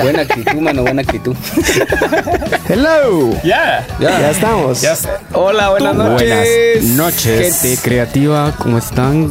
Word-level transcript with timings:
Buena 0.00 0.22
actitud, 0.22 0.60
mano, 0.60 0.82
buena 0.82 1.02
actitud. 1.02 1.36
Hello. 2.68 3.32
Ya. 3.42 3.86
Ya, 4.00 4.30
estamos. 4.30 4.80
Ya. 4.80 4.96
Hola, 5.32 5.70
buenas 5.70 5.94
noches. 5.94 6.82
Buenas 6.82 6.96
noches. 6.96 7.60
Gente 7.60 7.82
creativa, 7.82 8.54
¿cómo 8.58 8.78
están? 8.78 9.30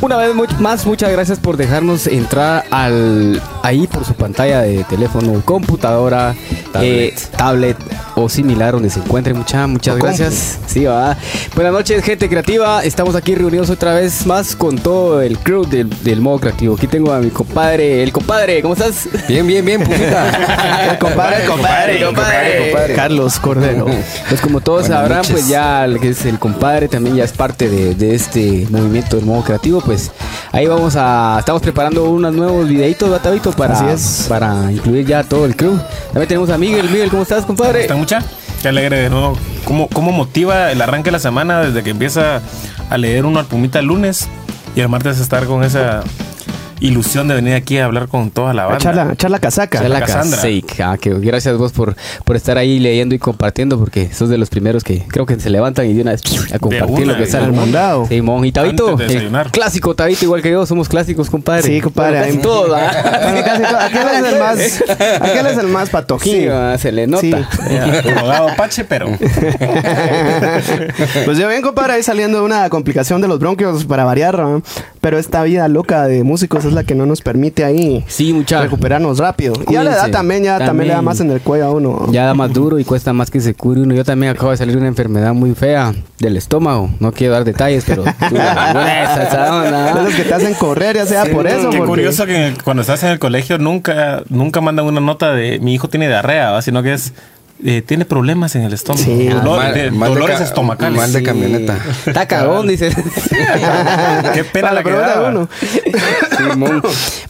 Una 0.00 0.16
vez 0.16 0.34
más, 0.60 0.86
muchas 0.86 1.10
gracias 1.10 1.38
por 1.38 1.56
dejarnos 1.56 2.06
entrar 2.06 2.64
al 2.70 3.40
ahí 3.66 3.86
por 3.88 4.04
su 4.04 4.14
pantalla 4.14 4.62
de 4.62 4.84
teléfono, 4.84 5.42
computadora, 5.44 6.34
Tablet. 6.72 6.92
eh, 6.92 7.14
tablet 7.36 7.76
o 8.14 8.28
similar 8.28 8.72
donde 8.74 8.90
se 8.90 9.00
encuentren. 9.00 9.36
Muchas, 9.36 9.68
muchas 9.68 9.96
O 9.96 9.98
gracias. 9.98 10.58
Sí, 10.66 10.84
va. 10.84 11.16
Buenas 11.54 11.72
noches, 11.72 12.02
gente 12.04 12.28
creativa. 12.28 12.84
Estamos 12.84 13.14
aquí 13.16 13.34
reunidos 13.34 13.68
otra 13.70 13.94
vez 13.94 14.24
más 14.26 14.54
con 14.54 14.78
todo 14.78 15.20
el 15.20 15.38
crew 15.38 15.64
del, 15.66 15.90
del 16.04 16.20
modo 16.20 16.38
creativo. 16.38 16.76
Aquí 16.76 16.86
tengo 16.86 17.12
a 17.12 17.18
mi 17.18 17.30
compadre, 17.30 18.02
el 18.02 18.12
compadre. 18.12 18.62
¿Cómo 18.62 18.74
estás? 18.74 19.08
Bien, 19.28 19.46
bien, 19.46 19.64
bien, 19.64 19.80
pujita. 19.84 20.90
El 20.92 20.98
compadre, 20.98 21.44
compadre, 21.46 22.04
compadre. 22.04 22.94
Carlos 22.94 23.38
Cordero. 23.40 23.86
Pues 24.28 24.40
como 24.40 24.60
todos 24.60 24.82
Buenas 24.82 24.98
sabrán, 25.00 25.18
noches. 25.18 25.32
pues 25.32 25.48
ya 25.48 25.84
el 25.84 25.98
que 25.98 26.10
es 26.10 26.24
el 26.24 26.38
compadre 26.38 26.88
también 26.88 27.16
ya 27.16 27.24
es 27.24 27.32
parte 27.32 27.68
de, 27.68 27.94
de 27.94 28.14
este 28.14 28.66
movimiento 28.70 29.16
del 29.16 29.26
modo 29.26 29.42
creativo. 29.42 29.80
Pues 29.80 30.10
ahí 30.52 30.66
vamos 30.66 30.94
a. 30.96 31.36
Estamos 31.40 31.60
preparando 31.62 32.04
unos 32.04 32.32
nuevos 32.32 32.68
videitos, 32.68 33.10
Batavito, 33.10 33.52
para, 33.56 33.74
Así 33.74 33.86
es. 33.86 34.26
para 34.28 34.70
incluir 34.70 35.06
ya 35.06 35.24
todo 35.24 35.46
el 35.46 35.56
crew. 35.56 35.78
También 36.08 36.28
tenemos 36.28 36.50
a 36.50 36.58
Miguel. 36.58 36.88
Miguel, 36.90 37.10
¿cómo 37.10 37.22
estás, 37.22 37.44
compadre? 37.44 37.82
¿Está 37.82 37.96
mucha? 37.96 38.22
Qué 38.62 38.68
alegre 38.68 39.00
de 39.02 39.10
nuevo. 39.10 39.36
¿Cómo, 39.64 39.88
¿Cómo 39.88 40.12
motiva 40.12 40.70
el 40.70 40.80
arranque 40.80 41.08
de 41.08 41.12
la 41.12 41.18
semana 41.18 41.60
desde 41.62 41.82
que 41.82 41.90
empieza 41.90 42.40
a 42.90 42.98
leer 42.98 43.26
uno 43.26 43.38
al 43.40 43.46
Pumita 43.46 43.78
el 43.80 43.86
lunes 43.86 44.28
y 44.74 44.80
el 44.80 44.88
martes 44.88 45.18
estar 45.18 45.46
con 45.46 45.64
esa 45.64 46.02
ilusión 46.80 47.28
de 47.28 47.34
venir 47.34 47.54
aquí 47.54 47.78
a 47.78 47.86
hablar 47.86 48.08
con 48.08 48.30
toda 48.30 48.52
la 48.54 48.64
banda? 48.64 48.78
Echar 48.78 48.94
la, 48.94 49.12
echar 49.12 49.30
la 49.30 49.38
casaca. 49.38 49.80
Cassandra. 49.80 50.36
Kasek. 50.36 50.80
Ah, 50.80 50.96
que 51.00 51.10
gracias 51.14 51.56
vos 51.56 51.72
por, 51.72 51.96
por 52.24 52.36
estar 52.36 52.58
ahí 52.58 52.78
leyendo 52.78 53.14
y 53.14 53.18
compartiendo, 53.18 53.78
porque 53.78 54.12
sos 54.12 54.28
de 54.28 54.38
los 54.38 54.50
primeros 54.50 54.84
que 54.84 55.04
creo 55.08 55.26
que 55.26 55.38
se 55.40 55.50
levantan 55.50 55.86
y 55.86 55.94
de 55.94 56.02
una 56.02 56.12
vez 56.12 56.22
a 56.52 56.58
compartir 56.58 57.04
una, 57.04 57.12
lo 57.12 57.14
que 57.14 57.24
de 57.24 57.30
sale. 57.30 57.46
al 57.46 57.52
mandado. 57.52 58.06
Simón 58.06 58.44
y 58.44 58.52
Tabito, 58.52 58.96
de 58.96 59.06
el 59.06 59.30
clásico 59.50 59.94
Tabito, 59.94 60.24
igual 60.24 60.42
que 60.42 60.50
yo, 60.50 60.66
somos 60.66 60.88
clásicos, 60.88 61.30
compadre. 61.30 61.62
Sí, 61.62 61.80
compadre. 61.80 62.18
Bueno, 62.18 62.26
casi 62.32 62.38
todos, 62.38 62.78
¿ah? 62.78 63.20
Bueno, 63.22 63.44
casi 63.44 63.62
todo. 63.62 63.78
Aquel 63.78 64.08
es 64.08 64.32
el 64.32 64.38
más, 64.38 64.58
aquel 65.20 65.46
es 65.46 65.58
el 65.58 65.68
más 65.68 65.90
patojín. 65.90 66.32
Sí, 66.32 66.48
ah, 66.48 66.76
se 66.78 66.92
le 66.92 67.06
nota. 67.06 67.22
Sí. 67.22 67.34
Apache, 68.26 68.84
pero 68.84 69.06
Pues 71.24 71.38
yo 71.38 71.48
bien, 71.48 71.62
compadre, 71.62 71.94
ahí 71.94 72.02
saliendo 72.02 72.38
de 72.38 72.44
una 72.44 72.68
complicación 72.70 73.20
de 73.20 73.28
los 73.28 73.38
bronquios 73.38 73.84
para 73.84 74.04
variar, 74.04 74.38
¿no? 74.38 74.62
Pero 75.06 75.20
esta 75.20 75.44
vida 75.44 75.68
loca 75.68 76.08
de 76.08 76.24
músicos 76.24 76.64
es 76.64 76.72
la 76.72 76.82
que 76.82 76.96
no 76.96 77.06
nos 77.06 77.20
permite 77.20 77.64
ahí 77.64 78.04
Sí, 78.08 78.32
mucha. 78.32 78.60
recuperarnos 78.62 79.18
rápido. 79.18 79.54
Y 79.68 79.74
ya 79.74 79.84
la 79.84 79.92
edad 79.92 80.10
también, 80.10 80.42
ya 80.42 80.58
también, 80.58 80.88
le 80.88 80.94
da 80.94 81.00
más 81.00 81.20
en 81.20 81.30
el 81.30 81.40
cuello 81.40 81.66
a 81.66 81.70
uno. 81.70 82.08
Ya 82.10 82.26
da 82.26 82.34
más 82.34 82.52
duro 82.52 82.80
y 82.80 82.84
cuesta 82.84 83.12
más 83.12 83.30
que 83.30 83.40
se 83.40 83.54
cure 83.54 83.82
uno. 83.82 83.94
Yo 83.94 84.04
también 84.04 84.32
acabo 84.32 84.50
de 84.50 84.56
salir 84.56 84.74
de 84.74 84.80
una 84.80 84.88
enfermedad 84.88 85.32
muy 85.32 85.54
fea 85.54 85.94
del 86.18 86.36
estómago. 86.36 86.90
No 86.98 87.12
quiero 87.12 87.34
dar 87.34 87.44
detalles, 87.44 87.84
pero 87.86 88.02
los 88.02 88.14
que 90.14 90.24
te 90.24 90.34
hacen 90.34 90.54
correr, 90.54 90.96
ya 90.96 91.06
sea 91.06 91.24
por 91.26 91.46
eso. 91.46 91.70
qué 91.70 91.78
porque- 91.78 91.88
curioso 91.88 92.26
que 92.26 92.54
cuando 92.64 92.80
estás 92.80 93.00
en 93.04 93.10
el 93.10 93.20
colegio 93.20 93.58
nunca, 93.58 94.24
nunca 94.28 94.60
mandan 94.60 94.86
una 94.86 95.00
nota 95.00 95.30
de 95.32 95.60
mi 95.60 95.72
hijo 95.74 95.88
tiene 95.88 96.08
diarrea, 96.08 96.50
¿va? 96.50 96.62
sino 96.62 96.82
que 96.82 96.94
es 96.94 97.12
eh, 97.64 97.82
tiene 97.84 98.04
problemas 98.04 98.54
en 98.56 98.62
el 98.62 98.72
estómago. 98.72 99.04
Sí. 99.04 99.28
Dolor- 99.28 99.56
Mal- 99.58 99.74
de- 99.74 99.90
mal 99.90 100.08
de 100.10 100.14
dolores 100.14 100.40
estomacales. 100.40 100.96
mal 100.96 101.12
de 101.12 101.22
camioneta. 101.22 101.78
Está 102.06 102.26
cagón, 102.26 102.66
dice. 102.68 102.90
Qué 104.34 104.44
pena 104.44 104.72
la 104.72 104.82
pregunta 104.82 105.08
de 105.08 105.14
daba. 105.14 105.28
uno. 105.30 105.48
Simón. 106.36 106.82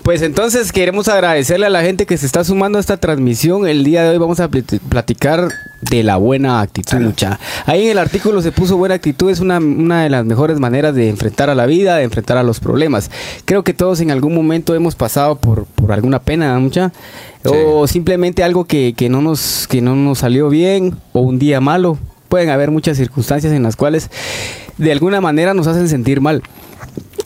Pues 0.02 0.22
entonces 0.22 0.72
queremos 0.72 1.08
agradecerle 1.08 1.66
a 1.66 1.70
la 1.70 1.82
gente 1.82 2.06
que 2.06 2.16
se 2.16 2.26
está 2.26 2.44
sumando 2.44 2.78
a 2.78 2.80
esta 2.80 2.96
transmisión. 2.96 3.66
El 3.66 3.84
día 3.84 4.02
de 4.02 4.10
hoy 4.10 4.18
vamos 4.18 4.40
a 4.40 4.48
plat- 4.48 4.80
platicar 4.88 5.48
de 5.80 6.02
la 6.02 6.16
buena 6.16 6.60
actitud, 6.60 6.98
mucha. 6.98 7.38
Ahí 7.66 7.84
en 7.86 7.90
el 7.92 7.98
artículo 7.98 8.40
se 8.42 8.50
puso 8.50 8.76
buena 8.76 8.94
actitud, 8.96 9.30
es 9.30 9.40
una, 9.40 9.58
una 9.58 10.02
de 10.02 10.10
las 10.10 10.24
mejores 10.24 10.58
maneras 10.58 10.94
de 10.94 11.08
enfrentar 11.08 11.50
a 11.50 11.54
la 11.54 11.66
vida, 11.66 11.96
de 11.96 12.02
enfrentar 12.04 12.36
a 12.38 12.42
los 12.42 12.60
problemas. 12.60 13.10
Creo 13.44 13.62
que 13.62 13.74
todos 13.74 14.00
en 14.00 14.10
algún 14.10 14.34
momento 14.34 14.74
hemos 14.74 14.94
pasado 14.96 15.36
por, 15.36 15.66
por 15.66 15.92
alguna 15.92 16.18
pena, 16.20 16.58
¿no, 16.58 16.70
O 17.52 17.86
simplemente 17.86 18.42
algo 18.42 18.64
que, 18.64 18.94
que 18.96 19.08
no 19.08 19.20
nos, 19.22 19.66
que 19.68 19.80
no 19.80 19.94
nos 19.96 20.18
salió 20.18 20.48
bien, 20.48 20.96
o 21.12 21.20
un 21.20 21.38
día 21.38 21.60
malo. 21.60 21.98
Pueden 22.28 22.50
haber 22.50 22.70
muchas 22.70 22.96
circunstancias 22.96 23.52
en 23.52 23.62
las 23.62 23.76
cuales 23.76 24.10
de 24.78 24.92
alguna 24.92 25.20
manera 25.20 25.54
nos 25.54 25.66
hacen 25.66 25.88
sentir 25.88 26.20
mal. 26.20 26.42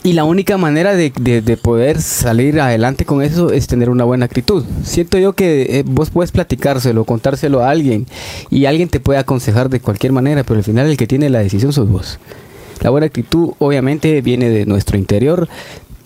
Y 0.03 0.13
la 0.13 0.23
única 0.23 0.57
manera 0.57 0.95
de, 0.95 1.11
de- 1.19 1.41
de 1.41 1.57
poder 1.57 2.01
salir 2.01 2.59
adelante 2.59 3.05
con 3.05 3.21
eso 3.21 3.51
es 3.51 3.67
tener 3.67 3.89
una 3.89 4.03
buena 4.03 4.25
actitud. 4.25 4.63
Siento 4.83 5.19
yo 5.19 5.33
que 5.33 5.79
eh, 5.79 5.83
vos 5.85 6.09
puedes 6.09 6.31
platicárselo, 6.31 7.03
contárselo 7.03 7.63
a 7.63 7.69
alguien 7.69 8.07
y 8.49 8.65
alguien 8.65 8.89
te 8.89 8.99
puede 8.99 9.19
aconsejar 9.19 9.69
de 9.69 9.79
cualquier 9.79 10.11
manera, 10.11 10.43
pero 10.43 10.57
al 10.57 10.63
final 10.63 10.87
el 10.89 10.97
que 10.97 11.05
tiene 11.07 11.29
la 11.29 11.39
decisión 11.39 11.71
sos 11.71 11.87
vos. 11.89 12.19
La 12.81 12.89
buena 12.89 13.05
actitud 13.05 13.51
obviamente 13.59 14.21
viene 14.21 14.49
de 14.49 14.65
nuestro 14.65 14.97
interior 14.97 15.47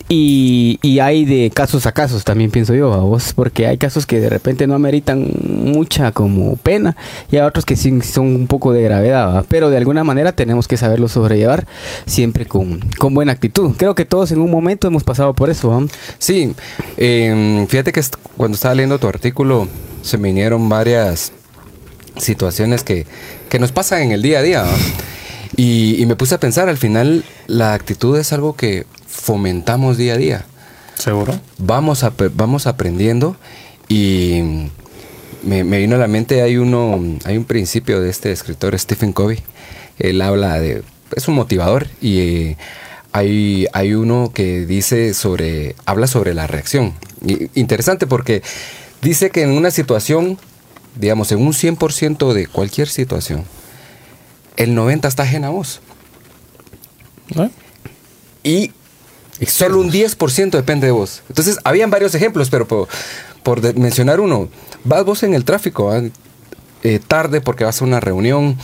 y, 0.08 0.78
y 0.82 1.00
hay 1.00 1.24
de 1.24 1.50
casos 1.50 1.86
a 1.86 1.92
casos 1.92 2.22
también 2.22 2.50
pienso 2.50 2.74
yo 2.74 2.92
a 2.92 2.98
vos, 2.98 3.32
porque 3.34 3.66
hay 3.66 3.76
casos 3.76 4.06
que 4.06 4.20
de 4.20 4.28
repente 4.28 4.66
no 4.66 4.74
ameritan 4.74 5.28
mucha 5.42 6.12
como 6.12 6.56
pena 6.56 6.96
y 7.30 7.36
hay 7.36 7.42
otros 7.42 7.64
que 7.64 7.76
sí 7.76 8.00
son 8.02 8.26
un 8.26 8.46
poco 8.46 8.72
de 8.72 8.82
gravedad, 8.82 9.44
pero 9.48 9.68
de 9.68 9.76
alguna 9.76 10.04
manera 10.04 10.32
tenemos 10.32 10.68
que 10.68 10.76
saberlo 10.76 11.08
sobrellevar 11.08 11.66
siempre 12.06 12.46
con, 12.46 12.80
con 12.98 13.14
buena 13.14 13.32
actitud. 13.32 13.72
Creo 13.76 13.94
que 13.94 14.04
todos 14.04 14.30
en 14.30 14.38
un 14.38 14.50
momento 14.50 14.86
hemos 14.86 15.02
pasado 15.02 15.34
por 15.34 15.50
eso. 15.50 15.86
Sí, 16.18 16.54
eh, 16.96 17.66
fíjate 17.68 17.92
que 17.92 18.02
cuando 18.36 18.54
estaba 18.54 18.74
leyendo 18.74 18.98
tu 18.98 19.08
artículo 19.08 19.66
se 20.02 20.18
me 20.18 20.28
vinieron 20.28 20.68
varias 20.68 21.32
situaciones 22.16 22.84
que, 22.84 23.06
que 23.48 23.58
nos 23.58 23.72
pasan 23.72 24.02
en 24.02 24.12
el 24.12 24.22
día 24.22 24.38
a 24.38 24.42
día. 24.42 24.64
Y, 25.56 26.00
y 26.00 26.06
me 26.06 26.16
puse 26.16 26.34
a 26.34 26.40
pensar, 26.40 26.68
al 26.68 26.76
final 26.76 27.24
la 27.46 27.74
actitud 27.74 28.18
es 28.18 28.32
algo 28.32 28.54
que 28.54 28.84
fomentamos 29.20 29.96
día 29.96 30.14
a 30.14 30.16
día. 30.18 30.46
¿Seguro? 30.94 31.38
Vamos, 31.58 32.04
vamos 32.34 32.66
aprendiendo 32.66 33.36
y 33.88 34.68
me, 35.42 35.64
me 35.64 35.78
vino 35.78 35.96
a 35.96 35.98
la 35.98 36.06
mente, 36.08 36.42
hay, 36.42 36.56
uno, 36.56 37.00
hay 37.24 37.36
un 37.36 37.44
principio 37.44 38.00
de 38.00 38.10
este 38.10 38.32
escritor 38.32 38.78
Stephen 38.78 39.12
Covey. 39.12 39.40
Él 39.98 40.20
habla 40.22 40.58
de, 40.60 40.82
es 41.14 41.28
un 41.28 41.34
motivador 41.34 41.88
y 42.00 42.18
eh, 42.18 42.56
hay, 43.12 43.66
hay 43.72 43.94
uno 43.94 44.30
que 44.32 44.66
dice 44.66 45.14
sobre, 45.14 45.74
habla 45.86 46.06
sobre 46.06 46.34
la 46.34 46.46
reacción. 46.46 46.94
Y- 47.24 47.48
interesante 47.58 48.06
porque 48.06 48.42
dice 49.02 49.30
que 49.30 49.42
en 49.42 49.50
una 49.50 49.70
situación, 49.70 50.38
digamos, 50.98 51.32
en 51.32 51.38
un 51.40 51.52
100% 51.52 52.32
de 52.32 52.46
cualquier 52.46 52.88
situación, 52.88 53.44
el 54.56 54.74
90 54.74 55.08
está 55.08 55.24
ajena 55.24 55.48
a 55.48 55.50
vos. 55.50 55.80
¿Eh? 57.36 57.50
Y 58.44 58.72
solo 59.44 59.80
un 59.80 59.90
10% 59.90 60.50
depende 60.50 60.86
de 60.86 60.92
vos. 60.92 61.22
Entonces, 61.28 61.58
habían 61.64 61.90
varios 61.90 62.14
ejemplos, 62.14 62.48
pero 62.48 62.66
por, 62.66 63.74
mencionar 63.78 64.20
uno, 64.20 64.48
vas 64.84 65.04
vos 65.04 65.22
en 65.22 65.34
el 65.34 65.44
tráfico, 65.44 65.86
¿va? 65.86 66.02
Eh, 66.82 67.00
tarde 67.06 67.40
porque 67.40 67.64
vas 67.64 67.82
a 67.82 67.84
una 67.84 68.00
reunión 68.00 68.56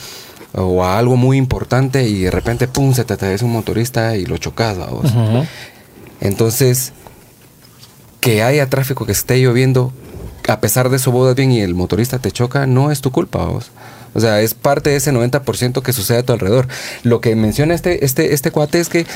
o 0.53 0.83
a 0.83 0.97
algo 0.97 1.15
muy 1.15 1.37
importante 1.37 2.07
y 2.07 2.23
de 2.23 2.31
repente, 2.31 2.67
pum, 2.67 2.93
se 2.93 3.03
te 3.03 3.13
atraviesa 3.13 3.45
un 3.45 3.51
motorista 3.51 4.15
y 4.15 4.25
lo 4.25 4.37
chocas, 4.37 4.79
¿va 4.79 4.85
vos? 4.87 5.11
Entonces, 6.21 6.93
que 8.19 8.43
haya 8.43 8.69
tráfico, 8.69 9.05
que 9.05 9.11
esté 9.11 9.41
lloviendo, 9.41 9.91
a 10.47 10.59
pesar 10.59 10.89
de 10.89 10.97
eso 10.97 11.11
vos 11.11 11.27
vas 11.27 11.35
bien 11.35 11.51
y 11.51 11.61
el 11.61 11.75
motorista 11.75 12.19
te 12.19 12.31
choca, 12.31 12.67
no 12.67 12.91
es 12.91 13.01
tu 13.01 13.11
culpa, 13.11 13.45
vos. 13.45 13.71
O 14.13 14.19
sea, 14.19 14.41
es 14.41 14.53
parte 14.53 14.91
de 14.91 14.97
ese 14.97 15.11
90% 15.11 15.81
que 15.81 15.91
sucede 15.91 16.19
a 16.19 16.23
tu 16.23 16.33
alrededor. 16.33 16.67
Lo 17.01 17.19
que 17.19 17.35
menciona 17.35 17.73
este, 17.73 18.05
este, 18.05 18.33
este 18.33 18.51
cuate 18.51 18.79
es 18.79 18.89
que 18.89 19.07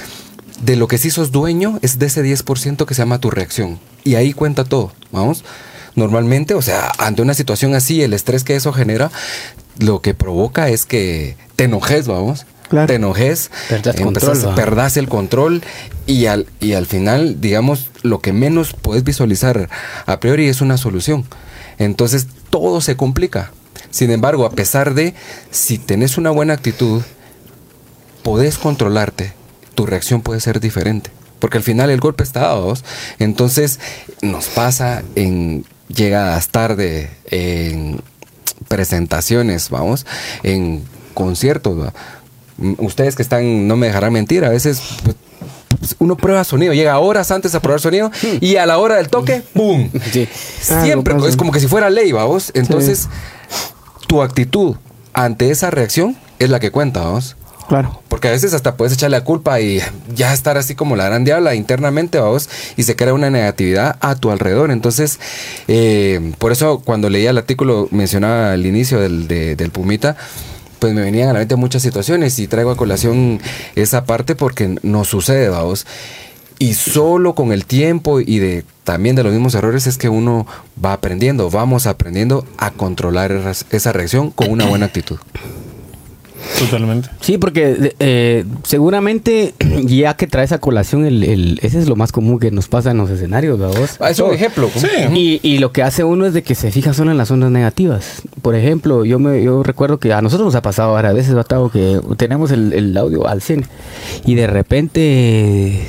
de 0.61 0.75
lo 0.75 0.87
que 0.87 0.97
sí 0.97 1.09
sos 1.09 1.31
dueño 1.31 1.79
es 1.81 1.99
de 1.99 2.07
ese 2.07 2.23
10% 2.23 2.85
que 2.85 2.93
se 2.93 3.01
llama 3.01 3.19
tu 3.19 3.29
reacción. 3.29 3.79
Y 4.03 4.15
ahí 4.15 4.33
cuenta 4.33 4.63
todo, 4.63 4.91
vamos. 5.11 5.43
Normalmente, 5.95 6.53
o 6.53 6.61
sea, 6.61 6.91
ante 6.97 7.21
una 7.21 7.33
situación 7.33 7.73
así, 7.73 8.01
el 8.01 8.13
estrés 8.13 8.43
que 8.43 8.55
eso 8.55 8.71
genera, 8.73 9.11
lo 9.79 10.01
que 10.01 10.13
provoca 10.13 10.69
es 10.69 10.85
que 10.85 11.37
te 11.55 11.65
enojes, 11.65 12.07
vamos. 12.07 12.45
Claro. 12.69 12.87
Te 12.87 12.95
enojes, 12.95 13.49
Perdás 13.69 13.95
control, 13.95 14.55
perdás 14.55 14.97
el 14.97 15.07
control 15.07 15.63
y 16.05 16.25
al, 16.25 16.47
y 16.59 16.73
al 16.73 16.85
final, 16.85 17.39
digamos, 17.39 17.89
lo 18.03 18.19
que 18.19 18.33
menos 18.33 18.73
puedes 18.73 19.05
visualizar 19.05 19.69
a 20.05 20.19
priori 20.19 20.49
es 20.49 20.59
una 20.59 20.77
solución. 20.77 21.25
Entonces 21.77 22.27
todo 22.49 22.81
se 22.81 22.97
complica. 22.97 23.51
Sin 23.89 24.11
embargo, 24.11 24.45
a 24.45 24.51
pesar 24.51 24.95
de, 24.95 25.13
si 25.49 25.77
tenés 25.77 26.17
una 26.17 26.29
buena 26.29 26.53
actitud, 26.53 27.03
podés 28.21 28.57
controlarte, 28.57 29.33
tu 29.77 29.85
reacción 29.85 30.21
puede 30.21 30.39
ser 30.39 30.59
diferente. 30.59 31.11
Porque 31.37 31.57
al 31.57 31.63
final 31.63 31.91
el 31.91 31.99
golpe 31.99 32.23
está 32.23 32.39
dado. 32.39 32.73
Entonces 33.19 33.79
nos 34.23 34.47
pasa 34.47 35.03
en 35.13 35.65
llegadas 35.87 36.49
tarde, 36.49 37.11
en 37.29 38.01
presentaciones, 38.67 39.69
vamos, 39.69 40.07
en 40.41 40.83
conciertos. 41.13 41.79
¿va? 41.79 41.93
Ustedes 42.79 43.15
que 43.15 43.21
están, 43.21 43.67
no 43.67 43.77
me 43.77 43.85
dejarán 43.85 44.13
mentir, 44.13 44.45
a 44.45 44.49
veces 44.49 44.81
pues, 45.79 45.95
uno 45.99 46.17
prueba 46.17 46.43
sonido, 46.43 46.73
llega 46.73 46.97
horas 46.97 47.29
antes 47.29 47.53
a 47.53 47.59
probar 47.59 47.79
sonido 47.79 48.09
y 48.41 48.55
a 48.55 48.65
la 48.65 48.79
hora 48.79 48.95
del 48.95 49.09
toque, 49.09 49.43
¡boom! 49.53 49.91
Sí. 50.11 50.27
Ah, 50.71 50.83
Siempre, 50.83 51.15
es 51.27 51.37
como 51.37 51.51
que 51.51 51.59
si 51.59 51.67
fuera 51.67 51.91
ley, 51.91 52.11
vamos. 52.11 52.51
Entonces, 52.55 53.09
tu 54.07 54.23
actitud 54.23 54.75
ante 55.13 55.51
esa 55.51 55.69
reacción 55.69 56.17
es 56.39 56.49
la 56.49 56.59
que 56.59 56.71
cuenta, 56.71 57.01
vamos. 57.01 57.35
Claro. 57.67 58.01
Porque 58.07 58.29
a 58.29 58.31
veces 58.31 58.53
hasta 58.53 58.75
puedes 58.77 58.93
echarle 58.93 59.17
la 59.17 59.23
culpa 59.23 59.59
y 59.59 59.81
ya 60.15 60.33
estar 60.33 60.57
así 60.57 60.73
como 60.73 60.95
la 60.95 61.05
gran 61.05 61.25
diabla 61.25 61.53
internamente, 61.53 62.17
vamos, 62.19 62.49
y 62.77 62.83
se 62.83 62.95
crea 62.95 63.13
una 63.13 63.29
negatividad 63.29 63.97
a 63.99 64.15
tu 64.15 64.31
alrededor. 64.31 64.71
Entonces, 64.71 65.19
eh, 65.67 66.31
por 66.37 66.51
eso 66.51 66.79
cuando 66.83 67.09
leía 67.09 67.31
el 67.31 67.37
artículo 67.37 67.87
mencionaba 67.91 68.53
al 68.53 68.65
inicio 68.65 68.99
del, 69.01 69.27
de- 69.27 69.55
del 69.55 69.71
Pumita, 69.71 70.15
pues 70.79 70.93
me 70.93 71.01
venían 71.01 71.27
a 71.29 71.33
la 71.33 71.39
mente 71.39 71.55
muchas 71.55 71.81
situaciones 71.81 72.37
y 72.39 72.47
traigo 72.47 72.71
a 72.71 72.77
colación 72.77 73.41
esa 73.75 74.05
parte 74.05 74.35
porque 74.35 74.77
nos 74.83 75.07
sucede, 75.09 75.49
vamos. 75.49 75.85
Y 76.59 76.73
solo 76.75 77.35
con 77.35 77.51
el 77.51 77.65
tiempo 77.65 78.19
y 78.19 78.39
de 78.39 78.63
también 78.83 79.15
de 79.15 79.23
los 79.23 79.33
mismos 79.33 79.53
errores 79.55 79.85
es 79.87 79.97
que 79.97 80.09
uno 80.09 80.47
va 80.83 80.93
aprendiendo, 80.93 81.49
vamos 81.51 81.85
aprendiendo 81.85 82.45
a 82.57 82.71
controlar 82.71 83.31
esa 83.71 83.91
reacción 83.91 84.31
con 84.31 84.49
una 84.49 84.65
buena 84.65 84.85
actitud. 84.85 85.17
Totalmente. 86.59 87.09
Sí, 87.21 87.37
porque 87.37 87.93
eh, 87.99 88.45
seguramente 88.63 89.53
ya 89.85 90.15
que 90.15 90.27
traes 90.27 90.51
a 90.51 90.59
colación 90.59 91.05
el, 91.05 91.23
el- 91.23 91.59
ese 91.61 91.79
es 91.79 91.87
lo 91.87 91.95
más 91.95 92.11
común 92.11 92.39
que 92.39 92.51
nos 92.51 92.67
pasa 92.67 92.91
en 92.91 92.97
los 92.97 93.09
escenarios, 93.09 93.59
¿verdad? 93.59 93.89
Ah, 93.99 94.09
es 94.09 94.19
un 94.19 94.33
ejemplo. 94.33 94.69
Sí. 94.75 94.87
Y, 95.13 95.39
y 95.43 95.57
lo 95.59 95.71
que 95.71 95.83
hace 95.83 96.03
uno 96.03 96.25
es 96.25 96.33
de 96.33 96.43
que 96.43 96.55
se 96.55 96.71
fija 96.71 96.93
solo 96.93 97.11
en 97.11 97.17
las 97.17 97.31
ondas 97.31 97.51
negativas. 97.51 98.21
Por 98.41 98.55
ejemplo, 98.55 99.05
yo 99.05 99.19
me 99.19 99.41
yo 99.43 99.63
recuerdo 99.63 99.99
que 99.99 100.13
a 100.13 100.21
nosotros 100.21 100.45
nos 100.47 100.55
ha 100.55 100.61
pasado 100.61 100.93
varias 100.93 101.13
veces, 101.15 101.33
Batavo, 101.33 101.69
que 101.69 101.99
tenemos 102.17 102.51
el, 102.51 102.73
el 102.73 102.95
audio 102.97 103.27
al 103.27 103.41
100 103.41 103.65
y 104.25 104.35
de 104.35 104.47
repente 104.47 105.87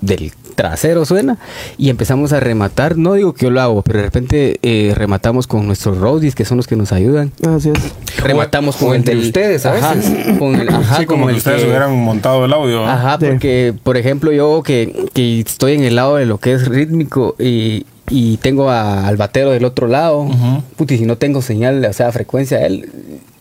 del 0.00 0.32
trasero 0.58 1.04
suena 1.06 1.38
y 1.78 1.88
empezamos 1.88 2.32
a 2.32 2.40
rematar. 2.40 2.96
No 2.98 3.14
digo 3.14 3.32
que 3.32 3.44
yo 3.46 3.50
lo 3.50 3.60
hago, 3.60 3.82
pero 3.82 4.00
de 4.00 4.04
repente 4.06 4.58
eh, 4.62 4.92
rematamos 4.96 5.46
con 5.46 5.66
nuestros 5.68 5.98
roadies, 5.98 6.34
que 6.34 6.44
son 6.44 6.56
los 6.56 6.66
que 6.66 6.74
nos 6.74 6.90
ayudan. 6.90 7.30
Así 7.48 7.70
es. 7.70 7.78
Rematamos 8.22 8.74
o 8.82 8.86
con 8.86 8.96
el 8.96 9.04
del- 9.04 9.18
ustedes 9.20 9.64
a 9.66 9.74
Ajá, 9.74 9.94
veces. 9.94 10.36
con 10.36 10.56
el, 10.56 10.68
ajá, 10.68 10.96
sí, 10.98 11.06
como 11.06 11.26
que 11.26 11.32
el 11.32 11.38
ustedes 11.38 11.62
que- 11.62 11.68
hubieran 11.68 11.94
montado 11.96 12.44
el 12.44 12.52
audio. 12.52 12.84
Ajá, 12.84 13.18
Sí. 13.20 13.26
porque, 13.30 13.72
por 13.84 13.96
ejemplo, 13.96 14.32
yo 14.32 14.62
que, 14.64 15.06
que 15.14 15.38
estoy 15.40 15.74
en 15.74 15.84
el 15.84 15.94
lado 15.94 16.16
de 16.16 16.26
lo 16.26 16.38
que 16.38 16.54
es 16.54 16.66
rítmico 16.66 17.36
y, 17.38 17.86
y 18.10 18.38
tengo 18.38 18.68
a- 18.68 19.06
al 19.06 19.16
batero 19.16 19.52
del 19.52 19.64
otro 19.64 19.86
lado, 19.86 20.22
Ujú. 20.22 20.62
puti, 20.76 20.98
si 20.98 21.04
no 21.06 21.16
tengo 21.16 21.40
señal, 21.40 21.84
o 21.84 21.92
sea, 21.92 22.10
frecuencia, 22.10 22.66
él 22.66 22.90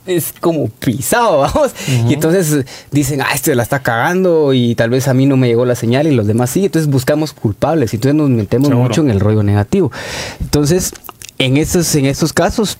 es 0.07 0.33
como 0.39 0.68
pisado, 0.69 1.38
vamos. 1.54 1.74
Y 2.07 2.13
entonces 2.13 2.65
dicen, 2.92 3.21
ah, 3.21 3.27
este 3.33 3.54
la 3.56 3.63
está 3.63 3.80
cagando 3.80 4.54
y 4.54 4.75
tal 4.75 4.89
vez 4.89 5.07
a 5.07 5.13
mí 5.13 5.25
no 5.25 5.38
me 5.38 5.48
llegó 5.48 5.65
la 5.65 5.75
señal 5.75 6.07
y 6.07 6.12
los 6.15 6.27
demás 6.27 6.50
sí. 6.50 6.65
Entonces 6.65 6.89
buscamos 6.89 7.33
culpables 7.33 7.94
y 7.94 7.98
entonces 7.98 8.15
nos 8.15 8.30
metemos 8.30 8.69
Seguro. 8.69 8.88
mucho 8.88 9.01
en 9.01 9.09
el 9.09 9.19
rollo 9.19 9.44
negativo. 9.44 9.92
Entonces, 10.39 10.94
en 11.38 11.57
estos, 11.57 11.94
en 11.95 12.06
estos 12.06 12.33
casos, 12.33 12.77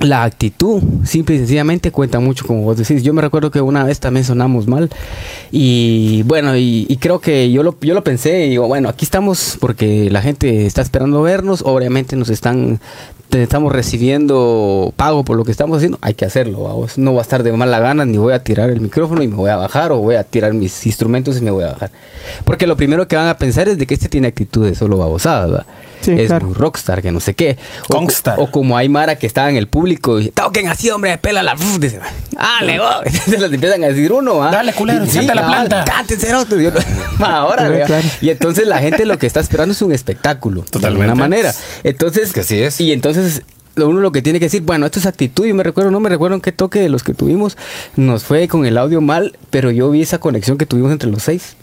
la 0.00 0.24
actitud, 0.24 0.82
simple 1.04 1.36
y 1.36 1.38
sencillamente, 1.38 1.92
cuenta 1.92 2.18
mucho, 2.18 2.46
como 2.46 2.62
vos 2.62 2.76
decís. 2.76 3.02
Yo 3.02 3.12
me 3.12 3.22
recuerdo 3.22 3.50
que 3.50 3.60
una 3.60 3.84
vez 3.84 4.00
también 4.00 4.24
sonamos 4.24 4.66
mal. 4.66 4.90
Y 5.52 6.22
bueno, 6.24 6.56
y, 6.56 6.98
creo 7.00 7.20
que 7.20 7.50
yo 7.50 7.62
lo, 7.62 7.76
yo 7.80 7.94
lo 7.94 8.02
pensé 8.02 8.46
y 8.46 8.50
digo, 8.50 8.66
bueno, 8.66 8.88
aquí 8.88 9.04
estamos 9.04 9.56
porque 9.60 10.10
la 10.10 10.20
gente 10.20 10.66
está 10.66 10.82
esperando 10.82 11.22
vernos. 11.22 11.62
Obviamente 11.64 12.16
nos 12.16 12.28
están, 12.28 12.80
estamos 13.30 13.72
recibiendo 13.72 14.92
pago 14.96 15.24
por 15.24 15.36
lo 15.36 15.44
que 15.44 15.52
estamos 15.52 15.76
haciendo. 15.76 15.98
Hay 16.02 16.14
que 16.14 16.24
hacerlo, 16.24 16.64
vamos. 16.64 16.98
No 16.98 17.12
voy 17.12 17.20
a 17.20 17.22
estar 17.22 17.42
de 17.42 17.52
mala 17.52 17.78
gana, 17.78 18.04
ni 18.04 18.18
voy 18.18 18.32
a 18.32 18.42
tirar 18.42 18.70
el 18.70 18.80
micrófono 18.80 19.22
y 19.22 19.28
me 19.28 19.36
voy 19.36 19.50
a 19.50 19.56
bajar, 19.56 19.92
o 19.92 19.98
voy 19.98 20.16
a 20.16 20.24
tirar 20.24 20.54
mis 20.54 20.86
instrumentos 20.86 21.38
y 21.38 21.40
me 21.40 21.52
voy 21.52 21.64
a 21.64 21.72
bajar. 21.72 21.92
Porque 22.44 22.66
lo 22.66 22.76
primero 22.76 23.06
que 23.06 23.14
van 23.16 23.28
a 23.28 23.38
pensar 23.38 23.68
es 23.68 23.78
de 23.78 23.86
que 23.86 23.94
este 23.94 24.08
tiene 24.08 24.26
actitud 24.26 24.64
de 24.66 24.74
solo 24.74 24.98
babosada, 24.98 25.46
¿verdad? 25.46 25.66
Sí, 26.04 26.12
es 26.12 26.26
claro. 26.28 26.46
muy 26.46 26.54
rockstar, 26.54 27.02
que 27.02 27.10
no 27.12 27.20
sé 27.20 27.34
qué. 27.34 27.56
O, 27.88 27.94
Kongstar. 27.96 28.38
o 28.38 28.50
como 28.50 28.76
hay 28.76 28.88
Mara 28.88 29.16
que 29.16 29.26
estaba 29.26 29.50
en 29.50 29.56
el 29.56 29.66
público 29.68 30.20
y 30.20 30.28
toquen 30.30 30.68
así, 30.68 30.90
hombre, 30.90 31.16
pela 31.18 31.42
la. 31.42 31.54
Dice, 31.78 32.00
ah, 32.36 32.60
le 32.64 32.78
voy. 32.78 32.88
Entonces 33.04 33.40
les 33.40 33.52
empiezan 33.52 33.84
a 33.84 33.88
decir 33.88 34.12
uno, 34.12 34.42
¿ah? 34.42 34.50
Dale, 34.50 34.72
culero, 34.72 35.06
siente 35.06 35.34
la 35.34 35.46
planta. 35.46 35.84
Cántense, 35.84 36.26
cerotes. 36.26 36.60
Y 36.60 36.66
uno, 36.66 36.78
Ahora, 37.26 37.68
Sí, 37.68 37.82
claro. 37.86 38.08
Y 38.20 38.30
entonces 38.30 38.66
la 38.66 38.78
gente 38.78 39.04
lo 39.06 39.18
que 39.18 39.26
está 39.26 39.40
esperando 39.40 39.72
es 39.72 39.82
un 39.82 39.92
espectáculo. 39.92 40.62
De 40.62 40.68
Totalmente. 40.70 41.04
alguna 41.04 41.14
manera. 41.24 41.54
Entonces. 41.82 42.32
Que 42.32 42.40
así 42.40 42.60
es. 42.62 42.80
Y 42.80 42.92
entonces. 42.92 43.42
lo- 43.76 43.88
Uno 43.88 44.00
lo 44.00 44.12
que 44.12 44.22
tiene 44.22 44.38
que 44.38 44.46
decir, 44.46 44.62
bueno, 44.62 44.86
esto 44.86 44.98
es 45.00 45.06
actitud. 45.06 45.46
Yo 45.46 45.54
me 45.54 45.62
recuerdo, 45.64 45.90
no 45.90 45.98
me 46.00 46.08
recuerdo 46.08 46.36
en 46.36 46.40
qué 46.40 46.52
toque 46.52 46.80
de 46.80 46.88
los 46.88 47.02
que 47.02 47.12
tuvimos 47.14 47.56
nos 47.96 48.22
fue 48.24 48.46
con 48.48 48.66
el 48.66 48.78
audio 48.78 49.00
mal, 49.00 49.36
pero 49.50 49.70
yo 49.72 49.90
vi 49.90 50.02
esa 50.02 50.18
conexión 50.18 50.58
que 50.58 50.66
tuvimos 50.66 50.92
entre 50.92 51.10
los 51.10 51.22
seis 51.24 51.56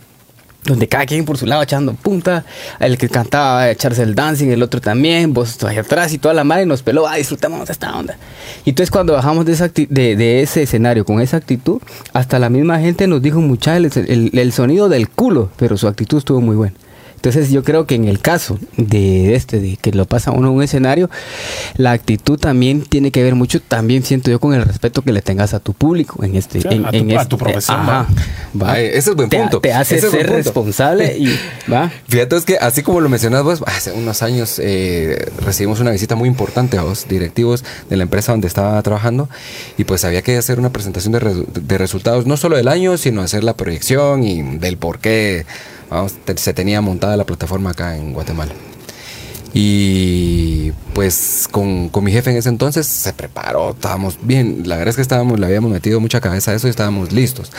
donde 0.64 0.88
cada 0.88 1.06
quien 1.06 1.26
por 1.26 1.38
su 1.38 1.46
lado 1.46 1.64
echando 1.64 1.94
punta, 1.96 2.46
el 2.80 2.98
que 2.98 3.10
cantaba 3.10 3.70
echarse 3.70 4.04
el 4.04 4.14
dancing, 4.16 4.50
el 4.50 4.62
otro 4.62 4.80
también, 4.80 5.34
vos 5.34 5.62
ahí 5.64 5.78
atrás 5.78 6.14
y 6.14 6.18
toda 6.20 6.34
la 6.36 6.44
madre 6.44 6.66
nos 6.66 6.84
peló, 6.84 7.08
ah, 7.08 7.16
disfrutamos 7.16 7.70
esta 7.70 7.98
onda. 7.98 8.16
Y 8.64 8.70
entonces 8.70 8.92
cuando 8.92 9.14
bajamos 9.14 9.46
de, 9.46 9.54
esa 9.54 9.68
de, 9.70 10.42
ese 10.42 10.64
escenario 10.64 11.04
con 11.06 11.20
esa 11.20 11.38
actitud, 11.38 11.82
hasta 12.14 12.38
la 12.40 12.50
misma 12.50 12.80
gente 12.80 13.08
nos 13.08 13.22
dijo 13.22 13.42
mucha 13.42 13.76
el, 13.78 13.86
el- 14.08 14.32
el 14.38 14.52
sonido 14.54 14.88
del 14.90 15.10
culo, 15.10 15.50
pero 15.58 15.78
su 15.78 15.88
actitud 15.88 16.20
estuvo 16.20 16.42
muy 16.42 16.56
buena. 16.56 16.76
Entonces 17.22 17.52
yo 17.52 17.64
creo 17.64 17.86
que 17.86 17.94
en 17.94 18.06
el 18.08 18.20
caso 18.20 18.58
de 18.78 19.36
este, 19.36 19.60
de 19.60 19.78
que 19.78 19.92
lo 19.92 20.06
pasa 20.06 20.32
uno 20.32 20.48
en 20.50 20.56
un 20.56 20.64
escenario, 20.64 21.08
la 21.78 21.92
actitud 21.92 22.40
también 22.40 22.82
tiene 22.82 23.12
que 23.12 23.22
ver 23.22 23.36
mucho, 23.36 23.62
también 23.62 24.04
siento 24.04 24.32
yo 24.32 24.40
con 24.40 24.56
el 24.56 24.64
respeto 24.64 25.04
que 25.04 25.12
le 25.12 25.22
tengas 25.22 25.54
a 25.54 25.60
tu 25.60 25.74
público 25.74 26.24
en 26.26 26.36
este, 26.36 26.62
Sí, 26.62 26.68
en, 26.72 26.84
a 26.86 26.90
tu- 26.90 26.98
en 26.98 27.12
a 27.12 27.14
este- 27.16 27.26
tu 27.30 27.38
profesión, 27.38 27.80
ajá, 27.80 28.08
va. 28.60 28.72
Ay, 28.74 28.86
ese 28.88 29.12
es 29.12 29.16
buen 29.16 29.30
Te- 29.30 29.38
punto. 29.38 29.60
Te, 29.62 29.72
hace 29.72 29.98
Ese 29.98 30.08
es 30.08 30.12
buen 30.14 30.26
ser 30.26 30.34
responsable 30.36 31.16
y 31.16 31.40
va. 31.72 31.92
Fíjate, 32.08 32.38
es 32.38 32.44
que 32.46 32.58
así 32.58 32.82
como 32.82 33.00
lo 33.02 33.08
mencionas 33.08 33.44
vos, 33.44 33.62
hace 33.68 33.92
unos 33.92 34.24
años 34.24 34.60
eh, 34.60 35.30
recibimos 35.46 35.80
una 35.80 35.92
visita 35.92 36.16
muy 36.16 36.28
importante 36.28 36.80
a 36.80 36.82
los 36.82 37.08
directivos 37.08 37.64
de 37.88 37.98
la 37.98 38.04
empresa 38.04 38.32
donde 38.32 38.48
estaba 38.48 38.82
trabajando 38.82 39.30
y 39.78 39.84
pues 39.84 40.04
había 40.06 40.24
que 40.24 40.38
hacer 40.38 40.58
una 40.58 40.72
presentación 40.72 41.12
de, 41.14 41.20
resu- 41.22 41.46
de 41.46 41.78
resultados, 41.78 42.26
no 42.26 42.36
solo 42.36 42.58
del 42.58 42.68
año, 42.68 42.98
sino 42.98 43.22
hacer 43.22 43.44
la 43.44 43.54
proyección 43.56 44.24
y 44.24 44.42
del 44.58 44.78
por 44.78 44.98
qué 44.98 45.46
se 46.36 46.54
tenía 46.54 46.82
montada 46.82 47.18
la 47.18 47.26
plataforma 47.26 47.72
acá 47.72 47.98
en 47.98 48.14
Guatemala. 48.14 48.54
Y 49.54 50.72
pues 50.94 51.48
con, 51.52 51.90
con 51.90 52.04
mi 52.06 52.12
jefe 52.12 52.32
en 52.32 52.38
ese 52.38 52.50
entonces 52.50 52.88
se 52.88 53.12
preparó, 53.12 53.72
estábamos 53.72 54.18
bien, 54.22 54.64
la 54.66 54.78
verdad 54.78 54.92
es 54.92 54.96
que 54.96 55.02
estábamos, 55.02 55.40
le 55.40 55.46
habíamos 55.46 55.72
metido 55.72 56.00
mucha 56.00 56.22
cabeza 56.22 56.52
a 56.52 56.56
eso 56.56 56.68
y 56.68 56.70
estábamos 56.70 57.12
listos. 57.12 57.52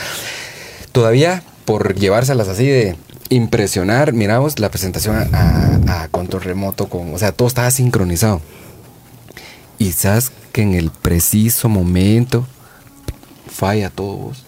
Todavía 0.91 1.43
por 1.65 1.93
llevárselas 1.95 2.47
así 2.47 2.65
de 2.65 2.95
impresionar, 3.29 4.13
miramos 4.13 4.59
la 4.59 4.69
presentación 4.69 5.15
a, 5.33 5.79
a- 5.87 6.07
control 6.09 6.43
remoto 6.43 6.87
con, 6.89 7.13
o 7.13 7.17
sea, 7.17 7.31
todo 7.31 7.47
estaba 7.47 7.69
sincronizado. 7.71 8.41
Sabes 9.95 10.31
que 10.51 10.61
en 10.61 10.73
el 10.73 10.91
preciso 10.91 11.69
momento 11.69 12.45
falla 13.51 13.89
todo 13.89 14.15
vos. 14.17 14.43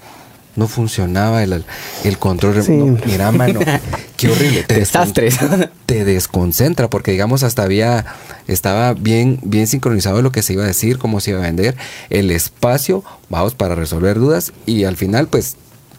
No 0.56 0.68
funcionaba 0.68 1.44
el, 1.44 1.66
el 2.04 2.18
control. 2.18 2.64
Sí. 2.64 2.72
No, 2.72 2.98
mira, 3.06 3.32
mano, 3.32 3.60
qué 4.18 4.30
horrible. 4.30 4.64
Te 4.64 4.76
Desastres. 4.76 5.38
te 5.86 6.06
desconcentra 6.06 6.90
porque 6.90 7.12
digamos 7.12 7.44
hasta 7.44 7.64
había 7.64 8.06
estaba 8.48 8.94
bien 8.94 9.40
bien 9.44 9.68
sincronizado 9.68 10.22
lo 10.22 10.32
que 10.32 10.42
se 10.44 10.54
iba 10.54 10.64
a 10.64 10.68
decir 10.68 10.98
cómo 10.98 11.20
se 11.20 11.32
iba 11.32 11.40
a 11.40 11.44
vender 11.44 11.76
el 12.10 12.32
espacio 12.32 13.04
vamos 13.30 13.54
para 13.56 13.76
resolver 13.76 14.18
dudas 14.20 14.54
y 14.66 14.84
al 14.86 14.96
final 14.98 15.28
pues 15.28 15.56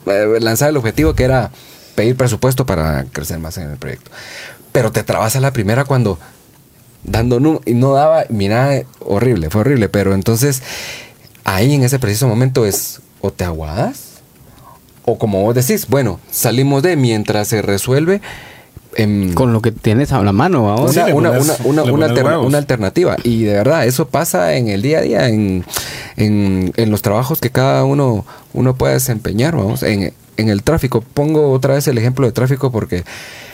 eh, 0.06 0.38
lanzar 0.40 0.70
el 0.70 0.76
objetivo 0.76 1.14
que 1.14 1.24
era 1.24 1.50
pedir 1.96 2.16
presupuesto 2.16 2.64
para 2.66 3.04
crecer 3.12 3.38
más 3.40 3.58
en 3.58 3.70
el 3.70 3.76
proyecto 3.78 4.10
pero 4.72 4.92
te 4.92 5.02
trabas 5.02 5.34
a 5.36 5.40
la 5.40 5.52
primera 5.52 5.84
cuando 5.84 6.18
dando 7.02 7.40
nu- 7.40 7.60
y 7.66 7.74
no 7.74 7.92
daba 7.94 8.24
mira 8.28 8.82
horrible 9.00 9.50
fue 9.50 9.62
horrible 9.62 9.88
pero 9.88 10.14
entonces 10.14 10.62
ahí 11.44 11.74
en 11.74 11.82
ese 11.82 11.98
preciso 11.98 12.28
momento 12.28 12.64
es 12.64 13.00
o 13.20 13.32
te 13.32 13.44
aguadas 13.44 14.04
o 15.06 15.16
como 15.18 15.40
vos 15.42 15.54
decís 15.54 15.86
bueno 15.88 16.20
salimos 16.30 16.82
de 16.82 16.96
mientras 16.96 17.48
se 17.48 17.62
resuelve 17.62 18.20
em, 18.96 19.32
Con 19.34 19.52
lo 19.52 19.60
que 19.62 19.72
tienes 19.72 20.12
a 20.12 20.22
la 20.22 20.32
mano, 20.32 20.64
vamos. 20.64 20.92
Sí, 20.94 21.00
una, 21.00 21.12
una- 21.14 21.30
pones- 21.32 21.60
una- 21.64 21.82
una- 21.84 21.92
una 21.92 22.06
alter- 22.06 22.56
alternativa. 22.56 23.16
Y 23.24 23.42
de 23.44 23.52
verdad, 23.52 23.84
eso 23.86 24.08
pasa 24.08 24.54
en 24.56 24.68
el 24.68 24.80
día 24.80 24.98
a 24.98 25.02
día, 25.02 25.28
en, 25.28 25.64
en- 26.16 26.72
en 26.76 26.90
los 26.90 27.02
trabajos 27.02 27.38
que 27.40 27.50
cada 27.50 27.84
uno, 27.84 28.24
uno 28.54 28.74
puede 28.74 28.94
desempeñar, 28.94 29.54
vamos, 29.54 29.82
en, 29.82 30.14
en 30.36 30.48
el 30.48 30.62
tráfico. 30.62 31.02
Pongo 31.14 31.50
otra 31.52 31.74
vez 31.74 31.86
el 31.88 31.98
ejemplo 31.98 32.26
de 32.26 32.32
tráfico 32.32 32.70
porque... 32.70 33.04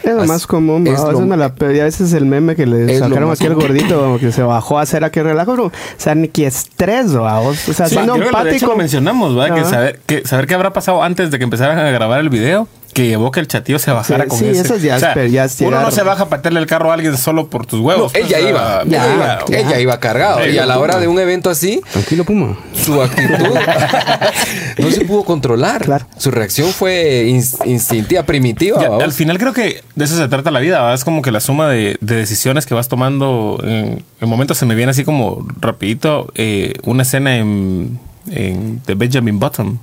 Es 0.02 0.12
lo 0.14 0.24
más 0.24 0.48
común, 0.48 0.86
a 0.88 0.90
lo- 0.90 1.06
veces 1.10 1.26
me 1.26 1.36
la 1.36 1.54
pedí, 1.54 1.78
a 1.78 1.84
veces 1.84 2.12
el 2.12 2.24
meme 2.24 2.56
que 2.56 2.66
le 2.66 2.86
lo 2.98 3.04
sacaron 3.06 3.28
más 3.28 3.38
aquí 3.40 3.46
al 3.46 3.54
gordito, 3.54 4.00
como 4.00 4.18
que 4.18 4.32
se 4.32 4.42
bajó 4.42 4.78
a 4.80 4.82
hacer 4.82 5.04
aquel 5.04 5.22
relajo, 5.24 5.52
pero, 5.52 5.66
o 5.66 5.72
sea, 5.96 6.16
ni 6.16 6.26
que 6.26 6.46
estrés, 6.46 7.16
¿va? 7.16 7.38
O 7.38 7.54
sea, 7.54 7.86
Sí, 7.86 7.94
siendo 7.94 8.14
que 8.14 8.24
empático. 8.26 8.66
lo 8.66 8.76
mencionamos, 8.76 9.36
¿verdad? 9.36 9.54
Que 9.54 9.60
Ajá. 9.60 9.70
saber, 9.70 10.00
que 10.04 10.26
saber 10.26 10.48
qué 10.48 10.54
habrá 10.54 10.72
pasado 10.72 11.04
antes 11.04 11.30
de 11.30 11.38
que 11.38 11.44
empezaran 11.44 11.78
a 11.78 11.88
grabar 11.92 12.18
el 12.18 12.30
video 12.30 12.66
que 12.92 13.06
llevó 13.06 13.30
que 13.30 13.40
el 13.40 13.48
chatillo 13.48 13.78
se 13.78 13.90
bajara 13.90 14.24
Sí, 14.24 14.28
con 14.30 14.38
sí, 14.38 14.46
ese. 14.48 14.60
eso 14.60 14.76
ya 14.76 14.96
es- 14.96 15.04
pero 15.14 15.26
ya 15.26 15.44
es 15.44 15.60
uno 15.60 15.80
no 15.80 15.90
se 15.90 16.02
baja 16.02 16.26
para 16.26 16.38
meterle 16.38 16.60
el 16.60 16.66
carro 16.66 16.90
a 16.90 16.94
alguien 16.94 17.16
solo 17.16 17.48
por 17.48 17.64
tus 17.66 17.80
No, 17.80 17.86
huevos. 17.86 18.14
ella 18.14 18.36
pues, 18.38 18.50
iba. 18.50 18.82
Ya, 18.86 19.40
ya, 19.48 19.58
ella 19.58 19.80
iba 19.80 19.98
cargado. 20.00 20.44
Sí, 20.44 20.50
y 20.50 20.58
a 20.58 20.66
la 20.66 20.78
hora 20.78 20.98
de 20.98 21.08
un 21.08 21.18
evento 21.18 21.50
así, 21.50 21.80
Tranquilo, 21.92 22.24
Puma. 22.24 22.58
su 22.74 23.00
actitud 23.00 23.32
no 24.78 24.90
se 24.90 25.04
pudo 25.04 25.24
controlar. 25.24 25.82
Claro. 25.84 26.06
Su 26.18 26.30
reacción 26.30 26.68
fue 26.70 27.24
ins- 27.28 27.64
instintiva, 27.66 28.22
primitiva. 28.24 28.80
Ya, 28.80 29.04
al 29.04 29.12
final 29.12 29.38
creo 29.38 29.52
que 29.52 29.82
de 29.94 30.04
eso 30.04 30.16
se 30.16 30.28
trata 30.28 30.50
la 30.50 30.60
vida. 30.60 30.80
¿va? 30.80 30.94
Es 30.94 31.04
como 31.04 31.22
que 31.22 31.30
la 31.30 31.40
suma 31.40 31.68
de, 31.68 31.96
de 32.00 32.16
decisiones 32.16 32.66
que 32.66 32.74
vas 32.74 32.88
tomando. 32.88 33.58
En, 33.62 34.04
en 34.20 34.28
momentos 34.28 34.58
se 34.58 34.66
me 34.66 34.74
viene 34.74 34.90
así 34.90 35.04
como 35.04 35.46
rapidito 35.60 36.30
eh, 36.34 36.74
una 36.84 37.02
escena 37.02 37.36
en, 37.36 37.98
en 38.30 38.82
de 38.86 38.94
Benjamin 38.94 39.38
Button. 39.38 39.78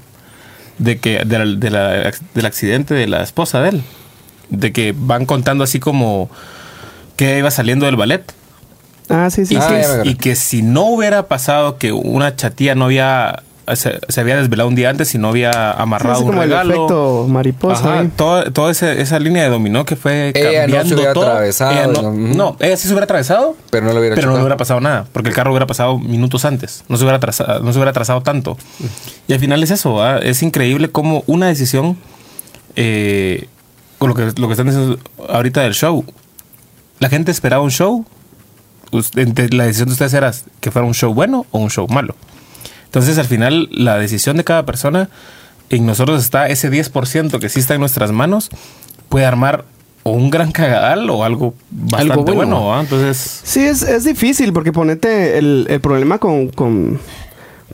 De 0.80 0.98
que 0.98 1.24
de 1.26 1.40
la- 1.40 1.46
de 1.46 1.70
la- 1.70 2.12
del 2.34 2.46
accidente 2.46 2.94
de 2.94 3.08
la 3.08 3.22
esposa 3.22 3.62
de 3.62 3.70
él. 3.70 3.84
De 4.50 4.72
que 4.74 4.94
van 4.98 5.26
contando 5.26 5.64
así 5.64 5.80
como 5.80 6.30
que 7.16 7.38
iba 7.38 7.52
saliendo 7.52 7.86
del 7.86 7.96
ballet. 7.98 8.24
Ah, 9.10 9.30
sí, 9.30 9.46
sí. 9.46 9.56
Y, 9.56 9.58
Ah, 9.58 10.02
que, 10.04 10.10
y 10.10 10.16
que 10.16 10.36
si 10.36 10.62
no 10.62 10.86
hubiera 10.86 11.28
pasado 11.28 11.78
que 11.78 11.92
una 11.92 12.36
chatía 12.36 12.76
no 12.76 12.86
había 12.86 13.44
se, 13.76 14.00
se 14.08 14.22
había 14.22 14.38
desvelado 14.38 14.68
un 14.70 14.76
día 14.76 14.90
antes 14.90 15.14
y 15.16 15.18
no 15.18 15.30
había 15.30 15.72
amarrado 15.72 16.20
un 16.22 16.28
como 16.28 16.44
el 16.44 16.50
regalo. 16.50 16.74
efecto 16.76 17.26
mariposa 17.30 17.80
Ajá, 17.82 18.00
ahí. 18.02 18.12
todo- 18.16 18.52
toda 18.52 18.72
esa, 18.72 18.92
esa 18.94 19.20
línea 19.20 19.44
de 19.44 19.50
dominó 19.50 19.86
que 19.86 19.96
fue 19.96 20.32
Ella 20.36 20.44
no 20.44 20.50
se 20.50 20.60
cambiando 20.62 20.96
hubiera 20.96 21.14
todo. 21.14 21.26
atravesado, 21.28 21.72
Ella 21.72 21.88
no, 21.88 22.02
¿no? 22.02 22.12
no, 22.12 22.58
ella 22.60 22.78
sí 22.78 22.88
se 22.88 22.94
hubiera 22.94 23.04
atravesado, 23.06 23.56
Pero 23.72 23.86
no 23.86 23.94
le 23.94 24.00
hubiera 24.00 24.16
pero 24.16 24.28
no 24.28 24.32
chocado. 24.34 24.38
le 24.40 24.44
hubiera 24.46 24.58
pasado 24.58 24.80
nada, 24.82 25.06
porque 25.12 25.30
el 25.30 25.36
carro 25.36 25.52
hubiera 25.52 25.68
pasado 25.68 25.98
minutos 26.00 26.46
antes, 26.46 26.84
no 26.88 26.98
se 26.98 27.04
hubiera 27.04 27.18
atrasado, 27.18 27.60
no 27.62 27.72
se 27.72 27.78
hubiera 27.80 27.92
atrasado 27.92 28.22
tanto. 28.22 28.58
Y 29.28 29.34
al 29.34 29.40
final 29.40 29.62
es 29.64 29.72
eso, 29.72 29.94
¿va? 29.94 30.18
es 30.20 30.42
increíble 30.44 30.90
cómo 30.90 31.24
una 31.28 31.48
decisión, 31.48 31.98
eh, 32.76 33.48
con 33.98 34.10
lo 34.10 34.16
que, 34.16 34.32
lo 34.40 34.48
que 34.48 34.54
están 34.54 34.68
diciendo 34.68 34.98
ahorita 35.30 35.62
del 35.62 35.74
show, 35.74 36.06
la 37.00 37.10
gente 37.10 37.32
esperaba 37.32 37.62
un 37.64 37.72
show, 37.72 38.06
la 38.92 39.66
decisión 39.66 39.88
de 39.88 39.94
ustedes 39.94 40.14
era 40.14 40.32
que 40.60 40.72
fuera 40.72 40.88
un 40.88 40.94
show 40.94 41.14
bueno 41.14 41.46
o 41.52 41.60
un 41.60 41.70
show 41.70 41.88
malo. 41.88 42.16
Entonces 42.90 43.20
al 43.20 43.26
final 43.26 43.70
la 43.72 44.00
decisión 44.00 44.38
de 44.38 44.44
cada 44.44 44.66
persona, 44.66 45.10
en 45.70 45.86
nosotros 45.86 46.24
está 46.24 46.48
ese 46.48 46.72
10% 46.72 47.40
que 47.40 47.48
sí 47.48 47.60
está 47.60 47.76
en 47.76 47.82
nuestras 47.82 48.12
manos, 48.12 48.50
puede 49.10 49.26
armar 49.26 49.66
o 50.02 50.12
un 50.12 50.32
gran 50.32 50.52
cagadal 50.52 51.08
o 51.12 51.24
algo 51.24 51.54
bastante 51.70 52.14
Algo 52.14 52.24
bueno. 52.24 52.62
bueno. 52.62 52.82
Entonces... 52.82 53.42
Sí, 53.44 53.62
es, 53.62 53.84
es 53.84 54.06
difícil 54.06 54.54
porque 54.54 54.72
ponete 54.72 55.38
el, 55.38 55.68
el 55.70 55.80
problema 55.82 56.18
con, 56.18 56.50
con, 56.50 57.00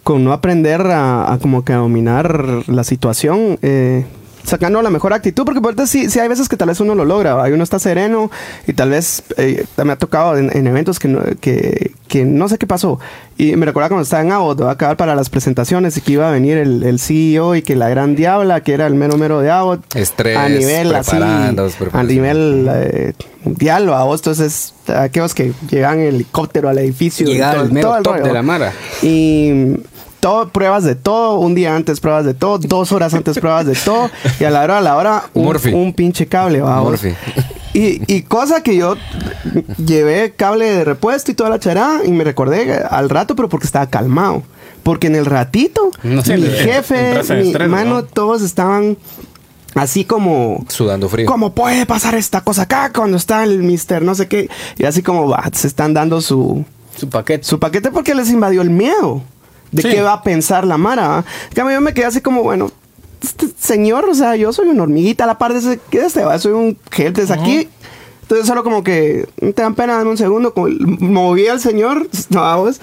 con 0.03 0.25
no 0.25 0.33
aprender 0.33 0.81
a, 0.81 1.31
a 1.31 1.37
como 1.39 1.63
que 1.63 1.71
a 1.71 1.77
dominar 1.77 2.63
la 2.67 2.83
situación, 2.83 3.57
eh, 3.61 4.05
sacando 4.45 4.81
la 4.81 4.89
mejor 4.89 5.13
actitud, 5.13 5.43
porque 5.45 5.61
ponete 5.61 5.87
sí, 5.87 6.09
sí 6.09 6.19
hay 6.19 6.27
veces 6.27 6.47
que 6.49 6.57
tal 6.57 6.69
vez 6.69 6.79
uno 6.79 6.95
lo 6.95 7.03
logra, 7.05 7.33
¿va? 7.35 7.49
y 7.49 7.53
uno 7.53 7.63
está 7.63 7.79
sereno 7.79 8.29
y 8.67 8.73
tal 8.73 8.89
vez 8.91 9.23
eh, 9.37 9.65
me 9.83 9.91
ha 9.93 9.95
tocado 9.97 10.37
en, 10.37 10.55
en 10.55 10.67
eventos 10.67 10.99
que 10.99 11.07
no, 11.07 11.21
que, 11.41 11.91
que 12.07 12.25
no 12.25 12.47
sé 12.49 12.57
qué 12.57 12.67
pasó. 12.67 12.99
Y 13.37 13.55
me 13.57 13.65
recuerda 13.65 13.89
cuando 13.89 14.03
estaba 14.03 14.23
en 14.23 14.31
Abbott, 14.31 14.61
¿va? 14.61 14.69
a 14.69 14.73
acabar 14.73 14.97
para 14.97 15.15
las 15.15 15.29
presentaciones 15.29 15.97
y 15.97 16.01
que 16.01 16.13
iba 16.13 16.29
a 16.29 16.31
venir 16.31 16.57
el, 16.57 16.83
el 16.83 16.99
CEO 16.99 17.55
y 17.55 17.61
que 17.61 17.75
la 17.75 17.89
gran 17.89 18.15
diabla, 18.15 18.61
que 18.61 18.73
era 18.73 18.87
el 18.87 18.95
mero 18.95 19.17
mero 19.17 19.41
de 19.41 19.49
Abbott, 19.51 19.95
Estrés, 19.95 20.37
a 20.37 20.47
nivel 20.47 20.93
así, 20.95 21.17
a 21.17 22.03
nivel 22.03 22.67
eh, 22.71 23.13
mundial, 23.43 23.89
¿va? 23.91 24.03
entonces 24.13 24.73
aquellos 24.87 25.33
que 25.33 25.51
llegan 25.69 25.99
en 25.99 26.07
helicóptero 26.15 26.69
al 26.69 26.77
edificio, 26.77 27.27
y 27.27 27.33
Llegaba 27.33 27.53
todo- 27.55 27.63
el 27.65 27.71
mero 27.71 27.87
todo 27.89 27.97
el 27.97 28.03
top 28.03 28.13
rollo. 28.13 28.25
de 28.27 28.33
la 28.33 28.41
mara. 28.43 28.73
Y 29.01 29.51
todo, 30.25 30.49
pruebas 30.49 30.83
de 30.83 30.95
todo, 30.95 31.37
un 31.37 31.53
día 31.53 31.75
antes 31.75 31.99
pruebas 31.99 32.25
de 32.25 32.33
todo, 32.33 32.57
dos 32.57 32.91
horas 32.91 33.13
antes 33.13 33.37
pruebas 33.37 33.67
de 33.67 33.75
todo, 33.75 34.09
y 34.39 34.43
a 34.43 34.49
la 34.49 34.63
hora 34.63 34.79
a 34.79 34.81
la 34.81 34.97
hora 34.97 35.23
un, 35.35 35.55
un 35.73 35.93
pinche 35.93 36.25
cable, 36.25 36.61
va. 36.61 36.81
Murphy. 36.81 37.13
Y, 37.75 38.01
y 38.11 38.23
cosa 38.23 38.63
que 38.63 38.75
yo 38.75 38.95
llevé 39.77 40.33
cable 40.35 40.65
de 40.65 40.83
repuesto 40.83 41.29
y 41.29 41.35
toda 41.35 41.51
la 41.51 41.59
chará 41.59 41.99
y 42.03 42.11
me 42.11 42.23
recordé 42.23 42.73
al 42.89 43.11
rato, 43.11 43.35
pero 43.35 43.49
porque 43.49 43.67
estaba 43.67 43.87
calmado. 43.87 44.41
Porque 44.81 45.05
en 45.07 45.15
el 45.15 45.27
ratito, 45.27 45.91
No 46.01 46.23
sé, 46.23 46.37
mi 46.37 46.47
jefe, 46.47 47.21
mi 47.35 47.47
estrés, 47.49 47.69
mano, 47.69 47.95
¿no? 47.95 48.03
todos 48.03 48.41
estaban 48.41 48.97
así 49.75 50.05
como... 50.05 50.65
Sudando 50.69 51.07
frío. 51.07 51.27
¿Cómo 51.27 51.53
puede 51.53 51.85
pasar 51.85 52.15
esta 52.15 52.41
cosa 52.41 52.63
acá 52.63 52.91
cuando 52.91 53.17
está 53.17 53.43
el 53.43 53.61
mister 53.61 54.01
no 54.01 54.15
sé 54.15 54.27
qué? 54.27 54.49
Y 54.77 54.85
así 54.85 55.03
como 55.03 55.27
va, 55.29 55.43
se 55.53 55.67
están 55.67 55.93
dando 55.93 56.19
su, 56.21 56.65
Su 56.97 57.09
paquete. 57.09 57.43
su 57.43 57.59
paquete 57.59 57.91
porque 57.91 58.15
les 58.15 58.31
invadió 58.31 58.63
el 58.63 58.71
miedo 58.71 59.21
de 59.75 59.81
Sí. 59.83 59.89
qué 59.89 60.01
va 60.01 60.13
a 60.13 60.23
pensar 60.23 60.65
la 60.65 60.77
Mara. 60.77 61.07
¿va? 61.07 61.25
En 61.49 61.53
cambio, 61.55 61.75
yo 61.75 61.81
me 61.81 61.93
quedé 61.93 62.05
así 62.05 62.21
como, 62.21 62.43
bueno, 62.43 62.71
este 63.21 63.47
señor, 63.59 64.05
o 64.09 64.13
sea, 64.15 64.35
yo 64.35 64.53
soy 64.53 64.67
una 64.67 64.83
hormiguita 64.83 65.23
a 65.23 65.27
la 65.27 65.37
par 65.37 65.53
de 65.53 65.59
ese, 65.59 65.79
¿qué 65.89 65.99
es 65.99 66.05
este? 66.05 66.23
va? 66.23 66.37
Soy 66.39 66.53
un 66.53 66.77
gel 66.91 67.13
desde 67.13 67.33
aquí. 67.33 67.69
Entonces 68.21 68.47
solo 68.47 68.63
como 68.63 68.83
que, 68.83 69.27
¿no 69.39 69.53
te 69.53 69.61
dan 69.61 69.75
pena? 69.75 69.97
Dame 69.97 70.09
un 70.09 70.17
segundo. 70.17 70.53
Como, 70.53 70.67
moví 70.99 71.47
al 71.47 71.59
señor, 71.59 72.07
no, 72.29 72.41
vamos, 72.41 72.81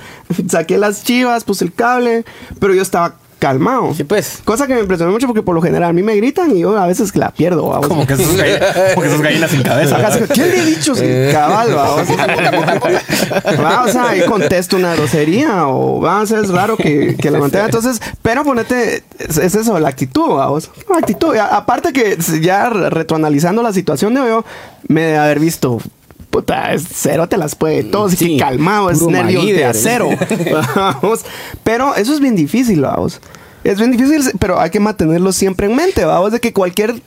saqué 0.49 0.79
las 0.79 1.03
chivas, 1.03 1.43
puse 1.45 1.65
el 1.65 1.73
cable, 1.73 2.25
pero 2.61 2.75
yo 2.75 2.83
estaba 2.83 3.17
calmado. 3.43 3.93
Sí, 3.95 4.05
pues. 4.05 4.39
Cosa 4.45 4.69
que 4.69 4.75
me 4.75 4.81
impresionó 4.81 5.11
mucho 5.11 5.27
porque 5.27 5.43
por 5.43 5.55
lo 5.57 5.61
general 5.61 5.91
a 5.91 5.93
mí 5.93 6.01
me 6.03 6.15
gritan 6.15 6.57
y 6.57 6.61
yo 6.61 6.79
a 6.79 6.87
veces 6.87 7.15
la 7.17 7.33
pierdo. 7.33 7.69
Como 7.89 8.07
que 8.07 8.13
esos 8.15 8.37
gallinas, 8.37 8.77
como 8.95 9.03
que 9.03 9.09
esos 9.09 9.21
gallinas 9.21 9.51
sin 9.51 9.63
cabeza. 9.65 9.97
Ajá, 9.97 10.17
que, 10.19 10.27
¿Qué 10.29 10.47
le 10.47 10.59
he 10.59 10.65
dicho? 10.65 10.95
Sí, 10.95 11.05
cabal, 11.33 11.77
va, 11.77 11.95
o 11.97 12.05
sea, 12.05 12.27
va, 13.61 13.83
o 13.85 13.89
sea, 13.89 14.11
ahí 14.11 14.23
contesto 14.27 14.77
una 14.77 14.95
grosería 14.95 15.67
o 15.67 16.01
va 16.01 16.21
a 16.21 16.27
ser 16.27 16.47
raro 16.49 16.77
que, 16.77 17.17
que 17.21 17.31
la 17.33 17.39
mantenga. 17.41 17.65
Entonces, 17.65 18.01
pero 18.23 18.45
ponete, 18.45 19.03
es, 19.19 19.39
es 19.39 19.55
eso, 19.57 19.79
la 19.81 19.89
actitud, 19.89 20.29
vamos. 20.37 20.71
La 20.89 20.99
actitud. 20.99 21.35
Y 21.35 21.39
a- 21.39 21.47
aparte 21.57 21.93
que 21.93 22.17
ya 22.41 22.69
re- 22.71 22.91
retroanalizando 22.91 23.63
la 23.63 23.73
situación 23.73 24.15
de 24.15 24.21
hoy, 24.21 24.43
me 24.89 25.03
de 25.03 25.17
haber 25.19 25.41
visto. 25.41 25.79
Puta, 26.33 26.73
es 26.73 26.85
cero 26.91 27.29
te 27.29 27.37
las 27.37 27.55
puede 27.55 27.85
todo, 27.85 28.07
así 28.07 28.17
Sí, 28.17 28.29
que 28.31 28.37
calmado, 28.39 28.89
es 28.89 29.03
nervios 29.03 29.45
de 29.45 29.51
Maguire. 29.51 29.65
acero. 29.67 30.09
vamos. 30.75 31.27
Pero 31.63 31.95
eso 31.95 32.15
es 32.15 32.21
bien 32.21 32.35
difícil, 32.35 32.81
vamos. 32.81 33.21
Es 33.65 33.77
bien 33.77 33.93
difícil, 33.93 34.33
pero 34.39 34.59
hay 34.59 34.71
que 34.71 34.81
mantenerlo 34.81 35.31
siempre 35.33 35.67
en 35.67 35.77
mente, 35.77 36.07
vamos, 36.07 36.33
de 36.33 36.41
que 36.41 36.55
cualquier 36.55 37.03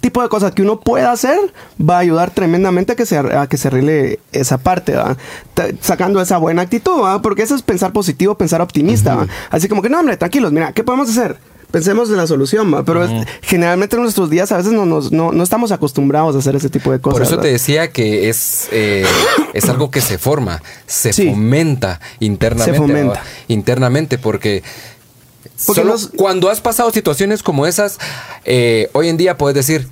tipo 0.00 0.22
de 0.22 0.28
cosas 0.28 0.52
que 0.52 0.60
uno 0.60 0.80
pueda 0.80 1.12
hacer 1.12 1.38
va 1.80 1.96
a 1.96 2.00
ayudar 2.00 2.30
tremendamente 2.30 2.92
a 2.92 2.94
que 2.94 3.06
se, 3.06 3.16
a 3.16 3.46
que 3.46 3.56
se 3.56 3.68
arregle 3.68 4.20
esa 4.32 4.58
parte, 4.58 4.96
¿va? 4.96 5.16
Sacando 5.80 6.20
esa 6.20 6.36
buena 6.36 6.60
actitud, 6.60 7.00
¿va? 7.02 7.22
porque 7.22 7.42
eso 7.42 7.54
es 7.54 7.62
pensar 7.62 7.92
positivo, 7.92 8.34
pensar 8.34 8.60
optimista. 8.60 9.14
¿va? 9.14 9.26
Así 9.50 9.66
como 9.66 9.80
que 9.80 9.88
no, 9.88 9.98
hombre, 9.98 10.18
tranquilos, 10.18 10.52
mira, 10.52 10.72
¿qué 10.72 10.84
podemos 10.84 11.08
hacer? 11.08 11.38
Pensemos 11.72 12.10
en 12.10 12.18
la 12.18 12.26
solución, 12.28 12.84
pero 12.84 13.08
generalmente 13.40 13.96
en 13.96 14.02
nuestros 14.02 14.30
días 14.30 14.52
a 14.52 14.58
veces 14.58 14.72
no, 14.72 14.86
nos- 14.86 15.10
no, 15.10 15.32
no 15.32 15.42
estamos 15.42 15.72
acostumbrados 15.72 16.36
a 16.36 16.38
hacer 16.38 16.54
ese 16.54 16.68
tipo 16.68 16.92
de 16.92 17.00
cosas. 17.00 17.14
Por 17.18 17.26
eso 17.26 17.38
te 17.40 17.48
decía 17.48 17.90
que 17.90 18.28
es, 18.28 18.68
eh, 18.70 19.04
es 19.54 19.68
algo 19.68 19.90
que 19.90 20.00
se 20.00 20.18
forma, 20.18 20.62
se 20.86 21.12
Sí. 21.12 21.28
fomenta 21.30 22.00
internamente. 22.20 22.72
Se 22.72 22.78
fomenta. 22.78 23.22
Internamente, 23.48 24.18
porque, 24.18 24.62
Porque 25.66 25.80
solo 25.80 25.92
los- 25.94 26.10
cuando 26.14 26.50
has 26.50 26.60
pasado 26.60 26.90
situaciones 26.92 27.42
como 27.42 27.66
esas, 27.66 27.98
eh, 28.44 28.88
hoy 28.92 29.08
en 29.08 29.16
día 29.16 29.36
puedes 29.38 29.54
decir, 29.56 29.88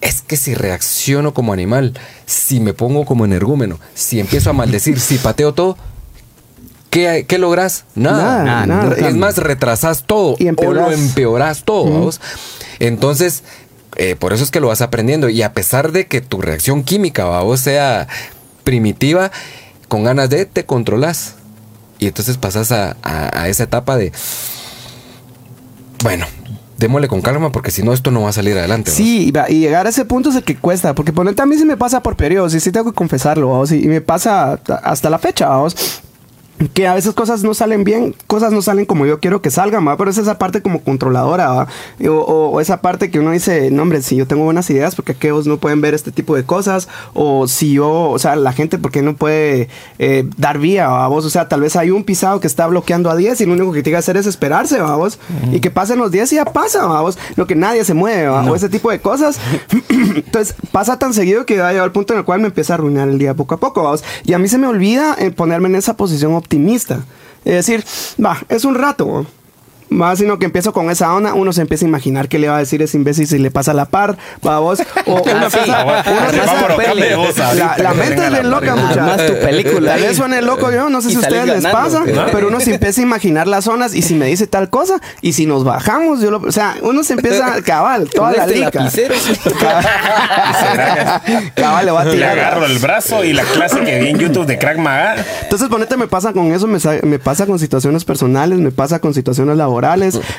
es 0.00 0.20
que 0.22 0.36
si 0.36 0.54
reacciono 0.54 1.34
como 1.34 1.52
animal, 1.52 1.94
si 2.26 2.60
me 2.60 2.74
pongo 2.74 3.04
como 3.04 3.24
energúmeno, 3.24 3.80
si 3.94 4.20
empiezo 4.20 4.50
a 4.50 4.52
maldecir, 4.52 5.00
si 5.00 5.18
pateo 5.18 5.52
todo, 5.52 5.76
¿qué, 6.96 7.26
qué 7.28 7.36
logras? 7.38 7.84
Nada. 7.94 8.42
Nada, 8.42 8.66
nada. 8.66 8.94
Es 9.08 9.14
más, 9.14 9.36
retrasas 9.36 10.04
todo 10.06 10.36
Y 10.38 10.48
o 10.48 10.52
lo 10.72 10.90
empeorás. 10.90 11.62
todo. 11.64 11.84
¿vamos? 11.84 12.20
Entonces, 12.78 13.42
eh, 13.96 14.16
por 14.16 14.32
eso 14.32 14.42
es 14.44 14.50
que 14.50 14.60
lo 14.60 14.68
vas 14.68 14.80
aprendiendo. 14.80 15.28
Y 15.28 15.42
a 15.42 15.52
pesar 15.52 15.92
de 15.92 16.06
que 16.06 16.20
tu 16.22 16.40
reacción 16.40 16.82
química, 16.84 17.26
vos 17.40 17.60
sea 17.60 18.08
primitiva, 18.64 19.30
con 19.88 20.04
ganas 20.04 20.30
de 20.30 20.46
te 20.46 20.64
controlas. 20.64 21.34
Y 21.98 22.06
entonces 22.06 22.38
pasas 22.38 22.72
a, 22.72 22.96
a- 23.02 23.42
a 23.42 23.48
esa 23.48 23.64
etapa 23.64 23.96
de, 23.96 24.12
bueno, 26.02 26.26
démosle 26.78 27.08
con 27.08 27.22
calma 27.22 27.52
porque 27.52 27.70
si 27.70 27.82
no 27.82 27.92
esto 27.92 28.10
no 28.10 28.22
va 28.22 28.30
a 28.30 28.32
salir 28.32 28.56
adelante. 28.58 28.90
¿vos? 28.90 28.96
Sí, 28.96 29.32
y 29.48 29.54
llegar 29.60 29.86
a 29.86 29.90
ese 29.90 30.04
punto 30.04 30.30
es 30.30 30.36
el 30.36 30.44
que 30.44 30.56
cuesta, 30.56 30.94
porque 30.94 31.12
ponerte 31.12 31.42
a 31.42 31.46
mí 31.46 31.56
sí 31.56 31.64
me 31.64 31.76
pasa 31.76 32.02
por 32.02 32.16
periodos, 32.16 32.54
y 32.54 32.60
sí 32.60 32.70
tengo 32.72 32.90
que 32.90 32.94
confesarlo, 32.96 33.48
vamos, 33.50 33.72
y 33.72 33.86
me 33.88 34.00
pasa 34.02 34.58
ta- 34.62 34.76
hasta 34.76 35.08
la 35.10 35.18
fecha, 35.18 35.48
vamos, 35.48 35.74
que 36.72 36.86
a 36.86 36.94
veces 36.94 37.12
cosas 37.14 37.42
no 37.42 37.52
salen 37.54 37.84
bien, 37.84 38.14
cosas 38.26 38.52
no 38.52 38.62
salen 38.62 38.86
como 38.86 39.04
yo 39.06 39.20
quiero 39.20 39.42
que 39.42 39.50
salgan, 39.50 39.86
¿va? 39.86 39.96
pero 39.96 40.10
es 40.10 40.18
esa 40.18 40.38
parte 40.38 40.62
como 40.62 40.80
controladora, 40.82 41.48
¿va? 41.50 41.68
O, 42.08 42.10
o- 42.12 42.50
o 42.50 42.60
esa 42.60 42.80
parte 42.80 43.10
que 43.10 43.18
uno 43.18 43.30
dice, 43.32 43.70
no 43.70 43.82
hombre, 43.82 44.00
si 44.02 44.16
yo 44.16 44.26
tengo 44.26 44.44
buenas 44.44 44.68
ideas, 44.70 44.94
porque 44.94 45.12
aquellos 45.12 45.46
no 45.46 45.58
pueden 45.58 45.80
ver 45.80 45.94
este 45.94 46.12
tipo 46.12 46.34
de 46.34 46.44
cosas, 46.44 46.88
o 47.14 47.46
si 47.48 47.72
yo, 47.74 48.10
o 48.10 48.18
sea, 48.18 48.36
la 48.36 48.52
gente, 48.52 48.78
porque 48.78 49.02
no 49.02 49.16
puede 49.16 49.68
eh, 49.98 50.28
dar 50.36 50.58
vía, 50.58 50.88
¿va? 50.88 51.06
vos, 51.08 51.24
o 51.24 51.30
sea, 51.30 51.48
tal 51.48 51.60
vez 51.60 51.76
hay 51.76 51.90
un 51.90 52.04
pisado 52.04 52.40
que 52.40 52.46
está 52.46 52.66
bloqueando 52.66 53.10
a 53.10 53.16
10 53.16 53.40
y 53.40 53.46
lo 53.46 53.52
único 53.52 53.72
que 53.72 53.82
tiene 53.82 53.94
que 53.96 53.98
hacer 54.00 54.16
es 54.16 54.26
esperarse, 54.26 54.78
vamos, 54.80 55.18
y 55.52 55.60
que 55.60 55.70
pasen 55.70 55.98
los 55.98 56.10
10 56.10 56.32
y 56.32 56.36
ya 56.36 56.44
pasa, 56.46 56.86
vamos, 56.86 57.18
lo 57.36 57.46
que 57.46 57.54
nadie 57.54 57.84
se 57.84 57.94
mueve, 57.94 58.28
¿va? 58.28 58.42
o 58.44 58.54
ese 58.56 58.68
tipo 58.68 58.90
de 58.90 59.00
cosas. 59.00 59.38
Entonces, 59.90 60.54
pasa 60.72 60.98
tan 60.98 61.12
seguido 61.14 61.44
que 61.46 61.58
va 61.58 61.68
a 61.68 61.72
llegar 61.72 61.84
al 61.84 61.92
punto 61.92 62.12
en 62.12 62.20
el 62.20 62.24
cual 62.24 62.40
me 62.40 62.46
empieza 62.46 62.72
a 62.72 62.76
arruinar 62.76 63.08
el 63.08 63.18
día 63.18 63.34
poco 63.34 63.54
a 63.54 63.58
poco, 63.58 63.82
vamos, 63.82 64.02
y 64.24 64.32
a 64.32 64.38
mí 64.38 64.48
se 64.48 64.58
me 64.58 64.66
olvida 64.66 65.14
eh, 65.18 65.30
ponerme 65.30 65.68
en 65.68 65.76
esa 65.76 65.96
posición 65.96 66.34
optimista. 66.46 67.04
Es 67.44 67.66
decir, 67.66 67.84
va, 68.24 68.38
es 68.48 68.64
un 68.64 68.74
rato. 68.74 69.26
Más 69.88 70.18
sino 70.18 70.38
que 70.38 70.46
empiezo 70.46 70.72
con 70.72 70.90
esa 70.90 71.14
onda, 71.14 71.34
uno 71.34 71.52
se 71.52 71.62
empieza 71.62 71.84
a 71.84 71.88
imaginar 71.88 72.28
qué 72.28 72.38
le 72.38 72.48
va 72.48 72.56
a 72.56 72.60
decir 72.60 72.82
ese 72.82 72.96
imbécil 72.96 73.26
si 73.26 73.38
le 73.38 73.50
pasa 73.50 73.74
la 73.74 73.86
par, 73.86 74.16
va 74.46 74.58
vos, 74.58 74.80
o 75.06 75.22
uno 75.22 75.50
Ah, 77.38 77.76
la, 77.78 77.94
mente 77.94 78.24
es 78.24 78.30
bien 78.30 78.50
loca, 78.50 78.76
muchachos. 78.76 78.98
Armás 78.98 79.26
tu 79.26 79.40
película 79.40 79.92
Tal 79.92 80.02
vez 80.02 80.16
suene 80.16 80.42
loco, 80.42 80.70
yo 80.70 80.90
no 80.90 81.00
sé 81.00 81.10
si 81.10 81.16
a 81.16 81.20
ustedes 81.20 81.46
les 81.46 81.66
pasa, 81.66 82.04
pero 82.32 82.48
uno 82.48 82.60
se 82.60 82.74
empieza 82.74 83.00
a 83.00 83.04
imaginar 83.04 83.46
las 83.46 83.64
zonas 83.64 83.94
y 83.94 84.02
si 84.02 84.14
me 84.14 84.26
dice 84.26 84.46
tal 84.46 84.70
cosa, 84.70 85.00
y 85.20 85.32
si 85.32 85.46
nos 85.46 85.64
bajamos, 85.64 86.20
yo 86.20 86.30
lo, 86.30 86.38
o 86.38 86.52
sea, 86.52 86.76
uno 86.82 87.02
se 87.02 87.14
empieza 87.14 87.54
a 87.54 87.62
cabal, 87.62 88.08
toda 88.08 88.32
la 88.32 88.44
este 88.44 88.56
liga. 88.56 88.70
cabal 91.54 91.86
le 91.86 91.92
va 91.92 92.02
a 92.02 92.04
Le 92.04 92.12
tirar. 92.12 92.38
agarro 92.38 92.66
el 92.66 92.78
brazo 92.78 93.24
y 93.24 93.32
la 93.32 93.44
clase 93.44 93.80
que 93.80 93.98
vi 93.98 94.08
en 94.08 94.18
YouTube 94.18 94.46
de 94.46 94.58
Crack 94.58 94.78
Maga. 94.78 95.16
Entonces, 95.42 95.68
ponete, 95.68 95.96
me 95.96 96.08
pasa 96.08 96.32
con 96.32 96.52
eso, 96.52 96.66
me, 96.66 96.78
me 97.02 97.18
pasa 97.18 97.46
con 97.46 97.58
situaciones 97.58 98.04
personales, 98.04 98.58
me 98.58 98.70
pasa 98.70 99.00
con 99.00 99.14
situaciones 99.14 99.56
laborales. 99.56 99.75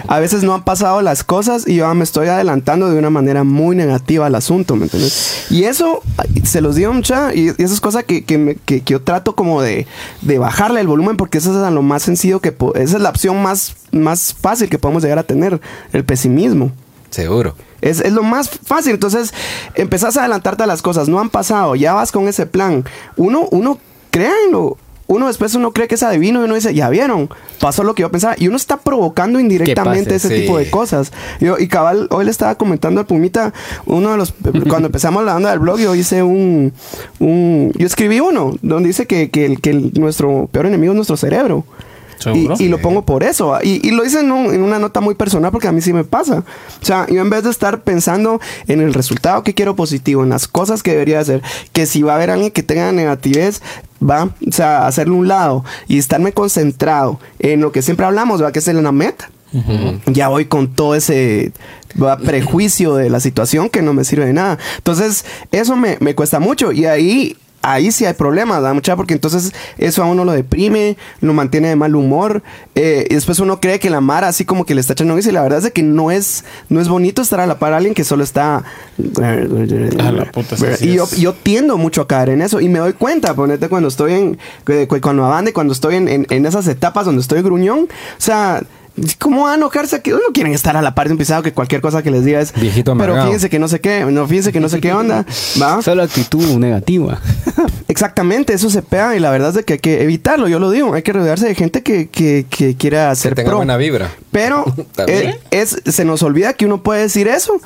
A 0.08 0.20
veces 0.20 0.44
no 0.44 0.54
han 0.54 0.64
pasado 0.64 1.02
las 1.02 1.24
cosas 1.24 1.68
y 1.68 1.76
yo 1.76 1.94
me 1.94 2.04
estoy 2.04 2.28
adelantando 2.28 2.90
de 2.90 2.98
una 2.98 3.10
manera 3.10 3.44
muy 3.44 3.76
negativa 3.76 4.26
al 4.26 4.36
asunto, 4.36 4.76
¿me 4.76 4.84
entiendes? 4.86 5.46
Y 5.50 5.64
eso, 5.66 6.02
se 6.44 6.62
los 6.62 6.76
digo 6.76 6.94
mucha, 6.94 7.34
y, 7.34 7.48
eso 7.50 7.74
es 7.74 7.82
cosa 7.82 8.04
que, 8.04 8.24
que, 8.24 8.38
me- 8.38 8.56
que- 8.56 8.82
que 8.82 8.94
yo 8.94 9.02
trato 9.02 9.36
como 9.36 9.62
de, 9.62 9.86
de 10.22 10.40
bajarle 10.40 10.82
el 10.82 10.88
volumen 10.88 11.18
porque 11.18 11.38
eso 11.38 11.52
es 11.66 11.74
lo 11.74 11.82
más 11.82 12.04
sencillo 12.04 12.40
que... 12.40 12.56
Esa 12.76 12.98
es 12.98 13.02
la 13.04 13.10
opción 13.10 13.42
más, 13.42 13.76
más 13.92 14.34
fácil 14.34 14.70
que 14.70 14.80
podemos 14.80 15.04
llegar 15.04 15.20
a 15.20 15.24
tener, 15.24 15.60
el 15.94 16.04
pesimismo. 16.06 16.72
Seguro. 17.10 17.56
Es, 17.82 18.02
es 18.02 18.12
lo 18.12 18.22
más 18.24 18.50
fácil. 18.50 18.94
Entonces, 18.94 19.34
empezás 19.76 20.18
a 20.18 20.22
adelantarte 20.22 20.64
a 20.64 20.68
las 20.68 20.82
cosas. 20.82 21.08
No 21.08 21.20
han 21.20 21.30
pasado. 21.30 21.76
Ya 21.76 21.94
vas 21.94 22.12
con 22.12 22.28
ese 22.28 22.46
plan. 22.46 22.84
Uno, 23.16 23.48
uno, 23.52 23.78
créanlo. 24.12 24.78
Uno 25.08 25.28
después 25.28 25.56
uno 25.56 25.72
cree 25.72 25.88
que 25.88 25.96
es 25.96 26.04
adivino 26.04 26.42
y 26.42 26.46
uno 26.46 26.56
dice, 26.56 26.74
ya 26.74 26.90
vieron, 26.90 27.30
pasó 27.60 27.84
lo 27.84 27.96
que 27.96 28.02
yo 28.02 28.12
pensaba. 28.12 28.36
Y 28.38 28.48
uno 28.48 28.58
está 28.58 28.78
provocando 28.78 29.40
indirectamente 29.40 30.16
ese 30.16 30.28
sí. 30.28 30.42
tipo 30.42 30.58
de 30.58 30.70
cosas. 30.70 31.14
Yo, 31.40 31.58
y 31.58 31.68
cabal, 31.68 32.08
hoy 32.12 32.26
le 32.26 32.32
estaba 32.32 32.56
comentando 32.56 33.00
al 33.00 33.08
Pumita, 33.08 33.54
uno 33.86 34.12
de 34.12 34.18
los, 34.18 34.34
cuando 34.70 34.88
empezamos 34.88 35.24
la 35.24 35.36
onda 35.36 35.52
del 35.52 35.60
blog, 35.60 35.80
yo 35.80 35.96
hice 35.96 36.24
un, 36.24 36.74
un 37.20 37.72
yo 37.78 37.88
escribí 37.88 38.20
uno, 38.20 38.56
donde 38.62 38.88
dice 38.88 39.08
que, 39.08 39.30
que, 39.30 39.74
nuestro 39.98 40.50
peor 40.52 40.66
enemigo 40.66 40.94
es 40.94 40.96
nuestro 40.96 41.18
cerebro. 41.18 41.64
Y, 42.20 42.24
¿Seguro? 42.24 42.56
y 42.60 42.68
lo 42.68 42.80
pongo 42.80 43.04
por 43.06 43.24
eso. 43.24 43.58
Y, 43.64 43.88
y 43.88 43.92
lo 43.92 44.04
hice 44.06 44.20
en, 44.22 44.32
un- 44.32 44.54
en 44.54 44.62
una 44.64 44.80
nota 44.80 45.02
muy 45.02 45.16
personal 45.16 45.52
porque 45.52 45.68
a 45.68 45.72
mí 45.72 45.82
sí 45.82 45.94
me 45.94 46.04
pasa. 46.04 46.44
O 46.82 46.86
sea, 46.86 47.06
yo 47.08 47.22
en 47.22 47.30
vez 47.30 47.44
de 47.44 47.50
estar 47.52 47.82
pensando 47.82 48.40
en 48.68 48.82
el 48.82 48.94
resultado 48.94 49.44
que 49.44 49.54
quiero 49.54 49.76
positivo, 49.76 50.24
en 50.24 50.30
las 50.30 50.48
cosas 50.48 50.84
que 50.84 50.92
debería 50.92 51.20
hacer, 51.20 51.42
que 51.74 51.86
si 51.86 52.02
va 52.02 52.14
a 52.14 52.16
haber 52.16 52.32
alguien 52.32 52.52
que 52.52 52.64
tenga 52.64 52.92
negativez, 52.92 53.62
va, 54.02 54.26
o 54.48 54.52
sea, 54.52 54.88
hacerle 54.88 55.14
un 55.16 55.28
lado 55.28 55.64
y 55.88 55.98
estarme 55.98 56.32
concentrado 56.34 57.20
en 57.40 57.62
lo 57.62 57.72
que 57.72 57.82
siempre 57.82 58.06
hablamos, 58.06 58.42
va, 58.44 58.52
que 58.52 58.60
es 58.60 58.68
la 58.68 58.92
meta. 58.92 59.30
Ya 60.08 60.28
voy 60.28 60.46
con 60.46 60.68
todo 60.68 60.94
ese 60.94 61.52
va, 62.02 62.18
prejuicio 62.18 62.96
de 62.96 63.10
la 63.10 63.20
situación 63.20 63.70
que 63.70 63.82
no 63.82 63.94
me 63.94 64.04
sirve 64.04 64.26
de 64.26 64.34
nada. 64.34 64.58
Entonces, 64.78 65.26
eso 65.52 65.76
me, 65.76 65.98
me 66.00 66.16
cuesta 66.16 66.40
mucho. 66.40 66.72
Y 66.74 66.86
ahí, 66.86 67.38
ahí 67.62 67.92
sí 67.92 68.06
hay 68.06 68.14
problemas, 68.14 68.58
¿verdad, 68.62 68.74
mucha? 68.74 68.96
Porque 68.96 69.14
entonces 69.14 69.52
eso 69.78 70.02
a 70.04 70.06
uno 70.06 70.24
lo 70.26 70.32
deprime, 70.32 70.98
lo 71.22 71.34
mantiene 71.34 71.68
de 71.70 71.76
mal 71.76 71.96
humor. 71.96 72.42
eh, 72.76 73.06
y 73.10 73.14
después 73.16 73.40
uno 73.40 73.60
cree 73.60 73.80
que 73.80 73.90
la 73.90 74.00
Mara 74.02 74.28
así 74.30 74.46
como 74.46 74.66
que 74.66 74.74
le 74.76 74.82
está 74.82 74.94
echando 74.94 75.18
Y 75.18 75.22
la 75.32 75.42
verdad 75.42 75.66
es 75.66 75.72
que 75.72 75.84
no 75.84 76.12
es, 76.12 76.46
no 76.70 76.80
es 76.80 76.88
bonito 76.88 77.22
estar 77.22 77.40
a 77.40 77.48
la 77.48 77.60
par 77.60 77.72
de 77.72 77.78
alguien 77.78 77.94
que 77.94 78.04
solo 78.04 78.24
está. 78.24 78.64
A 80.00 80.12
la 80.12 80.32
puta, 80.32 80.56
y 80.82 80.94
yo, 80.94 81.08
yo 81.18 81.34
tiendo 81.34 81.78
mucho 81.78 82.02
a 82.02 82.08
caer 82.08 82.30
en 82.30 82.42
eso. 82.42 82.62
Y 82.62 82.70
me 82.70 82.80
doy 82.80 82.94
cuenta, 82.94 83.34
ponete 83.34 83.68
cuando 83.70 83.90
estoy 83.90 84.14
en. 84.14 84.36
cu- 84.66 84.88
cu- 84.88 85.02
Cuando 85.02 85.26
abande, 85.26 85.54
cuando 85.54 85.74
estoy 85.74 85.96
en, 85.96 86.08
en- 86.08 86.28
en 86.30 86.46
esas 86.46 86.68
etapas 86.68 87.06
donde 87.06 87.22
estoy 87.22 87.42
gruñón. 87.42 87.80
O 87.82 87.88
sea. 88.22 88.64
¿Cómo 89.20 89.44
van 89.44 89.54
a 89.54 89.56
enojarse? 89.56 90.02
Que 90.02 90.12
no 90.12 90.18
quieren 90.34 90.54
estar 90.54 90.76
a 90.76 90.82
la 90.82 90.96
par 90.96 91.08
de 91.08 91.14
un 91.14 91.18
pisado 91.18 91.44
que 91.44 91.54
cualquier 91.54 91.82
cosa 91.82 92.02
que 92.02 92.12
les 92.12 92.26
diga 92.26 92.42
es. 92.42 92.54
Viejito 92.54 92.92
Pero 92.94 93.04
amargado. 93.14 93.28
fíjense 93.28 93.50
que 93.50 93.60
no 93.60 93.68
sé 93.68 93.80
qué, 93.80 94.06
no, 94.06 94.28
fíjense 94.28 94.52
que 94.52 94.60
no 94.60 94.70
sé 94.70 94.80
qué 94.82 94.94
onda. 94.94 95.26
¿Va? 95.62 95.82
Solo 95.82 96.04
actitud 96.04 96.58
negativa. 96.58 97.20
Exactamente, 97.88 98.54
eso 98.54 98.70
se 98.70 98.82
pega 98.82 99.16
y 99.16 99.20
la 99.20 99.30
verdad 99.32 99.50
es 99.50 99.56
de 99.56 99.64
que 99.64 99.74
hay 99.74 99.80
que 99.80 100.04
evitarlo, 100.04 100.48
yo 100.48 100.60
lo 100.60 100.70
digo, 100.72 100.94
hay 100.94 101.04
que 101.04 101.14
rodearse 101.14 101.48
de 101.48 101.56
gente 101.56 101.84
que, 101.84 102.10
que, 102.10 102.46
que 102.50 102.76
quiera 102.76 103.06
Que 103.06 103.12
hacer 103.12 103.36
tenga 103.36 103.50
pro. 103.50 103.58
buena 103.58 103.78
vibra. 103.78 104.12
Pero 104.32 104.66
eh, 105.08 105.40
es, 105.52 105.82
se 105.86 106.06
nos 106.06 106.22
olvida 106.24 106.54
que 106.54 106.66
uno 106.66 106.84
puede 106.84 107.02
decir 107.02 107.28
eso, 107.28 107.60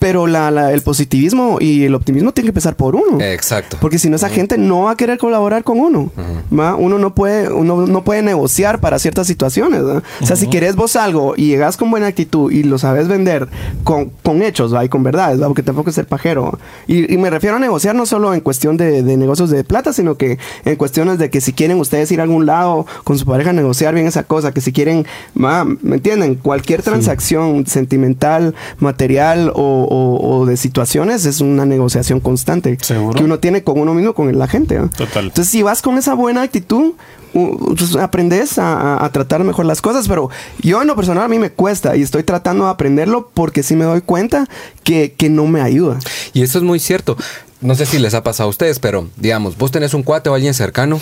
pero 0.00 0.26
la, 0.26 0.50
la- 0.50 0.72
el 0.72 0.80
positivismo 0.82 1.58
y 1.60 1.84
el 1.84 1.94
optimismo 1.94 2.32
tienen 2.32 2.46
que 2.48 2.50
empezar 2.50 2.74
por 2.74 2.96
uno. 2.96 3.20
Exacto. 3.20 3.76
Porque 3.80 3.98
si 4.00 4.10
no, 4.10 4.16
esa 4.16 4.28
gente 4.30 4.58
no 4.58 4.82
va 4.84 4.92
a 4.92 4.96
querer 4.96 5.18
colaborar 5.18 5.62
con 5.62 5.78
uno. 5.78 6.10
¿va? 6.58 6.74
Uno 6.74 6.98
no 6.98 7.14
puede, 7.14 7.52
uno 7.52 7.86
no 7.86 8.02
puede 8.02 8.22
negociar 8.22 8.80
para 8.80 8.98
ciertas 8.98 9.26
situaciones. 9.28 9.84
¿va? 9.84 10.02
O 10.20 10.26
sea, 10.26 10.34
si 10.36 10.48
querés 10.48 10.74
vos 10.74 10.96
algo 10.96 11.34
y 11.36 11.46
llegas 11.46 11.76
con 11.76 11.90
buena 11.90 12.06
actitud 12.08 12.50
y 12.50 12.62
lo 12.64 12.78
sabes 12.78 13.06
vender 13.06 13.46
con, 13.84 14.10
con 14.24 14.42
hechos 14.42 14.74
¿va? 14.74 14.84
y 14.84 14.88
con 14.88 15.02
verdades, 15.02 15.40
¿va? 15.40 15.46
porque 15.46 15.62
tampoco 15.62 15.90
es 15.90 15.94
ser 15.96 16.06
pajero. 16.06 16.58
Y, 16.86 17.12
y 17.12 17.18
me 17.18 17.28
refiero 17.30 17.56
a 17.56 17.58
negociar 17.60 17.94
no 17.94 18.06
solo 18.06 18.32
en 18.34 18.40
cuestión 18.40 18.76
de, 18.78 19.02
de 19.02 19.16
negocios 19.18 19.50
de 19.50 19.62
plata, 19.64 19.92
sino 19.92 20.16
que 20.16 20.38
en 20.64 20.76
cuestiones 20.76 21.18
de 21.18 21.28
que 21.30 21.40
si 21.42 21.52
quieren 21.52 21.78
ustedes 21.78 22.10
ir 22.10 22.20
a 22.20 22.22
algún 22.22 22.46
lado 22.46 22.86
con 23.04 23.18
su 23.18 23.26
pareja, 23.26 23.52
negociar 23.52 23.92
bien 23.94 24.06
esa 24.06 24.22
cosa, 24.22 24.52
que 24.52 24.62
si 24.62 24.72
quieren, 24.72 25.06
¿va? 25.38 25.64
¿me 25.66 25.96
entienden? 25.96 26.36
Cualquier 26.36 26.82
transacción 26.82 27.66
sentimental, 27.66 28.54
material 28.78 29.52
o, 29.54 29.86
o- 29.90 30.38
o 30.40 30.46
de 30.46 30.56
situaciones 30.56 31.26
es 31.26 31.40
una 31.40 31.66
negociación 31.66 32.20
constante 32.20 32.78
Seguro. 32.80 33.14
que 33.18 33.24
uno 33.24 33.38
tiene 33.40 33.64
con 33.64 33.78
uno 33.78 33.92
mismo, 33.92 34.14
con 34.14 34.38
la 34.38 34.46
gente. 34.46 34.78
¿va? 34.78 34.88
Total. 34.88 35.24
Entonces, 35.26 35.50
si 35.50 35.62
vas 35.62 35.82
con 35.82 35.98
esa 35.98 36.14
buena 36.14 36.42
actitud, 36.42 36.92
pues, 37.32 37.96
aprendes 37.96 38.58
a, 38.58 39.04
a- 39.04 39.12
tratar 39.12 39.42
mejor 39.44 39.66
las 39.66 39.80
cosas. 39.80 40.06
Pero 40.08 40.30
yo, 40.60 40.80
en 40.80 40.88
lo 40.88 40.96
personal, 40.96 41.24
a 41.24 41.28
mí 41.28 41.38
me 41.38 41.50
cuesta 41.50 41.96
y 41.96 42.02
estoy 42.02 42.22
tratando 42.22 42.64
de 42.64 42.70
aprenderlo 42.70 43.30
porque 43.34 43.62
sí 43.62 43.74
me 43.74 43.84
doy 43.84 44.00
cuenta 44.00 44.48
que, 44.84 45.12
que 45.16 45.28
no 45.28 45.46
me 45.46 45.60
ayuda. 45.60 45.98
Y 46.32 46.42
eso 46.42 46.58
es 46.58 46.64
muy 46.64 46.78
cierto. 46.80 47.16
No 47.60 47.74
sé 47.74 47.84
si 47.86 47.98
les 47.98 48.14
ha 48.14 48.22
pasado 48.22 48.46
a 48.48 48.50
ustedes, 48.50 48.78
pero 48.78 49.08
digamos, 49.16 49.58
vos 49.58 49.70
tenés 49.70 49.92
un 49.94 50.02
cuate 50.02 50.30
o 50.30 50.34
alguien 50.34 50.54
cercano 50.54 50.98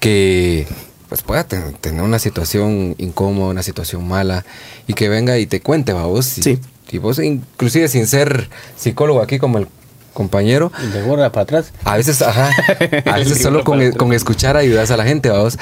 que 0.00 0.66
pues 1.08 1.22
pueda 1.22 1.44
ten- 1.44 1.74
tener 1.80 2.02
una 2.02 2.18
situación 2.18 2.94
incómoda, 2.98 3.50
una 3.50 3.62
situación 3.62 4.08
mala 4.08 4.44
y 4.86 4.94
que 4.94 5.08
venga 5.10 5.38
y 5.38 5.46
te 5.46 5.60
cuente, 5.60 5.92
va 5.92 6.06
vos. 6.06 6.38
Y, 6.38 6.42
Sí. 6.42 6.58
Y 6.92 6.98
vos 6.98 7.18
inclusive 7.18 7.88
sin 7.88 8.06
ser 8.06 8.48
psicólogo 8.76 9.22
aquí 9.22 9.38
como 9.38 9.58
el 9.58 9.66
compañero, 10.12 10.70
Y 10.82 10.88
de 10.88 11.02
gorra 11.02 11.32
para 11.32 11.44
atrás. 11.44 11.72
a 11.84 11.96
veces, 11.96 12.20
ajá, 12.20 12.50
a 13.06 13.16
veces 13.16 13.40
solo 13.40 13.64
con, 13.64 13.92
con 13.92 14.12
escuchar 14.12 14.56
ayudas 14.56 14.90
a 14.90 14.96
la 14.96 15.04
gente, 15.04 15.30
vamos. 15.30 15.58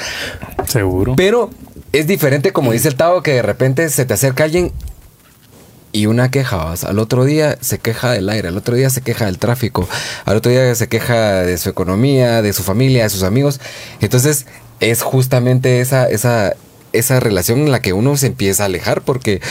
Seguro. 0.67 1.15
Pero 1.15 1.49
es 1.93 2.05
diferente, 2.05 2.51
como 2.51 2.73
dice 2.73 2.89
el 2.89 2.95
Tavo, 2.95 3.23
que 3.23 3.31
de 3.33 3.41
repente 3.41 3.87
se 3.89 4.05
te 4.05 4.13
acerca 4.13 4.43
alguien 4.43 4.73
y 5.93 6.05
una 6.05 6.31
queja, 6.31 6.57
¿vas? 6.57 6.83
al 6.83 6.99
otro 6.99 7.25
día 7.25 7.57
se 7.61 7.79
queja 7.79 8.11
del 8.11 8.29
aire, 8.29 8.47
al 8.47 8.57
otro 8.57 8.75
día 8.75 8.89
se 8.89 9.01
queja 9.01 9.25
del 9.25 9.37
tráfico, 9.37 9.87
al 10.25 10.37
otro 10.37 10.51
día 10.51 10.73
se 10.75 10.87
queja 10.87 11.43
de 11.43 11.57
su 11.57 11.69
economía, 11.69 12.41
de 12.41 12.53
su 12.53 12.63
familia, 12.63 13.03
de 13.03 13.09
sus 13.09 13.23
amigos. 13.23 13.59
Entonces 13.99 14.45
es 14.79 15.01
justamente 15.01 15.81
esa, 15.81 16.09
esa, 16.09 16.53
esa 16.93 17.19
relación 17.19 17.59
en 17.59 17.71
la 17.71 17.81
que 17.81 17.93
uno 17.93 18.15
se 18.17 18.27
empieza 18.27 18.63
a 18.63 18.65
alejar 18.67 19.01
porque 19.01 19.41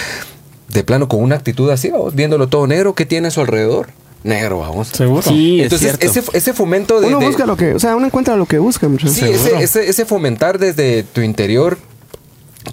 de 0.72 0.84
plano 0.84 1.08
con 1.08 1.22
una 1.22 1.36
actitud 1.36 1.70
así, 1.70 1.90
vamos, 1.90 2.14
viéndolo 2.14 2.48
todo 2.48 2.66
negro, 2.66 2.94
¿qué 2.94 3.06
tiene 3.06 3.28
a 3.28 3.30
su 3.30 3.40
alrededor? 3.40 3.88
Negro, 4.22 4.58
vamos. 4.58 4.88
Seguro. 4.88 5.22
Sí, 5.22 5.60
es 5.60 5.64
Entonces 5.72 5.96
ese, 6.00 6.22
ese 6.34 6.52
fomento 6.52 7.00
de... 7.00 7.06
Uno 7.08 7.20
de- 7.20 7.26
busca 7.26 7.46
lo 7.46 7.56
que, 7.56 7.72
o 7.74 7.78
sea, 7.78 7.96
uno 7.96 8.06
encuentra 8.06 8.36
lo 8.36 8.44
que 8.46 8.58
busca. 8.58 8.86
muchachos. 8.88 9.14
Sí, 9.14 9.24
ese, 9.24 9.56
ese, 9.62 9.88
ese 9.88 10.04
fomentar 10.04 10.58
desde 10.58 11.02
tu 11.04 11.22
interior, 11.22 11.78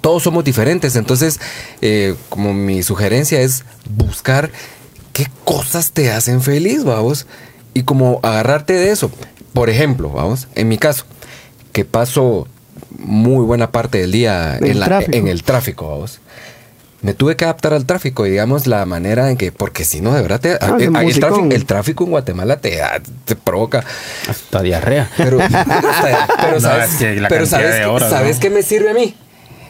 todos 0.02 0.22
somos 0.22 0.44
diferentes. 0.44 0.94
Entonces, 0.96 1.40
eh, 1.80 2.14
como 2.28 2.52
mi 2.52 2.82
sugerencia 2.82 3.40
es 3.40 3.64
buscar 3.96 4.50
qué 5.14 5.26
cosas 5.44 5.92
te 5.92 6.10
hacen 6.12 6.42
feliz, 6.42 6.84
vamos. 6.84 7.26
Y 7.72 7.82
como 7.84 8.20
agarrarte 8.22 8.74
de 8.74 8.90
eso. 8.90 9.10
Por 9.54 9.70
ejemplo, 9.70 10.10
vamos, 10.10 10.48
en 10.54 10.68
mi 10.68 10.76
caso, 10.76 11.04
que 11.72 11.86
paso 11.86 12.46
muy 12.98 13.44
buena 13.44 13.72
parte 13.72 13.98
del 13.98 14.12
día 14.12 14.58
En 14.58 14.66
en, 14.66 14.80
la- 14.80 15.02
en 15.10 15.28
el 15.28 15.42
tráfico, 15.44 15.88
vamos. 15.88 16.20
Me 17.00 17.14
tuve 17.14 17.36
que 17.36 17.44
adaptar 17.44 17.74
al 17.74 17.86
tráfico, 17.86 18.26
y 18.26 18.30
digamos, 18.30 18.66
la 18.66 18.84
manera 18.84 19.30
en 19.30 19.36
que, 19.36 19.52
porque 19.52 19.84
si 19.84 20.00
no, 20.00 20.14
de 20.14 20.22
verdad, 20.22 20.40
te- 20.40 20.58
Ah, 20.60 20.76
el, 20.80 20.96
el 20.96 21.20
tráfico, 21.20 21.48
el 21.52 21.64
tráfico 21.64 22.04
en 22.04 22.10
Guatemala 22.10 22.56
te, 22.56 22.80
te 23.24 23.36
provoca 23.36 23.84
Hasta 24.28 24.62
diarrea. 24.62 25.08
pero, 25.16 25.38
pero 26.40 26.54
No, 26.54 26.60
sabes, 26.60 26.90
es 26.92 26.96
que 26.96 27.14
la 27.20 27.28
pero 27.28 27.46
sabes, 27.46 27.74
de 27.74 27.80
qué- 27.80 27.86
horas, 27.86 28.10
¿sabes 28.10 28.36
¿no? 28.36 28.40
qué 28.42 28.50
me 28.50 28.62
sirve 28.62 28.90
a 28.90 28.94
mí? 28.94 29.14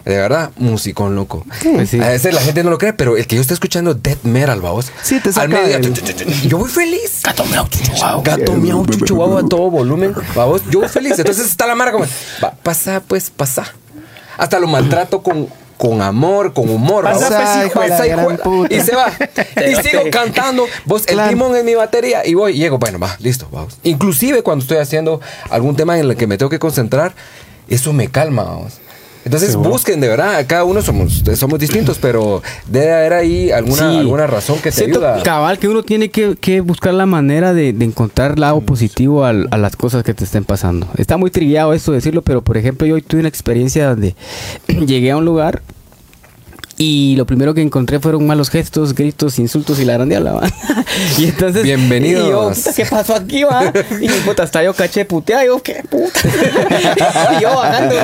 De 0.07 0.17
verdad, 0.17 0.53
musicón 0.57 1.15
loco. 1.17 1.45
Pues 1.75 1.91
sí. 1.91 2.01
A 2.01 2.09
veces 2.09 2.33
la 2.33 2.41
gente 2.41 2.65
no 2.65 2.71
lo 2.71 2.79
cree, 2.79 2.95
pero 2.95 3.19
el 3.19 3.27
que 3.27 3.37
yo 3.37 3.43
esté 3.43 3.53
escuchando 3.53 3.93
death 3.93 4.23
metal, 4.23 4.63
vamos. 4.63 4.91
Sí, 5.03 5.21
te 5.21 5.31
saca 5.31 5.59
Al 5.63 5.83
tu, 5.83 5.93
tu, 5.93 6.25
yo 6.49 6.57
voy 6.57 6.71
feliz. 6.71 7.21
Gato 7.25 7.45
miau, 7.45 7.69
chuchu, 7.69 7.93
guau. 7.95 8.23
Gato 8.23 8.53
miau, 8.55 8.87
chuchu 8.87 9.15
guau, 9.17 9.37
a 9.37 9.47
todo 9.47 9.71
volumen. 9.71 10.15
Vamos, 10.35 10.63
yo 10.71 10.81
voy 10.81 10.89
feliz. 10.89 11.19
Entonces 11.19 11.45
está 11.47 11.67
la 11.67 11.75
mara 11.75 11.93
como, 11.93 12.07
pasa, 12.63 13.03
pues 13.07 13.29
pasa. 13.29 13.65
Hasta 14.39 14.59
lo 14.59 14.67
maltrato 14.67 15.23
con, 15.23 15.47
con 15.79 16.03
amor, 16.03 16.53
con 16.53 16.69
humor. 16.69 17.05
Pasa, 17.05 17.29
pues, 17.29 17.67
hijo 17.67 17.81
de. 18.69 18.77
Y 18.77 18.81
se 18.81 18.95
va. 18.95 19.11
Y 19.67 19.75
sigo 19.83 20.03
cantando. 20.11 20.67
Vos, 20.85 21.07
el 21.07 21.15
Claro. 21.15 21.31
timón 21.31 21.57
en 21.57 21.65
mi 21.65 21.75
batería. 21.75 22.27
Y 22.27 22.35
voy, 22.35 22.53
y 22.53 22.59
llego, 22.59 22.79
bueno, 22.79 22.99
va, 22.99 23.17
listo, 23.21 23.49
vamos. 23.51 23.79
Inclusive 23.85 24.43
cuando 24.43 24.63
estoy 24.63 24.79
haciendo 24.79 25.21
algún 25.49 25.77
tema 25.77 25.99
en 25.99 26.11
el 26.11 26.17
que 26.17 26.27
me 26.27 26.37
tengo 26.37 26.51
que 26.51 26.59
concentrar, 26.59 27.15
eso 27.69 27.93
me 27.93 28.09
calma, 28.09 28.43
vamos. 28.43 28.75
Entonces 29.29 29.51
Seguro. 29.51 29.69
busquen, 29.71 30.01
de 30.01 30.09
verdad, 30.09 30.43
cada 30.47 30.65
uno 30.65 30.81
somos, 30.81 31.23
somos 31.35 31.59
distintos, 31.59 31.99
pero 32.01 32.43
debe 32.67 32.95
haber 32.95 33.13
ahí 33.13 33.51
alguna, 33.51 33.91
Sí. 33.91 33.99
alguna 33.99 34.27
razón 34.27 34.57
que 34.57 34.71
te 34.71 34.77
Siento, 34.77 35.01
ayuda. 35.07 35.23
Cabal, 35.23 35.59
que 35.59 35.69
uno 35.69 35.83
tiene 35.83 36.09
que, 36.09 36.35
que 36.41 36.63
buscar 36.63 36.95
la 36.95 37.05
manera 37.05 37.53
de, 37.53 37.75
de 37.75 37.85
encontrar 37.85 38.39
lado 38.39 38.63
positivo 38.63 39.27
al- 39.27 39.47
a, 39.51 39.59
las 39.59 39.77
cosas 39.77 40.03
que 40.03 40.15
te 40.15 40.25
estén 40.25 40.45
pasando. 40.45 40.87
Está 40.97 41.19
muy 41.19 41.31
trillado 41.31 41.75
esto 41.75 41.93
decirlo, 41.93 42.23
pero 42.23 42.41
por 42.41 42.57
ejemplo, 42.57 42.87
yo 42.87 42.95
hoy 42.95 43.03
tuve 43.03 43.21
una 43.21 43.29
experiencia 43.29 43.91
donde 43.91 44.15
llegué 44.67 45.11
a 45.11 45.19
un 45.19 45.27
lugar 45.27 45.61
y 46.79 47.17
lo 47.17 47.27
primero 47.27 47.55
que 47.55 47.61
encontré 47.63 48.01
fueron 48.01 48.27
malos 48.27 48.51
gestos, 48.51 48.95
gritos, 48.95 49.39
insultos 49.39 49.79
y 49.81 49.85
la 49.85 49.95
grande 49.95 50.17
hablaba. 50.17 50.49
y 51.19 51.27
entonces. 51.27 51.63
Bienvenidos. 51.63 52.27
Y 52.27 52.31
yo, 52.31 52.49
puta, 52.51 52.73
¿qué 52.75 52.85
pasó 52.87 53.15
aquí, 53.15 53.45
va? 53.45 53.73
Y 54.01 54.09
puta, 54.25 54.45
hasta 54.45 54.63
yo 54.63 54.73
caché 54.75 55.05
puteada. 55.05 55.45
Yo, 55.45 55.63
¿qué 55.63 55.85
puta? 55.89 56.21
y 57.39 57.43
yo 57.43 57.55
bajando. 57.55 57.95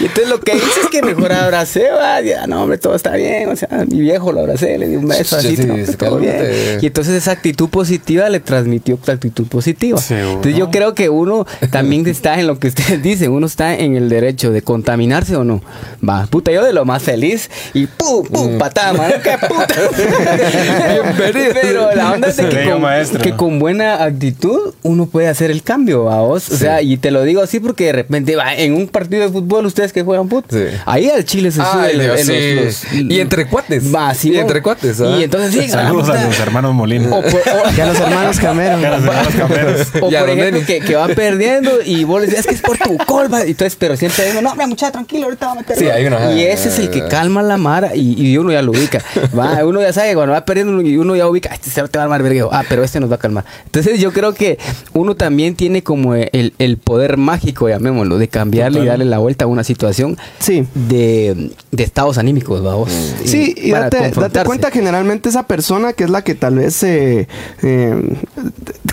Y 0.00 0.04
entonces 0.06 0.28
lo 0.28 0.40
que 0.40 0.56
hice 0.56 0.80
es 0.82 0.88
que 0.90 1.02
mejor 1.02 1.32
abracé, 1.32 1.90
va. 1.90 2.20
Ya, 2.20 2.46
no, 2.46 2.62
hombre, 2.62 2.78
todo 2.78 2.94
está 2.94 3.14
bien. 3.16 3.48
O 3.48 3.56
sea, 3.56 3.68
mi 3.88 4.00
viejo 4.00 4.32
lo 4.32 4.40
abracé, 4.40 4.78
le 4.78 4.88
di 4.88 4.96
un 4.96 5.06
beso 5.06 5.40
Sí, 5.40 5.46
así. 5.48 5.56
sí, 5.56 5.66
no, 5.66 5.76
sí, 5.84 5.92
todo 5.96 6.18
bien. 6.18 6.78
Y 6.80 6.86
entonces 6.86 7.14
esa 7.14 7.32
actitud 7.32 7.68
positiva 7.68 8.28
le 8.28 8.40
transmitió 8.40 8.98
actitud 9.12 9.46
positiva. 9.46 9.98
Seguro. 9.98 10.36
Entonces 10.36 10.58
yo 10.58 10.70
creo 10.70 10.94
que 10.94 11.08
uno 11.08 11.46
también 11.70 12.06
está 12.06 12.38
en 12.40 12.46
lo 12.46 12.58
que 12.58 12.68
ustedes 12.68 13.02
dicen, 13.02 13.30
uno 13.32 13.46
está 13.46 13.74
en 13.74 13.96
el 13.96 14.08
derecho 14.08 14.50
de 14.50 14.62
contaminarse 14.62 15.36
o 15.36 15.44
no. 15.44 15.62
Va, 16.06 16.26
puta, 16.26 16.52
yo 16.52 16.64
de 16.64 16.72
lo 16.72 16.84
más 16.84 17.02
feliz 17.02 17.50
y 17.74 17.86
pum, 17.86 18.13
pum, 18.22 18.58
patada, 18.58 18.92
mano, 18.92 19.14
qué 19.22 19.36
puta. 19.46 19.74
Bienvenido. 21.18 21.54
Pero 21.60 21.94
la 21.94 22.12
onda 22.12 22.28
es 22.28 22.36
de 22.36 22.48
que 22.48 22.70
con, 22.70 22.80
maestro. 22.82 23.22
que 23.22 23.32
con 23.34 23.58
buena 23.58 24.02
actitud 24.04 24.74
uno 24.82 25.06
puede 25.06 25.28
hacer 25.28 25.50
el 25.50 25.62
cambio, 25.62 26.10
a 26.10 26.20
vos. 26.20 26.50
O 26.50 26.56
sea, 26.56 26.82
y 26.82 26.96
te 26.96 27.10
lo 27.10 27.22
digo 27.22 27.42
así 27.42 27.60
porque 27.60 27.86
de 27.86 27.92
repente 27.92 28.36
va, 28.36 28.54
en 28.54 28.74
un 28.74 28.88
partido 28.88 29.22
de 29.22 29.28
fútbol 29.30 29.66
ustedes 29.66 29.92
que 29.92 30.02
juegan 30.02 30.28
fútbol, 30.28 30.44
Sí. 30.50 30.64
ahí 30.86 31.08
al 31.10 31.24
Chile 31.24 31.50
se 31.50 31.58
sube 31.58 31.66
Ay, 31.72 31.92
el- 31.94 32.00
Dios, 32.00 32.20
el- 32.20 32.26
sí. 32.26 32.54
los- 32.54 33.02
los- 33.04 33.12
Y 33.12 33.20
entre 33.20 33.46
cuates. 33.48 33.94
Va, 33.94 34.12
sí, 34.14 34.30
Y 34.32 34.36
entre 34.38 34.62
cuates, 34.62 35.00
¿ah? 35.00 35.16
Y 35.18 35.24
entonces 35.24 35.52
sí, 35.52 35.68
Saludos 35.70 36.08
a 36.10 36.24
los 36.24 36.38
hermanos 36.40 36.74
Molina. 36.74 37.08
O 37.16 37.22
por- 37.22 37.40
o- 37.40 37.74
Que 37.74 37.82
a 37.82 37.86
los 37.86 37.98
hermanos 38.00 38.38
Cameron. 38.38 38.84
A 38.84 38.90
los 38.90 39.04
hermanos 39.04 39.34
Camperos. 39.36 39.88
o 40.00 40.10
por 40.10 40.12
ejemplo, 40.30 40.60
que, 40.66 40.80
que 40.80 40.94
va 40.96 41.08
perdiendo 41.08 41.70
y 41.84 42.04
vos 42.04 42.20
le 42.20 42.26
decís, 42.26 42.40
es 42.40 42.46
que 42.46 42.54
es 42.54 42.60
por 42.62 42.76
tu 42.78 42.96
colva. 42.98 43.44
Y 43.46 43.50
entonces, 43.50 43.76
pero 43.78 43.96
siempre 43.96 44.26
digo, 44.28 44.40
no, 44.42 44.50
hombre, 44.50 44.66
muchacha, 44.66 44.92
tranquilo, 44.92 45.24
ahorita 45.24 45.46
va 45.46 45.52
a 45.52 45.54
meter. 45.56 45.76
Sí, 45.78 45.84
gol". 45.84 45.92
hay 45.94 46.06
una- 46.06 46.32
Y 46.32 46.44
ese 46.44 46.68
es 46.68 46.78
el 46.78 46.90
que 46.90 47.06
calma 47.08 47.42
la 47.42 47.56
mara 47.56 47.94
y, 47.94 48.03
y 48.12 48.38
uno 48.38 48.52
ya 48.52 48.62
lo 48.62 48.72
ubica. 48.72 49.02
Va, 49.38 49.64
uno 49.64 49.80
ya 49.80 49.92
sabe 49.92 50.14
cuando 50.14 50.32
va 50.32 50.44
perdiendo 50.44 50.80
y 50.82 50.96
uno 50.96 51.16
ya 51.16 51.26
ubica, 51.28 51.52
este 51.54 51.70
se 51.70 51.82
te 51.88 51.98
va 51.98 52.02
a 52.02 52.04
armar 52.04 52.22
vergueo. 52.22 52.48
Ah, 52.52 52.62
pero 52.68 52.82
este 52.84 53.00
nos 53.00 53.10
va 53.10 53.16
a 53.16 53.18
calmar. 53.18 53.44
Entonces, 53.64 54.00
yo 54.00 54.12
creo 54.12 54.34
que 54.34 54.58
uno 54.92 55.14
también 55.14 55.54
tiene 55.56 55.82
como 55.82 56.14
el, 56.14 56.54
el 56.58 56.76
poder 56.78 57.16
mágico, 57.16 57.68
llamémoslo, 57.68 58.18
de 58.18 58.28
cambiarle 58.28 58.80
y 58.80 58.86
darle 58.86 59.04
la 59.04 59.18
vuelta 59.18 59.44
a 59.44 59.48
una 59.48 59.64
situación 59.64 60.16
Sí. 60.38 60.66
de, 60.74 61.50
de 61.70 61.82
estados 61.84 62.18
anímicos, 62.18 62.62
vamos. 62.62 62.90
Sí, 63.24 63.54
y 63.56 63.70
para 63.72 63.90
date, 63.90 64.10
date 64.20 64.44
cuenta 64.44 64.70
generalmente 64.70 65.28
esa 65.28 65.46
persona 65.46 65.92
que 65.92 66.04
es 66.04 66.10
la 66.10 66.22
que 66.22 66.34
tal 66.34 66.56
vez 66.56 66.82
eh, 66.82 67.28
eh, 67.62 68.16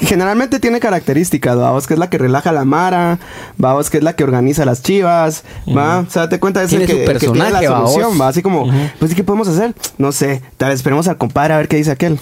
generalmente 0.01 0.59
tiene 0.59 0.79
características, 0.79 1.55
vamos, 1.57 1.87
que 1.87 1.93
es 1.93 1.99
la 1.99 2.09
que 2.09 2.17
relaja 2.17 2.51
la 2.51 2.65
mara, 2.65 3.19
vamos, 3.57 3.89
que 3.89 3.97
es 3.97 4.03
la 4.03 4.13
que 4.13 4.23
organiza 4.23 4.65
las 4.65 4.81
chivas, 4.81 5.43
va, 5.75 5.99
o 5.99 6.09
sea, 6.09 6.23
date 6.23 6.39
cuenta 6.39 6.63
es 6.63 6.73
el 6.73 6.85
que, 6.85 7.05
su 7.05 7.11
el 7.11 7.19
que 7.19 7.27
tiene 7.27 7.49
la 7.49 7.61
solución, 7.61 8.19
va, 8.19 8.27
así 8.29 8.41
como, 8.41 8.71
pues 9.01 9.15
¿qué 9.15 9.23
podemos 9.23 9.47
hacer? 9.47 9.73
No 9.97 10.11
sé, 10.11 10.43
tal 10.57 10.69
vez 10.69 10.75
esperemos 10.75 11.07
al 11.07 11.17
compadre 11.17 11.55
a 11.55 11.57
ver 11.57 11.67
qué 11.67 11.77
dice 11.77 11.89
aquel. 11.89 12.19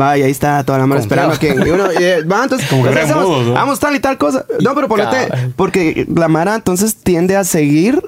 Va, 0.00 0.16
y 0.16 0.22
ahí 0.22 0.30
está 0.30 0.62
toda 0.62 0.78
la 0.78 0.86
mara 0.86 1.00
Confiado. 1.00 1.32
esperando 1.32 1.64
que 1.64 1.68
y 1.68 1.72
uno, 1.72 1.90
eh, 1.90 2.22
va, 2.22 2.42
entonces, 2.44 2.68
Como 2.68 2.84
que 2.84 2.90
mudos, 3.06 3.46
¿no? 3.48 3.54
vamos 3.54 3.80
tal 3.80 3.96
y 3.96 3.98
tal 3.98 4.16
cosa. 4.16 4.46
No, 4.60 4.72
pero 4.76 4.86
ponete, 4.86 5.52
porque 5.56 6.06
la 6.14 6.28
mara 6.28 6.54
entonces 6.54 6.94
tiende 6.94 7.36
a 7.36 7.42
seguir 7.42 8.00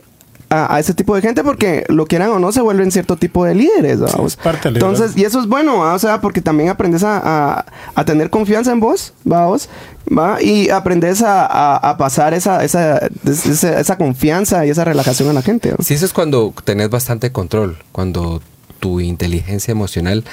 a, 0.53 0.75
a 0.75 0.81
ese 0.81 0.93
tipo 0.95 1.15
de 1.17 1.23
gente 1.23 1.43
porque 1.43 1.85
lo 1.89 2.05
quieran 2.07 2.29
o 2.31 2.39
no 2.39 2.53
se 2.53 2.61
vuelven 2.61 2.91
cierto 2.93 3.17
tipo 3.17 3.45
de 3.45 3.55
líderes, 3.55 4.01
parte 4.43 4.69
Entonces, 4.69 5.17
y 5.17 5.25
eso 5.25 5.41
es 5.41 5.47
bueno, 5.47 5.79
¿va? 5.79 5.95
o 5.95 5.99
sea, 5.99 6.21
porque 6.21 6.41
también 6.43 6.69
aprendes 6.69 7.03
a, 7.05 7.21
a- 7.25 7.65
a 7.95 8.05
tener 8.05 8.29
confianza 8.31 8.71
en 8.73 8.81
vos, 8.81 9.15
vamos, 9.25 9.69
va, 10.17 10.43
y 10.43 10.69
aprendes 10.69 11.23
a, 11.23 11.47
a- 11.47 11.77
a 11.77 11.97
pasar 11.97 12.35
esa, 12.35 12.63
esa, 12.65 12.99
esa, 13.25 13.81
esa 13.81 13.97
confianza 13.97 14.67
y 14.67 14.71
esa 14.71 14.85
relajación 14.85 15.29
a 15.31 15.33
la 15.33 15.43
gente. 15.43 15.71
¿va? 15.71 15.77
Sí, 15.83 15.95
eso 15.95 16.05
es 16.05 16.13
cuando 16.13 16.53
tenés 16.65 16.91
bastante 16.91 17.33
control, 17.33 17.79
cuando 17.93 18.43
tu 18.81 19.01
inteligencia 19.01 19.73
emocional 19.73 20.25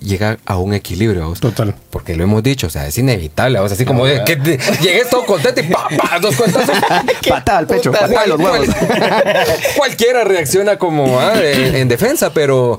llega 0.00 0.38
a 0.46 0.56
un 0.58 0.74
equilibrio. 0.74 1.28
¿vos? 1.28 1.40
Total. 1.40 1.74
Porque 1.90 2.14
lo 2.16 2.24
hemos 2.24 2.42
dicho, 2.42 2.66
o 2.66 2.70
sea, 2.70 2.86
es 2.86 2.96
inevitable. 2.98 3.60
¿vos? 3.60 3.72
Así 3.72 3.84
como 3.84 4.06
de 4.06 4.24
que 4.24 4.36
te- 4.36 4.58
llegues 4.80 5.08
todo 5.10 5.24
contento 5.26 5.60
y 5.60 5.64
pa, 5.64 5.88
pa, 5.88 6.18
dos 6.20 6.34
cuentazos. 6.36 6.76
Patada 7.28 7.58
al 7.58 7.66
pecho, 7.66 7.92
patada 7.92 8.26
los 8.26 8.38
huevos. 8.40 8.68
Cualquiera 9.76 10.24
reacciona 10.24 10.76
como 10.78 11.20
ah, 11.20 11.34
en, 11.42 11.74
en 11.74 11.88
defensa, 11.88 12.32
pero, 12.32 12.78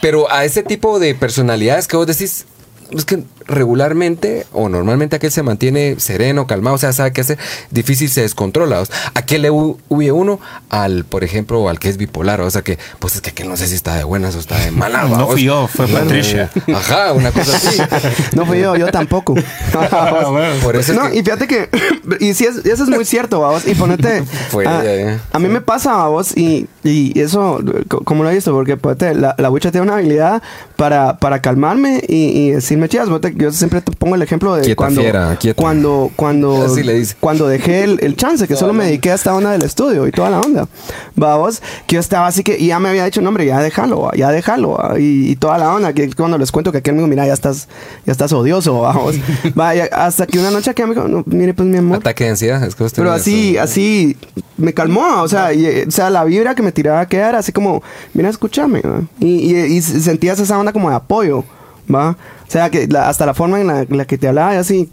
pero 0.00 0.30
a 0.32 0.44
ese 0.44 0.62
tipo 0.62 0.98
de 0.98 1.14
personalidades 1.14 1.86
que 1.86 1.96
vos 1.96 2.06
decís, 2.06 2.44
es 2.90 3.04
que 3.04 3.22
regularmente 3.46 4.46
o 4.52 4.68
normalmente 4.68 5.16
aquel 5.16 5.30
se 5.30 5.42
mantiene 5.42 5.96
sereno, 5.98 6.46
calmado, 6.46 6.76
o 6.76 6.78
sea, 6.78 6.92
sabe 6.92 7.12
qué 7.12 7.22
hacer, 7.22 7.38
difícil 7.70 8.08
se 8.10 8.20
descontrola. 8.22 8.80
o 8.80 8.84
sea, 8.86 8.94
¿A 9.14 9.22
qué 9.22 9.38
le 9.38 9.50
hu- 9.50 9.78
huye 9.88 10.12
uno? 10.12 10.38
Al, 10.70 11.04
por 11.04 11.24
ejemplo, 11.24 11.68
al 11.68 11.78
que 11.78 11.88
es 11.88 11.96
bipolar, 11.96 12.40
o 12.40 12.50
sea, 12.50 12.62
que 12.62 12.78
pues 12.98 13.14
es 13.14 13.20
que 13.20 13.30
aquel 13.30 13.48
no 13.48 13.56
sé 13.56 13.66
si 13.66 13.74
está 13.74 13.94
de 13.96 14.04
buenas 14.04 14.34
o 14.36 14.38
está 14.38 14.58
de 14.58 14.70
malas. 14.70 15.08
No 15.10 15.28
fui 15.28 15.44
yo, 15.44 15.66
fue 15.68 15.86
Patricia. 15.88 16.50
Ajá, 16.74 17.12
una 17.12 17.30
cosa 17.32 17.56
así. 17.56 17.78
No 18.36 18.44
fui 18.46 18.60
yo, 18.60 18.76
yo 18.76 18.88
tampoco. 18.90 19.34
Por 20.62 20.76
eso 20.76 20.92
es 20.92 20.98
no, 20.98 21.10
que- 21.10 21.18
y 21.18 21.22
fíjate 21.22 21.46
que, 21.46 21.68
y 22.20 22.34
sí, 22.34 22.44
es, 22.44 22.64
eso 22.64 22.84
es 22.84 22.88
muy 22.90 23.04
cierto, 23.04 23.40
vamos. 23.40 23.66
Y 23.66 23.74
ponete. 23.74 24.22
Fue 24.50 24.66
a, 24.66 24.82
ella, 24.82 25.12
eh. 25.14 25.18
a 25.32 25.38
mí 25.38 25.48
me 25.48 25.60
pasa, 25.60 26.06
vos, 26.06 26.36
y, 26.36 26.66
y 26.84 27.18
eso, 27.20 27.60
co- 27.88 28.00
como 28.04 28.22
lo 28.22 28.30
he 28.30 28.34
visto, 28.34 28.52
porque 28.52 28.76
ponete, 28.76 29.14
la, 29.14 29.34
la 29.38 29.48
bucha 29.48 29.70
tiene 29.70 29.86
una 29.86 29.94
habilidad 29.96 30.42
para, 30.76 31.18
para 31.18 31.40
calmarme 31.42 32.02
y, 32.06 32.28
y 32.38 32.50
decirme 32.52 32.77
ponete, 32.86 33.34
Yo 33.36 33.52
siempre 33.52 33.80
te 33.80 33.92
pongo 33.92 34.14
el 34.14 34.22
ejemplo 34.22 34.54
de 34.54 34.62
Quieta, 34.62 34.76
cuando, 34.76 35.00
fiera, 35.00 35.38
cuando, 35.56 36.10
cuando, 36.14 36.62
Así 36.66 36.82
le 36.82 36.94
dice. 36.94 37.16
cuando 37.18 37.48
dejé 37.48 37.84
el, 37.84 37.98
el 38.02 38.16
chance, 38.16 38.46
que 38.46 38.56
solo 38.56 38.72
me 38.72 38.84
dediqué 38.84 39.10
a 39.10 39.14
esta 39.14 39.34
onda 39.34 39.50
del 39.50 39.62
estudio 39.62 40.06
y 40.06 40.12
toda 40.12 40.30
la 40.30 40.40
onda. 40.40 40.68
Vamos, 41.16 41.62
que 41.86 41.94
yo 41.96 42.00
estaba 42.00 42.26
así 42.26 42.42
que, 42.42 42.56
y 42.58 42.68
ya 42.68 42.78
me 42.78 42.88
había 42.88 43.04
dicho, 43.04 43.20
no, 43.20 43.28
hombre, 43.28 43.46
ya 43.46 43.60
déjalo, 43.60 44.02
va, 44.02 44.12
ya 44.14 44.30
déjalo, 44.30 44.72
va", 44.72 44.98
y, 44.98 45.30
y 45.30 45.36
toda 45.36 45.58
la 45.58 45.72
onda, 45.72 45.92
que 45.92 46.10
cuando 46.12 46.38
les 46.38 46.52
cuento 46.52 46.70
que 46.72 46.78
aquel 46.78 46.94
me 46.94 47.00
dijo, 47.00 47.08
mira, 47.08 47.26
ya 47.26 47.34
estás, 47.34 47.68
ya 48.06 48.12
estás 48.12 48.32
odioso, 48.32 48.80
vamos. 48.80 49.16
Vaya, 49.54 49.88
hasta 49.92 50.26
que 50.26 50.38
una 50.38 50.50
noche 50.50 50.74
que 50.74 50.86
me 50.86 50.94
dijo, 50.94 51.08
no, 51.08 51.22
mire, 51.26 51.54
pues 51.54 51.68
mi 51.68 51.78
amor. 51.78 51.98
Ataque 51.98 52.24
de 52.24 52.30
ansiedad, 52.30 52.62
es 52.64 52.74
que 52.74 52.82
vos 52.84 52.92
Pero 52.94 53.10
así, 53.12 53.54
eso. 53.54 53.62
así 53.64 54.16
me 54.56 54.74
calmó, 54.74 55.22
o 55.22 55.28
sea, 55.28 55.52
y, 55.52 55.66
eh, 55.66 55.84
o 55.86 55.90
sea, 55.90 56.10
la 56.10 56.24
vibra 56.24 56.54
que 56.54 56.62
me 56.62 56.72
tiraba 56.72 57.06
que 57.06 57.16
era 57.16 57.38
así 57.38 57.52
como, 57.52 57.82
mira, 58.14 58.28
escúchame, 58.28 58.80
¿va? 58.80 59.02
y, 59.20 59.54
y, 59.54 59.56
y 59.76 59.82
sentías 59.82 60.38
esa 60.40 60.58
onda 60.58 60.72
como 60.72 60.90
de 60.90 60.96
apoyo, 60.96 61.44
¿va? 61.92 62.16
O 62.48 62.50
sea, 62.50 62.70
que 62.70 62.86
la- 62.88 63.08
hasta 63.08 63.26
la 63.26 63.34
forma 63.34 63.60
en 63.60 63.66
la, 63.66 63.84
la 63.88 64.04
que 64.06 64.16
te 64.18 64.26
hablaba, 64.28 64.54
y 64.54 64.56
así, 64.56 64.88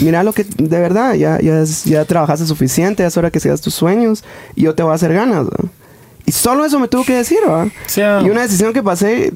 mira 0.00 0.22
lo 0.24 0.32
que, 0.32 0.44
de 0.44 0.80
verdad, 0.80 1.14
ya, 1.14 1.40
ya, 1.40 1.60
es- 1.60 1.84
ya 1.84 2.04
trabajaste 2.04 2.46
suficiente, 2.46 3.06
es 3.06 3.16
hora 3.16 3.30
que 3.30 3.40
sigas 3.40 3.60
tus 3.60 3.74
sueños, 3.74 4.24
y 4.56 4.62
yo 4.62 4.74
te 4.74 4.82
voy 4.82 4.92
a 4.92 4.96
hacer 4.96 5.12
ganas, 5.14 5.46
¿va? 5.46 5.56
Y 6.26 6.32
solo 6.32 6.64
eso 6.64 6.78
me 6.80 6.88
tuvo 6.88 7.04
que 7.04 7.14
decir, 7.14 7.36
¿va? 7.46 7.68
Sí, 7.86 8.00
ah. 8.00 8.22
Y 8.24 8.30
una 8.30 8.40
decisión 8.40 8.72
que 8.72 8.82
pasé 8.82 9.30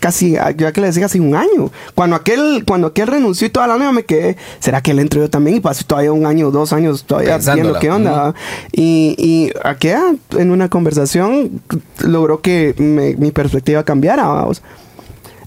casi, 0.00 0.32
ya 0.32 0.72
que 0.72 0.80
le 0.80 0.88
decía, 0.88 1.02
casi 1.04 1.20
un 1.20 1.36
año. 1.36 1.70
Cuando 1.94 2.16
aquel, 2.16 2.64
cuando 2.66 2.88
aquel 2.88 3.06
renunció 3.06 3.46
y 3.46 3.50
toda 3.50 3.68
la 3.68 3.78
noche 3.78 3.92
me 3.92 4.02
quedé, 4.04 4.36
¿será 4.58 4.80
que 4.82 4.90
él 4.90 4.98
entró 4.98 5.20
yo 5.20 5.30
también? 5.30 5.58
Y 5.58 5.60
pasé 5.60 5.84
todavía 5.84 6.10
un 6.12 6.26
año, 6.26 6.50
dos 6.50 6.72
años 6.72 7.04
todavía 7.04 7.34
Pensándola. 7.36 7.78
viendo 7.78 7.78
qué 7.80 7.90
onda. 7.92 8.10
¿va? 8.10 8.34
Y, 8.72 9.14
y 9.16 9.52
aquella, 9.62 10.12
en 10.36 10.50
una 10.50 10.68
conversación, 10.68 11.62
logró 12.00 12.40
que 12.42 12.74
me- 12.78 13.14
mi 13.14 13.30
perspectiva 13.30 13.84
cambiara, 13.84 14.26
vamos. 14.26 14.60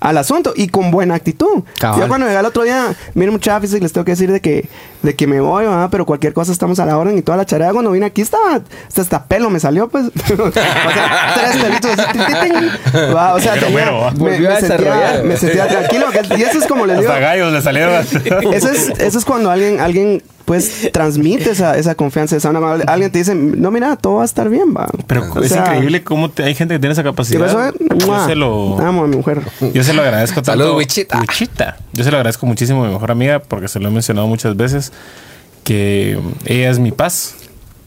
Al 0.02 0.18
asunto 0.18 0.52
y 0.56 0.68
con 0.68 0.90
buena 0.90 1.14
actitud. 1.14 1.64
Cabal. 1.80 2.00
Yo 2.02 2.08
cuando 2.08 2.26
llegué 2.26 2.40
al 2.40 2.46
otro 2.48 2.64
día, 2.64 2.94
miren 3.14 3.34
muchachos, 3.34 3.72
les 3.72 3.94
tengo 3.94 4.04
que 4.04 4.14
decir 4.14 4.32
de 4.32 4.40
que, 4.42 4.68
de 5.04 5.16
que 5.16 5.28
me 5.28 5.40
voy, 5.40 5.66
¿va? 5.66 5.90
pero 5.92 6.08
cualquier 6.08 6.34
cosa 6.34 6.52
estamos 6.52 6.80
a 6.80 6.88
la 6.88 6.98
orden 6.98 7.18
y 7.20 7.22
toda 7.22 7.38
la 7.38 7.46
charada. 7.46 7.72
Cuando 7.72 7.92
vine 7.92 8.08
aquí 8.08 8.22
estaba, 8.22 8.62
hasta, 8.88 9.02
hasta 9.04 9.26
pelo 9.26 9.52
me 9.52 9.60
salió, 9.60 9.90
pues. 9.90 10.06
o 10.40 10.52
sea, 10.52 11.34
tres 11.36 11.64
pelitos 11.64 11.92
así. 12.00 13.14
Va, 13.14 13.36
O 13.36 13.40
sea, 13.40 13.54
Pero 13.54 13.68
tenía- 13.68 13.92
bueno, 13.92 14.12
me, 14.18 14.40
me 14.40 14.60
sentía, 14.60 15.22
me 15.24 15.38
sentía 15.38 15.68
tranquilo. 15.68 16.08
Y 16.36 16.42
eso 16.42 16.58
es 16.58 16.66
como 16.66 16.88
les 16.88 16.98
digo. 17.00 17.12
Hasta 17.12 17.22
gallos 17.22 17.54
le 17.54 17.62
salieron. 17.62 17.94
Eso 18.54 18.70
es, 18.70 18.90
eso 19.00 19.20
es 19.20 19.24
cuando 19.26 19.52
alguien, 19.52 19.80
alguien 19.80 20.24
pues 20.52 20.90
transmite 20.92 21.52
esa, 21.52 21.78
esa 21.78 21.96
confianza, 21.96 22.36
esa 22.36 22.50
onda. 22.50 22.84
Alguien 22.88 23.10
te 23.10 23.20
dice, 23.20 23.34
no, 23.36 23.72
mira, 23.72 23.96
todo 23.96 24.16
va 24.16 24.24
a 24.24 24.26
estar 24.26 24.50
bien, 24.50 24.76
va. 24.76 24.86
Pero 25.08 25.32
O 25.34 25.40
es 25.42 25.50
sea, 25.50 25.62
increíble 25.62 26.04
cómo 26.04 26.30
te- 26.30 26.44
hay 26.44 26.56
gente 26.56 26.74
que 26.76 26.80
tiene 26.80 26.92
esa 26.92 27.04
capacidad. 27.04 27.48
eso, 27.48 27.74
Yo 27.98 28.06
¡mua! 28.06 28.26
se 28.26 28.36
lo, 28.36 28.78
amo 28.80 29.06
a 29.06 29.08
mi 29.08 29.16
mujer. 29.16 29.42
yo 29.74 29.82
se 29.84 29.94
lo 29.94 30.02
agradezco 30.02 30.42
tanto. 30.42 30.62
Salud, 30.64 30.78
Wichita. 30.78 31.20
Wichita. 31.22 31.78
Yo 31.94 32.04
se 32.04 32.12
lo 32.12 32.18
agradezco 32.18 32.46
muchísimo 32.46 32.84
a 32.84 32.88
mi 32.88 32.94
mejor 32.94 33.12
amiga 33.12 33.40
porque 33.40 33.70
se 33.70 33.80
lo 33.80 33.88
he 33.88 33.92
mencionado 33.92 34.28
muchas 34.28 34.58
veces 34.58 34.92
que 35.64 36.20
ella 36.46 36.70
es 36.70 36.80
mi 36.80 36.92
paz. 36.92 37.36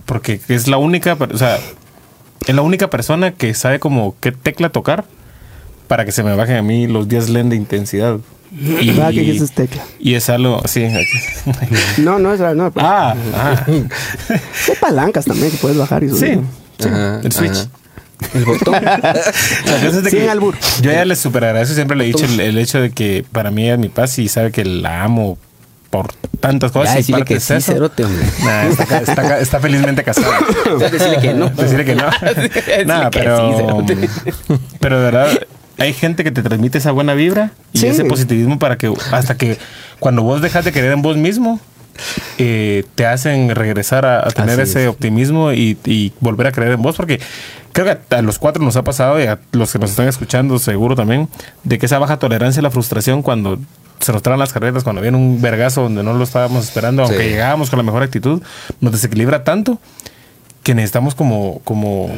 Porque 0.06 0.40
es 0.48 0.66
la 0.66 0.76
única, 0.78 1.16
o 1.18 1.36
sea, 1.36 1.58
es 2.46 2.54
la 2.54 2.62
única 2.62 2.88
persona 2.88 3.32
que 3.32 3.52
sabe 3.54 3.78
como 3.78 4.14
qué 4.20 4.32
tecla 4.32 4.70
tocar 4.70 5.04
para 5.86 6.04
que 6.04 6.12
se 6.12 6.22
me 6.22 6.34
bajen 6.34 6.56
a 6.56 6.62
mí 6.62 6.86
los 6.86 7.08
días 7.08 7.28
len 7.28 7.50
de 7.50 7.56
intensidad. 7.56 8.18
Y, 8.56 8.90
¿Verdad 8.92 9.10
que 9.10 9.20
dices 9.20 9.52
tecla? 9.52 9.82
y 9.98 10.14
es 10.14 10.28
algo, 10.30 10.62
sí. 10.66 10.84
aquí. 10.84 12.00
No, 12.02 12.18
no 12.18 12.32
es 12.32 12.40
no, 12.54 12.70
pues, 12.70 12.86
ah, 12.86 13.14
ah. 13.34 13.64
Hay 13.66 14.76
palancas 14.80 15.24
también 15.24 15.50
que 15.50 15.56
puedes 15.56 15.76
bajar 15.76 16.04
y 16.04 16.10
subir. 16.10 16.40
Sí, 16.78 16.88
Ajá, 16.88 17.20
el 17.22 17.32
switch. 17.32 17.52
ajá. 17.52 17.68
El 18.32 18.44
botón. 18.44 18.74
Sin 20.10 20.28
albur. 20.28 20.54
Yo 20.80 20.92
ya 20.92 21.04
le 21.04 21.16
super 21.16 21.44
agradezco, 21.44 21.74
siempre 21.74 21.96
le 21.96 22.04
he 22.04 22.06
dicho 22.06 22.24
el, 22.24 22.40
el 22.40 22.58
hecho 22.58 22.80
de 22.80 22.90
que 22.90 23.24
para 23.32 23.50
mí 23.50 23.68
es 23.68 23.78
mi 23.78 23.88
paz 23.88 24.18
y 24.18 24.28
sabe 24.28 24.52
que 24.52 24.64
la 24.64 25.02
amo 25.02 25.36
por 25.94 26.12
tantas 26.40 26.72
cosas. 26.72 26.94
Ya, 26.94 26.94
y 26.94 27.02
decirle 27.02 27.18
parte 27.20 27.34
que 27.34 27.38
es 27.38 27.44
sí, 27.44 27.54
eso. 27.54 27.72
cerote, 27.72 28.04
hombre. 28.04 28.26
Nah, 28.44 29.36
está, 29.38 29.60
felizmente 29.60 30.02
casada. 30.02 30.40
Decirle 30.90 31.20
que 31.20 31.34
no. 31.34 31.48
Decirle 31.50 31.84
que 31.84 31.94
no. 31.94 32.04
Decirle 32.34 32.84
Nada, 32.84 33.10
que 33.10 33.18
pero. 33.20 33.50
sí, 33.50 33.56
cerote. 33.56 34.08
pero 34.80 34.98
de 34.98 35.04
verdad, 35.04 35.38
hay 35.78 35.92
gente 35.92 36.24
que 36.24 36.30
te 36.30 36.42
transmite 36.42 36.78
esa 36.78 36.92
buena 36.92 37.14
vibra 37.14 37.52
y 37.72 37.78
Sí. 37.78 37.86
ese 37.86 38.04
positivismo 38.04 38.58
para 38.58 38.78
que 38.78 38.92
hasta 39.12 39.36
que 39.36 39.58
cuando 39.98 40.22
vos 40.22 40.40
dejas 40.42 40.64
de 40.64 40.72
creer 40.72 40.92
en 40.92 41.02
vos 41.02 41.16
mismo, 41.16 41.60
eh, 42.38 42.84
te 42.96 43.06
hacen 43.06 43.54
regresar 43.54 44.04
a, 44.04 44.26
a 44.26 44.30
tener 44.30 44.60
Así 44.60 44.70
ese 44.70 44.82
es. 44.84 44.88
optimismo 44.88 45.52
y, 45.52 45.78
y 45.84 46.12
volver 46.20 46.48
a 46.48 46.52
creer 46.52 46.72
en 46.72 46.82
vos, 46.82 46.96
porque 46.96 47.20
creo 47.72 47.86
que 47.86 48.14
a 48.14 48.22
los 48.22 48.38
cuatro 48.38 48.62
nos 48.64 48.76
ha 48.76 48.82
pasado 48.82 49.20
y 49.22 49.26
a 49.26 49.38
los 49.52 49.72
que 49.72 49.78
nos 49.78 49.90
están 49.90 50.08
escuchando 50.08 50.58
seguro 50.58 50.96
también, 50.96 51.28
de 51.62 51.78
que 51.78 51.86
esa 51.86 51.98
baja 51.98 52.18
tolerancia 52.18 52.60
a 52.60 52.62
la 52.64 52.70
frustración 52.70 53.22
cuando 53.22 53.58
se 54.00 54.12
nos 54.12 54.22
traen 54.22 54.40
las 54.40 54.52
carreras, 54.52 54.82
cuando 54.82 55.02
viene 55.02 55.16
un 55.16 55.40
vergazo 55.40 55.82
donde 55.82 56.02
no 56.02 56.12
lo 56.14 56.24
estábamos 56.24 56.64
esperando, 56.64 57.04
aunque 57.04 57.28
llegábamos 57.30 57.70
con 57.70 57.78
la 57.78 57.84
mejor 57.84 58.02
actitud, 58.02 58.42
nos 58.80 58.92
desequilibra 58.92 59.44
tanto 59.44 59.78
que 60.64 60.74
necesitamos 60.74 61.14
como, 61.14 61.60
como, 61.64 62.10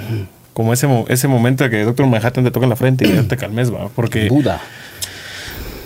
como 0.57 0.73
ese, 0.73 0.89
ese 1.09 1.29
momento 1.29 1.65
de 1.65 1.69
que 1.71 1.85
Doctor 1.85 2.07
Manhattan 2.07 2.43
te 2.43 2.51
toca 2.51 2.65
en 2.65 2.71
la 2.71 2.77
frente 2.77 3.07
y 3.07 3.13
ya 3.13 3.23
te 3.29 3.37
calmes, 3.37 3.71
¿va? 3.71 3.91
porque 3.95 4.31
Buda. 4.31 4.59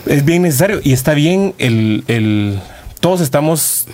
es 0.05 0.23
bien 0.23 0.43
necesario 0.43 0.79
y 0.81 0.93
está 0.93 1.13
bien 1.13 1.53
el, 1.57 2.05
el- 2.07 2.57
todos 3.01 3.19
estamos 3.19 3.85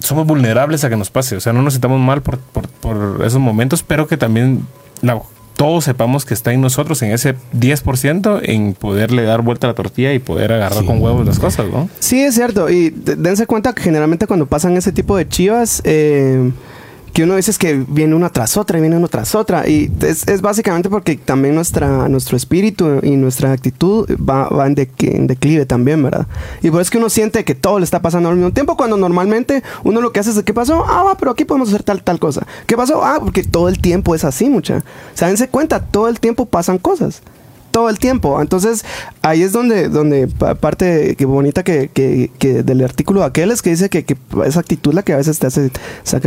somos 0.00 0.26
vulnerables 0.26 0.82
a 0.82 0.88
que 0.90 0.96
nos 0.96 1.10
pase 1.10 1.36
o 1.36 1.40
sea 1.40 1.52
no 1.52 1.62
nos 1.62 1.74
sintamos 1.74 2.00
mal 2.00 2.22
por, 2.22 2.38
por- 2.38 2.68
por 2.68 3.24
esos 3.24 3.38
momentos 3.40 3.84
pero 3.84 4.08
que 4.08 4.16
también 4.16 4.66
la- 5.00 5.22
todos 5.56 5.84
sepamos 5.84 6.24
que 6.24 6.34
está 6.34 6.52
en 6.52 6.60
nosotros 6.60 7.00
en 7.02 7.12
ese 7.12 7.36
10% 7.56 8.40
en 8.42 8.74
poderle 8.74 9.22
dar 9.22 9.42
vuelta 9.42 9.68
a 9.68 9.70
la 9.70 9.74
tortilla 9.74 10.12
y 10.12 10.18
poder 10.18 10.52
agarrar 10.52 10.84
con 10.84 11.00
huevos 11.00 11.24
las 11.24 11.38
cosas 11.38 11.66
¿no? 11.72 11.88
Sí, 12.00 12.20
es 12.20 12.34
cierto. 12.34 12.68
Y 12.68 12.90
de- 12.90 13.14
dense 13.16 13.46
cuenta 13.46 13.72
que 13.74 13.82
generalmente 13.82 14.26
cuando 14.26 14.46
pasan 14.46 14.76
ese 14.76 14.90
tipo 14.92 15.16
de 15.16 15.26
chivas, 15.26 15.80
eh, 15.84 16.50
que 17.16 17.22
uno 17.22 17.34
dice 17.34 17.50
que 17.58 17.82
viene 17.88 18.14
una 18.14 18.28
tras 18.28 18.58
otra 18.58 18.76
y 18.76 18.82
viene 18.82 18.94
una 18.98 19.08
tras 19.08 19.34
otra. 19.34 19.66
Y 19.66 19.90
es, 20.02 20.42
básicamente 20.42 20.90
porque 20.90 21.16
también 21.16 21.54
nuestra, 21.54 22.10
nuestro 22.10 22.36
espíritu 22.36 23.00
y 23.02 23.12
nuestra 23.16 23.52
actitud 23.52 24.06
va, 24.20 24.50
va 24.50 24.66
en, 24.66 24.74
de- 24.74 24.90
en 24.98 25.26
declive 25.26 25.64
también, 25.64 26.02
¿verdad? 26.02 26.26
Y 26.62 26.70
por 26.70 26.86
que 26.90 26.98
uno 26.98 27.08
siente 27.08 27.42
que 27.42 27.54
todo 27.54 27.78
le 27.78 27.84
está 27.84 28.02
pasando 28.02 28.28
al 28.28 28.36
mismo 28.36 28.50
tiempo, 28.52 28.76
cuando 28.76 28.98
normalmente 28.98 29.62
uno 29.82 30.02
lo 30.02 30.12
que 30.12 30.20
hace 30.20 30.28
es, 30.28 30.42
¿qué 30.42 30.52
pasó? 30.52 30.84
Ah, 30.86 31.04
va, 31.04 31.16
pero 31.16 31.30
aquí 31.30 31.46
podemos 31.46 31.70
hacer 31.70 31.82
tal, 31.82 32.02
tal 32.02 32.18
cosa. 32.18 32.46
¿Qué 32.66 32.76
pasó? 32.76 33.02
Ah, 33.02 33.16
porque 33.18 33.42
todo 33.44 33.70
el 33.70 33.78
tiempo 33.80 34.14
es 34.14 34.22
así, 34.22 34.50
mucha. 34.50 34.76
O 34.76 34.82
sea, 35.16 35.28
dense 35.28 35.48
cuenta, 35.48 35.80
todo 35.86 36.08
el 36.08 36.20
tiempo 36.20 36.44
pasan 36.44 36.76
cosas 36.76 37.22
todo 37.76 37.90
el 37.90 37.98
tiempo. 37.98 38.40
Entonces, 38.40 38.86
ahí 39.20 39.42
es 39.42 39.52
donde, 39.52 39.90
donde 39.90 40.28
pa- 40.28 40.54
parte 40.54 41.14
que 41.14 41.26
bonita 41.26 41.62
que, 41.62 41.90
que- 41.92 42.30
que 42.38 42.62
del 42.62 42.82
artículo 42.82 43.20
de 43.20 43.26
aquel 43.26 43.50
es 43.50 43.60
que 43.60 43.68
dice 43.68 43.90
que, 43.90 44.02
que 44.06 44.16
esa 44.46 44.60
actitud 44.60 44.94
la 44.94 45.02
que 45.02 45.12
a 45.12 45.18
veces 45.18 45.38
te 45.38 45.46
hace 45.46 45.70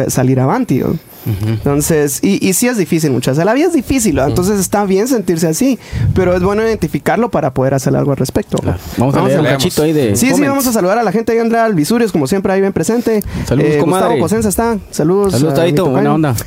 salir 0.09 0.39
avanti. 0.39 0.83
Entonces, 1.25 2.19
y, 2.23 2.47
y 2.47 2.53
sí 2.53 2.67
es 2.67 2.77
difícil, 2.77 3.11
muchas 3.11 3.35
veces. 3.37 3.45
La 3.45 3.53
vida 3.53 3.67
es 3.67 3.73
difícil, 3.73 4.15
¿no? 4.15 4.25
entonces 4.25 4.59
está 4.59 4.85
bien 4.85 5.07
sentirse 5.07 5.47
así, 5.47 5.77
pero 6.13 6.35
es 6.35 6.41
bueno 6.41 6.63
identificarlo 6.63 7.29
para 7.29 7.53
poder 7.53 7.73
hacer 7.73 7.95
algo 7.95 8.11
al 8.11 8.17
respecto. 8.17 8.57
¿no? 8.63 8.75
Vamos 8.97 9.15
a 9.15 9.21
leer 9.27 9.39
un 9.39 9.45
cachito 9.45 9.83
ahí 9.83 9.93
de. 9.93 10.15
Sí, 10.15 10.31
sí, 10.33 10.41
vamos 10.41 10.65
a 10.67 10.71
saludar 10.73 10.97
a 10.97 11.03
la 11.03 11.11
gente 11.11 11.31
ahí, 11.31 11.39
Andrea 11.39 11.65
Alvisurios, 11.65 12.11
como 12.11 12.27
siempre, 12.27 12.53
ahí 12.53 12.61
bien 12.61 12.73
presente. 12.73 13.23
Saludos, 13.45 13.71
eh, 13.71 13.77
comadre. 13.79 14.05
Gustavo 14.05 14.19
Cosenza 14.21 14.49
está. 14.49 14.77
Saludos. 14.91 15.33
Saludos, 15.33 15.53
Tadito, 15.55 15.85
buena 15.89 16.13
onda. 16.13 16.35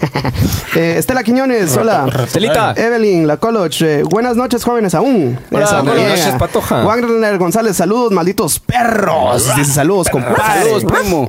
Eh, 0.74 0.94
Estela 0.96 1.22
Quiñones, 1.22 1.76
hola. 1.76 2.06
Estelita. 2.24 2.72
Evelyn, 2.76 3.26
la 3.26 3.37
College. 3.37 4.00
eh, 4.00 4.02
buenas 4.04 4.37
noches, 4.37 4.64
jóvenes, 4.64 4.94
aún. 4.94 5.38
Hola, 5.50 5.64
Esa, 5.66 5.82
buenas 5.82 6.08
noches, 6.08 6.35
Patoja. 6.38 6.82
Wagner 6.85 7.37
González, 7.38 7.76
saludos, 7.76 8.11
malditos 8.11 8.58
perros. 8.58 9.54
Dice 9.54 9.70
saludos, 9.72 10.08
compadre. 10.08 10.62
Saludos, 10.62 10.85
primo. 10.85 11.28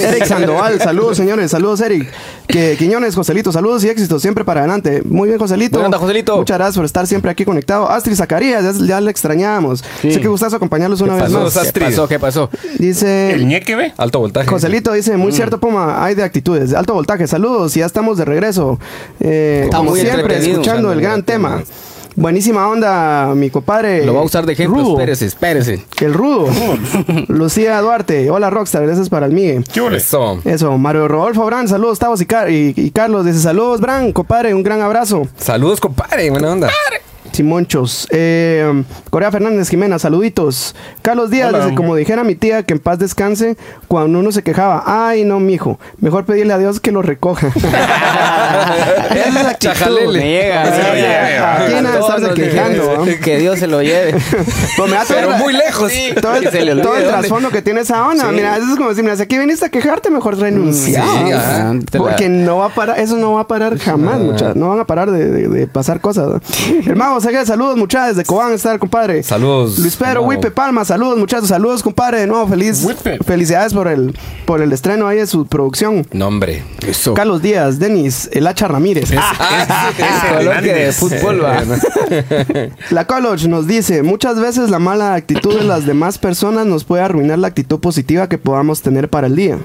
Eric 0.00 0.24
Sandoval, 0.26 0.80
saludos, 0.80 1.16
señores. 1.16 1.52
Saludos, 1.52 1.80
Eric. 1.82 2.10
Que, 2.48 2.63
Quiñones, 2.78 3.14
Joselito, 3.14 3.52
saludos 3.52 3.84
y 3.84 3.88
éxitos 3.88 4.20
siempre 4.22 4.44
para 4.44 4.60
adelante. 4.60 5.02
Muy 5.04 5.28
bien, 5.28 5.38
Joselito. 5.38 5.72
Buena 5.78 5.86
onda, 5.86 5.98
Joselito. 5.98 6.36
Muchas 6.38 6.56
gracias 6.58 6.76
por 6.76 6.84
estar 6.84 7.06
siempre 7.06 7.30
aquí 7.30 7.44
conectado. 7.44 7.88
Astrid 7.90 8.14
Zacarías, 8.16 8.62
ya, 8.78 8.86
ya 8.86 9.00
le 9.00 9.10
extrañamos. 9.10 9.84
Sí. 10.02 10.12
Sé 10.12 10.20
que 10.20 10.28
gustazo 10.28 10.56
acompañarlos 10.56 11.00
una 11.00 11.14
vez 11.14 11.24
pasó, 11.24 11.40
más. 11.40 11.52
Sas- 11.52 11.62
¿Qué 11.62 11.68
Astrid. 11.68 11.84
pasó? 11.86 12.08
¿Qué 12.08 12.18
pasó? 12.18 12.50
Dice. 12.78 13.32
el 13.32 13.46
ñeque 13.46 13.76
ve 13.76 13.92
Alto 13.96 14.18
voltaje. 14.20 14.48
Joselito 14.48 14.92
dice, 14.92 15.16
Mm. 15.16 15.20
muy 15.20 15.32
cierto, 15.32 15.58
Puma, 15.60 16.04
hay 16.04 16.14
de 16.14 16.22
actitudes, 16.22 16.70
de 16.70 16.76
alto 16.76 16.94
voltaje. 16.94 17.26
Saludos, 17.26 17.74
ya 17.74 17.86
estamos 17.86 18.18
de 18.18 18.24
regreso. 18.24 18.78
Eh, 19.20 19.68
como 19.72 19.94
siempre, 19.96 20.38
escuchando 20.38 20.92
el 20.92 21.00
gran 21.00 21.22
tema. 21.22 21.62
Buenísima 22.16 22.68
onda, 22.68 23.32
mi 23.34 23.50
compadre. 23.50 24.04
Lo 24.06 24.14
va 24.14 24.20
a 24.20 24.24
usar 24.24 24.46
de 24.46 24.52
ejemplo. 24.52 24.80
Rudo, 24.80 24.92
Espérese, 24.92 25.26
espérese. 25.26 25.84
El 26.00 26.14
rudo. 26.14 26.48
Lucía 27.28 27.80
Duarte, 27.80 28.30
hola 28.30 28.50
Rockstar, 28.50 28.86
gracias 28.86 29.08
para 29.08 29.26
el 29.26 29.32
Migue. 29.32 29.62
¿Qué? 29.72 29.84
Eso. 29.96 30.40
Eso, 30.44 30.76
Mario 30.78 31.08
Rodolfo 31.08 31.44
Bran, 31.46 31.66
saludos, 31.68 31.98
Tavos 31.98 32.20
y, 32.20 32.26
Car- 32.26 32.50
y- 32.50 32.72
y 32.76 32.90
Carlos. 32.90 33.24
Dice, 33.26 33.40
saludos, 33.40 33.80
Bran, 33.80 34.12
compadre, 34.12 34.54
un 34.54 34.62
gran 34.62 34.80
abrazo. 34.80 35.26
Saludos, 35.36 35.80
compadre. 35.80 36.30
Buena 36.30 36.52
onda. 36.52 36.70
Simonchos. 37.34 38.06
Eh, 38.10 38.84
Corea 39.10 39.30
Fernández 39.32 39.68
Jimena, 39.68 39.98
saluditos. 39.98 40.74
Carlos 41.02 41.30
Díaz 41.30 41.52
dice, 41.52 41.74
como 41.74 41.96
dijera 41.96 42.22
mi 42.24 42.34
tía, 42.36 42.62
que 42.62 42.74
en 42.74 42.78
paz 42.78 42.98
descanse, 42.98 43.56
cuando 43.88 44.18
uno 44.20 44.30
se 44.32 44.42
quejaba, 44.42 44.82
ay 44.86 45.24
no, 45.24 45.40
mijo, 45.40 45.78
mejor 45.98 46.24
pedirle 46.24 46.52
a 46.52 46.58
Dios 46.58 46.78
que 46.80 46.92
lo 46.92 47.02
recoja. 47.02 47.48
Esa 49.14 49.28
es 49.28 49.34
la 49.34 49.50
actitud. 49.50 50.12
Me 50.12 50.30
llega. 50.30 50.64
Me 50.64 51.00
llega. 51.00 51.66
aquí. 52.30 53.16
Que 53.22 53.38
Dios 53.38 53.58
se 53.58 53.66
lo 53.66 53.82
lleve. 53.82 54.14
Pues 54.76 54.90
Pero 55.08 55.30
muy 55.38 55.52
lejos. 55.52 55.92
Todo 56.20 56.34
el, 56.36 56.44
Que 56.44 56.50
se 56.50 56.62
le 56.64 56.72
olvide 56.72 56.82
todo 56.84 56.96
el 56.96 57.02
dónde. 57.04 57.18
trasfondo 57.18 57.50
que 57.50 57.62
tiene 57.62 57.80
esa 57.80 58.06
onda. 58.06 58.28
Sí. 58.28 58.34
Mira, 58.34 58.56
eso 58.56 58.66
es 58.70 58.76
como 58.76 58.88
decir, 58.90 59.02
mira, 59.04 59.16
si 59.16 59.22
aquí 59.22 59.38
viniste 59.38 59.64
a 59.66 59.68
quejarte, 59.68 60.10
mejor 60.10 60.38
renuncia. 60.38 61.02
Sí, 61.02 61.30
la- 61.30 61.74
Porque 61.98 62.28
no 62.28 62.58
va 62.58 62.66
a 62.66 62.68
parar, 62.70 62.98
eso 62.98 63.16
no 63.16 63.32
va 63.32 63.42
a 63.42 63.46
parar 63.48 63.78
jamás, 63.78 64.18
muchachos. 64.18 64.56
No 64.56 64.68
van 64.68 64.80
a 64.80 64.84
parar 64.84 65.10
de, 65.10 65.30
de- 65.30 65.48
de 65.48 65.66
pasar 65.66 66.00
cosas. 66.00 66.26
¿no? 66.28 66.40
Saludos, 67.24 67.78
muchachos, 67.78 68.16
desde 68.16 68.26
Cobán, 68.26 68.52
estar, 68.52 68.78
compadre. 68.78 69.22
Saludos. 69.22 69.78
Luis 69.78 69.96
Pedro. 69.96 70.24
Wipe 70.24 70.50
Palma, 70.50 70.84
saludos, 70.84 71.18
muchachos, 71.18 71.48
saludos, 71.48 71.82
compadre. 71.82 72.20
De 72.20 72.26
nuevo, 72.26 72.46
feliz. 72.46 72.84
Wipe. 72.84 73.18
Felicidades 73.24 73.72
por 73.72 73.88
el, 73.88 74.14
por 74.44 74.60
el 74.60 74.70
estreno 74.72 75.06
ahí 75.08 75.16
de 75.16 75.26
su 75.26 75.46
producción. 75.46 76.06
Nombre. 76.12 76.62
Eso. 76.86 77.14
Carlos 77.14 77.40
Díaz, 77.40 77.78
Denis, 77.78 78.28
El 78.30 78.46
Hacha 78.46 78.68
Ramírez. 78.68 79.10
Coloque 80.36 80.74
de 80.74 80.92
fútbol, 80.92 81.42
va. 81.42 81.62
La 82.90 83.06
College 83.06 83.48
nos 83.48 83.66
dice, 83.66 84.02
muchas 84.02 84.38
veces 84.38 84.68
la 84.68 84.78
mala 84.78 85.14
actitud 85.14 85.58
de 85.58 85.64
las 85.64 85.86
demás 85.86 86.18
personas 86.18 86.66
nos 86.66 86.84
puede 86.84 87.02
arruinar 87.02 87.38
la 87.38 87.48
actitud 87.48 87.80
positiva 87.80 88.28
que 88.28 88.36
podamos 88.36 88.82
tener 88.82 89.08
para 89.08 89.28
el 89.28 89.36
día. 89.36 89.58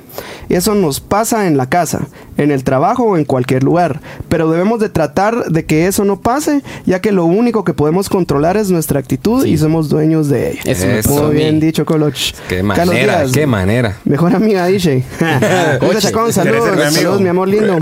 Eso 0.48 0.76
nos 0.76 1.02
pasa 1.02 1.48
en 1.48 1.58
la 1.58 1.68
casa, 1.68 2.08
en 2.38 2.52
el 2.52 2.64
trabajo 2.64 3.04
o 3.04 3.18
en 3.18 3.26
cualquier 3.26 3.64
lugar, 3.64 4.00
pero 4.30 4.50
debemos 4.50 4.80
de 4.80 4.90
tratar 4.90 5.46
de 5.46 5.66
que 5.66 5.88
eso 5.88 6.06
no 6.06 6.22
pase, 6.22 6.64
ya 6.86 7.02
que 7.02 7.12
lo 7.12 7.26
único 7.26 7.49
que 7.52 7.74
podemos 7.74 8.10
controlar 8.10 8.58
es 8.58 8.70
nuestra 8.70 9.00
actitud 9.00 9.46
y 9.46 9.58
somos 9.58 9.90
dueños 9.90 10.30
de 10.30 10.52
ella. 10.52 10.62
Eso 10.66 10.88
Eso. 10.88 11.24
Muy 11.24 11.36
bien 11.36 11.60
dicho, 11.60 11.86
College. 11.86 12.34
Qué 12.48 12.64
manera, 12.64 13.20
Díaz, 13.22 13.32
qué 13.32 13.48
manera. 13.48 13.98
Mejor 14.06 14.36
amiga. 14.36 14.66
José 14.66 15.04
Chacón, 16.00 16.32
saludos, 16.32 16.94
saludos, 16.94 17.22
mi 17.22 17.30
amor 17.30 17.48
lindo. 17.48 17.80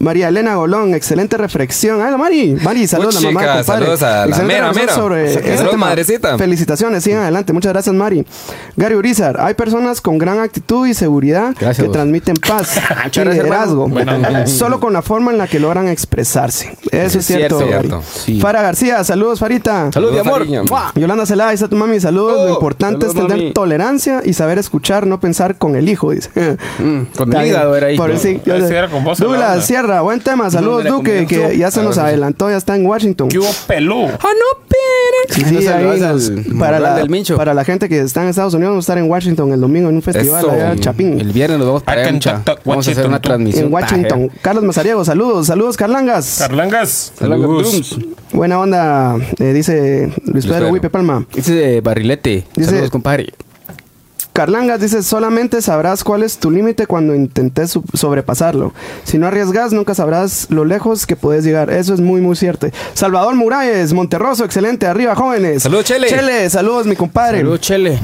María 0.00 0.28
Elena 0.28 0.54
Golón, 0.56 0.94
excelente 0.94 1.36
reflexión. 1.36 2.00
Ay, 2.00 2.16
Mari, 2.16 2.56
Mari, 2.62 2.86
saludos 2.86 3.18
a 3.18 3.20
la 3.20 3.30
mamá, 3.30 3.40
compadre. 3.58 3.64
saludos 3.64 4.02
a 4.02 4.26
la 4.26 4.38
mera, 4.38 4.72
mera. 4.72 4.94
sobre 4.94 5.56
Saludos, 5.56 5.76
madrecita. 5.76 6.38
Felicitaciones, 6.38 7.04
sigan 7.04 7.20
adelante. 7.20 7.52
Muchas 7.52 7.72
gracias, 7.72 7.94
Mari. 7.94 8.24
Gary 8.76 8.94
Urizar, 8.94 9.38
hay 9.38 9.52
personas 9.52 10.00
con 10.00 10.16
gran 10.16 10.38
actitud 10.40 10.86
y 10.86 10.94
seguridad 10.94 11.50
Gracias, 11.58 11.76
que 11.76 11.82
vos. 11.88 11.92
transmiten 11.92 12.34
paz 12.48 12.80
y 13.14 13.20
liderazgo, 13.20 13.90
solo 14.46 14.80
con 14.80 14.94
la 14.94 15.02
forma 15.02 15.32
en 15.32 15.38
la 15.38 15.46
que 15.46 15.60
logran 15.60 15.86
expresarse. 15.88 16.76
Eso 16.90 17.18
es, 17.18 17.26
cierto, 17.26 17.58
cierto, 17.58 17.90
Gary. 17.96 18.04
Sí. 18.24 18.40
Fara 18.40 18.62
García, 18.62 19.04
saludos, 19.04 19.38
Farita. 19.38 19.90
Salud, 19.92 20.12
mi 20.12 20.18
amor. 20.18 20.46
Yolanda 20.94 21.26
Celada, 21.26 21.50
dice 21.50 21.68
tu 21.68 21.76
mami, 21.76 22.00
saludos. 22.00 22.32
Lo 22.36 22.40
Oh, 22.50 22.54
importante 22.54 23.06
saludos, 23.06 23.16
es 23.16 23.28
tener 23.28 23.36
mami. 23.44 23.52
tolerancia 23.52 24.22
y 24.24 24.32
saber 24.32 24.56
escuchar, 24.58 25.06
no 25.06 25.20
pensar 25.20 25.58
con 25.58 25.76
el 25.76 25.88
hijo, 25.90 26.10
dice. 26.12 26.30
Mm, 26.78 27.02
Con 27.16 27.36
el 27.36 27.46
hígado 27.46 27.76
era 27.76 27.88
ahí. 27.88 27.96
Por 27.98 28.16
sí, 28.18 28.40
con 28.90 29.04
vos, 29.04 29.20
la 29.20 29.26
Douglas. 29.26 29.66
Sierra, 29.90 30.02
buen 30.02 30.20
tema. 30.20 30.48
Saludos, 30.50 30.84
Duque, 30.84 31.26
que 31.26 31.58
ya 31.58 31.70
se 31.72 31.82
nos 31.82 31.98
adelantó, 31.98 32.48
ya 32.48 32.56
está 32.56 32.76
en 32.76 32.86
Washington. 32.86 33.28
¿Qué 33.28 33.40
hubo 33.40 33.50
pelú? 33.66 34.06
¡Ah, 34.06 34.28
no! 34.28 34.60
Sí, 35.30 35.66
ahí 35.68 36.02
al 36.02 36.44
para, 36.58 36.78
la, 36.80 36.94
del 36.94 37.10
Mincho. 37.10 37.36
para 37.36 37.54
la 37.54 37.64
gente 37.64 37.88
que 37.88 38.00
está 38.00 38.22
en 38.22 38.28
Estados 38.28 38.54
Unidos, 38.54 38.70
vamos 38.70 38.82
a 38.84 38.86
estar 38.92 38.98
en 38.98 39.10
Washington 39.10 39.52
el 39.52 39.60
domingo 39.60 39.88
en 39.88 39.96
un 39.96 40.02
festival 40.02 40.40
Eso. 40.44 40.50
allá 40.50 40.72
en 40.72 40.78
Chapín. 40.80 41.20
El 41.20 41.32
viernes 41.32 41.58
nos 41.58 41.66
vamos 41.66 41.82
para 41.82 42.02
allá, 42.02 42.12
mucha. 42.12 42.42
Vamos 42.64 42.86
a 42.86 42.90
hacer 42.92 43.06
una 43.06 43.20
transmisión. 43.20 43.66
en 43.66 43.72
Washington. 43.72 44.30
Carlos 44.42 44.62
Mazariego, 44.64 45.04
saludos, 45.04 45.48
saludos, 45.48 45.76
Carlangas. 45.76 46.36
Carlangas. 46.38 47.12
Saludos. 47.18 47.98
Buena 48.32 48.60
onda, 48.60 49.16
eh, 49.38 49.52
dice 49.52 50.12
Luis 50.24 50.46
Pedro. 50.46 50.68
Huipe 50.70 50.88
Palma. 50.88 51.26
De 51.34 51.80
barrilete. 51.80 52.44
Dice- 52.54 52.70
Saludos, 52.70 52.90
compadre. 52.90 53.32
Carlangas 54.40 54.80
dice, 54.80 55.02
solamente 55.02 55.60
sabrás 55.60 56.02
cuál 56.02 56.22
es 56.22 56.38
tu 56.38 56.50
límite 56.50 56.86
cuando 56.86 57.14
intentes 57.14 57.78
sobrepasarlo. 57.92 58.72
Si 59.04 59.18
no 59.18 59.26
arriesgas, 59.26 59.74
nunca 59.74 59.94
sabrás 59.94 60.46
lo 60.48 60.64
lejos 60.64 61.04
que 61.04 61.14
puedes 61.14 61.44
llegar. 61.44 61.68
Eso 61.68 61.92
es 61.92 62.00
muy, 62.00 62.22
muy 62.22 62.34
cierto. 62.36 62.66
Salvador 62.94 63.34
Muralles, 63.34 63.92
Monterroso, 63.92 64.46
excelente. 64.46 64.86
Arriba, 64.86 65.14
jóvenes. 65.14 65.64
Saludos, 65.64 65.84
Chele. 65.84 66.08
Chele, 66.08 66.48
saludos, 66.48 66.86
mi 66.86 66.96
compadre. 66.96 67.40
Salud, 67.40 67.58
Chele. 67.58 67.98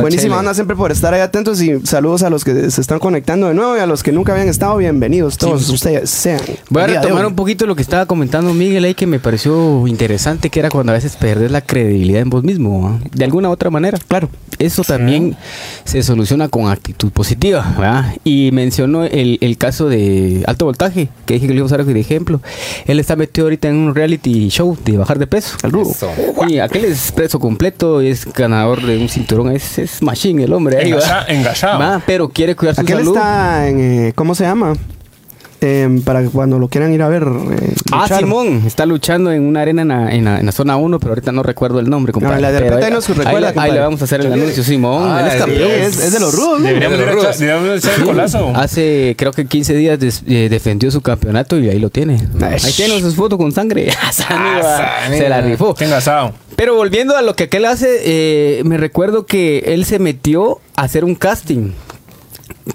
Buenísima 0.00 0.38
onda 0.38 0.54
siempre 0.54 0.74
por 0.74 0.90
estar 0.90 1.12
ahí 1.12 1.20
atentos 1.20 1.60
y 1.60 1.78
saludos 1.86 2.22
a 2.22 2.30
los 2.30 2.44
que 2.44 2.70
se 2.70 2.80
están 2.80 2.98
conectando 2.98 3.48
de 3.48 3.52
nuevo 3.52 3.76
y 3.76 3.80
a 3.80 3.86
los 3.86 4.02
que 4.02 4.10
nunca 4.10 4.32
habían 4.32 4.48
estado. 4.48 4.78
Bienvenidos 4.78 5.36
todos 5.36 5.68
ustedes 5.68 6.08
sean. 6.08 6.40
Voy 6.70 6.84
a 6.84 6.86
retomar 6.86 7.26
un 7.26 7.34
poquito 7.34 7.66
lo 7.66 7.76
que 7.76 7.82
estaba 7.82 8.06
comentando 8.06 8.54
Miguel 8.54 8.84
ahí 8.84 8.94
que 8.94 9.06
me 9.06 9.20
pareció 9.20 9.86
interesante, 9.86 10.48
que 10.48 10.60
era 10.60 10.70
cuando 10.70 10.92
a 10.92 10.94
veces 10.94 11.16
perdes 11.16 11.50
la 11.50 11.60
credibilidad 11.60 12.22
en 12.22 12.30
vos 12.30 12.42
mismo, 12.42 12.84
¿va? 12.84 12.98
de 13.12 13.24
alguna 13.26 13.50
u 13.50 13.52
otra 13.52 13.68
manera. 13.68 13.98
Claro, 14.08 14.30
eso 14.58 14.82
también 14.82 15.36
se 15.84 16.02
soluciona 16.02 16.48
con 16.48 16.68
actitud 16.68 17.10
positiva. 17.10 17.74
¿va? 17.80 18.14
Y 18.24 18.50
mencionó 18.52 19.04
el, 19.04 19.38
el 19.40 19.58
caso 19.58 19.88
de 19.88 20.42
alto 20.46 20.66
voltaje, 20.66 21.08
que 21.26 21.34
dije 21.34 21.46
que 21.46 21.52
le 21.52 21.58
iba 21.58 21.64
a 21.64 21.66
usar 21.66 21.84
de 21.84 22.00
ejemplo. 22.00 22.40
Él 22.86 23.00
está 23.00 23.16
metido 23.16 23.46
ahorita 23.46 23.68
en 23.68 23.76
un 23.76 23.94
reality 23.94 24.48
show 24.48 24.76
de 24.84 24.96
bajar 24.96 25.18
de 25.18 25.26
peso. 25.26 25.56
Al. 25.62 25.74
Eso. 25.74 26.10
Y 26.48 26.58
aquel 26.58 26.84
es 26.84 27.12
preso 27.12 27.38
completo, 27.38 28.00
es 28.00 28.32
ganador 28.32 28.82
de 28.82 28.98
un 28.98 29.08
cinturón, 29.08 29.50
es, 29.52 29.78
es 29.78 30.02
machine 30.02 30.44
el 30.44 30.52
hombre. 30.52 30.78
ahí, 30.78 30.94
pero 32.06 32.28
quiere 32.28 32.54
cuidar 32.54 32.74
su 32.74 32.80
Aquel 32.82 32.98
salud. 32.98 33.16
está 33.16 33.68
en, 33.68 33.80
eh, 33.80 34.12
¿cómo 34.14 34.34
se 34.34 34.44
llama? 34.44 34.74
Em, 35.64 36.02
para 36.02 36.22
cuando 36.28 36.58
lo 36.58 36.68
quieran 36.68 36.92
ir 36.92 37.00
a 37.02 37.08
ver. 37.08 37.22
eh, 37.22 37.74
Ah. 37.90 38.06
Simón, 38.18 38.62
está 38.66 38.84
luchando 38.86 39.32
en 39.32 39.42
una 39.44 39.62
arena 39.62 39.82
en 39.82 39.88
la, 39.88 40.12
en 40.14 40.24
la- 40.24 40.40
en 40.40 40.46
la 40.46 40.52
zona 40.52 40.76
1, 40.76 40.98
pero 40.98 41.12
ahorita 41.12 41.32
no 41.32 41.42
recuerdo 41.42 41.78
el 41.80 41.88
nombre, 41.88 42.12
compadre. 42.12 42.40
la 42.40 42.52
de 42.52 42.60
repente 42.60 42.86
ahí, 42.86 42.92
nos 42.92 43.08
recuerda, 43.08 43.52
le- 43.52 43.60
ahí 43.60 43.72
le 43.72 43.78
vamos 43.80 44.00
a 44.00 44.04
hacer 44.04 44.20
el 44.20 44.32
anuncio, 44.32 44.62
Simón. 44.62 45.04
Ah, 45.10 45.20
él 45.22 45.26
es 45.28 45.34
campeón. 45.36 45.70
Es, 45.70 45.98
es 46.00 46.12
de 46.12 46.20
los 46.20 46.34
rudos, 46.34 46.60
¿no? 46.60 46.66
Deberíamos 46.66 46.98
De 46.98 47.04
ir 47.04 47.10
a 47.10 47.14
los 47.14 47.24
echar- 47.24 47.38
deberíamos 47.38 47.78
echar 47.84 47.98
el 47.98 48.04
colazo. 48.04 48.52
Hace 48.54 49.14
creo 49.16 49.32
que 49.32 49.46
15 49.46 49.74
días 49.74 49.98
des- 49.98 50.22
eh, 50.26 50.48
defendió 50.50 50.90
su 50.90 51.00
campeonato 51.00 51.58
y 51.58 51.68
ahí 51.70 51.78
lo 51.78 51.88
tiene. 51.90 52.18
Ahí 52.42 52.72
tiene 52.76 53.00
sus 53.00 53.14
fotos 53.14 53.38
con 53.38 53.52
sangre. 53.52 53.86
Va, 54.04 54.12
Sani. 54.12 55.16
Se 55.18 55.28
la 55.28 55.40
rifó. 55.40 55.74
Qué 55.74 55.84
engasado. 55.84 56.32
Pero 56.56 56.74
volviendo 56.76 57.16
a 57.16 57.22
lo 57.22 57.34
que 57.34 57.44
aquel 57.44 57.64
hace, 57.64 58.00
eh, 58.04 58.62
me 58.64 58.76
recuerdo 58.76 59.24
que 59.26 59.58
él 59.66 59.84
se 59.84 59.98
metió 59.98 60.60
a 60.76 60.82
hacer 60.82 61.04
un 61.04 61.14
casting 61.14 61.70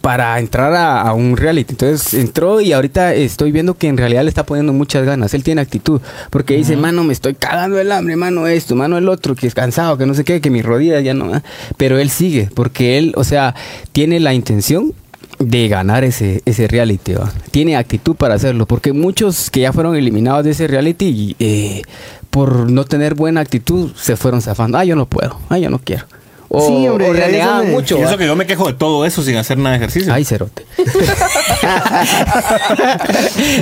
para 0.02 0.40
entrar 0.40 0.74
a, 0.74 1.02
a 1.02 1.14
un 1.14 1.36
reality. 1.36 1.74
Entonces 1.74 2.14
entró 2.14 2.62
y 2.62 2.74
ahorita 2.74 3.14
estoy 3.14 3.52
viendo 3.52 3.76
que 3.76 3.88
en 3.88 3.98
realidad 3.98 4.24
le 4.24 4.30
está 4.30 4.46
poniendo 4.46 4.74
muchas 4.74 5.06
ganas. 5.06 5.34
Él 5.34 5.44
tiene 5.44 5.62
actitud. 5.62 6.02
Porque 6.30 6.56
dice, 6.56 6.78
mano, 6.78 7.04
me 7.04 7.14
estoy 7.14 7.34
cagando 7.36 7.80
el 7.80 7.92
hambre, 7.92 8.16
mano, 8.16 8.48
esto, 8.48 8.76
mano, 8.76 8.98
el 8.98 9.10
otro, 9.10 9.36
que 9.36 9.48
es 9.48 9.56
cansado, 9.56 9.98
que 9.98 10.06
no 10.06 10.14
sé 10.14 10.24
qué, 10.24 10.42
que 10.42 10.50
mis 10.50 10.66
rodillas 10.66 11.04
ya 11.04 11.14
no. 11.14 11.34
ah". 11.34 11.44
Pero 11.78 11.98
él 11.98 12.10
sigue, 12.10 12.50
porque 12.54 12.98
él, 12.98 13.14
o 13.16 13.24
sea, 13.24 13.56
tiene 13.92 14.20
la 14.20 14.34
intención 14.34 14.94
de 15.40 15.70
ganar 15.70 16.04
ese, 16.04 16.42
ese 16.46 16.68
reality, 16.68 17.14
¿va? 17.14 17.32
Tiene 17.52 17.78
actitud 17.78 18.16
para 18.16 18.36
hacerlo, 18.36 18.66
porque 18.66 18.92
muchos 18.92 19.50
que 19.50 19.62
ya 19.62 19.72
fueron 19.72 19.96
eliminados 19.96 20.44
de 20.44 20.52
ese 20.52 20.68
reality, 20.68 21.36
eh, 21.40 21.82
por 22.30 22.70
no 22.70 22.84
tener 22.84 23.16
buena 23.16 23.40
actitud, 23.40 23.92
se 23.96 24.18
fueron 24.18 24.42
zafando. 24.42 24.78
Ah, 24.78 24.84
yo 24.84 24.96
no 24.96 25.06
puedo, 25.06 25.40
ah, 25.50 25.58
yo 25.58 25.70
no 25.70 25.80
quiero. 25.80 26.06
O, 26.52 26.68
Sí, 26.68 26.88
hombre, 26.88 27.44
o 27.44 27.64
mucho. 27.66 28.00
Y 28.00 28.02
eso 28.02 28.18
que 28.18 28.26
yo 28.26 28.36
me 28.36 28.48
quejo 28.48 28.66
de 28.68 28.74
todo 28.74 29.06
eso 29.06 29.22
sin 29.22 29.38
hacer 29.38 29.60
nada 29.60 29.78
de 29.78 29.86
ejercicio. 29.86 30.12
Ay, 30.12 30.26
cerote. 30.26 30.66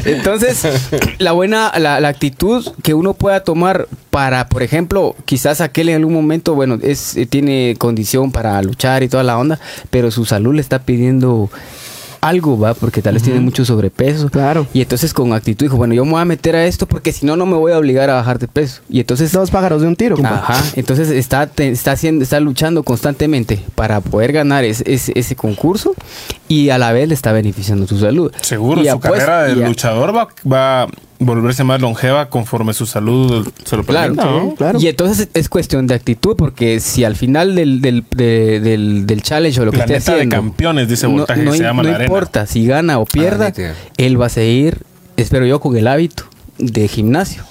Entonces, 0.06 0.66
la 1.18 1.34
buena, 1.34 1.74
la, 1.78 2.00
la 2.00 2.08
actitud 2.08 2.66
que 2.84 2.94
uno 2.94 3.14
pueda 3.14 3.44
tomar 3.44 3.90
para, 4.10 4.48
por 4.48 4.64
ejemplo, 4.64 5.18
quizás 5.26 5.60
aquel 5.60 5.90
en 5.90 5.98
algún 5.98 6.14
momento, 6.14 6.56
bueno, 6.56 6.80
es, 6.82 7.18
eh, 7.18 7.26
tiene 7.26 7.76
condición 7.78 8.32
para 8.32 8.62
luchar 8.62 9.04
y 9.04 9.10
toda 9.10 9.24
la 9.24 9.38
onda, 9.38 9.60
pero 9.90 10.10
su 10.10 10.24
salud 10.24 10.56
le 10.56 10.62
está 10.62 10.80
pidiendo 10.80 11.50
algo, 12.22 12.58
va, 12.60 12.74
porque 12.74 13.02
tal 13.02 13.14
vez 13.16 13.24
tiene 13.24 13.40
mucho 13.40 13.64
sobrepeso. 13.66 14.30
Claro. 14.30 14.68
Y 14.74 14.82
entonces 14.82 15.14
con 15.14 15.34
actitud 15.34 15.66
dijo, 15.66 15.78
bueno, 15.78 15.94
yo 15.94 16.06
me 16.06 16.12
voy 16.12 16.22
a 16.22 16.26
meter 16.26 16.56
a 16.56 16.66
esto 16.66 16.86
porque 16.88 17.12
si 17.12 17.26
no, 17.26 17.36
no 17.36 17.46
me 17.46 17.56
voy 17.56 17.72
a 17.72 17.78
obligar 17.78 18.10
a 18.10 18.16
bajar 18.16 18.40
de 18.40 18.48
peso. 18.48 18.82
Y 18.90 19.00
entonces 19.00 19.32
Dos 19.32 19.52
pájaros 19.52 19.82
de 19.82 19.88
un 19.88 19.96
tiro, 19.96 20.16
compa. 20.16 20.36
Ajá, 20.36 20.64
entonces 20.76 21.10
está, 21.10 21.48
te- 21.48 21.70
está, 21.70 21.92
haciendo, 21.92 22.24
está 22.24 22.40
luchando 22.40 22.84
constantemente 22.84 23.64
para 23.76 24.02
poder 24.02 24.32
ganar 24.32 24.64
ese, 24.64 25.36
concurso 25.36 25.94
y 26.48 26.70
a 26.70 26.78
la 26.78 26.92
vez 26.92 27.08
le 27.08 27.14
está 27.14 27.32
beneficiando 27.32 27.86
su 27.88 28.00
salud. 28.00 28.32
Seguro, 28.42 28.82
Y 28.82 28.86
su 28.86 28.92
apuesta- 28.92 29.26
carrera 29.26 29.44
de 29.44 29.56
luchador 29.68 30.16
va, 30.16 30.88
volverse 31.20 31.64
más 31.64 31.82
longeva 31.82 32.30
conforme 32.30 32.74
su 32.74 32.86
salud 32.86 33.48
se 33.66 33.76
lo 33.76 33.84
Claro, 33.84 34.16
permita. 34.16 34.26
¿no? 34.40 34.50
Sí, 34.52 34.56
claro. 34.58 34.80
Y 34.80 34.88
entonces 34.88 35.30
es 35.34 35.50
cuestión 35.50 35.88
de 35.88 35.96
actitud, 35.96 36.36
porque 36.36 36.80
si 36.80 37.04
al 37.04 37.16
final 37.16 37.56
del, 37.56 37.82
del, 37.82 38.06
de- 38.12 38.60
del, 38.60 39.08
del 39.08 39.22
challenge 39.24 39.60
o 39.62 39.66
lo 39.66 39.72
que 39.72 39.78
esté 39.78 39.88
Planeta 39.94 40.12
de 40.12 40.18
haciendo. 40.18 40.36
campeones, 40.36 40.88
dice 40.88 41.08
no, 41.08 41.14
Voltaje, 41.14 41.44
no 41.44 41.52
se 41.54 41.58
im- 41.60 41.62
llama 41.64 41.84
no 41.84 41.90
la 41.90 41.96
arena. 41.96 42.06
importa 42.14 42.46
si 42.46 42.66
gana 42.68 43.00
o 43.00 43.06
pierda, 43.06 43.48
nítido. 43.48 43.74
él 43.98 44.22
va 44.22 44.28
a 44.28 44.30
seguir, 44.30 44.84
espero 45.18 45.46
yo, 45.46 45.60
con 45.60 45.76
el 45.76 45.88
hábito 45.88 46.24
de 46.60 46.88
gimnasio 46.88 47.44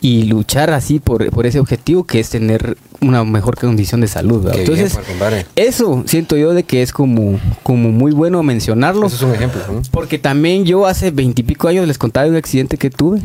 y 0.00 0.24
luchar 0.24 0.70
así 0.70 1.00
por, 1.00 1.28
por 1.30 1.44
ese 1.46 1.58
objetivo 1.58 2.04
que 2.04 2.20
es 2.20 2.30
tener 2.30 2.76
una 3.00 3.24
mejor 3.24 3.56
condición 3.56 4.00
de 4.00 4.08
salud. 4.08 4.42
¿verdad? 4.44 4.60
Entonces, 4.60 4.98
bien, 5.30 5.44
eso 5.56 6.02
siento 6.06 6.36
yo 6.36 6.52
de 6.54 6.64
que 6.64 6.82
es 6.82 6.92
como, 6.92 7.38
como 7.62 7.90
muy 7.90 8.12
bueno 8.12 8.42
mencionarlo. 8.42 9.06
Eso 9.06 9.16
es 9.16 9.22
un 9.22 9.34
ejemplo. 9.34 9.60
¿no? 9.72 9.82
Porque 9.90 10.18
también 10.18 10.64
yo 10.64 10.86
hace 10.86 11.10
veintipico 11.10 11.68
años 11.68 11.86
les 11.86 11.98
contaba 11.98 12.24
de 12.24 12.30
un 12.30 12.36
accidente 12.36 12.76
que 12.76 12.90
tuve, 12.90 13.20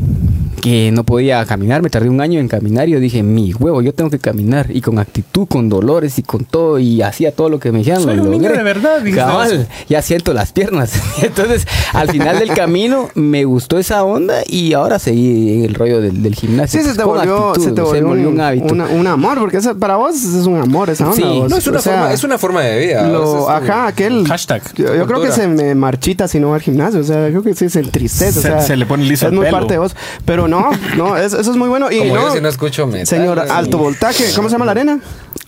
que 0.60 0.90
no 0.92 1.04
podía 1.04 1.44
caminar, 1.44 1.82
me 1.82 1.90
tardé 1.90 2.08
un 2.08 2.20
año 2.20 2.38
en 2.40 2.48
caminar 2.48 2.88
y 2.88 2.92
yo 2.92 3.00
dije, 3.00 3.22
mi 3.22 3.52
huevo, 3.52 3.82
yo 3.82 3.92
tengo 3.92 4.10
que 4.10 4.18
caminar 4.18 4.68
y 4.70 4.80
con 4.80 4.98
actitud, 4.98 5.46
con 5.48 5.68
dolores 5.68 6.18
y 6.18 6.22
con 6.22 6.44
todo 6.44 6.78
y 6.78 7.02
hacía 7.02 7.32
todo 7.34 7.48
lo 7.48 7.58
que 7.58 7.72
me 7.72 7.78
dijeron. 7.78 8.02
Soy 8.02 8.16
lo 8.16 8.22
un 8.24 8.30
niño 8.30 8.50
de 8.50 8.62
verdad, 8.62 8.98
dijiste 9.00 9.20
Cabal, 9.20 9.68
ya 9.88 10.02
siento 10.02 10.32
las 10.32 10.52
piernas. 10.52 10.92
Entonces, 11.22 11.66
al 11.92 12.10
final 12.10 12.38
del 12.38 12.50
camino 12.54 13.08
me 13.14 13.44
gustó 13.44 13.78
esa 13.78 14.04
onda 14.04 14.36
y 14.46 14.72
ahora 14.72 14.98
seguí 14.98 15.54
en 15.54 15.64
el 15.64 15.74
rollo 15.74 16.00
del, 16.00 16.22
del 16.22 16.34
gimnasio. 16.34 16.80
Sí, 16.80 16.88
se 16.88 16.94
te 16.96 17.04
volvió, 17.04 17.48
actitud, 17.50 17.64
se 17.68 17.72
te 17.72 17.80
volvió, 17.80 18.28
un, 18.28 18.40
hábito. 18.40 18.72
una- 18.72 18.86
un 18.86 19.06
amor, 19.06 19.38
porque 19.38 19.63
esa- 19.66 19.74
para 19.74 19.96
vos 19.96 20.14
es 20.14 20.46
un 20.46 20.60
amor 20.60 20.90
esa 20.90 21.04
onda. 21.04 21.16
Sí. 21.16 21.22
vos. 21.22 21.50
No, 21.50 21.56
es 21.56 21.66
una, 21.66 21.78
O 21.78 21.82
sea, 21.82 21.92
forma, 21.94 22.12
es 22.12 22.24
una 22.24 22.38
forma 22.38 22.60
de 22.62 22.78
vida. 22.86 23.02
lo- 23.08 23.48
ajá, 23.50 23.86
aquel. 23.88 24.26
Hashtag. 24.26 24.62
Yo, 24.74 24.94
yo 24.94 25.06
creo 25.06 25.22
que 25.22 25.32
se 25.32 25.48
me 25.48 25.74
marchita 25.74 26.28
si 26.28 26.40
no 26.40 26.50
va 26.50 26.56
al 26.56 26.62
gimnasio. 26.62 27.00
O 27.00 27.04
sea, 27.04 27.28
creo 27.28 27.42
que 27.42 27.54
sí 27.54 27.68
se 27.68 27.80
entristece. 27.80 28.38
o 28.38 28.42
Se- 28.42 28.48
sea, 28.48 28.60
se 28.60 28.76
le 28.76 28.86
pone 28.86 29.04
liso 29.04 29.26
Es 29.26 29.32
el 29.32 29.36
muy 29.36 29.46
pelo. 29.46 29.58
parte 29.58 29.74
de 29.74 29.78
vos. 29.78 29.94
Pero 30.24 30.48
no, 30.48 30.70
no, 30.96 31.16
es- 31.16 31.32
eso 31.32 31.50
es 31.50 31.56
muy 31.56 31.68
bueno. 31.68 31.90
Y 31.90 31.98
Como 31.98 32.14
no, 32.16 32.28
yo 32.28 32.34
si 32.34 32.40
no 32.40 32.48
escucho 32.48 32.86
metal, 32.86 33.06
Señor. 33.06 33.38
Alto 33.40 33.78
Voltaje, 33.78 34.24
¿cómo 34.36 34.48
se 34.48 34.52
llama 34.54 34.64
la 34.66 34.72
arena? 34.72 35.00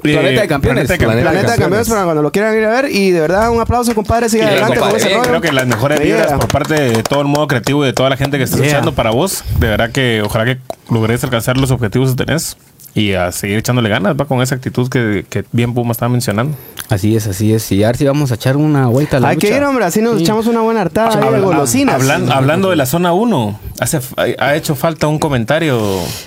Planeta 0.02 0.42
de 0.42 0.48
Campeones. 0.48 0.86
Planeta 0.86 0.92
de 0.92 0.98
Campeones. 0.98 1.22
Planeta 1.30 1.52
de 1.52 1.58
Campeones 1.58 1.88
para 1.88 2.04
cuando 2.04 2.22
lo 2.22 2.30
quieran 2.32 2.56
ir 2.56 2.64
a 2.64 2.70
ver. 2.82 2.90
Y 2.90 3.10
de 3.10 3.20
verdad, 3.20 3.50
un 3.50 3.60
aplauso, 3.60 3.94
compadre. 3.94 4.28
Sigue 4.28 4.44
Y 4.44 4.46
adelante 4.46 4.74
con 4.78 4.90
compadre, 4.90 4.98
ese 4.98 5.08
bien, 5.08 5.18
rollo. 5.20 5.30
Creo 5.30 5.40
que 5.40 5.52
las 5.52 5.66
mejores 5.66 6.00
vibras 6.00 6.32
por 6.32 6.48
parte 6.48 6.74
de 6.74 7.02
todo 7.02 7.22
el 7.22 7.28
modo 7.28 7.46
creativo 7.48 7.82
y 7.84 7.86
de 7.88 7.92
toda 7.92 8.10
la 8.10 8.16
gente 8.16 8.36
que 8.38 8.44
está 8.44 8.56
escuchando 8.56 8.92
para 8.94 9.10
vos. 9.10 9.42
De 9.58 9.68
verdad 9.68 9.90
que 9.90 10.22
ojalá 10.24 10.44
que 10.44 10.58
logres 10.90 11.24
alcanzar 11.24 11.56
los 11.56 11.70
objetivos 11.70 12.10
que 12.14 12.24
tenés 12.24 12.56
y 12.96 13.12
a 13.12 13.30
seguir 13.30 13.58
echándole 13.58 13.90
ganas, 13.90 14.16
va 14.18 14.24
con 14.24 14.40
esa 14.40 14.54
actitud 14.54 14.88
que, 14.88 15.26
que 15.28 15.44
bien 15.52 15.74
Puma 15.74 15.92
estaba 15.92 16.08
mencionando. 16.08 16.56
Así 16.88 17.14
es, 17.14 17.26
así 17.26 17.52
es. 17.52 17.70
Y 17.70 17.84
a 17.84 17.88
ver 17.88 17.98
si 17.98 18.06
vamos 18.06 18.32
a 18.32 18.36
echar 18.36 18.56
una 18.56 18.86
vuelta 18.86 19.18
a 19.18 19.20
la 19.20 19.28
Hay 19.28 19.34
lucha. 19.36 19.48
que 19.48 19.56
ir, 19.56 19.62
hombre, 19.64 19.84
así 19.84 20.00
nos 20.00 20.16
sí. 20.16 20.22
echamos 20.22 20.46
una 20.46 20.62
buena 20.62 20.80
hartada 20.80 21.12
Habla, 21.12 21.28
eh, 21.28 21.32
de 21.32 21.40
golosinas. 21.40 21.94
Hablando, 21.96 22.32
hablando, 22.32 22.70
de 22.70 22.76
la 22.76 22.86
zona 22.86 23.12
1, 23.12 23.60
hace, 23.80 24.00
ha 24.38 24.56
hecho 24.56 24.74
falta 24.74 25.08
un 25.08 25.18
comentario. 25.18 25.78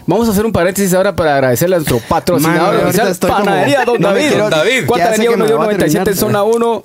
Vamos 0.06 0.28
a 0.28 0.32
hacer 0.32 0.46
un 0.46 0.52
paréntesis 0.52 0.94
ahora 0.94 1.16
para 1.16 1.34
agradecerle 1.34 1.78
a 1.78 1.80
nuestro 1.80 2.00
patrocinador 2.08 2.94
Panadería 3.20 3.86
como... 3.86 3.98
Don 3.98 4.02
David. 4.04 4.24
No 4.26 4.30
quiero... 4.30 4.44
Don 4.44 4.52
David, 4.52 4.86
¿cuánta 4.86 6.14
zona 6.14 6.44
1? 6.44 6.84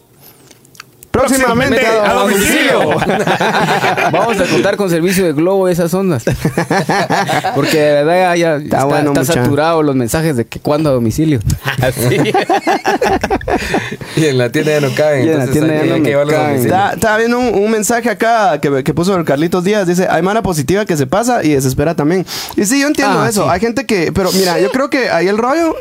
Próximamente 1.14 1.86
a 1.86 2.12
domicilio. 2.12 2.88
Vamos 4.12 4.40
a 4.40 4.44
contar 4.46 4.76
con 4.76 4.90
servicio 4.90 5.24
de 5.24 5.32
globo 5.32 5.68
de 5.68 5.72
esas 5.72 5.94
ondas. 5.94 6.24
Porque 7.54 7.78
de 7.78 7.92
verdad 8.04 8.34
ya, 8.34 8.36
ya 8.36 8.56
está, 8.56 8.84
bueno, 8.84 9.12
está 9.12 9.24
saturado 9.24 9.82
los 9.84 9.94
mensajes 9.94 10.36
de 10.36 10.44
que 10.44 10.58
cuándo 10.58 10.90
a 10.90 10.92
domicilio. 10.92 11.38
Así. 11.80 12.20
Y 14.16 14.26
en 14.26 14.38
la 14.38 14.50
tienda 14.50 14.72
ya 14.72 14.80
no 14.80 14.94
caben. 14.94 15.26
Y 15.26 15.30
en 15.30 15.38
la 15.38 15.46
tienda 15.46 15.74
ya 15.84 15.96
no 15.96 16.02
que 16.02 16.12
domicilio. 16.14 16.54
Está, 16.64 16.92
está 16.94 17.16
viendo 17.16 17.38
un, 17.38 17.54
un 17.54 17.70
mensaje 17.70 18.10
acá 18.10 18.60
que, 18.60 18.82
que 18.82 18.92
puso 18.94 19.14
el 19.16 19.24
Carlitos 19.24 19.62
Díaz. 19.64 19.86
Dice, 19.86 20.08
hay 20.10 20.22
mala 20.22 20.42
positiva 20.42 20.84
que 20.84 20.96
se 20.96 21.06
pasa 21.06 21.44
y 21.44 21.50
desespera 21.50 21.94
también. 21.94 22.26
Y 22.56 22.64
sí, 22.64 22.80
yo 22.80 22.88
entiendo 22.88 23.20
Ah, 23.20 23.28
eso. 23.28 23.44
sí. 23.44 23.48
Hay 23.50 23.60
gente 23.60 23.86
que... 23.86 24.10
Pero 24.12 24.30
mira, 24.32 24.58
yo 24.60 24.70
creo 24.70 24.90
que 24.90 25.10
ahí 25.10 25.28
el 25.28 25.38
rollo... 25.38 25.76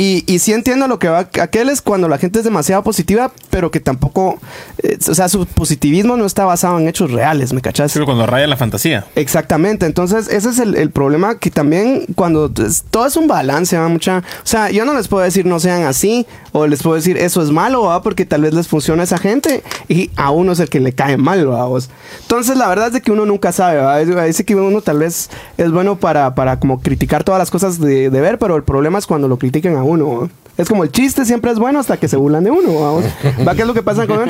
Y, 0.00 0.22
y 0.32 0.38
sí 0.38 0.52
entiendo 0.52 0.86
lo 0.86 0.98
que 1.00 1.08
va... 1.08 1.28
Aquel 1.42 1.68
es 1.68 1.82
cuando 1.82 2.06
la 2.08 2.18
gente 2.18 2.38
es 2.38 2.44
demasiado 2.44 2.84
positiva, 2.84 3.32
pero 3.50 3.72
que 3.72 3.80
tampoco... 3.80 4.38
eh, 4.82 4.96
o 5.10 5.14
sea, 5.14 5.28
su 5.28 5.44
positivismo 5.44 6.16
no 6.16 6.24
está 6.24 6.44
basado 6.44 6.78
en 6.78 6.86
hechos 6.86 7.10
reales, 7.10 7.52
¿me 7.52 7.60
cachas? 7.60 7.92
Creo 7.92 8.04
cuando 8.06 8.24
raya 8.24 8.46
la 8.46 8.56
fantasía. 8.56 9.04
Exactamente, 9.16 9.86
entonces 9.86 10.28
ese 10.28 10.50
es 10.50 10.60
el, 10.60 10.76
el 10.76 10.92
problema 10.92 11.38
que 11.40 11.50
también 11.50 12.06
cuando 12.14 12.48
es- 12.64 12.84
todo 12.90 13.06
es 13.06 13.16
un 13.16 13.26
balance, 13.26 13.76
¿va? 13.76 13.88
mucha, 13.88 14.18
o 14.18 14.46
sea, 14.46 14.70
yo 14.70 14.84
no 14.84 14.94
les 14.94 15.08
puedo 15.08 15.24
decir 15.24 15.44
no 15.46 15.58
sean 15.58 15.82
así 15.82 16.26
o 16.52 16.68
les 16.68 16.80
puedo 16.80 16.94
decir 16.94 17.16
eso 17.16 17.42
es 17.42 17.50
malo, 17.50 17.82
¿va? 17.82 18.00
porque 18.00 18.24
tal 18.24 18.42
vez 18.42 18.54
les 18.54 18.68
funciona 18.68 19.02
a 19.02 19.04
esa 19.04 19.18
gente 19.18 19.64
y 19.88 20.10
a 20.14 20.30
uno 20.30 20.52
es 20.52 20.60
el 20.60 20.68
que 20.68 20.78
le 20.78 20.92
cae 20.92 21.16
mal, 21.16 21.50
¿va? 21.50 21.64
vos. 21.64 21.90
Entonces 22.22 22.56
la 22.56 22.68
verdad 22.68 22.86
es 22.86 22.92
de 22.92 23.00
que 23.00 23.10
uno 23.10 23.26
nunca 23.26 23.50
sabe, 23.50 23.78
¿va? 23.80 23.98
Dice 23.98 24.44
que 24.44 24.54
uno 24.54 24.80
tal 24.80 25.00
vez 25.00 25.28
es 25.56 25.72
bueno 25.72 25.96
para, 25.98 26.36
para 26.36 26.60
como 26.60 26.80
criticar 26.80 27.24
todas 27.24 27.40
las 27.40 27.50
cosas 27.50 27.80
de, 27.80 28.10
de 28.10 28.20
ver, 28.20 28.38
pero 28.38 28.54
el 28.54 28.62
problema 28.62 28.98
es 29.00 29.06
cuando 29.06 29.26
lo 29.26 29.38
critican 29.38 29.74
a 29.74 29.82
uno. 29.82 29.87
¿Va? 29.88 30.28
Es 30.58 30.68
como 30.68 30.82
el 30.82 30.90
chiste 30.90 31.24
siempre 31.24 31.52
es 31.52 31.58
bueno 31.60 31.78
hasta 31.78 31.96
que 31.98 32.08
se 32.08 32.16
burlan 32.16 32.42
de 32.42 32.50
uno, 32.50 32.80
vamos. 32.80 33.04
Va, 33.46 33.54
¿qué 33.54 33.60
es 33.60 33.66
lo 33.66 33.74
que 33.74 33.82
pasa 33.84 34.08
con? 34.08 34.28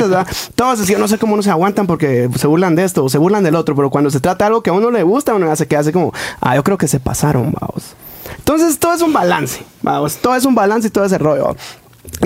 Todos 0.55 0.79
decían, 0.79 1.01
no 1.01 1.09
sé 1.09 1.17
cómo 1.17 1.37
no 1.37 1.43
se 1.43 1.51
aguantan 1.51 1.87
porque 1.87 2.29
se 2.37 2.47
burlan 2.47 2.77
de 2.77 2.85
esto 2.85 3.03
o 3.03 3.09
se 3.09 3.17
burlan 3.17 3.43
del 3.45 3.55
otro, 3.55 3.75
pero 3.75 3.89
cuando 3.89 4.11
se 4.11 4.21
trata 4.21 4.45
de 4.45 4.49
algo 4.49 4.63
que 4.63 4.69
a 4.69 4.75
uno 4.75 4.91
le 4.91 5.03
gusta, 5.03 5.35
uno 5.35 5.51
hace 5.51 5.67
que 5.67 5.77
hace 5.77 5.91
como, 5.91 6.13
ah, 6.41 6.55
yo 6.55 6.63
creo 6.63 6.77
que 6.77 6.87
se 6.87 7.01
pasaron, 7.01 7.55
vamos. 7.59 7.95
Entonces, 8.37 8.79
todo 8.79 8.93
es 8.93 9.01
un 9.01 9.15
balance, 9.15 9.63
vamos. 9.81 10.17
Todo 10.17 10.37
es 10.37 10.45
un 10.45 10.55
balance 10.55 10.89
y 10.89 10.91
todo 10.91 11.07
ese 11.07 11.17
rollo. 11.17 11.57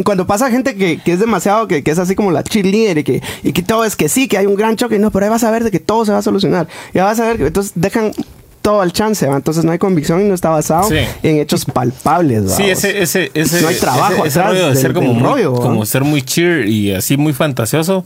Cuando 0.04 0.26
pasa 0.26 0.50
gente 0.50 0.74
que, 0.74 1.00
que 1.00 1.12
es 1.12 1.20
demasiado, 1.20 1.68
que, 1.68 1.84
que, 1.84 1.90
es 1.92 1.98
así 1.98 2.16
como 2.16 2.32
la 2.32 2.42
cheerleader 2.42 2.98
y 2.98 3.04
que, 3.04 3.22
y 3.44 3.52
que 3.52 3.62
todo 3.62 3.84
es 3.84 3.94
que 3.94 4.08
sí, 4.08 4.26
que 4.26 4.36
hay 4.36 4.46
un 4.46 4.56
gran 4.56 4.74
choque, 4.74 4.98
no, 4.98 5.12
pero 5.12 5.26
ahí 5.26 5.30
vas 5.30 5.44
a 5.44 5.50
ver 5.50 5.62
de 5.62 5.70
que 5.70 5.80
todo 5.80 6.04
se 6.04 6.12
va 6.12 6.18
a 6.18 6.22
solucionar. 6.22 6.66
Ya 6.92 7.04
vas 7.04 7.20
a 7.20 7.26
ver 7.26 7.36
que 7.36 7.46
entonces 7.46 7.72
dejan 7.76 8.12
todo 8.62 8.80
al 8.80 8.92
chance, 8.92 9.26
¿va? 9.26 9.36
entonces 9.36 9.64
no 9.64 9.72
hay 9.72 9.78
convicción 9.78 10.20
y 10.20 10.24
no 10.24 10.34
está 10.34 10.48
basado 10.50 10.88
Sí. 10.88 10.96
en 11.22 11.38
hechos 11.40 11.64
palpables. 11.66 12.46
¿va? 12.50 12.56
Sí, 12.56 12.70
ese, 12.70 13.02
ese, 13.02 13.30
ese, 13.34 13.60
No 13.60 13.68
hay 13.68 13.74
trabajo 13.74 14.24
ese, 14.24 14.28
ese 14.28 14.38
atrás 14.40 14.52
rollo 14.54 14.62
de 14.68 14.72
del- 14.74 14.78
ser 14.82 14.92
como, 14.94 15.08
del 15.08 15.16
muy, 15.16 15.22
rollo, 15.24 15.52
como 15.54 15.84
ser 15.84 16.04
muy 16.04 16.22
cheer 16.22 16.68
y 16.68 16.94
así 16.94 17.16
muy 17.16 17.32
fantasioso. 17.32 18.04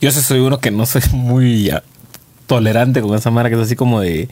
Yo 0.00 0.10
sí 0.10 0.20
soy 0.22 0.40
uno 0.40 0.58
que 0.58 0.70
no 0.70 0.86
soy 0.86 1.02
muy 1.12 1.70
ah, 1.70 1.82
tolerante 2.46 3.00
con 3.02 3.14
esa 3.16 3.30
mara 3.30 3.48
que 3.50 3.56
es 3.56 3.60
así 3.62 3.76
como 3.76 4.00
de. 4.00 4.28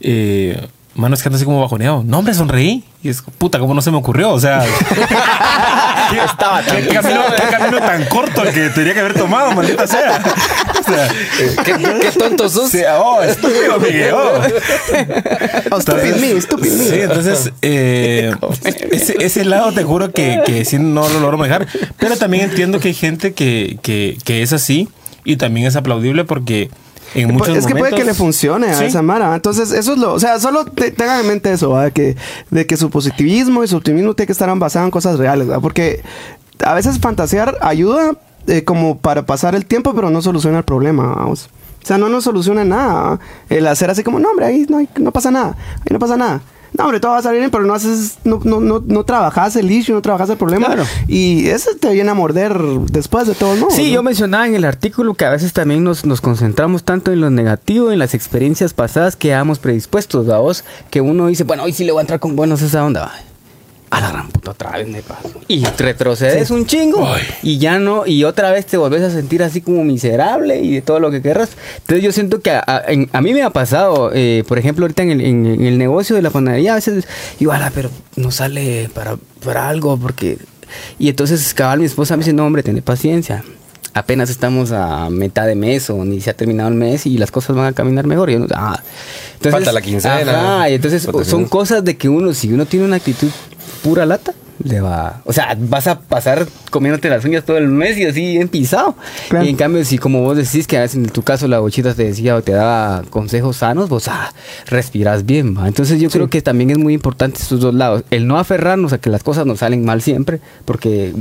Eh, 0.00 0.66
mano, 0.94 1.14
es 1.14 1.22
que 1.22 1.28
ando 1.28 1.36
así 1.36 1.44
como 1.44 1.60
bajoneado. 1.60 2.02
No, 2.04 2.18
hombre, 2.18 2.34
sonreí. 2.34 2.84
Y 3.02 3.08
es 3.10 3.22
puta, 3.38 3.58
¿cómo 3.58 3.74
no 3.74 3.82
se 3.82 3.90
me 3.90 3.96
ocurrió? 3.98 4.30
O 4.32 4.40
sea. 4.40 4.64
Estaba 6.24 6.62
tan. 6.62 6.76
¿Qué 6.82 6.88
camino, 6.88 7.20
qué 7.36 7.56
camino 7.56 7.78
tan 7.80 8.04
corto 8.06 8.42
el 8.42 8.52
que 8.54 8.70
tenía 8.70 8.94
que 8.94 9.00
haber 9.00 9.14
tomado, 9.14 9.52
maldita 9.52 9.86
sea. 9.86 10.20
Sea, 10.88 11.08
¿Qué, 11.64 11.72
qué 12.00 12.18
tonto 12.18 12.48
sos? 12.48 12.70
sí, 12.70 12.80
oh, 12.98 13.22
estúpido, 13.22 13.78
Miguel. 13.80 14.12
oh. 14.14 14.40
Oh, 15.70 15.80
stupid 15.80 16.14
me, 16.16 16.40
stupid 16.40 16.70
me. 16.72 16.84
Sí, 16.84 17.00
entonces, 17.00 17.52
eh, 17.62 18.34
ese, 18.92 19.16
ese 19.24 19.44
lado 19.44 19.72
te 19.72 19.84
juro 19.84 20.10
que, 20.12 20.40
que 20.46 20.64
sí 20.64 20.78
no 20.78 21.08
lo 21.08 21.20
logro 21.20 21.38
manejar. 21.38 21.66
Pero 21.98 22.16
también 22.16 22.44
entiendo 22.50 22.80
que 22.80 22.88
hay 22.88 22.94
gente 22.94 23.32
que, 23.34 23.78
que, 23.82 24.16
que 24.24 24.42
es 24.42 24.52
así 24.52 24.88
y 25.24 25.36
también 25.36 25.66
es 25.66 25.76
aplaudible 25.76 26.24
porque 26.24 26.70
en 27.14 27.32
muchos 27.32 27.56
es 27.56 27.66
que 27.66 27.74
puede 27.74 27.94
que 27.94 28.04
le 28.04 28.14
funcione 28.14 28.68
a 28.68 28.74
Sí. 28.78 28.84
esa 28.84 29.02
Mara. 29.02 29.34
Entonces, 29.34 29.72
eso 29.72 29.92
es 29.94 29.98
lo. 29.98 30.12
O 30.12 30.20
sea, 30.20 30.38
solo 30.40 30.64
te- 30.66 30.90
tengan 30.90 31.20
en 31.20 31.26
mente 31.26 31.52
eso, 31.52 31.70
¿va? 31.70 31.90
Que, 31.90 32.16
de 32.50 32.66
que 32.66 32.76
su 32.76 32.90
positivismo 32.90 33.64
y 33.64 33.68
su 33.68 33.76
optimismo 33.76 34.14
tiene 34.14 34.26
que 34.26 34.32
estar 34.32 34.54
basado 34.58 34.84
en 34.84 34.90
cosas 34.90 35.18
reales, 35.18 35.50
¿va? 35.50 35.60
Porque 35.60 36.02
a 36.64 36.74
veces 36.74 36.98
fantasear 36.98 37.56
ayuda 37.60 38.12
eh, 38.48 38.64
como 38.64 38.98
para 38.98 39.26
pasar 39.26 39.54
el 39.54 39.66
tiempo, 39.66 39.94
pero 39.94 40.10
no 40.10 40.22
soluciona 40.22 40.58
el 40.58 40.64
problema, 40.64 41.14
vamos. 41.14 41.48
O 41.82 41.86
sea, 41.86 41.98
no 41.98 42.08
nos 42.08 42.24
soluciona 42.24 42.64
nada. 42.64 42.92
¿va? 42.94 43.20
El 43.48 43.66
hacer 43.66 43.90
así 43.90 44.02
como, 44.02 44.18
no, 44.18 44.30
hombre, 44.30 44.46
ahí 44.46 44.66
no, 44.68 44.80
no 44.98 45.12
pasa 45.12 45.30
nada. 45.30 45.56
Ahí 45.80 45.92
no 45.92 45.98
pasa 45.98 46.16
nada. 46.16 46.40
No, 46.76 46.84
hombre, 46.84 47.00
todo 47.00 47.12
va 47.12 47.18
a 47.18 47.22
salir 47.22 47.40
bien, 47.40 47.50
pero 47.50 47.64
no 47.64 47.72
haces, 47.72 48.18
no, 48.24 48.40
no, 48.44 48.60
no, 48.60 48.82
no 48.86 49.04
trabajas 49.04 49.56
el 49.56 49.70
issue, 49.70 49.94
no 49.94 50.02
trabajas 50.02 50.28
el 50.30 50.36
problema. 50.36 50.66
Claro. 50.66 50.84
Y 51.06 51.48
eso 51.48 51.70
te 51.80 51.92
viene 51.92 52.10
a 52.10 52.14
morder 52.14 52.58
después 52.90 53.26
de 53.26 53.34
todo, 53.34 53.56
¿no? 53.56 53.70
Sí, 53.70 53.88
¿no? 53.88 53.94
yo 53.94 54.02
mencionaba 54.02 54.46
en 54.46 54.54
el 54.54 54.64
artículo 54.64 55.14
que 55.14 55.24
a 55.24 55.30
veces 55.30 55.52
también 55.52 55.82
nos, 55.82 56.04
nos 56.04 56.20
concentramos 56.20 56.84
tanto 56.84 57.10
en 57.10 57.20
lo 57.20 57.30
negativo, 57.30 57.90
en 57.90 57.98
las 57.98 58.14
experiencias 58.14 58.74
pasadas 58.74 59.16
que 59.16 59.32
hemos 59.32 59.58
predispuestos, 59.58 60.26
vos 60.26 60.64
que 60.90 61.00
uno 61.00 61.28
dice, 61.28 61.44
bueno, 61.44 61.62
hoy 61.62 61.72
sí 61.72 61.84
le 61.84 61.92
voy 61.92 62.00
a 62.00 62.02
entrar 62.02 62.20
con 62.20 62.36
buenos 62.36 62.60
esa 62.60 62.84
onda, 62.84 63.00
va. 63.00 63.12
A 63.90 64.00
la 64.02 64.10
gran 64.12 64.28
puta, 64.28 64.50
otra 64.50 64.72
vez 64.72 64.86
me 64.86 65.00
pasó. 65.02 65.30
Y 65.48 65.64
retrocedes 65.64 66.50
un 66.50 66.66
chingo. 66.66 67.08
Y 67.42 67.58
ya 67.58 67.78
no, 67.78 68.06
y 68.06 68.24
otra 68.24 68.50
vez 68.50 68.66
te 68.66 68.76
volvés 68.76 69.02
a 69.02 69.10
sentir 69.10 69.42
así 69.42 69.62
como 69.62 69.82
miserable 69.82 70.60
y 70.60 70.72
de 70.74 70.82
todo 70.82 71.00
lo 71.00 71.10
que 71.10 71.22
querrás. 71.22 71.50
Entonces 71.78 72.04
yo 72.04 72.12
siento 72.12 72.40
que 72.40 72.50
a, 72.50 72.62
a- 72.66 72.82
en- 72.88 73.08
a 73.12 73.20
mí 73.22 73.32
me 73.32 73.42
ha 73.42 73.50
pasado, 73.50 74.10
eh, 74.12 74.44
por 74.46 74.58
ejemplo, 74.58 74.84
ahorita 74.84 75.02
en 75.04 75.10
el, 75.12 75.20
en- 75.22 75.46
en 75.46 75.62
el 75.64 75.78
negocio 75.78 76.14
de 76.16 76.22
la 76.22 76.28
panadería, 76.30 76.72
a 76.72 76.74
veces 76.76 77.06
digo, 77.38 77.52
ala, 77.52 77.70
pero 77.74 77.90
no 78.16 78.30
sale 78.30 78.90
para, 78.92 79.16
para 79.44 79.68
algo 79.68 79.96
porque... 79.96 80.36
Y 80.98 81.08
entonces 81.08 81.54
cabal 81.54 81.78
mi 81.78 81.86
esposa 81.86 82.14
me 82.16 82.20
dice, 82.24 82.34
no 82.34 82.44
hombre, 82.44 82.62
ten 82.62 82.80
paciencia. 82.82 83.42
Apenas 83.94 84.28
estamos 84.28 84.70
a 84.70 85.08
mitad 85.08 85.46
de 85.46 85.54
mes 85.54 85.88
o 85.88 86.04
ni 86.04 86.20
se 86.20 86.28
ha 86.28 86.34
terminado 86.34 86.68
el 86.68 86.74
mes 86.74 87.06
y 87.06 87.16
las 87.16 87.30
cosas 87.30 87.56
van 87.56 87.66
a 87.68 87.72
caminar 87.72 88.06
mejor. 88.06 88.28
Y 88.28 88.34
yo 88.34 88.40
no- 88.40 88.46
ah. 88.54 88.78
Entonces, 89.32 89.52
Falta 89.52 89.72
la 89.72 89.80
quincena. 89.80 90.56
Ajá, 90.58 90.68
y 90.70 90.74
entonces 90.74 91.08
son 91.24 91.46
cosas 91.46 91.82
de 91.84 91.96
que 91.96 92.08
uno, 92.10 92.34
si 92.34 92.52
uno 92.52 92.66
tiene 92.66 92.84
una 92.84 92.96
actitud 92.96 93.30
pura 93.82 94.06
lata, 94.06 94.34
le 94.62 94.80
va. 94.80 95.22
O 95.24 95.32
sea, 95.32 95.56
vas 95.58 95.86
a 95.86 96.00
pasar 96.00 96.46
comiéndote 96.70 97.08
las 97.08 97.24
uñas 97.24 97.44
todo 97.44 97.58
el 97.58 97.68
mes 97.68 97.96
y 97.96 98.04
así 98.04 98.32
bien 98.32 98.48
pisado. 98.48 98.96
Claro. 99.28 99.44
Y 99.44 99.50
en 99.50 99.56
cambio, 99.56 99.84
si 99.84 99.98
como 99.98 100.22
vos 100.22 100.36
decís 100.36 100.66
que 100.66 100.76
a 100.76 100.80
veces 100.80 100.96
en 100.96 101.08
tu 101.08 101.22
caso 101.22 101.46
la 101.46 101.60
bochita 101.60 101.94
te 101.94 102.04
decía 102.04 102.36
o 102.36 102.42
te 102.42 102.52
daba 102.52 103.02
consejos 103.10 103.58
sanos, 103.58 103.88
vos 103.88 104.08
ah, 104.08 104.32
respiras 104.66 105.24
bien. 105.24 105.56
¿va? 105.56 105.68
Entonces 105.68 106.00
yo 106.00 106.10
creo 106.10 106.28
que 106.28 106.42
también 106.42 106.70
es 106.70 106.78
muy 106.78 106.94
importante 106.94 107.40
estos 107.40 107.60
dos 107.60 107.74
lados. 107.74 108.04
El 108.10 108.26
no 108.26 108.38
aferrarnos 108.38 108.92
a 108.92 108.98
que 108.98 109.10
las 109.10 109.22
cosas 109.22 109.46
nos 109.46 109.60
salen 109.60 109.84
mal 109.84 110.02
siempre, 110.02 110.40
porque 110.64 111.12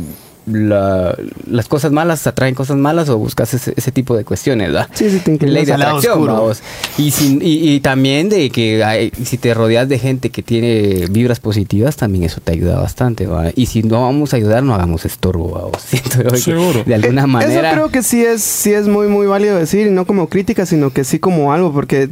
la- 0.47 1.15
las 1.49 1.67
cosas 1.67 1.91
malas 1.91 2.25
atraen 2.25 2.55
cosas 2.55 2.77
malas 2.77 3.09
o 3.09 3.17
buscas 3.17 3.53
ese, 3.53 3.73
ese 3.75 3.91
tipo 3.91 4.15
de 4.15 4.23
cuestiones, 4.25 4.71
¿verdad? 4.71 4.87
Sí, 4.93 5.09
sí, 5.09 5.19
te 5.19 5.45
Ley 5.45 5.65
de 5.65 5.73
atracción, 5.73 6.25
vamos. 6.25 6.61
Y, 6.97 7.11
sin- 7.11 7.41
y, 7.41 7.73
y 7.75 7.79
también 7.81 8.29
de 8.29 8.49
que 8.49 8.83
hay- 8.83 9.11
si 9.23 9.37
te 9.37 9.53
rodeas 9.53 9.87
de 9.89 9.99
gente 9.99 10.29
que 10.29 10.41
tiene 10.41 11.05
vibras 11.11 11.39
positivas, 11.39 11.95
también 11.97 12.23
eso 12.23 12.39
te 12.41 12.51
ayuda 12.53 12.79
bastante, 12.79 13.27
¿va? 13.27 13.51
Y 13.55 13.65
si 13.67 13.83
no 13.83 14.01
vamos 14.03 14.33
a 14.33 14.37
ayudar, 14.37 14.63
no 14.63 14.73
hagamos 14.73 15.05
estorbo, 15.05 15.49
vamos. 15.51 15.81
Siento 15.85 16.23
yo 16.23 16.35
Seguro. 16.37 16.83
De 16.85 16.95
alguna 16.95 17.23
Eh, 17.23 17.27
manera. 17.27 17.69
Eso 17.69 17.75
creo 17.75 17.89
que 17.89 18.03
sí 18.03 18.23
es, 18.23 18.41
sí 18.41 18.71
es 18.73 18.87
muy, 18.87 19.07
muy 19.07 19.27
válido 19.27 19.57
decir, 19.57 19.87
y 19.87 19.91
no 19.91 20.05
como 20.05 20.27
crítica, 20.29 20.65
sino 20.65 20.91
que 20.91 21.03
sí 21.03 21.19
como 21.19 21.51
algo, 21.53 21.73
porque 21.73 22.09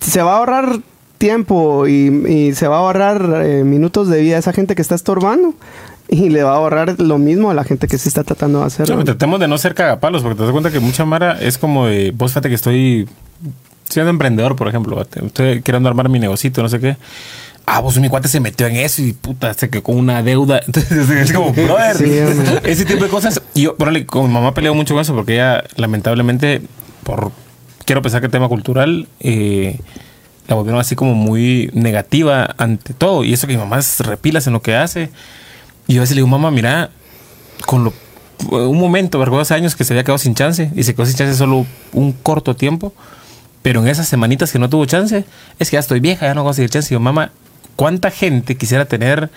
se 0.00 0.22
va 0.22 0.34
a 0.34 0.38
ahorrar 0.38 0.78
tiempo 1.18 1.86
y, 1.88 1.92
y 2.28 2.54
se 2.54 2.68
va 2.68 2.76
a 2.76 2.78
ahorrar 2.80 3.42
eh, 3.44 3.64
minutos 3.64 4.08
de 4.08 4.20
vida 4.20 4.36
a 4.36 4.38
esa 4.38 4.52
gente 4.52 4.74
que 4.74 4.82
está 4.82 4.94
estorbando 4.94 5.54
y 6.08 6.28
le 6.28 6.42
va 6.42 6.52
a 6.52 6.56
ahorrar 6.56 7.00
lo 7.00 7.18
mismo 7.18 7.50
a 7.50 7.54
la 7.54 7.64
gente 7.64 7.88
que 7.88 7.98
sí 7.98 8.08
está 8.08 8.24
tratando 8.24 8.64
de 8.64 8.70
Sí, 8.70 8.82
pero 8.86 9.04
tratemos 9.04 9.40
de 9.40 9.48
no 9.48 9.58
ser 9.58 9.74
cagapalos, 9.74 10.22
porque 10.22 10.36
te 10.36 10.42
das 10.42 10.52
cuenta 10.52 10.70
que 10.70 10.80
mucha 10.80 11.04
mara 11.04 11.38
es 11.40 11.58
como 11.58 11.86
de, 11.86 12.12
vos 12.12 12.32
fíjate 12.32 12.48
que 12.48 12.54
estoy 12.54 13.08
siendo 13.88 14.10
emprendedor, 14.10 14.56
por 14.56 14.68
ejemplo, 14.68 15.00
estoy 15.00 15.62
queriendo 15.62 15.88
armar 15.88 16.08
mi 16.08 16.18
negocito, 16.18 16.62
no 16.62 16.68
sé 16.68 16.80
qué. 16.80 16.96
Ah, 17.68 17.80
vos 17.80 17.98
mi 17.98 18.08
cuate 18.08 18.28
se 18.28 18.38
metió 18.38 18.68
en 18.68 18.76
eso 18.76 19.02
y 19.02 19.12
puta, 19.12 19.52
se 19.54 19.68
quedó 19.68 19.82
con 19.82 19.96
una 19.96 20.22
deuda. 20.22 20.60
Entonces 20.66 21.10
es 21.10 21.32
como, 21.32 21.52
brother, 21.52 21.96
Sí, 21.96 22.10
ese 22.62 22.84
tipo 22.84 23.02
de 23.02 23.10
cosas. 23.10 23.42
Y 23.54 23.62
yo, 23.62 23.76
ponele, 23.76 24.06
con 24.06 24.28
mi 24.28 24.32
mamá 24.32 24.54
peleo 24.54 24.74
mucho 24.74 24.94
con 24.94 25.00
eso 25.00 25.14
porque 25.14 25.34
ella, 25.34 25.64
lamentablemente, 25.76 26.62
por 27.02 27.32
quiero 27.84 28.02
pensar 28.02 28.20
que 28.20 28.26
el 28.26 28.32
tema 28.32 28.48
cultural, 28.48 29.08
eh, 29.18 29.78
la 30.46 30.54
volvieron 30.54 30.80
así 30.80 30.94
como 30.94 31.14
muy 31.14 31.70
negativa 31.72 32.54
ante 32.56 32.94
todo. 32.94 33.24
Y 33.24 33.32
eso 33.32 33.46
que 33.46 33.54
mi 33.54 33.58
mamá 33.58 33.78
es 33.78 33.98
repilas 34.00 34.46
en 34.46 34.52
lo 34.52 34.62
que 34.62 34.76
hace. 34.76 35.10
Y 35.86 35.94
yo 35.94 36.00
a 36.00 36.02
veces 36.02 36.16
le 36.16 36.20
digo, 36.20 36.28
mamá, 36.28 36.50
mira, 36.50 36.90
con 37.64 37.84
lo, 37.84 37.92
un 38.50 38.78
momento. 38.78 39.22
Hace 39.38 39.54
años 39.54 39.76
que 39.76 39.84
se 39.84 39.92
había 39.92 40.04
quedado 40.04 40.18
sin 40.18 40.34
chance 40.34 40.70
y 40.74 40.82
se 40.82 40.94
quedó 40.94 41.06
sin 41.06 41.16
chance 41.16 41.34
solo 41.34 41.66
un 41.92 42.12
corto 42.12 42.56
tiempo. 42.56 42.92
Pero 43.62 43.80
en 43.82 43.88
esas 43.88 44.08
semanitas 44.08 44.52
que 44.52 44.58
no 44.58 44.68
tuvo 44.68 44.86
chance, 44.86 45.24
es 45.58 45.70
que 45.70 45.74
ya 45.74 45.80
estoy 45.80 46.00
vieja, 46.00 46.26
ya 46.26 46.34
no 46.34 46.42
voy 46.42 46.48
a 46.48 46.50
conseguir 46.50 46.70
chance. 46.70 46.92
Y 46.92 46.94
yo, 46.94 47.00
mamá, 47.00 47.32
¿cuánta 47.74 48.10
gente 48.10 48.56
quisiera 48.56 48.84
tener 48.84 49.30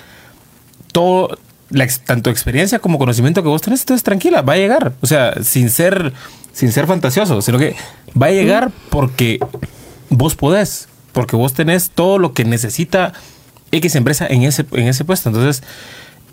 todo, 0.91 1.37
la 1.69 1.87
tanto 2.05 2.29
experiencia 2.29 2.79
como 2.79 2.99
conocimiento 2.99 3.41
que 3.41 3.49
vos 3.49 3.61
tenés? 3.61 3.81
Entonces, 3.81 4.03
tranquila, 4.03 4.41
va 4.41 4.53
a 4.53 4.57
llegar. 4.57 4.93
O 5.01 5.07
sea, 5.07 5.33
sin 5.43 5.69
ser, 5.69 6.13
sin 6.53 6.71
ser 6.71 6.85
fantasioso, 6.85 7.41
sino 7.41 7.57
que 7.57 7.75
va 8.19 8.27
a 8.27 8.31
llegar 8.31 8.71
porque 8.89 9.39
vos 10.09 10.35
podés, 10.35 10.89
porque 11.11 11.35
vos 11.35 11.53
tenés 11.53 11.89
todo 11.89 12.19
lo 12.19 12.33
que 12.33 12.45
necesita 12.45 13.13
X 13.71 13.95
empresa 13.95 14.27
en 14.27 14.43
ese, 14.43 14.65
en 14.73 14.87
ese 14.87 15.05
puesto. 15.05 15.29
Entonces, 15.29 15.63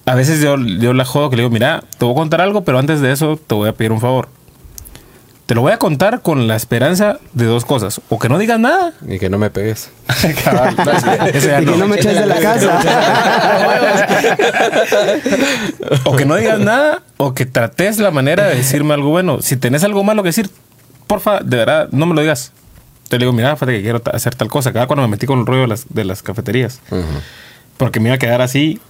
a 0.07 0.15
veces 0.15 0.41
yo, 0.41 0.57
yo 0.57 0.93
la 0.93 1.05
jodo 1.05 1.31
que 1.31 1.37
le 1.37 1.43
digo, 1.43 1.53
mira, 1.53 1.83
te 1.99 2.05
voy 2.05 2.15
a 2.15 2.17
contar 2.17 2.41
algo, 2.41 2.63
pero 2.63 2.79
antes 2.79 3.01
de 3.01 3.13
eso 3.13 3.39
te 3.45 3.55
voy 3.55 3.69
a 3.69 3.73
pedir 3.73 3.91
un 3.93 4.01
favor. 4.01 4.29
Te 5.47 5.55
lo 5.55 5.61
voy 5.61 5.73
a 5.73 5.79
contar 5.79 6.23
con 6.23 6.49
la 6.49 6.57
esperanza 6.57 7.19
de 7.33 7.45
dos 7.45 7.65
cosas. 7.65 8.01
O 8.09 8.19
que 8.19 8.29
no 8.29 8.37
digas 8.37 8.59
nada. 8.59 8.95
Y 9.07 9.21
que 9.21 9.31
no 9.31 9.39
me 9.39 9.51
pegues. 9.51 9.91
Cabal, 10.45 10.75
y 11.29 11.33
que 11.33 11.61
no 11.77 11.87
me 11.87 11.97
eches 11.97 12.19
de 12.19 12.27
la 12.27 12.41
casa. 12.41 12.81
o 16.05 16.17
que 16.17 16.25
no 16.25 16.35
digas 16.35 16.59
nada, 16.59 17.03
o 17.17 17.33
que 17.33 17.47
trates 17.47 17.99
la 17.99 18.11
manera 18.11 18.49
de 18.49 18.57
decirme 18.57 18.95
algo 18.95 19.11
bueno. 19.11 19.41
Si 19.41 19.57
tenés 19.57 19.85
algo 19.85 20.03
malo 20.03 20.25
que 20.25 20.31
decir, 20.31 20.51
porfa, 21.07 21.39
de 21.41 21.57
verdad, 21.59 21.89
no 21.93 22.07
me 22.07 22.15
lo 22.15 22.23
digas. 22.23 22.53
Te 23.09 23.19
digo, 23.19 23.33
mira, 23.33 23.55
fíjate 23.55 23.77
que 23.77 23.83
quiero 23.83 24.03
hacer 24.13 24.35
tal 24.35 24.49
cosa. 24.49 24.73
Cada 24.73 24.89
cuando 24.89 25.03
me 25.03 25.09
metí 25.09 25.27
con 25.27 25.39
el 25.39 25.47
rollo 25.47 25.63
de 25.63 25.69
las, 25.69 25.87
de 25.89 26.05
las 26.05 26.23
cafeterías. 26.25 26.81
Porque 27.77 28.01
me 28.01 28.09
iba 28.09 28.17
a 28.17 28.19
quedar 28.19 28.43
así, 28.43 28.81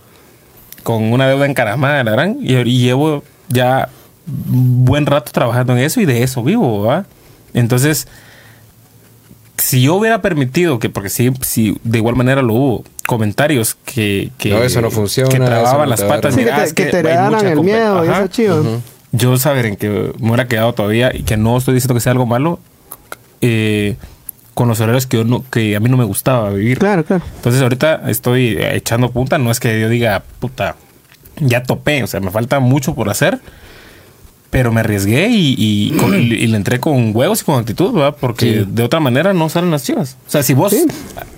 con 0.86 1.12
una 1.12 1.26
deuda 1.26 1.46
encaramada, 1.46 2.04
la 2.04 2.12
gran. 2.12 2.38
Y, 2.40 2.54
y 2.54 2.78
llevo 2.78 3.24
ya 3.48 3.88
buen 4.24 5.04
rato 5.04 5.32
trabajando 5.32 5.72
en 5.72 5.80
eso 5.80 6.00
y 6.00 6.04
de 6.04 6.22
eso 6.22 6.44
vivo, 6.44 6.84
¿va? 6.84 7.06
Entonces, 7.54 8.06
si 9.56 9.82
yo 9.82 9.96
hubiera 9.96 10.22
permitido 10.22 10.78
que, 10.78 10.88
porque 10.88 11.10
sí, 11.10 11.32
sí, 11.40 11.76
de 11.82 11.98
igual 11.98 12.14
manera 12.14 12.40
lo 12.40 12.54
hubo, 12.54 12.84
comentarios 13.04 13.74
que, 13.84 14.30
que 14.38 14.50
No, 14.50 14.62
eso 14.62 14.80
no 14.80 14.92
funciona, 14.92 15.28
que 15.28 15.40
trababan 15.40 15.80
no 15.80 15.86
las 15.86 16.04
patas, 16.04 16.36
Sí, 16.36 16.44
que 16.44 16.52
te, 16.52 16.62
es 16.62 16.72
que 16.72 16.86
te 16.86 16.98
heredaran 17.00 17.44
el 17.44 17.60
miedo 17.62 18.04
y 18.04 18.08
Ajá. 18.08 18.20
eso 18.20 18.28
chido. 18.28 18.80
Yo 19.10 19.36
saber 19.38 19.66
en 19.66 19.74
que 19.74 19.88
me 20.20 20.28
hubiera 20.28 20.46
quedado 20.46 20.72
todavía 20.72 21.10
y 21.12 21.24
que 21.24 21.36
no 21.36 21.58
estoy 21.58 21.74
diciendo 21.74 21.94
que 21.94 22.00
sea 22.00 22.12
algo 22.12 22.26
malo, 22.26 22.60
eh, 23.40 23.96
con 24.56 24.68
los 24.68 24.80
horarios 24.80 25.06
que, 25.06 25.18
yo 25.18 25.24
no, 25.24 25.44
que 25.50 25.76
a 25.76 25.80
mí 25.80 25.90
no 25.90 25.98
me 25.98 26.04
gustaba 26.04 26.48
vivir. 26.48 26.78
Claro, 26.78 27.04
claro. 27.04 27.22
Entonces 27.36 27.60
ahorita 27.60 28.08
estoy 28.08 28.56
echando 28.58 29.10
punta, 29.10 29.36
no 29.36 29.50
es 29.50 29.60
que 29.60 29.78
yo 29.78 29.90
diga, 29.90 30.22
puta, 30.40 30.76
ya 31.36 31.62
topé, 31.62 32.02
o 32.02 32.06
sea, 32.06 32.20
me 32.20 32.30
falta 32.30 32.58
mucho 32.58 32.94
por 32.94 33.10
hacer. 33.10 33.38
Pero 34.50 34.72
me 34.72 34.80
arriesgué 34.80 35.28
y, 35.28 35.54
y, 35.58 35.90
con- 35.98 36.14
y- 36.14 36.18
y 36.34 36.46
le 36.46 36.56
entré 36.56 36.78
con 36.80 37.10
huevos 37.14 37.42
y 37.42 37.44
con 37.44 37.58
actitud, 37.60 37.92
¿verdad? 37.92 38.16
Porque 38.18 38.64
de 38.66 38.82
otra 38.84 39.00
manera 39.00 39.34
no 39.34 39.48
salen 39.48 39.70
las 39.72 39.82
chivas. 39.82 40.16
O 40.26 40.30
sea, 40.30 40.42
si 40.42 40.54
vos 40.54 40.74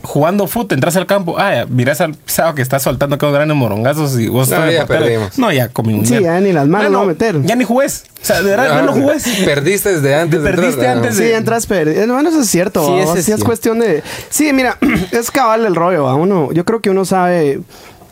jugando 0.02 0.46
fútbol 0.46 0.68
entras 0.74 0.96
al 0.96 1.06
campo, 1.06 1.36
ah, 1.38 1.64
mirás 1.68 2.00
al 2.00 2.14
pisado 2.14 2.54
que 2.54 2.62
está 2.62 2.78
soltando 2.78 3.16
aquellos 3.16 3.34
grandes 3.34 3.56
morongazos 3.56 4.18
y 4.20 4.28
vos 4.28 4.48
No, 4.48 4.54
estás 4.56 4.68
de 4.68 4.74
ya 4.74 4.86
perdimos. 4.86 5.38
No, 5.38 5.50
ya 5.52 5.68
comí 5.68 5.94
un 5.94 6.06
Sí, 6.06 6.20
ya 6.22 6.38
ni 6.40 6.52
las 6.52 6.68
manos 6.68 6.88
Ah, 6.88 6.90
no 6.90 7.04
meter. 7.06 7.42
Ya 7.42 7.56
ni 7.56 7.64
jugués. 7.64 8.04
O 8.22 8.24
sea, 8.24 8.42
de 8.42 8.50
verdad, 8.50 8.68
ya 8.68 8.82
no 8.82 8.92
jugués. 8.92 9.24
Perdiste 9.44 9.94
desde 9.94 10.14
antes. 10.14 10.42
de 10.42 10.50
Perdiste 10.50 10.74
entrar, 10.74 10.96
antes 10.98 11.14
¿no? 11.18 11.22
Sí, 11.24 11.30
entras 11.32 11.66
perdido. 11.66 12.12
Bueno, 12.12 12.28
eso 12.28 12.40
es 12.42 12.48
cierto. 12.50 12.86
Sí, 12.86 12.92
ese 12.98 13.22
sí 13.22 13.32
es 13.32 13.38
es 13.38 13.44
cuestión 13.44 13.78
de. 13.80 14.02
Sí, 14.28 14.52
mira, 14.52 14.76
es 15.12 15.30
cabal 15.30 15.64
el 15.66 15.74
rollo. 15.74 16.08
A 16.08 16.14
uno, 16.14 16.50
yo 16.52 16.64
creo 16.64 16.80
que 16.80 16.90
uno 16.90 17.04
sabe 17.04 17.60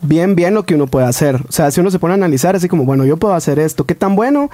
bien, 0.03 0.34
bien 0.36 0.55
lo 0.55 0.64
que 0.64 0.74
uno 0.74 0.86
puede 0.86 1.07
hacer. 1.07 1.36
O 1.49 1.53
sea, 1.53 1.70
si 1.70 1.80
uno 1.80 1.90
se 1.90 1.99
pone 1.99 2.12
a 2.12 2.16
analizar, 2.16 2.55
así 2.57 2.68
como, 2.68 2.84
bueno, 2.84 3.05
yo 3.05 3.16
puedo 3.16 3.34
hacer 3.34 3.59
esto, 3.59 3.84
¿qué 3.84 3.94
tan 3.94 4.14
bueno? 4.16 4.51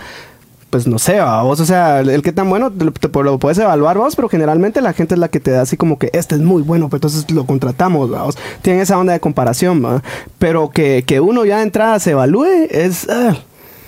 Pues 0.72 0.86
no 0.86 0.98
sé, 0.98 1.20
¿va? 1.20 1.42
vos, 1.42 1.60
o 1.60 1.66
sea, 1.66 2.00
el, 2.00 2.22
qué 2.22 2.32
tan 2.32 2.48
bueno 2.48 2.72
te, 2.72 2.86
lo- 2.86 2.92
te- 2.92 3.22
lo 3.22 3.38
puedes 3.38 3.58
evaluar 3.58 3.98
vos, 3.98 4.16
pero 4.16 4.30
generalmente 4.30 4.80
la 4.80 4.94
gente 4.94 5.12
es 5.14 5.18
la 5.20 5.28
que 5.28 5.38
te 5.38 5.50
da 5.50 5.60
así 5.60 5.76
como 5.76 5.98
que 5.98 6.08
este 6.14 6.34
es 6.34 6.40
muy 6.40 6.62
bueno, 6.62 6.88
pues 6.88 6.96
entonces 7.00 7.30
lo 7.30 7.44
contratamos, 7.44 8.08
vos. 8.08 8.38
Tienen 8.62 8.80
esa 8.80 8.96
onda 8.98 9.12
de 9.12 9.20
comparación, 9.20 9.84
¿va? 9.84 10.02
Pero 10.38 10.70
que, 10.70 11.04
que 11.06 11.20
uno 11.20 11.44
ya 11.44 11.58
de 11.58 11.64
entrada 11.64 11.98
se 12.00 12.12
evalúe 12.12 12.46
es. 12.70 13.06
ah, 13.10 13.36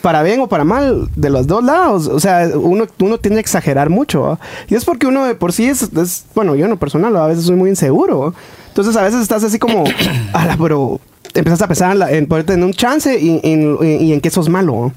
para 0.03 0.23
bien 0.23 0.39
o 0.41 0.49
para 0.49 0.65
mal, 0.65 1.09
de 1.17 1.31
los 1.31 1.47
dos 1.47 1.65
lados. 1.65 2.09
O 2.09 2.21
sea, 2.21 2.51
uno, 2.55 2.85
uno 3.01 3.17
tiende 3.17 3.39
a 3.39 3.41
exagerar 3.41 3.89
mucho. 3.89 4.21
¿va? 4.21 4.39
Y 4.69 4.75
es 4.75 4.85
porque 4.85 5.07
uno 5.07 5.25
de 5.25 5.35
por 5.35 5.55
sí 5.55 5.65
es, 5.67 5.85
es- 5.85 6.27
bueno, 6.35 6.55
yo 6.55 6.67
en 6.67 6.71
lo 6.71 6.77
personal 6.79 7.17
a 7.17 7.27
veces 7.27 7.47
soy 7.47 7.57
muy 7.57 7.71
inseguro. 7.71 8.35
Entonces 8.69 8.95
a 8.97 9.03
veces 9.03 9.23
estás 9.23 9.43
así 9.43 9.59
como, 9.59 9.85
ala, 10.35 10.59
pero 10.61 11.01
empiezas 11.33 11.63
a 11.63 11.67
pensar 11.69 11.93
en, 11.93 11.99
la- 12.01 12.13
en 12.13 12.27
poder 12.27 12.45
tener 12.45 12.63
un 12.63 12.75
chance 12.75 13.19
y, 13.19 13.41
en- 13.43 13.79
y 13.83 14.13
en 14.13 14.21
que 14.21 14.29
sos 14.29 14.51
malo. 14.51 14.79
¿va? 14.79 14.93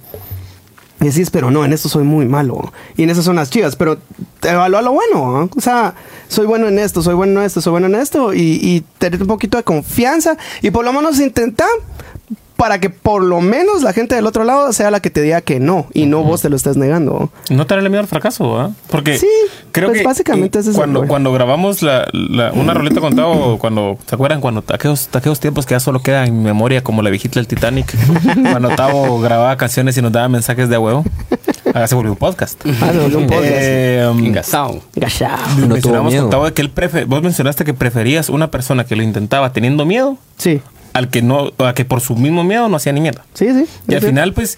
Y 0.99 1.05
decís, 1.05 1.29
pero 1.29 1.51
no, 1.51 1.63
en 1.63 1.73
esto 1.73 1.89
soy 1.89 2.03
muy 2.03 2.25
malo. 2.25 2.73
Y 2.95 3.03
en 3.03 3.09
eso 3.09 3.21
son 3.21 3.35
las 3.35 3.49
chivas. 3.49 3.75
Pero 3.75 3.97
evalúa 4.41 4.81
lo 4.81 4.93
bueno. 4.93 5.31
¿no? 5.31 5.49
O 5.55 5.61
sea, 5.61 5.93
soy 6.27 6.47
bueno 6.47 6.67
en 6.67 6.79
esto, 6.79 7.01
soy 7.03 7.13
bueno 7.13 7.39
en 7.39 7.45
esto, 7.45 7.61
soy 7.61 7.71
bueno 7.71 7.87
en 7.87 7.95
esto. 7.95 8.33
Y, 8.33 8.59
y 8.61 8.83
tener 8.97 9.21
un 9.21 9.27
poquito 9.27 9.57
de 9.57 9.63
confianza. 9.63 10.37
Y 10.61 10.71
por 10.71 10.83
lo 10.83 10.93
menos 10.93 11.19
intentar 11.19 11.69
para 12.57 12.79
que 12.79 12.89
por 12.89 13.23
lo 13.23 13.39
menos 13.39 13.83
la 13.83 13.93
gente 13.93 14.15
del 14.15 14.25
otro 14.25 14.43
lado 14.43 14.73
sea 14.73 14.91
la 14.91 14.99
que 14.99 15.09
te 15.09 15.21
diga 15.21 15.41
que 15.41 15.59
no. 15.59 15.85
Y 15.93 16.07
no 16.07 16.23
vos 16.23 16.41
te 16.41 16.49
lo 16.49 16.55
estés 16.55 16.75
negando. 16.75 17.29
No 17.49 17.65
tenerle 17.67 17.89
miedo 17.89 18.01
al 18.01 18.07
fracaso, 18.07 18.51
¿verdad? 18.53 18.71
Porque 18.89 19.17
Sí, 19.19 19.27
creo 19.71 19.89
pues 19.89 20.01
que 20.01 20.05
básicamente 20.07 20.59
ese 20.59 20.73
cuando, 20.73 21.05
cuando 21.07 21.31
grabamos 21.31 21.81
la, 21.83 22.07
la- 22.11 22.51
una 22.53 22.73
roleta 22.73 22.99
con 22.99 23.15
Tavo, 23.15 23.57
cuando, 23.59 23.97
¿se 24.07 24.15
acuerdan? 24.15 24.41
Cuando 24.41 24.63
aquellos, 24.73 25.07
aquellos 25.13 25.39
tiempos 25.39 25.65
que 25.67 25.75
ya 25.75 25.79
solo 25.79 26.01
queda 26.01 26.25
en 26.25 26.35
mi 26.37 26.43
memoria, 26.43 26.83
como 26.83 27.01
la 27.03 27.09
viejita 27.11 27.39
del 27.39 27.47
Titanic, 27.47 27.95
cuando 28.51 28.69
Tavo 28.69 29.19
grababa 29.21 29.55
canciones 29.55 29.95
y 29.97 30.01
nos 30.01 30.11
daba 30.11 30.27
mensajes 30.27 30.67
de 30.67 30.75
a 30.75 30.79
huevo, 30.79 31.05
ahora 31.73 31.87
se 31.87 31.93
volvió 31.95 32.11
un 32.11 32.17
podcast. 32.17 32.59
Ah, 32.81 32.89
se 32.91 32.97
volvió 32.99 33.19
un 33.19 33.27
podcast. 33.27 33.53
Eh, 33.53 34.07
um, 34.11 34.25
Engasado. 34.25 34.81
No 35.59 35.67
mencionamos 35.67 36.13
con. 36.15 36.29
Tavo 36.31 36.51
que 36.53 36.61
él 36.63 36.73
prefe- 36.73 37.05
vos 37.05 37.21
mencionaste 37.21 37.63
que 37.65 37.73
preferías 37.75 38.29
una 38.29 38.49
persona 38.49 38.83
que 38.83 38.95
lo 38.95 39.03
intentaba 39.03 39.53
teniendo 39.53 39.85
miedo 39.85 40.17
Sí, 40.37 40.61
al 40.97 41.09
que 41.09 41.21
no, 41.21 41.51
a 41.59 41.73
que 41.73 41.85
por 41.85 42.01
su 42.01 42.15
mismo 42.15 42.43
miedo 42.43 42.67
no 42.69 42.77
hacía 42.77 42.91
ni 42.93 43.01
mierda. 43.01 43.23
sí, 43.33 43.47
sí. 43.53 43.65
Y 43.87 43.93
al 43.95 44.01
Sí. 44.01 44.07
final, 44.07 44.33
pues, 44.33 44.57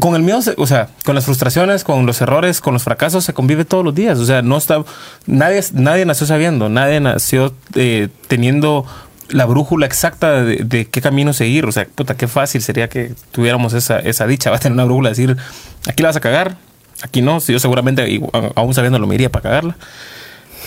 con 0.00 0.14
el 0.16 0.22
miedo, 0.22 0.40
o 0.56 0.66
sea, 0.66 0.88
con 1.04 1.14
las 1.14 1.24
frustraciones, 1.24 1.84
con 1.84 2.04
los 2.04 2.20
errores, 2.20 2.60
con 2.60 2.74
los 2.74 2.82
fracasos, 2.82 3.24
se 3.24 3.32
convive 3.32 3.64
todos 3.64 3.84
los 3.84 3.94
días. 3.94 4.18
O 4.18 4.26
sea, 4.26 4.42
no 4.42 4.56
está. 4.56 4.82
Nadie, 5.26 5.62
nadie 5.72 6.04
nació 6.04 6.26
sabiendo, 6.26 6.68
nadie 6.68 6.98
nació 7.00 7.54
eh, 7.76 8.08
teniendo 8.26 8.84
la 9.30 9.46
brújula 9.46 9.86
exacta 9.86 10.42
de, 10.42 10.56
de 10.64 10.86
qué 10.86 11.00
camino 11.00 11.32
seguir. 11.32 11.64
O 11.66 11.72
sea, 11.72 11.86
puta, 11.94 12.16
qué 12.16 12.26
fácil 12.28 12.60
sería 12.60 12.88
que 12.88 13.14
tuviéramos 13.32 13.72
esa, 13.72 14.00
esa 14.00 14.26
dicha. 14.26 14.50
Va 14.50 14.56
a 14.56 14.58
tener 14.58 14.74
una 14.74 14.84
brújula, 14.84 15.10
decir, 15.10 15.36
aquí 15.88 16.02
la 16.02 16.08
vas 16.10 16.16
a 16.16 16.20
cagar, 16.20 16.56
aquí 17.02 17.22
no. 17.22 17.38
Si 17.40 17.52
yo 17.52 17.58
seguramente, 17.60 18.20
aún 18.56 18.74
sabiéndolo, 18.74 19.06
me 19.06 19.14
iría 19.14 19.30
para 19.30 19.44
cagarla. 19.44 19.76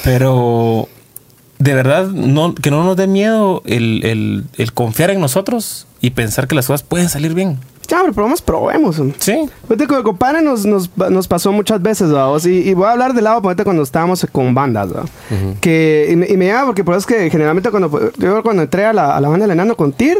Pero 0.04 0.88
de 1.60 1.74
verdad, 1.74 2.08
no, 2.08 2.53
que 2.55 2.70
no 2.72 2.84
nos 2.84 2.95
dé 2.97 3.08
miedo 3.08 3.62
el, 3.66 4.05
el- 4.05 4.43
el 4.58 4.74
confiar 4.74 5.10
en 5.12 5.20
nosotros 5.20 5.88
y 6.01 6.12
pensar 6.12 6.47
que 6.47 6.55
las 6.55 6.68
cosas 6.68 6.84
pueden 6.84 7.10
salir 7.10 7.34
bien. 7.34 7.58
Ya, 7.89 7.99
pero 8.01 8.12
probemos, 8.14 8.41
probemos. 8.41 9.01
Sí. 9.20 9.49
Fíjate, 9.64 9.88
con 9.88 9.97
el 9.97 10.03
compadre 10.03 10.41
nos, 10.41 10.66
nos, 10.66 10.89
nos 10.97 11.28
pasó 11.30 11.53
muchas 11.53 11.82
veces, 11.82 12.12
vamos. 12.12 12.45
Y, 12.45 12.70
y 12.70 12.74
voy 12.74 12.86
a 12.86 12.91
hablar 12.91 13.14
del 13.14 13.24
lado, 13.24 13.41
ponete, 13.41 13.64
cuando 13.64 13.82
estábamos 13.82 14.28
con 14.32 14.53
bandas, 14.53 14.93
¿va? 14.93 15.05
Que, 15.62 16.10
y, 16.12 16.16
me, 16.18 16.28
y 16.28 16.36
me 16.36 16.47
llama 16.47 16.66
porque, 16.66 16.84
pues, 16.84 16.97
es 16.97 17.05
que 17.05 17.30
generalmente 17.30 17.72
cuando, 17.72 18.12
yo 18.18 18.43
cuando 18.43 18.64
entré 18.64 18.86
a 18.86 18.91
la, 18.91 19.16
a 19.16 19.22
la 19.22 19.30
banda 19.30 19.45
del 19.45 19.53
enano 19.53 19.78
con 19.78 19.93
Tir, 19.93 20.18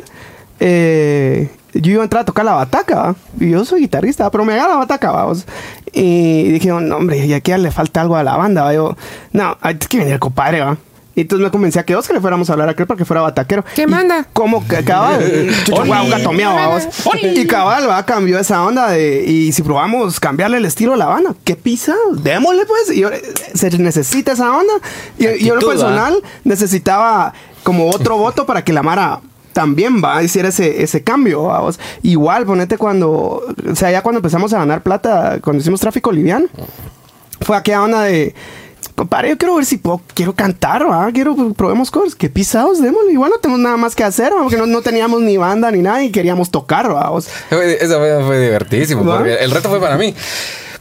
eh, 0.62 1.50
yo 1.74 1.92
iba 1.92 2.02
a 2.02 2.06
entrar 2.06 2.22
a 2.22 2.26
tocar 2.26 2.46
la 2.46 2.54
bataca, 2.54 2.96
¿va? 2.96 3.16
Y 3.40 3.50
yo 3.52 3.64
soy 3.66 3.82
guitarrista, 3.82 4.32
pero 4.32 4.46
me 4.46 4.54
agarra 4.54 4.70
la 4.74 4.78
bataca, 4.80 5.12
vamos. 5.12 5.46
Y 5.94 6.44
dije, 6.50 6.70
no, 6.70 6.96
hombre, 6.96 7.26
y 7.26 7.34
aquí 7.34 7.52
ya 7.52 7.58
le 7.58 7.72
falta 7.72 8.02
algo 8.02 8.16
a 8.16 8.24
la 8.24 8.38
banda, 8.38 8.64
¿va? 8.64 8.74
Yo, 8.74 8.96
no, 9.34 9.58
hay 9.62 9.76
que 9.76 9.98
venir 9.98 10.14
el 10.14 10.20
compadre, 10.20 10.62
¿va? 10.62 10.78
Y 11.18 11.22
entonces 11.22 11.44
me 11.44 11.50
convencí 11.50 11.80
a 11.80 11.84
que 11.84 11.96
Oscar 11.96 12.14
le 12.14 12.22
fuéramos 12.22 12.48
a 12.48 12.54
hablar 12.54 12.68
a 12.68 12.72
aquel 12.74 12.86
para 12.86 12.96
que 13.00 13.04
fuera 13.04 13.22
bataquero. 13.22 13.66
¿Qué 13.74 13.88
manda? 13.88 14.28
Como 14.34 14.68
que 14.68 14.84
cabal, 14.84 15.50
chucho, 15.66 15.82
Oli. 15.82 15.90
guau, 15.90 16.04
un 16.06 16.12
gato 16.12 16.32
miau, 16.32 16.54
vamos. 16.56 16.84
Y 17.24 17.48
cabal, 17.48 17.90
va, 17.90 18.06
cambió 18.06 18.38
esa 18.38 18.64
onda 18.64 18.92
de. 18.92 19.24
Y 19.26 19.52
si 19.52 19.64
probamos 19.64 20.20
cambiarle 20.20 20.58
el 20.58 20.66
estilo 20.66 20.94
a 20.94 20.98
la 20.98 21.08
banda, 21.08 21.34
¿qué 21.44 21.56
pisa? 21.56 21.96
Démosle, 22.14 22.68
pues. 22.68 22.96
Y 22.96 23.00
yo- 23.00 23.10
se 23.56 23.72
necesita 23.80 24.34
esa 24.34 24.56
onda. 24.56 24.74
Y, 25.18 25.44
yo 25.44 25.56
en 25.56 25.60
lo 25.60 25.68
personal 25.68 26.22
necesitaba 26.44 27.34
como 27.64 27.90
otro 27.90 28.18
voto 28.20 28.46
para 28.46 28.64
que 28.64 28.72
la 28.72 28.84
Mara 28.84 29.20
también 29.54 30.04
va 30.04 30.18
a 30.18 30.24
hiciera 30.24 30.50
ese, 30.50 30.84
ese 30.84 31.04
cambio, 31.04 31.46
vamos. 31.46 31.80
Igual, 32.04 32.46
ponete 32.46 32.78
cuando. 32.78 33.42
O 33.72 33.76
sea, 33.76 33.90
ya 33.90 34.04
cuando 34.04 34.20
empezamos 34.20 34.54
a 34.54 34.60
ganar 34.60 34.84
plata, 34.84 35.40
cuando 35.42 35.62
hicimos 35.62 35.80
tráfico 35.82 36.12
liviano, 36.12 36.46
fue 37.42 37.58
aquella 37.58 37.82
onda 37.82 38.02
de. 38.04 38.36
Compadre, 38.98 39.30
yo 39.30 39.38
quiero 39.38 39.56
ver 39.56 39.66
si 39.66 39.78
puedo, 39.78 40.02
quiero 40.16 40.34
cantar, 40.34 40.90
¿va? 40.90 41.08
Quiero, 41.14 41.36
probemos 41.54 41.92
cosas. 41.92 42.16
¿Qué 42.16 42.30
pisados? 42.30 42.82
Démosle. 42.82 43.14
Igual 43.14 43.30
no 43.30 43.38
tenemos 43.38 43.62
nada 43.62 43.78
más 43.78 43.94
que 43.96 44.04
hacer, 44.04 44.34
¿va? 44.34 44.42
Porque 44.42 44.58
no, 44.58 44.66
no 44.66 44.82
teníamos 44.82 45.22
ni 45.22 45.38
banda 45.38 45.70
ni 45.70 45.84
nada 45.84 46.04
y 46.04 46.10
queríamos 46.12 46.50
tocar, 46.50 46.92
¿va? 46.92 47.12
O 47.12 47.22
sea, 47.22 47.32
Fue- 47.50 47.78
Eso 47.80 48.00
fue. 48.00 48.58
Porque 48.96 49.36
el 49.36 49.52
reto 49.52 49.70
fue 49.70 49.80
para 49.80 49.98
mí. 49.98 50.16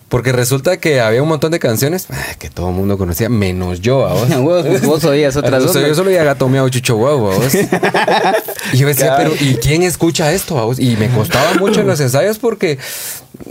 Porque 0.09 0.31
resulta 0.31 0.77
que 0.77 1.01
había 1.01 1.21
un 1.21 1.29
montón 1.29 1.51
de 1.51 1.59
canciones 1.59 2.07
ah, 2.11 2.35
que 2.39 2.49
todo 2.49 2.69
el 2.69 2.75
mundo 2.77 2.97
conocía, 2.97 3.29
menos 3.29 3.81
yo. 3.81 4.07
¿a 4.07 4.15
vos? 4.15 4.29
Vos- 4.41 4.81
vos 4.83 5.05
oías 5.05 5.37
otras 5.37 5.63
ondas. 5.67 5.87
Yo 5.87 5.95
solo 5.95 6.09
oía 6.11 6.25
gato 6.25 6.49
miau, 6.49 6.69
chucho 6.71 6.97
guau, 6.97 7.33
¿a 7.33 7.35
vos? 7.37 7.55
Y 8.73 8.79
yo 8.79 8.87
decía, 8.89 9.15
pero 9.17 9.33
¿y 9.41 9.57
quién 9.57 9.83
escucha 9.83 10.33
esto? 10.33 10.59
¿a 10.59 10.65
vos? 10.65 10.79
Y 10.79 10.97
me 10.97 11.09
costaba 11.09 11.55
mucho 11.55 11.81
en 11.81 11.87
los 11.87 12.01
ensayos 12.01 12.39
porque 12.39 12.79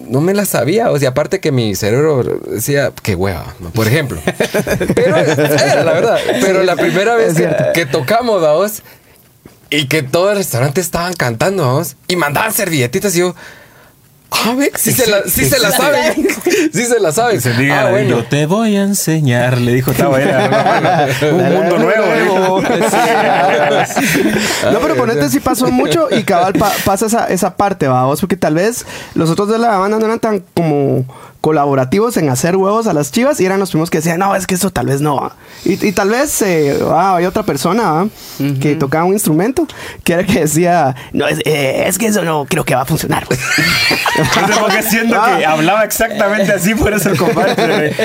no 0.09 0.21
me 0.21 0.33
las 0.33 0.49
sabía. 0.49 0.91
O 0.91 0.99
sea, 0.99 1.09
aparte 1.09 1.39
que 1.39 1.51
mi 1.51 1.75
cerebro 1.75 2.23
decía, 2.23 2.91
qué 3.01 3.15
hueva, 3.15 3.55
por 3.73 3.87
ejemplo. 3.87 4.21
Pero 4.95 5.17
era 5.17 5.83
la 5.83 5.93
verdad. 5.93 6.19
Pero 6.41 6.63
la 6.63 6.75
primera 6.75 7.15
vez 7.15 7.35
que, 7.35 7.49
que 7.73 7.85
tocamos, 7.85 8.43
¿a 8.43 8.53
vos? 8.53 8.83
Y 9.69 9.87
que 9.87 10.03
todo 10.03 10.31
el 10.31 10.37
restaurante 10.37 10.81
estaban 10.81 11.13
cantando. 11.13 11.83
Y 12.07 12.15
mandaban 12.15 12.53
servilletitas 12.53 13.15
y 13.15 13.19
yo... 13.19 13.35
Ah, 14.31 14.53
ve, 14.57 14.71
sí, 14.75 14.91
se 14.91 15.09
la, 15.09 15.23
sí 15.27 15.45
se 15.45 15.59
la 15.59 15.71
saben. 15.71 16.13
Sí 16.73 16.85
se 16.85 16.99
la 16.99 17.11
saben. 17.11 17.41
Se 17.41 17.53
diga, 17.53 17.87
ah, 17.87 17.91
bueno. 17.91 18.09
yo 18.09 18.25
te 18.25 18.45
voy 18.45 18.75
a 18.75 18.83
enseñar, 18.83 19.57
le 19.59 19.73
dijo 19.73 19.91
Tavo. 19.93 20.17
era, 20.17 21.07
un 21.31 21.53
mundo 21.53 21.77
nuevo. 21.79 22.61
No, 24.71 24.79
pero 24.79 24.95
ponete 24.95 25.29
sí 25.29 25.39
pasó 25.39 25.71
mucho 25.71 26.07
y 26.11 26.23
cabal 26.23 26.53
pa- 26.53 26.73
pasa 26.83 27.05
esa, 27.05 27.27
esa 27.27 27.55
parte, 27.55 27.87
vamos, 27.87 28.19
porque 28.19 28.35
tal 28.37 28.55
vez 28.55 28.85
los 29.13 29.29
otros 29.29 29.49
de 29.49 29.59
la 29.59 29.77
banda 29.77 29.99
no 29.99 30.05
eran 30.05 30.19
tan 30.19 30.43
como 30.53 31.05
colaborativos 31.45 32.17
en 32.17 32.27
hacer 32.29 32.55
huevos 32.55 32.87
a 32.87 32.93
las 32.93 33.11
chivas 33.11 33.39
y 33.39 33.45
eran 33.45 33.59
los 33.59 33.69
primeros 33.69 33.91
que 33.91 33.99
decían, 33.99 34.17
no, 34.17 34.35
es 34.35 34.47
que 34.47 34.55
eso 34.55 34.71
tal 34.71 34.87
vez 34.87 34.99
no. 34.99 35.17
va". 35.17 35.35
Y, 35.63 35.73
y 35.73 35.91
tal 35.91 36.09
vez 36.09 36.41
eh, 36.41 36.79
ah, 36.89 37.17
hay 37.17 37.25
otra 37.25 37.43
persona 37.43 37.83
¿va? 37.91 38.07
que 38.59 38.73
tocaba 38.73 39.05
un 39.05 39.13
instrumento 39.13 39.67
que 40.03 40.13
era 40.13 40.25
que 40.25 40.39
decía, 40.39 40.95
no, 41.13 41.27
es, 41.27 41.37
eh, 41.45 41.83
es 41.85 41.99
que 41.99 42.07
eso 42.07 42.23
no 42.23 42.45
creo 42.45 42.65
que 42.65 42.73
va 42.73 42.81
a 42.81 42.85
funcionar. 42.85 43.25
güey". 43.27 43.37
No 44.41 44.47
sé 44.47 44.59
por 44.59 44.71
qué 44.71 44.81
siento 44.81 45.21
que 45.37 45.45
hablaba 45.45 45.83
exactamente 45.83 46.51
así, 46.51 46.73
por 46.73 46.91
eso 46.91 47.11
el 47.11 47.17
compadre. 47.17 47.95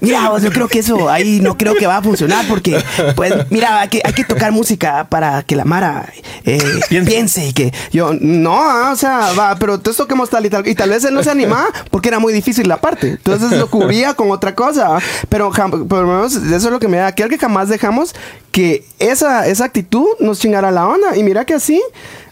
Mira, 0.00 0.28
vos, 0.30 0.42
yo 0.42 0.50
creo 0.50 0.66
que 0.66 0.80
eso 0.80 1.08
ahí 1.08 1.38
no 1.40 1.56
creo 1.56 1.76
que 1.76 1.86
va 1.86 1.98
a 1.98 2.02
funcionar 2.02 2.46
porque, 2.48 2.82
pues, 3.14 3.32
mira, 3.50 3.80
hay 3.80 3.88
que, 3.88 4.00
hay 4.04 4.12
que 4.12 4.24
tocar 4.24 4.50
música 4.50 5.06
para 5.08 5.44
que 5.44 5.54
la 5.54 5.64
Mara 5.64 6.08
eh, 6.44 6.58
Piense. 6.88 7.46
y 7.46 7.52
que 7.52 7.72
yo, 7.92 8.12
no, 8.20 8.58
ah, 8.60 8.90
o 8.92 8.96
sea, 8.96 9.32
va, 9.38 9.56
pero 9.56 9.74
entonces 9.74 9.98
toquemos 9.98 10.30
tal 10.30 10.46
y 10.46 10.50
tal. 10.50 10.66
Y 10.66 10.74
tal 10.74 10.90
vez 10.90 11.04
él 11.04 11.14
no 11.14 11.22
se 11.22 11.30
animaba 11.30 11.66
porque 11.90 12.08
era 12.08 12.18
muy 12.18 12.32
difícil 12.32 12.68
la 12.68 12.78
parte. 12.90 13.10
Entonces 13.10 13.58
lo 13.58 13.68
cubría 13.68 14.14
con 14.14 14.30
otra 14.30 14.54
cosa. 14.54 14.98
Pero 15.28 15.50
por 15.50 16.00
lo 16.02 16.06
menos 16.06 16.34
eso 16.36 16.54
es 16.54 16.64
lo 16.64 16.78
que 16.78 16.88
me 16.88 16.96
da. 16.98 17.12
Quiero 17.12 17.28
que 17.30 17.38
jamás 17.38 17.68
dejamos 17.68 18.14
que 18.52 18.84
esa, 18.98 19.46
esa 19.46 19.64
actitud 19.64 20.06
nos 20.20 20.38
chingara 20.40 20.70
la 20.70 20.86
onda. 20.86 21.16
Y 21.16 21.22
mira 21.22 21.44
que 21.44 21.54
así 21.54 21.82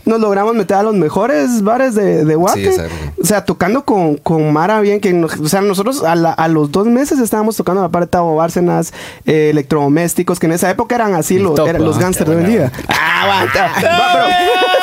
nos 0.05 0.21
logramos 0.21 0.55
meter 0.55 0.77
a 0.77 0.83
los 0.85 0.95
mejores 0.95 1.63
bares 1.63 1.97
de, 1.97 2.25
de 2.25 2.35
Guate. 2.37 2.77
O 3.21 3.25
sea, 3.27 3.45
tocando 3.45 3.85
con, 3.85 4.17
con 4.19 4.53
Mara 4.53 4.81
bien, 4.81 5.01
que 5.01 5.13
nos- 5.13 5.37
o 5.39 5.49
sea, 5.49 5.61
nosotros 5.63 6.05
a, 6.05 6.15
la- 6.15 6.33
a 6.33 6.47
los 6.47 6.71
dos 6.71 6.87
meses 6.87 7.19
estábamos 7.19 7.57
tocando 7.57 7.83
la 7.83 7.89
parte 7.89 8.07
de 8.07 8.11
Tavo 8.13 8.37
Bárcenas, 8.37 8.93
eh, 9.25 9.49
electrodomésticos, 9.51 10.39
que 10.39 10.47
en 10.47 10.53
esa 10.53 10.71
época 10.71 10.95
eran 10.95 11.15
así 11.17 11.41
los, 11.41 11.57
top, 11.57 11.67
eran 11.69 11.83
los 11.85 11.97
¿ah? 11.97 12.01
gangsters 12.03 12.31
de 12.31 12.37
hoy 12.37 12.45
en 12.45 12.51
día. 12.51 12.73
Ah, 12.89 13.47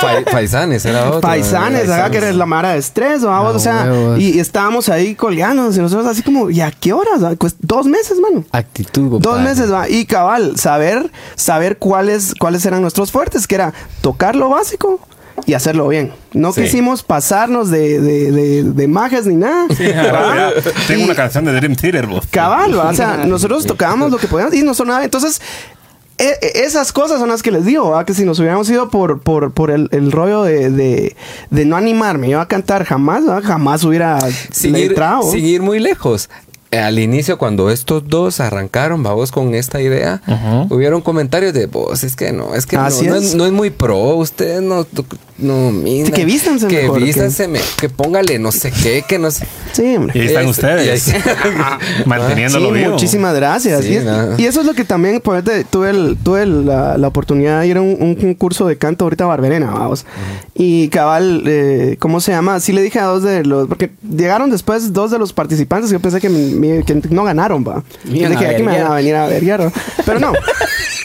Va, 0.03 0.31
Faisanes 0.31 0.85
era 0.85 1.07
otro. 1.07 1.21
Paisanes, 1.21 1.89
haga 1.89 2.09
que 2.09 2.17
eres 2.17 2.35
la 2.35 2.45
mara 2.45 2.73
de 2.73 2.79
estrés, 2.79 3.23
vamos, 3.23 3.53
Ah, 3.53 3.57
o 3.57 3.59
sea, 3.59 3.83
huevos. 3.85 4.19
y, 4.19 4.31
y 4.35 4.39
estábamos 4.39 4.89
ahí 4.89 5.15
colgándonos 5.15 5.75
y 5.77 5.79
nosotros 5.79 6.07
así 6.07 6.21
como, 6.23 6.49
¿y 6.49 6.61
a 6.61 6.71
qué 6.71 6.93
horas? 6.93 7.23
va? 7.23 7.35
Pues 7.35 7.55
dos 7.59 7.85
meses, 7.85 8.19
mano. 8.19 8.43
Actitud, 8.51 9.19
Dos 9.21 9.39
meses 9.41 9.71
va. 9.71 9.89
Y 9.89 10.05
cabal, 10.05 10.57
saber, 10.57 11.11
saber 11.35 11.77
cuáles, 11.77 12.33
cuáles 12.39 12.65
eran 12.65 12.81
nuestros 12.81 13.11
fuertes, 13.11 13.47
que 13.47 13.55
era 13.55 13.73
tocar 14.01 14.35
lo 14.35 14.49
básico 14.49 14.99
y 15.47 15.55
hacerlo 15.55 15.87
bien. 15.87 16.11
No 16.33 16.53
Sí. 16.53 16.61
quisimos 16.61 17.01
pasarnos 17.03 17.69
de, 17.71 17.99
de, 17.99 18.31
de, 18.31 18.63
de 18.63 18.87
majes 18.87 19.25
ni 19.25 19.35
nada. 19.35 19.65
¿va? 19.67 20.49
Tengo 20.87 21.01
Y- 21.01 21.05
una 21.05 21.15
canción 21.15 21.43
de 21.45 21.53
Dream 21.53 21.75
Theater, 21.75 22.05
vos. 22.07 22.25
Cabal, 22.29 22.77
¿va? 22.77 22.89
o 22.89 22.93
sea, 22.93 23.25
nosotros 23.25 23.65
tocábamos 23.65 24.11
lo 24.11 24.17
que 24.17 24.27
podíamos 24.27 24.53
y 24.53 24.61
no 24.61 24.73
sonaba. 24.73 25.03
Entonces, 25.03 25.41
e- 26.17 26.37
e- 26.41 26.63
esas 26.65 26.91
cosas 26.91 27.19
son 27.19 27.29
las 27.29 27.41
que 27.43 27.51
les 27.51 27.65
digo, 27.65 27.95
que 28.05 28.13
si 28.13 28.23
nos 28.25 28.39
hubiéramos 28.39 28.69
ido 28.69 28.89
por, 28.89 29.21
por, 29.21 29.51
por 29.51 29.71
el, 29.71 29.89
el 29.91 30.11
rollo 30.11 30.43
de, 30.43 30.69
de, 30.69 31.15
de 31.49 31.65
no 31.65 31.75
animarme 31.75 32.29
yo 32.29 32.39
a 32.39 32.47
cantar 32.47 32.83
jamás, 32.85 33.23
jamás 33.43 33.83
hubiera 33.83 34.19
sin 34.51 34.73
le 34.73 34.81
ir, 34.81 34.91
entrado. 34.91 35.23
sin 35.31 35.45
ir 35.45 35.61
muy 35.61 35.79
lejos. 35.79 36.29
Al 36.77 36.99
inicio, 36.99 37.37
cuando 37.37 37.69
estos 37.69 38.07
dos 38.07 38.39
arrancaron, 38.39 39.03
vamos 39.03 39.31
con 39.31 39.53
esta 39.55 39.81
idea, 39.81 40.21
Ujú. 40.27 40.75
hubieron 40.75 41.01
comentarios 41.01 41.53
de 41.53 41.65
vos, 41.67 42.03
es 42.03 42.15
que 42.15 42.31
no, 42.31 42.55
es 42.55 42.65
que 42.65 42.77
no, 42.77 42.87
es. 42.87 43.35
no 43.35 43.45
es 43.45 43.51
muy 43.51 43.69
pro, 43.69 44.15
ustedes 44.15 44.61
no, 44.61 44.85
no, 45.37 45.71
mira, 45.71 46.07
Sí, 46.07 46.11
que 46.11 46.25
vístanse 46.25 46.67
que 46.67 46.83
mejor, 46.83 46.99
que- 46.99 47.05
vístanse, 47.05 47.47
me- 47.47 47.59
que 47.79 47.89
póngale 47.89 48.39
no 48.39 48.51
sé 48.51 48.71
qué, 48.71 49.03
que 49.07 49.19
no 49.19 49.31
sé. 49.31 49.45
Sí, 49.71 49.95
hombre. 49.95 50.17
Y 50.17 50.21
ahí 50.21 50.27
están 50.27 50.43
Es- 50.45 50.51
ustedes. 50.51 51.07
y 51.07 51.11
ahí- 51.11 51.21
Manteniéndolo 52.05 52.67
Sí, 52.69 52.73
vivo. 52.79 52.91
muchísimas 52.91 53.35
gracias. 53.35 53.83
Sí, 53.83 53.97
y, 54.37 54.45
eso 54.45 54.61
es 54.61 54.65
lo 54.65 54.73
que 54.73 54.85
también 54.85 55.21
tuve, 55.21 55.89
el- 55.89 56.17
tuve 56.17 56.43
el- 56.43 56.65
la, 56.65 56.97
la 56.97 57.07
oportunidad 57.07 57.61
de 57.61 57.67
ir 57.67 57.77
a 57.77 57.81
un, 57.81 57.97
un 57.99 58.15
concurso 58.15 58.67
de 58.67 58.77
canto 58.77 59.05
ahorita 59.05 59.23
a 59.23 59.27
Barberena, 59.27 59.71
vamos. 59.71 60.05
Y 60.55 60.87
cabal, 60.89 61.43
eh, 61.47 61.97
¿cómo 61.99 62.19
se 62.19 62.31
llama? 62.31 62.59
Sí 62.59 62.71
le 62.73 62.81
dije 62.81 62.99
a 62.99 63.05
dos 63.05 63.23
de 63.23 63.43
los... 63.43 63.67
Porque 63.67 63.91
llegaron 64.15 64.51
después 64.51 64.93
dos 64.93 65.09
de 65.11 65.17
los 65.19 65.33
participantes 65.33 65.89
que 65.89 65.93
yo 65.93 65.99
pensé 65.99 66.21
que, 66.21 66.29
me- 66.29 66.51
que 66.85 67.01
no 67.09 67.23
ganaron, 67.23 67.63
va. 67.67 67.83
Yo 68.05 68.29
dije, 68.29 68.47
aquí 68.47 68.63
me 68.63 68.71
van 68.71 68.75
verguear". 68.75 68.91
a 68.91 68.95
venir 68.95 69.15
a 69.15 69.27
verguiar, 69.27 69.59
¿no? 69.65 69.71
Pero 70.05 70.19
no. 70.19 70.33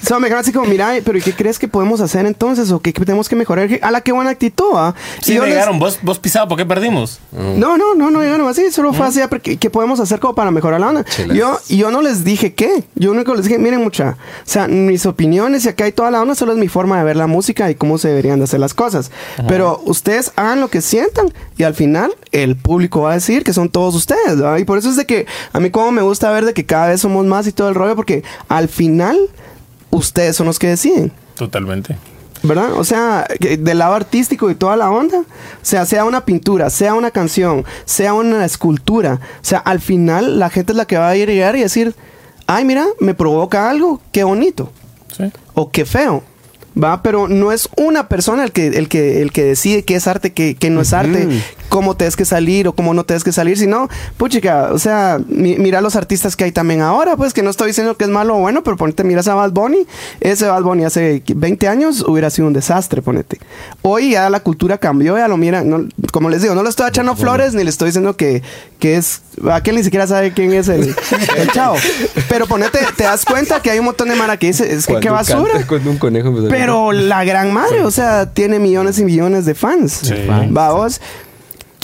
Solo 0.06 0.20
me 0.20 0.26
dijeron 0.28 0.40
así 0.40 0.52
como, 0.52 0.66
mira, 0.66 0.92
pero 1.04 1.18
¿y 1.18 1.20
qué 1.20 1.34
crees 1.34 1.58
que 1.58 1.68
podemos 1.68 2.00
hacer 2.00 2.24
entonces? 2.24 2.70
¿O 2.70 2.80
qué 2.80 2.92
tenemos 2.92 3.28
que 3.28 3.36
mejorar? 3.36 3.68
A 3.82 3.90
la 3.90 4.00
que 4.00 4.12
buena 4.12 4.30
actitud, 4.30 4.72
¿va? 4.74 4.94
Sí, 5.20 5.32
Y 5.32 5.34
yo 5.36 5.42
les- 5.42 5.50
llegaron. 5.52 5.78
Vos, 5.78 5.98
vos 6.02 6.18
pisado, 6.18 6.48
¿por 6.48 6.56
qué 6.56 6.64
perdimos? 6.64 7.18
no, 7.32 7.76
no, 7.76 7.94
no, 7.94 8.10
no 8.10 8.22
llegaron 8.22 8.48
así. 8.48 8.70
Solo 8.70 8.92
fue 8.94 9.06
así, 9.06 9.20
porque 9.28 9.56
¿qué 9.58 9.68
podemos 9.70 10.00
hacer 10.00 10.18
como 10.20 10.34
para 10.34 10.50
mejorar 10.50 10.80
la 10.80 10.88
onda? 10.88 11.04
Yo, 11.34 11.58
yo 11.68 11.90
no 11.90 12.00
les 12.00 12.24
dije 12.24 12.54
qué. 12.54 12.84
Yo 12.94 13.10
único 13.10 13.34
les 13.34 13.44
dije, 13.44 13.58
miren, 13.58 13.82
mucha. 13.82 14.10
O 14.10 14.16
sea, 14.48 14.66
mis 14.68 15.04
opiniones 15.04 15.64
y 15.66 15.68
acá 15.68 15.84
hay 15.84 15.92
toda 15.92 16.10
la 16.10 16.22
onda, 16.22 16.34
solo 16.34 16.52
es 16.52 16.58
mi 16.58 16.68
forma 16.68 16.96
de 16.98 17.04
ver 17.04 17.16
la 17.16 17.26
música 17.26 17.70
y 17.70 17.74
cómo 17.74 17.98
se 17.98 18.08
deberían 18.08 18.38
de 18.38 18.44
hacer 18.44 18.60
las 18.60 18.74
cosas. 18.74 19.10
Pero 19.46 19.82
ustedes 19.84 20.32
hagan 20.36 20.60
lo 20.60 20.68
que 20.68 20.80
sientan 20.80 21.32
y 21.58 21.64
al 21.64 21.74
final 21.74 22.12
el 22.32 22.56
público 22.56 23.02
va 23.02 23.10
a 23.10 23.14
decir 23.14 23.42
que 23.44 23.52
son 23.52 23.68
todos 23.68 23.94
ustedes. 23.94 24.36
¿verdad? 24.38 24.56
Y 24.58 24.64
por 24.64 24.78
eso 24.78 24.88
es 24.88 24.96
de 24.96 25.04
que 25.04 25.26
a 25.52 25.60
mí 25.60 25.70
como 25.70 25.90
me 25.92 26.02
gusta 26.02 26.30
ver 26.30 26.44
de 26.44 26.54
que 26.54 26.66
cada 26.66 26.88
vez 26.88 27.00
somos 27.00 27.24
más 27.26 27.46
y 27.46 27.52
todo 27.52 27.68
el 27.68 27.74
rollo, 27.74 27.96
porque 27.96 28.22
al 28.48 28.68
final 28.68 29.18
ustedes 29.90 30.36
son 30.36 30.46
los 30.46 30.58
que 30.58 30.68
deciden. 30.68 31.12
Totalmente. 31.36 31.96
¿verdad? 32.42 32.74
O 32.74 32.84
sea, 32.84 33.26
del 33.40 33.78
lado 33.78 33.94
artístico 33.94 34.48
y 34.48 34.54
toda 34.54 34.76
la 34.76 34.90
onda, 34.90 35.18
o 35.18 35.24
sea, 35.62 35.84
sea 35.86 36.04
una 36.04 36.24
pintura, 36.24 36.70
sea 36.70 36.94
una 36.94 37.10
canción, 37.10 37.64
sea 37.84 38.14
una 38.14 38.44
escultura, 38.44 39.18
o 39.40 39.44
sea, 39.44 39.58
al 39.58 39.80
final 39.80 40.38
la 40.38 40.48
gente 40.48 40.70
es 40.72 40.76
la 40.76 40.84
que 40.86 40.96
va 40.96 41.08
a 41.08 41.16
ir 41.16 41.28
a 41.28 41.32
llegar 41.32 41.56
y 41.56 41.62
decir, 41.62 41.96
ay, 42.46 42.64
mira, 42.64 42.86
me 43.00 43.12
provoca 43.14 43.68
algo, 43.68 44.00
qué 44.12 44.22
bonito, 44.22 44.70
Sí. 45.16 45.24
o 45.54 45.70
qué 45.70 45.84
feo. 45.84 46.22
Va, 46.80 47.02
pero 47.02 47.26
no 47.26 47.50
es 47.50 47.68
una 47.76 48.06
persona 48.08 48.44
el 48.44 48.52
que, 48.52 48.68
el 48.68 48.88
que, 48.88 49.20
el 49.20 49.32
que 49.32 49.42
decide 49.42 49.82
qué 49.84 49.96
es 49.96 50.06
arte, 50.06 50.32
qué, 50.32 50.54
qué 50.54 50.70
no 50.70 50.80
es 50.82 50.92
arte, 50.92 51.26
cómo 51.68 51.96
te 51.96 52.08
que 52.08 52.24
salir 52.24 52.66
o 52.68 52.72
cómo 52.72 52.94
no 52.94 53.04
te 53.04 53.18
que 53.18 53.32
salir, 53.32 53.58
sino, 53.58 53.88
puchica, 54.16 54.70
o 54.72 54.78
sea, 54.78 55.18
mi- 55.28 55.56
mira 55.56 55.80
los 55.80 55.96
artistas 55.96 56.36
que 56.36 56.44
hay 56.44 56.52
también 56.52 56.80
ahora, 56.80 57.16
pues 57.16 57.32
que 57.34 57.42
no 57.42 57.50
estoy 57.50 57.68
diciendo 57.68 57.96
que 57.96 58.04
es 58.04 58.10
malo 58.10 58.36
o 58.36 58.40
bueno, 58.40 58.62
pero 58.62 58.76
ponete, 58.76 59.04
miras 59.04 59.28
a 59.28 59.34
Bad 59.34 59.52
Bunny, 59.52 59.86
ese 60.20 60.46
Bad 60.46 60.62
Bunny 60.62 60.84
hace 60.84 61.22
20 61.26 61.68
años 61.68 62.04
hubiera 62.06 62.30
sido 62.30 62.48
un 62.48 62.54
desastre, 62.54 63.02
ponete. 63.02 63.38
Hoy 63.82 64.12
ya 64.12 64.30
la 64.30 64.40
cultura 64.40 64.78
cambió, 64.78 65.16
ya 65.18 65.28
lo 65.28 65.36
mira, 65.36 65.62
no- 65.62 65.86
como 66.12 66.30
les 66.30 66.42
digo, 66.42 66.54
no 66.54 66.62
le 66.62 66.68
estoy 66.70 66.88
echando 66.88 67.14
flores 67.16 67.54
ni 67.54 67.64
le 67.64 67.70
estoy 67.70 67.86
diciendo 67.88 68.16
que, 68.16 68.42
que 68.78 68.96
es, 68.96 69.20
aquel 69.52 69.76
ni 69.76 69.82
siquiera 69.84 70.06
sabe 70.06 70.32
quién 70.32 70.52
es 70.52 70.68
el, 70.68 70.94
el 71.36 71.50
chavo, 71.52 71.76
pero 72.28 72.46
ponete, 72.46 72.78
te 72.96 73.04
das 73.04 73.24
cuenta 73.24 73.60
que 73.60 73.70
hay 73.70 73.78
un 73.78 73.84
montón 73.86 74.08
de 74.08 74.16
mara 74.16 74.36
que 74.36 74.46
dice, 74.48 74.72
es 74.72 74.86
que 74.86 74.94
qué 75.00 75.10
basura. 75.10 75.64
canta- 75.66 75.88
un 75.90 75.98
conejo 75.98 76.32
cantar. 76.32 76.50
Pero 76.50 76.92
la 76.92 77.24
gran 77.24 77.52
madre, 77.52 77.82
o 77.84 77.90
sea, 77.90 78.32
tiene 78.32 78.58
millones 78.58 78.98
y 78.98 79.04
millones 79.04 79.44
de 79.44 79.54
fans. 79.54 79.92
Sí. 80.02 80.14
Va 80.56 80.72
vos. 80.72 81.00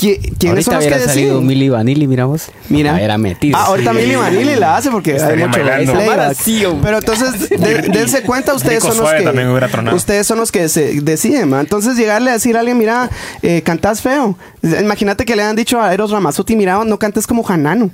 ¿Qui- 0.04 0.18
¿Quiénes 0.38 0.68
Ahorita 0.68 0.70
son 0.70 0.74
los 0.74 0.84
que 0.84 1.06
salido 1.06 1.28
deciden? 1.34 1.46
Milli 1.46 1.68
Vanilli, 1.70 2.06
miramos. 2.06 2.50
Mira. 2.68 3.00
Era 3.00 3.16
metido. 3.16 3.56
Ah, 3.58 3.64
ahorita 3.66 3.92
Sí. 3.92 3.96
Milli 3.98 4.14
Vanilli 4.16 4.56
la 4.56 4.76
hace 4.76 4.90
porque 4.90 5.12
hay 5.20 5.36
mucho 5.38 5.58
bailando. 5.64 5.92
playback. 5.92 6.36
Pero 6.82 6.98
entonces, 6.98 7.48
de- 7.50 7.82
dense 7.92 8.22
cuenta, 8.22 8.54
ustedes 8.54 8.82
Rico 8.82 8.94
son 8.94 9.04
los 9.04 9.12
que. 9.14 9.22
también 9.22 9.48
hubiera 9.48 9.68
tronado. 9.68 9.96
Ustedes 9.96 10.26
son 10.26 10.38
los 10.38 10.52
que 10.52 10.68
se 10.68 11.00
deciden, 11.00 11.48
ma. 11.48 11.60
Entonces, 11.60 11.96
llegarle 11.96 12.30
a 12.30 12.34
decir 12.34 12.56
a 12.56 12.60
alguien, 12.60 12.76
mira, 12.76 13.08
eh, 13.42 13.62
cantás 13.64 14.02
feo. 14.02 14.36
Imagínate 14.62 15.24
que 15.24 15.36
le 15.36 15.42
han 15.42 15.56
dicho 15.56 15.80
a 15.80 15.94
Eros 15.94 16.10
Ramazzotti, 16.10 16.54
mira, 16.56 16.84
no 16.84 16.98
cantes 16.98 17.26
como 17.26 17.46
Hanano. 17.48 17.90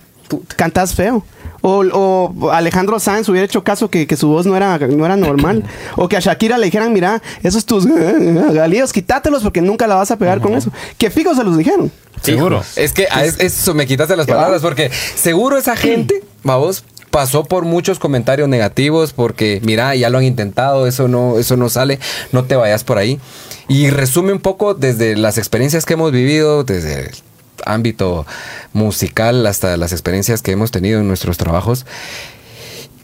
Cantas 0.57 0.95
feo. 0.95 1.25
O, 1.63 1.85
o 2.41 2.51
Alejandro 2.51 2.99
Sáenz 3.01 3.29
hubiera 3.29 3.45
hecho 3.45 3.63
caso 3.63 3.91
que, 3.91 4.07
que 4.07 4.17
su 4.17 4.29
voz 4.29 4.47
no 4.47 4.57
era, 4.57 4.79
no 4.79 5.05
era 5.05 5.17
normal. 5.17 5.65
o 5.97 6.09
que 6.09 6.17
a 6.17 6.21
Shakira 6.21 6.57
le 6.59 6.67
dijeran, 6.67 6.93
mira, 6.93 7.23
esos 7.43 7.67
tus 7.67 7.87
galíos, 7.87 8.93
quítátelos 8.93 9.43
porque 9.43 9.61
nunca 9.61 9.87
la 9.87 9.95
vas 9.97 10.11
a 10.11 10.17
pegar 10.17 10.41
con 10.41 10.55
eso. 10.55 10.71
Que 10.99 11.11
fijo 11.11 11.35
se 11.35 11.45
los 11.45 11.57
dijeron. 11.57 11.91
Seguro. 12.23 12.63
Es 12.77 12.93
que 12.93 13.09
a 13.11 13.25
es- 13.25 13.39
eso 13.41 13.75
me 13.75 13.87
quitaste 13.87 14.17
las 14.17 14.27
palabras 14.27 14.61
porque 14.63 14.91
seguro 15.15 15.57
esa 15.57 15.75
gente, 15.77 16.23
vamos, 16.43 16.85
pasó 17.11 17.45
por 17.45 17.65
muchos 17.65 17.99
comentarios 17.99 18.49
negativos 18.49 19.13
porque 19.13 19.61
mira, 19.65 19.95
ya 19.97 20.11
lo 20.11 20.19
han 20.19 20.25
intentado, 20.25 20.87
eso 20.87 21.09
no 21.09 21.39
eso 21.39 21.57
no 21.57 21.69
sale, 21.69 21.99
no 22.33 22.45
te 22.45 22.57
vayas 22.57 22.85
por 22.85 22.99
ahí. 22.99 23.19
Y 23.69 23.89
resume 23.91 24.33
un 24.33 24.41
poco 24.41 24.75
desde 24.75 25.17
las 25.17 25.39
experiencias 25.39 25.85
que 25.87 25.95
hemos 25.95 26.13
vivido, 26.13 26.65
desde 26.65 27.11
ámbito 27.67 28.27
musical 28.73 29.47
hasta 29.47 29.77
las 29.77 29.93
experiencias 29.93 30.43
que 30.43 30.53
hemos 30.53 30.71
tenido 30.71 31.01
en 31.01 31.09
nuestros 31.09 31.39
trabajos 31.39 31.87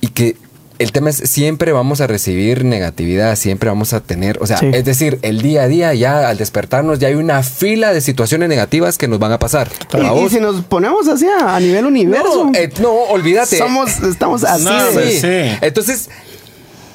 y 0.01 0.09
que 0.09 0.37
el 0.79 0.93
tema 0.93 1.09
es 1.09 1.17
siempre 1.17 1.73
vamos 1.73 2.03
a 2.03 2.07
recibir 2.07 2.63
negatividad, 2.65 3.35
siempre 3.37 3.71
vamos 3.71 3.95
a 3.95 4.01
tener, 4.01 4.37
o 4.43 4.47
sea, 4.47 4.59
Sí. 4.59 4.69
es 4.75 4.85
decir, 4.85 5.19
el 5.23 5.41
día 5.41 5.63
a 5.63 5.69
día 5.69 5.95
ya 5.95 6.29
al 6.29 6.37
despertarnos 6.37 6.99
ya 6.99 7.09
hay 7.09 7.15
una 7.15 7.43
fila 7.43 7.95
de 7.95 8.03
situaciones 8.03 8.51
negativas 8.51 8.99
que 8.99 9.09
nos 9.09 9.19
van 9.19 9.33
a 9.33 9.39
pasar. 9.39 9.71
Y, 9.95 10.29
si 10.29 10.39
nos 10.39 10.63
ponemos 10.67 11.09
así 11.09 11.27
a, 11.27 11.57
a 11.57 11.61
nivel 11.61 11.87
universo, 11.87 12.51
no, 12.53 12.59
eh, 12.59 12.71
no, 12.83 12.93
olvídate. 12.93 13.57
somos, 13.57 14.01
estamos 14.03 14.45
así 14.45 14.65
No, 14.65 14.77
de- 14.83 14.89
hombre, 14.91 15.11
Sí. 15.13 15.21
sí. 15.23 15.59
Entonces, 15.63 16.11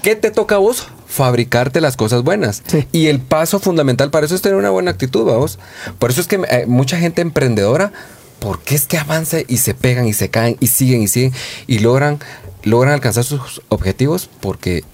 ¿qué 0.04 0.16
te 0.16 0.30
toca 0.30 0.56
a 0.56 0.60
vos? 0.60 0.88
Fabricarte 1.12 1.82
las 1.82 1.98
cosas 1.98 2.24
buenas. 2.24 2.64
Sí. 2.66 2.88
Y 2.94 3.08
el 3.08 3.20
paso 3.20 3.60
fundamental 3.60 4.12
para 4.12 4.26
eso 4.26 4.34
es 4.34 4.42
tener 4.42 4.58
una 4.58 4.70
buena 4.70 4.92
actitud, 4.92 5.26
vamos. 5.26 5.60
Por 6.00 6.12
eso 6.12 6.22
es 6.22 6.28
que 6.28 6.40
eh, 6.50 6.66
mucha 6.68 6.98
gente 6.98 7.22
emprendedora, 7.22 7.92
¿por 8.40 8.60
qué 8.60 8.76
es 8.76 8.86
que 8.86 8.98
avanza 8.98 9.40
y 9.46 9.58
se 9.58 9.74
pegan 9.74 10.08
y 10.08 10.14
se 10.14 10.30
caen 10.30 10.56
y 10.62 10.68
siguen 10.68 11.02
y 11.02 11.10
siguen 11.10 11.34
y 11.68 11.80
logran, 11.80 12.20
logran 12.64 12.94
alcanzar 12.94 13.26
sus 13.26 13.62
objetivos? 13.68 14.30
Porque 14.40 14.86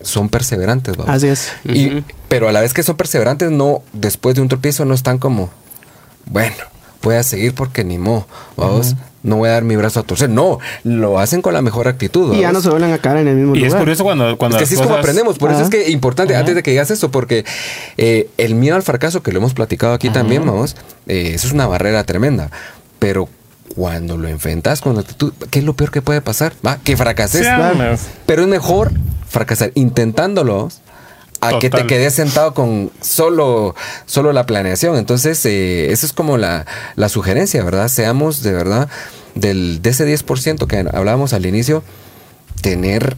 son 0.00 0.28
perseverantes, 0.28 0.96
vamos. 0.96 1.12
Así 1.12 1.26
es. 1.26 1.50
Y, 1.64 2.04
Pero 2.28 2.48
a 2.48 2.52
la 2.52 2.60
vez 2.60 2.72
que 2.72 2.82
son 2.82 2.96
perseverantes, 2.96 3.50
no, 3.50 3.82
después 3.92 4.36
de 4.36 4.42
un 4.42 4.48
tropiezo, 4.48 4.84
no 4.84 4.94
están 4.94 5.18
como, 5.18 5.50
bueno, 6.26 6.54
voy 7.02 7.16
a 7.16 7.22
seguir 7.22 7.54
porque 7.54 7.84
ni 7.84 7.98
mo, 7.98 8.26
vamos, 8.56 8.94
no 9.22 9.36
voy 9.36 9.48
a 9.48 9.52
dar 9.52 9.64
mi 9.64 9.76
brazo 9.76 10.00
a 10.00 10.02
torcer. 10.02 10.30
No, 10.30 10.58
lo 10.84 11.18
hacen 11.18 11.42
con 11.42 11.54
la 11.54 11.62
mejor 11.62 11.88
actitud. 11.88 12.34
Y 12.34 12.40
ya 12.40 12.52
no 12.52 12.60
se 12.60 12.70
vuelven 12.70 12.92
a 12.92 12.98
caer 12.98 13.18
en 13.18 13.28
el 13.28 13.36
mismo 13.36 13.54
Y 13.56 13.60
es 13.60 13.66
lugar. 13.66 13.80
curioso 13.80 14.04
cuando, 14.04 14.30
Es 14.30 14.36
cuando 14.36 14.56
que 14.56 14.62
las 14.62 14.68
así 14.68 14.74
es 14.74 14.80
como 14.80 14.96
aprendemos. 14.96 15.38
Por 15.38 15.50
eso 15.50 15.62
es 15.62 15.70
que 15.70 15.90
importante, 15.90 16.36
antes 16.36 16.54
de 16.54 16.62
que 16.62 16.70
digas 16.70 16.90
esto, 16.90 17.10
porque 17.10 17.44
eh, 17.96 18.28
el 18.38 18.54
miedo 18.54 18.76
al 18.76 18.82
fracaso, 18.82 19.22
que 19.22 19.32
lo 19.32 19.38
hemos 19.38 19.54
platicado 19.54 19.92
aquí 19.92 20.10
también, 20.10 20.46
vamos, 20.46 20.76
eh, 21.06 21.32
eso 21.34 21.46
es 21.46 21.52
una 21.52 21.66
barrera 21.66 22.04
tremenda. 22.04 22.50
Pero 22.98 23.28
cuando 23.74 24.16
lo 24.16 24.28
enfrentas 24.28 24.80
con 24.80 24.98
actitud, 24.98 25.32
¿qué 25.50 25.58
es 25.60 25.64
lo 25.64 25.74
peor 25.74 25.90
que 25.90 26.02
puede 26.02 26.20
pasar? 26.20 26.52
Va, 26.66 26.78
que 26.78 26.96
fracases. 26.96 27.46
Sí. 27.46 28.08
Pero 28.26 28.42
es 28.42 28.48
mejor 28.48 28.92
fracasar 29.28 29.72
intentándolo 29.74 30.70
a 31.40 31.58
que 31.58 31.70
te 31.70 31.86
quedes 31.86 32.14
sentado 32.14 32.54
con 32.54 32.90
solo, 33.00 33.74
solo 34.06 34.32
la 34.32 34.46
planeación. 34.46 34.96
Entonces, 34.96 35.44
eh, 35.46 35.92
eso 35.92 36.06
es 36.06 36.12
como 36.12 36.36
la, 36.36 36.66
la 36.96 37.08
sugerencia, 37.08 37.62
¿verdad? 37.62 37.88
Seamos 37.88 38.42
de 38.42 38.52
verdad 38.52 38.88
del, 39.34 39.80
de 39.82 39.90
ese 39.90 40.06
10% 40.06 40.66
que 40.66 40.78
hablábamos 40.78 41.32
al 41.32 41.46
inicio, 41.46 41.82
tener 42.60 43.16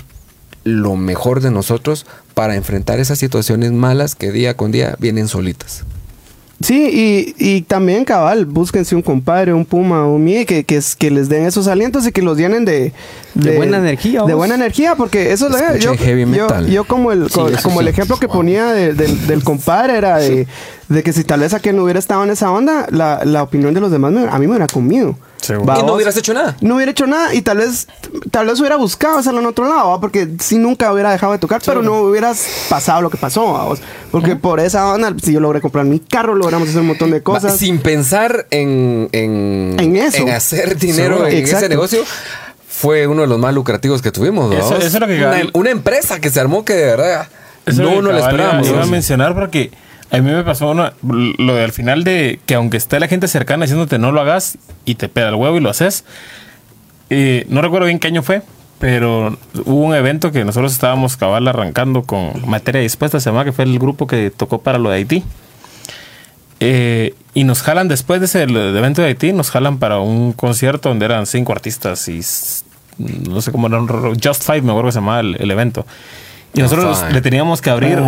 lo 0.65 0.97
mejor 0.97 1.41
de 1.41 1.51
nosotros 1.51 2.07
para 2.35 2.57
enfrentar 2.57 3.01
esas 3.01 3.19
situaciones 3.19 3.73
malas 3.73 4.15
que 4.15 4.31
día 4.31 4.57
con 4.57 4.73
día 4.73 4.97
vienen 4.99 5.29
solitas. 5.29 5.85
Sí, 6.63 7.35
y, 7.39 7.57
y 7.57 7.63
también, 7.63 8.05
cabal, 8.05 8.45
búsquense 8.45 8.95
un 8.95 9.01
compadre, 9.01 9.55
un 9.55 9.65
puma, 9.65 10.07
un 10.07 10.23
mie, 10.23 10.45
que, 10.45 10.63
que, 10.65 10.77
es- 10.77 10.95
que 10.95 11.11
les 11.11 11.29
den 11.31 11.47
esos 11.47 11.67
alientos 11.69 12.07
y 12.07 12.13
que 12.13 12.21
los 12.21 12.37
llenen 12.37 12.67
de... 12.67 12.93
De 13.33 13.57
buena 13.57 13.79
energía, 13.79 14.25
De 14.25 14.35
buena 14.35 14.57
energía, 14.57 14.95
porque 14.95 15.33
eso 15.33 15.49
es 15.49 15.83
yo, 15.83 15.95
heavy 15.95 16.21
yo, 16.23 16.27
metal. 16.27 16.67
yo 16.69 16.85
como 16.85 17.13
el, 17.13 17.29
Sí, 17.31 17.35
co- 17.35 17.49
eso 17.49 17.63
como 17.63 17.81
el 17.81 17.87
sí. 17.87 17.91
ejemplo 17.93 18.19
que 18.19 18.29
ponía 18.29 18.67
de- 18.75 18.93
del- 18.93 19.27
del 19.27 19.43
compadre 19.43 19.97
era 19.97 20.19
de, 20.19 20.47
de 20.91 21.03
que 21.03 21.13
si 21.15 21.25
tal 21.25 21.41
vez 21.41 21.55
aquel 21.55 21.75
no 21.77 21.85
hubiera 21.85 21.99
estado 21.99 22.23
en 22.25 22.31
esa 22.31 22.51
onda, 22.51 22.87
la, 22.91 23.21
la 23.25 23.43
opinión 23.43 23.73
de 23.73 23.81
los 23.81 23.91
demás 23.91 24.13
me- 24.13 24.29
a 24.29 24.39
mí 24.39 24.47
me 24.47 24.49
hubiera 24.49 24.67
comido. 24.67 25.17
Va, 25.67 25.79
Y 25.81 25.83
no 25.85 25.95
hubieras 25.95 26.15
hecho 26.17 26.35
nada. 26.35 26.55
No 26.61 26.77
hubiera 26.77 26.93
hecho 26.93 27.07
nada 27.07 27.33
y 27.35 27.41
tal 27.43 27.57
vez 27.59 27.89
tal 28.31 28.47
vez 28.47 28.61
hubiera 28.61 28.77
buscado 28.77 29.19
hacerlo 29.19 29.41
en 29.41 29.47
otro 29.47 29.67
lado, 29.69 29.89
¿va? 29.91 30.01
porque 30.01 30.29
si 30.39 30.59
nunca 30.59 30.93
hubiera 30.93 31.11
dejado 31.11 31.33
de 31.33 31.39
tocar, 31.39 31.63
pero 31.65 31.83
no 31.83 32.03
hubieras 32.03 32.45
pasado 32.69 33.01
lo 33.03 33.09
que 33.11 33.17
pasó, 33.17 33.75
porque 34.11 34.37
por 34.37 34.61
esa 34.61 34.93
onda, 34.93 35.15
si 35.23 35.33
yo 35.33 35.41
logré 35.41 35.61
comprar 35.61 35.87
mi 35.87 35.99
carro, 35.99 36.35
logramos 36.35 36.69
hacer 36.69 36.83
un 36.83 36.89
montón 36.89 37.11
de 37.11 37.19
Va, 37.19 37.25
cosas. 37.25 37.57
Sin 37.57 37.79
pensar 37.79 38.47
en, 38.51 39.09
en, 39.13 39.77
En 39.79 39.97
eso. 39.97 40.27
hacer 40.29 40.77
dinero 40.77 41.15
Seguro. 41.15 41.29
en 41.29 41.37
Exacto. 41.39 41.59
ese 41.59 41.69
negocio, 41.69 42.05
fue 42.69 43.07
uno 43.07 43.23
de 43.23 43.29
los 43.29 43.39
más 43.39 43.55
lucrativos 43.55 44.03
que 44.03 44.11
tuvimos. 44.13 44.53
Eso- 44.55 44.77
eso 44.77 44.87
es 44.87 45.01
lo 45.01 45.07
que 45.07 45.17
una, 45.25 45.43
una 45.55 45.71
empresa 45.71 46.21
que 46.21 46.31
se 46.31 46.39
armó 46.41 46.65
que 46.65 46.75
de 46.75 46.85
verdad 46.85 47.29
Eso 47.67 47.83
no, 47.83 47.95
lo 47.97 48.03
no 48.03 48.09
que 48.09 48.15
la 48.15 48.21
cabal 48.21 48.31
esperábamos. 48.35 48.69
Iba, 48.69 48.83
a 48.83 48.87
mencionar 48.87 49.35
porque 49.35 49.71
a 50.11 50.19
mí 50.19 50.31
me 50.31 50.43
pasó 50.43 50.75
lo 50.75 51.55
de 51.55 51.63
al 51.65 51.73
final 51.73 52.03
de 52.05 52.41
que 52.47 52.55
aunque 52.55 52.77
esté 52.77 52.99
la 53.01 53.09
gente 53.09 53.29
cercana 53.29 53.65
diciéndote 53.65 53.99
no 53.99 54.11
lo 54.13 54.21
hagas 54.21 54.59
y 54.85 54.97
te 54.97 55.09
pega 55.09 55.29
el 55.29 55.35
huevo 55.37 55.57
y 55.57 55.61
lo 55.61 55.71
haces. 55.71 56.05
eh, 57.11 57.47
no 57.49 57.63
recuerdo 57.63 57.87
bien 57.87 57.99
qué 57.99 58.09
año 58.09 58.23
fue, 58.23 58.43
pero 58.79 59.37
hubo 59.67 59.85
un 59.85 59.95
evento 59.95 60.33
que 60.33 60.45
nosotros 60.45 60.73
estábamos 60.73 61.17
cabal 61.17 61.47
arrancando 61.49 62.03
con 62.03 62.49
materia 62.49 62.81
dispuesta, 62.81 63.21
se 63.21 63.31
llama 63.31 63.45
que 63.45 63.53
fue 63.53 63.65
el 63.65 63.79
grupo 63.79 64.07
que 64.07 64.31
tocó 64.31 64.61
para 64.63 64.79
lo 64.79 64.91
de 64.91 64.97
Haití. 64.97 65.23
Eh, 66.63 67.15
y 67.33 67.45
nos 67.45 67.63
jalan 67.63 67.89
después 67.89 68.21
de 68.21 68.27
ese 68.27 68.43
evento 68.43 69.01
de 69.03 69.09
Haití, 69.09 69.33
nos 69.33 69.51
jalan 69.51 69.79
para 69.79 69.99
un 70.01 70.33
concierto 70.35 70.89
donde 70.91 71.07
eran 71.07 71.27
cinco 71.27 71.53
artistas 71.53 72.07
y 72.09 72.21
no 72.99 73.41
sé 73.41 73.51
cómo 73.51 73.69
era, 73.69 73.79
un 73.81 73.89
ro- 73.89 74.13
Just 74.23 74.45
Five, 74.45 74.61
me 74.63 74.71
acuerdo 74.73 74.89
que 74.89 74.93
se 74.93 74.99
llamaba 74.99 75.21
el, 75.21 75.37
el 75.41 75.51
evento. 75.51 75.87
Y 76.55 76.61
nosotros 76.61 77.05
le 77.13 77.21
teníamos 77.21 77.61
que 77.61 77.71
abrir 77.71 77.99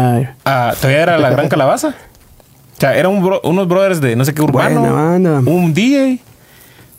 a, 0.44 0.74
todavía 0.80 1.02
era 1.02 1.18
la 1.18 1.30
Gran 1.30 1.48
Calabaza. 1.50 1.88
O 1.88 2.80
sea, 2.80 2.96
eran 2.96 3.12
un 3.12 3.22
bro- 3.24 3.40
unos 3.44 3.68
brothers 3.68 4.00
de 4.00 4.16
no 4.16 4.24
sé 4.24 4.34
qué 4.34 4.42
urbano, 4.42 4.80
Buena 4.80 4.92
banda. 4.92 5.38
un 5.50 5.72
DJ. 5.72 6.18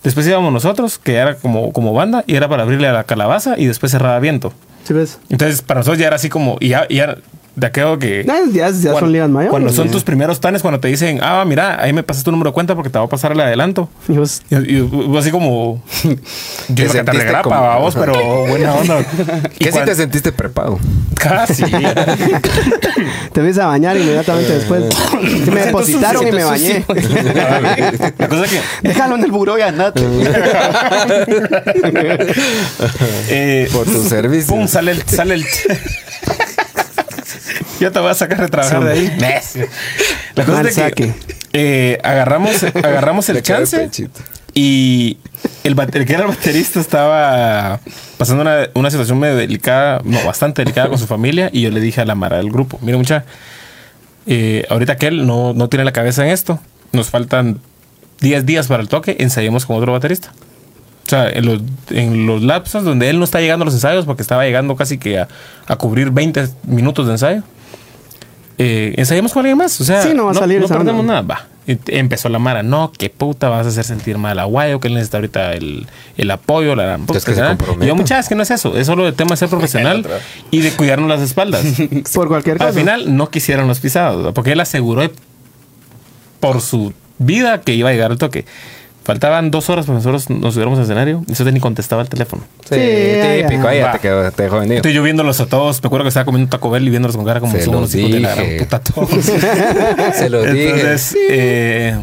Después 0.03 0.27
íbamos 0.27 0.51
nosotros, 0.51 0.97
que 0.97 1.15
era 1.15 1.35
como, 1.35 1.71
como 1.73 1.93
banda, 1.93 2.23
y 2.27 2.35
era 2.35 2.47
para 2.49 2.63
abrirle 2.63 2.87
a 2.87 2.93
la 2.93 3.03
calabaza 3.05 3.57
y 3.57 3.65
después 3.65 3.91
cerraba 3.91 4.19
viento. 4.19 4.53
¿Sí 4.85 4.93
ves? 4.93 5.19
Entonces, 5.29 5.61
para 5.61 5.79
nosotros 5.79 5.97
ya 5.99 6.07
era 6.07 6.17
así 6.17 6.27
como, 6.29 6.57
y 6.59 6.69
ya, 6.69 6.85
y 6.89 6.95
ya 6.97 7.15
de 7.55 7.67
aquello 7.67 7.99
que. 7.99 8.23
Ya, 8.25 8.35
ya- 8.51 8.69
ya 8.71 8.81
cuando- 8.91 8.99
son 9.01 9.11
ligas 9.11 9.29
mayores. 9.29 9.51
Cuando 9.51 9.71
son 9.71 9.89
tus 9.91 10.03
primeros 10.03 10.39
tanes, 10.39 10.61
cuando 10.61 10.79
te 10.79 10.87
dicen, 10.87 11.19
ah, 11.21 11.43
mira, 11.45 11.81
ahí 11.81 11.93
me 11.93 12.01
pasas 12.03 12.23
tu 12.23 12.31
número 12.31 12.49
de 12.49 12.53
cuenta 12.53 12.73
porque 12.75 12.89
te 12.89 12.97
va 12.99 13.05
a 13.05 13.09
pasar 13.09 13.31
el 13.33 13.39
adelanto. 13.39 13.89
Y 14.07 14.13
vos- 14.13 14.41
Y, 14.49 14.55
y 14.77 14.81
vos 14.81 15.19
así 15.19 15.31
como. 15.31 15.83
Yo 16.03 16.15
que 16.67 16.83
te 16.83 16.89
sentiste 16.89 17.11
regrapa 17.11 17.43
como- 17.43 17.55
a 17.55 17.77
vos, 17.77 17.95
pero 17.95 18.13
buena 18.47 18.73
onda. 18.73 19.05
¿Qué 19.59 19.71
si 19.71 19.79
te 19.79 19.95
sentiste 19.95 20.31
prepago? 20.31 20.79
Casi. 21.15 21.63
te 23.31 23.41
ves 23.41 23.57
a 23.59 23.67
bañar 23.67 23.95
inmediatamente 23.97 24.53
después. 24.55 24.85
Sí, 25.21 25.51
me 25.51 25.65
depositaron 25.65 26.27
y 26.27 26.31
me 26.31 26.43
bañé. 26.43 26.85
La 28.17 28.27
cosa 28.27 28.45
es 28.45 28.51
que. 28.51 28.59
Déjalo 28.87 29.15
en 29.15 29.23
el 29.23 29.31
buró 29.31 29.57
y 29.57 29.61
andate. 29.61 30.01
eh, 33.29 33.67
Por 33.71 33.85
tu 33.85 34.03
servicio. 34.03 34.53
Pum, 34.53 34.67
sale 34.67 34.91
el. 34.91 35.03
Sale 35.03 35.35
el 35.35 35.45
Yo 37.84 37.91
te 37.91 37.99
voy 37.99 38.11
a 38.11 38.13
sacar 38.13 38.39
de 38.39 38.47
trabajar 38.47 38.81
de 38.81 38.93
ahí. 38.93 39.17
La 40.36 40.45
cosa 40.45 40.61
es 40.61 40.67
que 40.67 40.73
saque. 40.73 41.13
eh, 41.51 41.99
agarramos, 42.01 42.63
agarramos 42.75 43.27
el 43.27 43.41
chance 43.41 43.89
y 44.53 45.17
el 45.65 45.75
que 45.75 46.13
era 46.13 46.21
el 46.23 46.29
baterista 46.29 46.79
estaba 46.79 47.81
pasando 48.17 48.41
una, 48.43 48.69
una 48.73 48.89
situación 48.89 49.19
medio 49.19 49.36
delicada, 49.36 49.99
no, 50.05 50.23
bastante 50.23 50.61
delicada 50.63 50.88
con 50.88 50.97
su 50.97 51.07
familia 51.07 51.49
y 51.51 51.63
yo 51.63 51.71
le 51.71 51.81
dije 51.81 51.99
a 51.99 52.05
la 52.05 52.15
Mara 52.15 52.38
del 52.38 52.49
grupo, 52.51 52.79
mira 52.81 52.97
mucha, 52.97 53.25
eh, 54.27 54.65
ahorita 54.69 54.95
que 54.95 55.07
él 55.07 55.27
no, 55.27 55.53
no 55.53 55.67
tiene 55.67 55.84
la 55.84 55.91
cabeza 55.91 56.23
en 56.25 56.31
esto, 56.31 56.61
nos 56.93 57.09
faltan 57.09 57.59
10 58.21 58.45
días 58.45 58.67
para 58.67 58.81
el 58.81 58.88
toque, 58.88 59.17
ensayemos 59.19 59.65
con 59.65 59.75
otro 59.75 59.91
baterista. 59.91 60.31
O 61.05 61.09
sea, 61.09 61.29
en 61.29 61.45
los, 61.45 61.61
en 61.89 62.27
los 62.27 62.43
lapsos 62.43 62.86
donde 62.86 63.09
él 63.09 63.19
no 63.19 63.25
está 63.25 63.41
llegando 63.41 63.63
a 63.63 63.65
los 63.65 63.73
ensayos, 63.73 64.05
porque 64.05 64.21
estaba 64.21 64.45
llegando 64.45 64.77
casi 64.77 64.97
que 64.97 65.19
a, 65.19 65.27
a 65.67 65.75
cubrir 65.75 66.11
20 66.11 66.47
minutos 66.65 67.07
de 67.07 67.11
ensayo, 67.11 67.43
eh, 68.57 68.93
ensayemos 68.97 69.33
con 69.33 69.41
alguien 69.41 69.57
más. 69.57 69.79
O 69.81 69.83
sea, 69.83 70.01
Sí, 70.03 70.13
no 70.13 70.25
va 70.25 70.31
a 70.31 70.35
salir 70.35 70.59
no 70.59 70.65
esa 70.65 70.75
perdemos 70.77 71.01
onda. 71.01 71.21
nada. 71.21 71.27
Va. 71.27 71.47
Empezó 71.87 72.27
la 72.27 72.39
Mara, 72.39 72.61
no, 72.61 72.91
qué 72.97 73.09
puta 73.09 73.47
vas 73.47 73.65
a 73.65 73.69
hacer 73.69 73.85
sentir 73.85 74.17
mal 74.17 74.37
a 74.37 74.43
Guayo, 74.43 74.81
que 74.81 74.89
él 74.89 74.95
necesita 74.95 75.17
ahorita 75.17 75.53
el, 75.53 75.87
el 76.17 76.29
apoyo, 76.31 76.75
la 76.75 76.97
puta, 76.97 77.17
Es 77.17 77.23
que 77.25 77.33
yo, 77.85 77.95
muchachas, 77.95 78.27
que 78.27 78.35
no 78.35 78.43
es 78.43 78.51
eso, 78.51 78.75
es 78.77 78.85
solo 78.85 79.07
el 79.07 79.13
tema 79.13 79.31
de 79.31 79.37
ser 79.37 79.49
profesional 79.49 80.05
y 80.51 80.59
de 80.59 80.71
cuidarnos 80.71 81.07
las 81.07 81.21
espaldas. 81.21 81.63
Por 82.13 82.27
cualquier 82.27 82.57
cosa. 82.57 82.67
Al 82.67 82.73
final 82.75 83.15
no 83.15 83.29
quisieron 83.29 83.67
los 83.67 83.79
pisados, 83.79 84.33
porque 84.33 84.51
él 84.51 84.59
aseguró 84.59 85.09
por 86.41 86.59
su 86.59 86.91
vida 87.17 87.61
que 87.61 87.73
iba 87.73 87.89
a 87.89 87.93
llegar 87.93 88.11
al 88.11 88.17
toque. 88.17 88.43
Faltaban 89.03 89.51
dos 89.51 89.69
horas 89.69 89.85
para 89.85 89.97
nosotros 89.97 90.29
nos 90.29 90.53
subiéramos 90.53 90.79
al 90.79 90.85
escenario 90.85 91.23
y 91.27 91.33
usted 91.33 91.51
ni 91.51 91.59
contestaba 91.59 92.01
el 92.01 92.07
teléfono. 92.09 92.43
Sí, 92.69 92.75
Sí, 92.75 93.43
típico. 93.47 93.67
Ahí 93.67 93.83
te, 93.91 93.99
quedó, 93.99 94.31
te 94.31 94.43
dejó 94.43 94.59
vendido. 94.59 94.77
Estoy 94.77 94.93
yo 94.93 95.03
viéndolos 95.03 95.41
a 95.41 95.45
todos. 95.45 95.83
Me 95.83 95.87
acuerdo 95.87 96.05
que 96.05 96.09
estaba 96.09 96.25
comiendo 96.25 96.49
Taco 96.49 96.69
Bell 96.69 96.87
y 96.87 96.89
viéndolos 96.89 97.17
con 97.17 97.25
cara 97.25 97.41
como 97.41 97.51
Se 97.51 97.63
son 97.63 97.81
los 97.81 97.93
hijos 97.95 98.11
de 98.11 98.19
la 98.21 98.33
gran 98.35 98.57
puta 98.59 98.79
todos. 98.79 99.09
Se 100.13 100.29
lo 100.29 100.43
dije. 100.43 100.69
Entonces, 100.69 101.17
eh, 101.29 101.97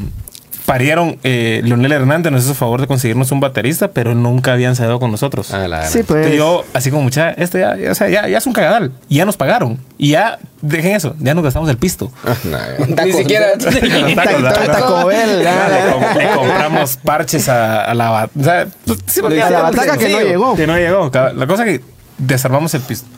parieron. 0.71 1.19
Eh, 1.25 1.63
Leonel 1.65 1.91
Hernández 1.91 2.31
nos 2.31 2.45
hizo 2.45 2.55
favor 2.55 2.81
de 2.81 2.87
conseguirnos 2.87 3.33
un 3.33 3.41
baterista, 3.41 3.89
pero 3.91 4.15
nunca 4.15 4.53
había 4.53 4.69
ensayado 4.69 5.01
con 5.01 5.11
nosotros. 5.11 5.53
Ah, 5.53 5.67
la 5.67 5.83
Sí, 5.87 6.05
pues. 6.05 6.19
Entonces 6.19 6.37
yo, 6.37 6.65
así 6.73 6.91
como 6.91 7.03
mucha, 7.03 7.31
esto 7.33 7.59
ya, 7.59 7.77
ya, 7.77 7.91
o 7.91 7.95
sea, 7.97 8.09
ya, 8.09 8.29
ya 8.29 8.39
es 8.39 8.47
un 8.47 8.53
cagadal. 8.53 8.93
Y 9.09 9.17
ya 9.17 9.25
nos 9.25 9.37
pagaron. 9.37 9.79
Y 9.99 10.11
ya, 10.11 10.39
dejen 10.63 10.95
eso, 10.95 11.17
ya 11.19 11.35
nos 11.35 11.43
gastamos 11.43 11.69
el 11.71 11.77
pisto. 11.77 12.13
Ah, 12.25 12.37
nah, 12.45 13.05
Ni 13.05 13.13
siquiera. 13.13 13.49
Taco- 13.59 15.07
Bell, 15.07 15.39
le, 15.41 15.93
com- 15.93 16.19
le 16.19 16.29
compramos 16.37 16.97
parches 16.99 17.49
a, 17.49 17.85
a 17.85 17.95
la 17.95 18.31
o 18.39 18.45
sea, 18.45 18.67
pues, 18.87 18.99
sí, 19.07 19.21
porque- 19.21 19.43
A 19.43 19.51
la 19.51 19.63
bataca 19.63 19.97
que 19.99 20.09
no 20.09 20.21
llegó. 20.21 20.55
Que 20.55 20.67
no 20.69 20.77
llegó. 20.77 21.11
La 21.35 21.47
cosa 21.49 21.65
que 21.65 21.81
desarmamos 22.19 22.73
el 22.75 22.83
pisto. 22.83 23.09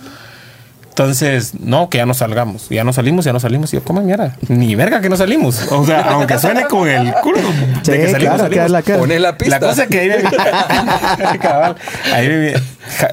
Entonces, 0.93 1.55
no, 1.59 1.89
que 1.89 1.97
ya 1.97 2.05
no 2.05 2.13
salgamos. 2.13 2.69
Ya 2.69 2.85
no 2.85 2.93
salimos, 2.93 3.25
ya 3.25 3.33
no 3.33 3.41
salimos. 3.41 3.73
Y 3.73 3.79
yo, 3.79 3.83
¿cómo 3.83 4.03
mierda? 4.03 4.37
Ni 4.49 4.75
verga 4.75 5.01
que 5.01 5.09
no 5.09 5.17
salimos. 5.17 5.73
O 5.73 5.87
sea, 5.87 6.03
aunque 6.11 6.39
suene 6.39 6.65
con 6.67 6.87
el 6.87 7.15
culo 7.23 7.39
de 7.39 7.99
que 7.99 8.11
salimos, 8.11 8.19
claro, 8.19 8.39
salimos. 8.39 8.51
que 8.51 8.65
es 8.67 8.71
la 8.71 8.83
cara. 8.83 8.99
Pones 8.99 9.21
la 9.23 9.39
pista. 9.39 9.59
La 9.59 9.67
cosa 9.67 9.85
es 9.85 9.89
que 9.89 10.01
ahí 10.01 10.09
me, 10.09 11.39
Cabal. 11.39 11.77
Ahí 12.13 12.29
me, 12.29 12.55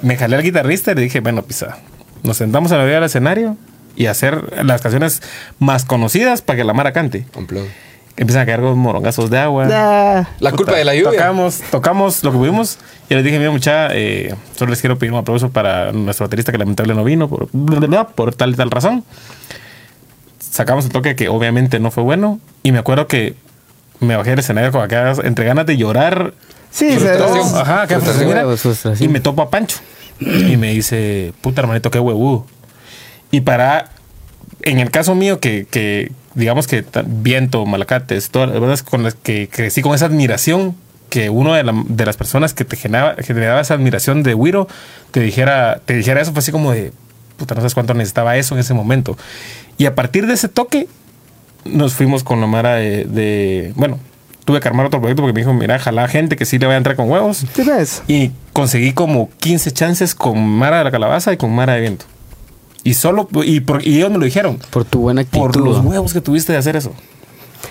me 0.02 0.18
jalé 0.18 0.36
al 0.36 0.44
guitarrista 0.44 0.92
y 0.92 0.96
le 0.96 1.02
dije, 1.04 1.22
bueno, 1.22 1.42
pisa, 1.44 1.78
nos 2.24 2.36
sentamos 2.36 2.74
a 2.74 2.76
la 2.76 2.84
orilla 2.84 2.96
del 2.96 3.06
escenario 3.06 3.56
y 3.96 4.08
hacer 4.08 4.66
las 4.66 4.82
canciones 4.82 5.22
más 5.60 5.86
conocidas 5.86 6.42
para 6.42 6.58
que 6.58 6.66
la 6.66 6.74
Mara 6.74 6.92
cante. 6.92 7.28
Empiezan 8.20 8.42
a 8.44 8.46
caer 8.46 8.60
los 8.60 8.76
morongazos 8.76 9.30
de 9.30 9.38
agua. 9.40 9.66
Ah, 9.72 10.28
La 10.42 10.50
culpa 10.52 10.66
Puta, 10.66 10.78
de 10.78 10.84
la 10.84 10.94
lluvia. 10.94 11.12
Tocamos, 11.12 11.62
tocamos 11.72 12.22
lo 12.22 12.34
que 12.34 12.38
pudimos. 12.38 12.78
Y 13.10 13.16
les 13.16 13.24
dije, 13.24 13.40
mira, 13.40 13.50
mucha, 13.50 13.88
eh, 13.96 14.36
solo 14.58 14.72
les 14.72 14.82
quiero 14.82 15.00
pedir 15.00 15.14
un 15.14 15.20
aplauso 15.20 15.50
para 15.52 15.94
nuestro 15.94 16.26
baterista 16.26 16.52
que 16.52 16.58
lamentablemente 16.58 17.00
no 17.02 17.06
vino 17.06 17.30
por, 17.30 17.48
bla, 17.54 17.78
bla, 17.80 17.88
bla, 17.88 18.08
por 18.10 18.36
tal 18.36 18.50
y 18.52 18.56
tal 18.56 18.72
razón. 18.72 19.06
Sacamos 20.40 20.84
el 20.86 20.92
toque 20.92 21.16
que 21.16 21.30
obviamente 21.30 21.80
no 21.80 21.92
fue 21.92 22.04
bueno. 22.04 22.42
Y 22.62 22.74
me 22.74 22.80
acuerdo 22.80 23.08
que 23.08 23.36
me 24.02 24.18
bajé 24.18 24.32
del 24.32 24.40
escenario 24.40 24.74
con 24.74 24.82
acá 24.82 25.14
entre 25.24 25.46
ganas 25.46 25.66
de 25.66 25.78
llorar. 25.78 26.34
sí, 26.72 27.00
se. 27.00 27.10
Ajá, 27.12 27.88
Frustración. 27.88 28.28
mira, 28.28 28.42
frustración. 28.58 29.10
y 29.10 29.14
me 29.14 29.22
topo 29.22 29.42
a 29.44 29.50
Pancho. 29.50 29.78
Y 30.20 30.58
me 30.58 30.72
dice, 30.74 31.32
puta 31.40 31.62
hermanito, 31.62 31.90
qué 31.90 32.00
huevudo. 32.00 32.46
Y 33.32 33.40
para, 33.42 33.90
en 34.62 34.80
el 34.80 34.92
caso 34.92 35.16
mío, 35.16 35.40
que, 35.40 35.66
que 35.70 36.12
digamos 36.36 36.68
que 36.68 36.84
viento, 37.08 37.66
malacates, 37.66 38.30
todas 38.30 38.50
las 38.50 38.60
bandas 38.60 38.84
con 38.84 39.04
las 39.04 39.16
que 39.16 39.50
crecí 39.52 39.82
con 39.82 39.94
esa 39.96 40.06
admiración, 40.06 40.76
que 41.10 41.30
uno 41.30 41.54
de, 41.54 41.64
la- 41.64 41.84
de 41.88 42.06
las 42.06 42.18
personas 42.18 42.54
que 42.54 42.66
te 42.66 42.76
generaba, 42.76 43.16
generaba 43.24 43.62
esa 43.62 43.74
admiración 43.74 44.22
de 44.24 44.36
Wiro 44.36 44.68
te 45.12 45.22
dijera, 45.22 45.82
te 45.86 45.96
dijera 45.96 46.22
eso, 46.22 46.32
fue 46.34 46.40
así 46.40 46.52
como 46.52 46.72
de, 46.72 46.92
puta, 47.38 47.56
no 47.56 47.62
sabes 47.62 47.74
cuánto 47.74 47.94
necesitaba 47.94 48.38
eso 48.38 48.54
en 48.56 48.60
ese 48.62 48.74
momento. 48.74 49.18
Y 49.78 49.86
a 49.86 49.96
partir 49.96 50.28
de 50.28 50.34
ese 50.34 50.50
toque, 50.50 50.88
nos 51.66 51.94
fuimos 51.94 52.24
con 52.24 52.40
la 52.42 52.48
Mara 52.48 52.76
de, 52.76 53.06
de- 53.06 53.74
bueno, 53.76 54.00
tuve 54.46 54.60
que 54.60 54.68
armar 54.68 54.86
otro 54.86 55.00
proyecto 55.00 55.24
porque 55.24 55.34
me 55.34 55.40
dijo, 55.42 55.54
mira, 55.54 55.80
jala 55.80 56.08
gente 56.08 56.36
que 56.36 56.46
sí 56.46 56.58
le 56.60 56.66
voy 56.68 56.76
a 56.76 56.78
entrar 56.78 56.96
con 56.96 57.10
huevos. 57.10 57.46
¿Sí 57.56 57.64
ves? 57.64 58.04
Y 58.08 58.32
conseguí 58.54 58.94
como 58.94 59.30
15 59.40 59.72
chances 59.72 60.14
con 60.16 60.40
Mara 60.48 60.80
de 60.80 60.84
la 60.84 60.92
Calabaza 60.92 61.34
y 61.34 61.38
con 61.38 61.54
Mara 61.56 61.74
de 61.74 61.82
Viento. 61.82 62.06
Y 62.90 62.94
solo, 62.96 63.28
y, 63.46 63.60
por- 63.60 63.86
y 63.88 63.98
ellos 63.98 64.10
me 64.12 64.18
lo 64.18 64.26
dijeron. 64.26 64.58
Por 64.72 64.84
tu 64.86 65.02
buena 65.02 65.22
actitud. 65.22 65.40
Por 65.42 65.58
los 65.58 65.80
huevos 65.86 66.12
que 66.14 66.22
tuviste 66.22 66.54
de 66.54 66.58
hacer 66.60 66.76
eso. 66.76 66.92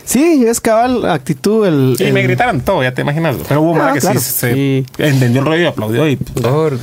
Sí, 0.04 0.44
es 0.46 0.60
cabal 0.60 1.04
actitud 1.10 1.66
el... 1.66 1.96
Y 1.98 2.04
el- 2.04 2.12
me 2.12 2.22
gritaron 2.22 2.60
todo, 2.60 2.82
ya 2.82 2.94
te 2.94 3.02
imaginas. 3.02 3.36
Pero 3.48 3.62
hubo 3.62 3.76
Ah, 3.82 3.92
que 3.92 4.00
claro. 4.00 4.20
sí 4.20 4.24
se 4.30 4.54
Sí. 4.54 4.86
entendió 4.98 5.40
el 5.40 5.46
rollo 5.46 5.62
y 5.62 5.66
aplaudió. 5.66 6.08
Y. 6.08 6.12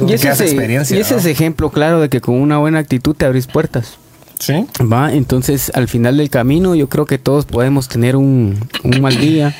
Y 0.08 0.14
ese, 0.14 0.30
es, 0.32 0.42
experiencia, 0.42 0.98
y 0.98 1.00
ese 1.00 1.14
¿no? 1.14 1.20
es 1.20 1.26
ejemplo 1.26 1.70
claro 1.70 2.02
de 2.02 2.10
que 2.10 2.20
con 2.22 2.36
una 2.36 2.58
buena 2.58 2.80
actitud 2.80 3.16
te 3.16 3.26
abrís 3.26 3.48
puertas. 3.48 3.98
Sí. 4.40 4.66
Va, 4.82 5.14
entonces 5.14 5.72
al 5.76 5.88
final 5.88 6.18
del 6.18 6.30
camino 6.30 6.76
yo 6.76 6.90
creo 6.90 7.06
que 7.06 7.18
todos 7.18 7.46
podemos 7.46 7.88
tener 7.88 8.16
un, 8.18 8.60
un 8.84 9.02
mal 9.02 9.18
día, 9.18 9.56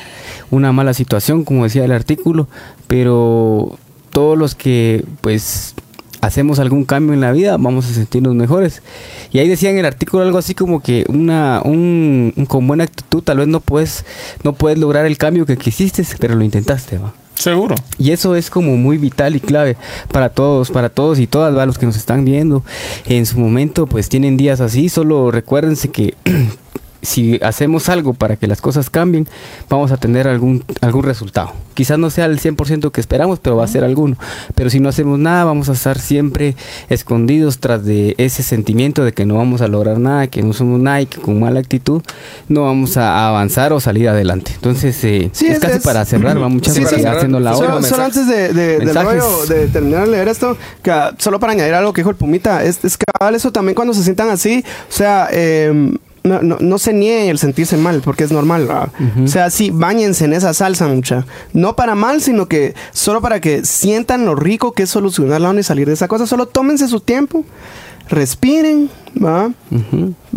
una 0.50 0.70
mala 0.72 0.92
situación, 0.92 1.44
como 1.44 1.64
decía 1.64 1.84
el 1.86 1.92
artículo, 1.92 2.46
pero 2.86 3.78
todos 4.10 4.36
los 4.36 4.54
que 4.54 5.02
pues 5.22 5.74
hacemos 6.20 6.58
algún 6.58 6.84
cambio 6.84 7.14
en 7.14 7.20
la 7.20 7.32
vida 7.32 7.56
vamos 7.56 7.86
a 7.90 7.94
sentirnos 7.94 8.34
mejores. 8.34 8.82
Y 9.32 9.38
ahí 9.38 9.48
decía 9.48 9.70
en 9.70 9.78
el 9.78 9.84
artículo 9.86 10.22
algo 10.22 10.38
así 10.38 10.54
como 10.54 10.80
que 10.82 11.04
una 11.08 11.60
un, 11.64 12.32
un- 12.36 12.46
con 12.46 12.66
buena 12.66 12.84
actitud 12.84 13.22
tal 13.22 13.38
vez 13.38 13.48
no 13.48 13.60
puedes 13.60 14.04
no 14.42 14.52
puedes 14.54 14.78
lograr 14.78 15.06
el 15.06 15.18
cambio 15.18 15.46
que 15.46 15.56
quisiste, 15.56 16.04
pero 16.18 16.34
lo 16.34 16.44
intentaste, 16.44 16.98
va. 16.98 17.12
Seguro. 17.34 17.74
Y 17.98 18.12
eso 18.12 18.34
es 18.34 18.48
como 18.48 18.76
muy 18.78 18.96
vital 18.96 19.36
y 19.36 19.40
clave 19.40 19.76
para 20.10 20.30
todos, 20.30 20.70
para 20.70 20.88
todos 20.88 21.18
y 21.18 21.26
todas, 21.26 21.54
¿va? 21.54 21.66
los 21.66 21.76
que 21.76 21.84
nos 21.84 21.96
están 21.96 22.24
viendo. 22.24 22.64
En 23.04 23.26
su 23.26 23.38
momento, 23.38 23.86
pues 23.86 24.08
tienen 24.08 24.38
días 24.38 24.60
así, 24.62 24.88
solo 24.88 25.30
recuérdense 25.30 25.90
que 25.90 26.14
si 27.06 27.38
hacemos 27.42 27.88
algo 27.88 28.14
para 28.14 28.36
que 28.36 28.46
las 28.48 28.60
cosas 28.60 28.90
cambien, 28.90 29.28
vamos 29.70 29.92
a 29.92 29.96
tener 29.96 30.26
algún, 30.26 30.64
algún 30.80 31.04
resultado. 31.04 31.52
Quizás 31.74 31.98
no 31.98 32.10
sea 32.10 32.24
el 32.24 32.40
100% 32.40 32.90
que 32.90 33.00
esperamos, 33.00 33.38
pero 33.38 33.56
va 33.56 33.64
a 33.64 33.68
ser 33.68 33.84
alguno. 33.84 34.16
Pero 34.54 34.70
si 34.70 34.80
no 34.80 34.88
hacemos 34.88 35.18
nada, 35.18 35.44
vamos 35.44 35.68
a 35.68 35.72
estar 35.72 35.98
siempre 35.98 36.56
escondidos 36.88 37.58
tras 37.58 37.84
de 37.84 38.14
ese 38.18 38.42
sentimiento 38.42 39.04
de 39.04 39.12
que 39.12 39.26
no 39.26 39.36
vamos 39.36 39.60
a 39.60 39.68
lograr 39.68 39.98
nada, 39.98 40.26
que 40.26 40.42
no 40.42 40.52
somos 40.52 40.80
nada 40.80 41.02
y 41.02 41.06
que 41.06 41.20
con 41.20 41.38
mala 41.38 41.60
actitud 41.60 42.02
no 42.48 42.62
vamos 42.62 42.96
a 42.96 43.28
avanzar 43.28 43.72
o 43.72 43.80
salir 43.80 44.08
adelante. 44.08 44.52
Entonces, 44.54 45.02
eh, 45.04 45.30
Sí, 45.32 45.46
es, 45.46 45.54
es- 45.54 45.60
casi 45.60 45.76
es- 45.78 45.82
para 45.84 46.04
cerrar, 46.04 46.40
va 46.42 46.48
muchas 46.48 46.74
Sí, 46.74 46.80
veces 46.82 47.00
sí. 47.02 47.06
haciendo 47.06 47.40
la 47.40 47.54
Solo, 47.54 47.76
hora. 47.76 47.82
solo 47.82 48.04
antes 48.04 48.26
de, 48.26 48.52
de- 48.52 48.78
del 48.78 48.94
rollo, 48.94 49.46
de 49.46 49.66
terminar 49.68 50.06
de 50.06 50.12
leer 50.12 50.28
esto, 50.28 50.56
que, 50.82 50.90
ah, 50.90 51.14
solo 51.18 51.38
para 51.38 51.52
añadir 51.52 51.74
algo 51.74 51.92
que 51.92 52.00
dijo 52.00 52.10
el 52.10 52.16
Pumita, 52.16 52.64
es, 52.64 52.84
es 52.84 52.96
cabal 52.96 53.34
eso 53.34 53.52
también 53.52 53.74
cuando 53.74 53.92
se 53.94 54.02
sientan 54.02 54.30
así, 54.30 54.64
o 54.88 54.92
sea, 54.92 55.28
eh, 55.30 55.92
no, 56.26 56.42
no, 56.42 56.58
no 56.60 56.78
se 56.78 56.92
niegue 56.92 57.30
el 57.30 57.38
sentirse 57.38 57.76
mal, 57.76 58.02
porque 58.04 58.24
es 58.24 58.32
normal. 58.32 58.66
¿verdad? 58.66 58.88
O 59.22 59.28
sea, 59.28 59.50
sí, 59.50 59.70
bañense 59.70 60.24
en 60.24 60.32
esa 60.32 60.52
salsa, 60.54 60.86
mucha. 60.88 61.26
No 61.52 61.76
para 61.76 61.94
mal, 61.94 62.20
sino 62.20 62.46
que 62.46 62.74
solo 62.92 63.20
para 63.20 63.40
que 63.40 63.64
sientan 63.64 64.24
lo 64.26 64.34
rico 64.34 64.72
que 64.72 64.84
es 64.84 64.90
solucionar 64.90 65.40
la 65.40 65.50
onda 65.50 65.60
y 65.60 65.64
salir 65.64 65.86
de 65.86 65.94
esa 65.94 66.08
cosa. 66.08 66.26
Solo 66.26 66.46
tómense 66.46 66.88
su 66.88 67.00
tiempo, 67.00 67.44
respiren, 68.08 68.88
¿va? 69.22 69.50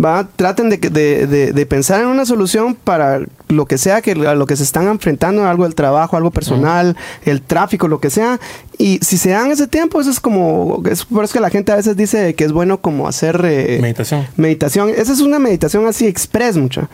Va, 0.03 0.27
traten 0.35 0.69
de, 0.69 0.77
de, 0.77 1.27
de- 1.27 1.51
de 1.53 1.65
pensar 1.65 2.01
en 2.01 2.07
una 2.07 2.25
solución 2.25 2.75
para 2.75 3.21
lo 3.47 3.65
que 3.65 3.77
sea 3.77 4.01
que 4.01 4.11
a 4.11 4.35
lo 4.35 4.45
que 4.45 4.55
se 4.55 4.63
están 4.63 4.87
enfrentando, 4.87 5.45
algo 5.45 5.63
del 5.63 5.75
trabajo, 5.75 6.17
algo 6.17 6.31
personal, 6.31 6.95
el 7.25 7.41
tráfico, 7.41 7.87
lo 7.87 7.99
que 7.99 8.09
sea. 8.09 8.39
Y 8.77 8.99
si 9.03 9.17
se 9.17 9.29
dan 9.31 9.51
ese 9.51 9.67
tiempo, 9.67 9.99
eso 10.01 10.09
es 10.09 10.19
como, 10.19 10.81
es 10.89 11.05
por 11.05 11.23
eso 11.23 11.33
que 11.33 11.39
la 11.39 11.49
gente 11.49 11.71
a 11.71 11.75
veces 11.75 11.95
dice 11.97 12.33
que 12.33 12.43
es 12.45 12.51
bueno 12.51 12.79
como 12.81 13.07
hacer 13.07 13.39
eh, 13.43 13.79
Meditación. 13.81 14.25
meditación. 14.37 14.89
Esa 14.89 15.13
es 15.13 15.19
una 15.21 15.37
meditación 15.39 15.85
así 15.85 16.07
express, 16.07 16.57
mucha. 16.57 16.89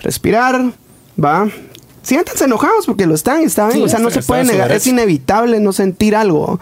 Respirar, 0.00 0.72
va. 1.22 1.48
Siéntanse 2.02 2.44
enojados 2.44 2.86
porque 2.86 3.06
lo 3.06 3.14
están, 3.14 3.42
está 3.42 3.66
bien. 3.66 3.78
Sí, 3.80 3.84
o 3.84 3.88
sea, 3.88 3.98
no 3.98 4.10
se 4.10 4.22
puede 4.22 4.44
negar, 4.44 4.72
es 4.72 4.86
inevitable 4.86 5.60
no 5.60 5.72
sentir 5.72 6.16
algo. 6.16 6.58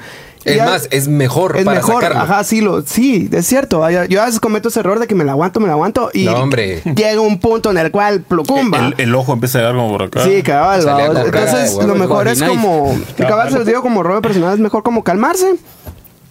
Es 0.46 0.54
Y 0.54 0.56
ya- 0.56 0.64
más, 0.64 0.88
es 0.92 1.08
mejor 1.08 1.56
es 1.58 1.64
para 1.64 1.80
mejor, 1.80 2.02
sacarlo. 2.02 2.22
ajá, 2.22 2.44
sí, 2.44 2.60
lo, 2.60 2.82
sí, 2.82 3.28
es 3.32 3.46
cierto. 3.46 3.88
Yo 4.08 4.22
a 4.22 4.26
veces 4.26 4.40
cometo 4.40 4.68
ese 4.68 4.80
error 4.80 4.98
de 5.00 5.06
que 5.08 5.14
me 5.14 5.24
la 5.24 5.32
aguanto, 5.32 5.58
me 5.60 5.66
la 5.66 5.72
aguanto 5.72 6.10
y 6.14 6.24
No, 6.24 6.36
hombre. 6.36 6.82
llega 6.84 7.20
un 7.20 7.38
punto 7.40 7.70
en 7.72 7.78
el 7.78 7.90
cual 7.90 8.20
plocumba. 8.22 8.78
El, 8.78 8.94
el 8.98 9.14
ojo 9.14 9.32
empieza 9.32 9.58
a 9.58 9.62
dar 9.62 9.74
como 9.74 9.90
por 9.90 10.04
acá. 10.04 10.22
Sí, 10.24 10.42
cabal. 10.42 10.80
Entonces, 11.26 11.74
lo 11.84 11.94
mejor 11.96 12.28
es 12.28 12.42
como. 12.42 12.96
Y 13.18 13.22
cabal 13.22 13.50
se 13.50 13.58
los 13.58 13.66
digo 13.66 13.82
como 13.82 14.02
rollo 14.02 14.22
personal, 14.22 14.54
es 14.54 14.60
mejor 14.60 14.82
como 14.82 15.02
calmarse. 15.04 15.56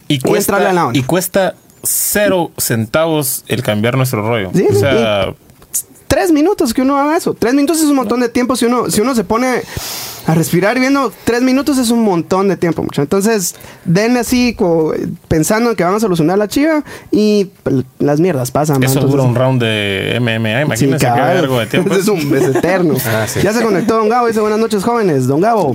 Y 0.07 0.15
entrarle 0.15 0.67
a 0.69 0.73
la 0.73 0.81
cuesta, 0.81 0.87
onda. 0.87 0.99
y 0.99 1.03
cuesta 1.03 1.55
cero 1.83 2.51
centavos 2.57 3.43
el 3.47 3.63
cambiar 3.63 3.97
nuestro 3.97 4.27
rollo. 4.27 4.49
Sí, 4.53 4.65
o 4.69 4.73
sí, 4.73 4.79
sea, 4.79 5.33
Tres 6.15 6.31
minutos 6.31 6.73
que 6.73 6.81
uno 6.81 6.97
haga 6.97 7.17
eso. 7.17 7.33
Tres 7.33 7.53
minutos 7.53 7.79
es 7.79 7.89
un 7.89 7.97
montón 7.97 8.21
de 8.21 8.29
tiempo. 8.29 8.55
Si 8.55 8.63
uno, 8.63 8.89
si 8.89 9.01
uno 9.01 9.13
se 9.15 9.25
pone 9.25 9.63
a 10.27 10.33
respirar 10.33 10.77
y 10.77 10.79
viendo, 10.79 11.11
tres 11.25 11.41
minutos 11.41 11.77
es 11.77 11.89
un 11.89 12.03
montón 12.03 12.47
de 12.47 12.55
tiempo, 12.55 12.81
mucho. 12.83 13.01
Entonces, 13.01 13.53
denle 13.83 14.19
así, 14.21 14.55
co- 14.55 14.93
pensando 15.27 15.69
en 15.71 15.75
que 15.75 15.83
van 15.83 15.93
a 15.93 15.99
solucionar 15.99 16.37
la 16.37 16.47
chiva 16.47 16.85
y 17.11 17.49
pues, 17.63 17.83
las 17.99 18.21
mierdas 18.21 18.49
pasan. 18.49 18.81
eso 18.81 18.93
Entonces, 18.93 19.11
dura 19.11 19.23
un 19.23 19.35
round 19.35 19.61
de 19.61 20.17
MMA. 20.21 20.61
Imagínense 20.61 21.05
Sí, 21.05 21.13
que 21.13 21.19
algo 21.19 21.59
de 21.59 21.65
tiempo. 21.67 21.93
Es, 21.93 22.07
un, 22.07 22.19
es 22.33 22.55
eterno. 22.55 22.93
Ah, 23.05 23.27
sí. 23.27 23.41
Ya 23.43 23.51
se 23.51 23.61
conectó 23.61 23.95
Don 23.97 24.07
Gabo. 24.07 24.27
Dice 24.27 24.39
buenas 24.39 24.57
noches, 24.59 24.83
jóvenes. 24.85 25.27
Don 25.27 25.41
Gabo. 25.41 25.73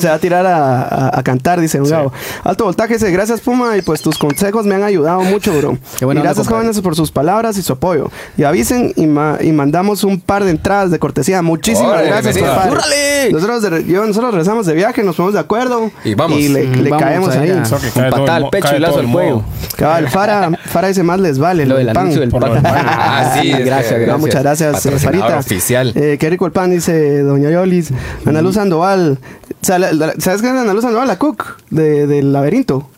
Se 0.00 0.08
va 0.08 0.14
a 0.14 0.18
tirar 0.18 0.46
a, 0.46 0.82
a- 0.82 1.18
a 1.18 1.22
cantar, 1.22 1.60
dice 1.60 1.78
Don 1.78 1.88
Gabo. 1.88 2.12
Alto 2.44 2.64
voltaje 2.64 2.94
dice, 2.94 3.10
gracias 3.10 3.40
Puma 3.40 3.76
y 3.76 3.82
pues 3.82 4.00
tus 4.02 4.18
consejos 4.18 4.64
me 4.66 4.74
han 4.74 4.82
ayudado 4.82 5.20
mucho, 5.22 5.56
bro. 5.56 5.78
Qué 5.98 6.04
buena 6.04 6.20
y 6.20 6.24
gracias 6.24 6.46
jóvenes 6.48 6.80
por 6.80 6.94
sus 6.96 7.10
palabras 7.10 7.56
y 7.58 7.62
su 7.62 7.72
apoyo. 7.72 8.10
Y 8.36 8.44
avisen 8.44 8.92
y, 8.96 9.06
ma- 9.06 9.38
y 9.40 9.52
mandamos 9.52 10.04
un 10.04 10.20
par 10.20 10.44
de 10.44 10.50
entradas 10.50 10.90
de 10.90 10.98
cortesía. 10.98 11.42
Muchísimas 11.42 12.04
gracias, 12.04 12.36
compadre. 12.38 13.30
Nosotros, 13.32 13.62
de- 13.62 13.84
yo- 13.84 14.06
nosotros 14.06 14.32
regresamos 14.32 14.66
de 14.66 14.74
viaje, 14.74 15.02
nos 15.02 15.16
ponemos 15.16 15.34
de 15.34 15.40
acuerdo. 15.40 15.90
Y 16.04 16.14
vamos. 16.14 16.38
le, 16.38 16.66
le 16.76 16.90
Vamos 16.90 17.02
caemos 17.04 17.36
ahí. 17.36 17.48
ir 17.48 17.54
a- 17.58 17.62
Eso 17.62 17.78
que 17.78 17.86
Un 17.86 17.92
cae 17.92 18.10
todo 18.10 18.20
patada 18.20 18.24
el 18.26 18.30
al 18.36 18.42
mo- 18.42 18.50
pecho 18.50 18.76
y 18.76 18.78
lazo 18.78 18.98
al 19.00 19.10
cuello. 19.12 19.42
Cabal, 19.80 20.08
Fara, 20.10 20.50
Fara 20.66 20.88
dice 20.88 21.02
más 21.02 21.18
les 21.20 21.38
vale. 21.38 21.66
Lo 21.66 21.76
del 21.76 21.86
pan. 21.88 21.98
anuncio 21.98 22.20
del 22.20 22.30
Por 22.30 22.40
lo 22.42 22.54
pata. 22.54 22.60
del 22.60 22.72
pan. 22.84 22.86
Ah, 22.88 23.38
sí, 23.42 23.50
gracias, 23.50 23.92
No, 23.92 23.98
gracias. 23.98 24.20
muchas 24.20 24.42
gracias, 24.42 24.86
eh, 24.86 24.98
Farita. 24.98 25.38
oficial. 25.38 25.92
Eh, 25.96 26.16
qué 26.20 26.30
rico 26.30 26.46
el 26.46 26.52
pan, 26.52 26.70
dice 26.70 27.20
Doña 27.22 27.50
Yolis. 27.50 27.90
Ana 28.26 28.42
Luz 28.42 28.54
Sandoval. 28.54 29.18
¿Sabes 29.62 29.90
qué 30.22 30.30
es 30.32 30.44
Ana 30.44 30.72
Luz 30.74 30.82
Sandoval? 30.82 31.08
La 31.08 31.18
cook 31.18 31.44
de- 31.70 32.06
del 32.06 32.32
laberinto. 32.32 32.88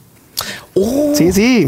Sí, 1.14 1.32
sí. 1.32 1.66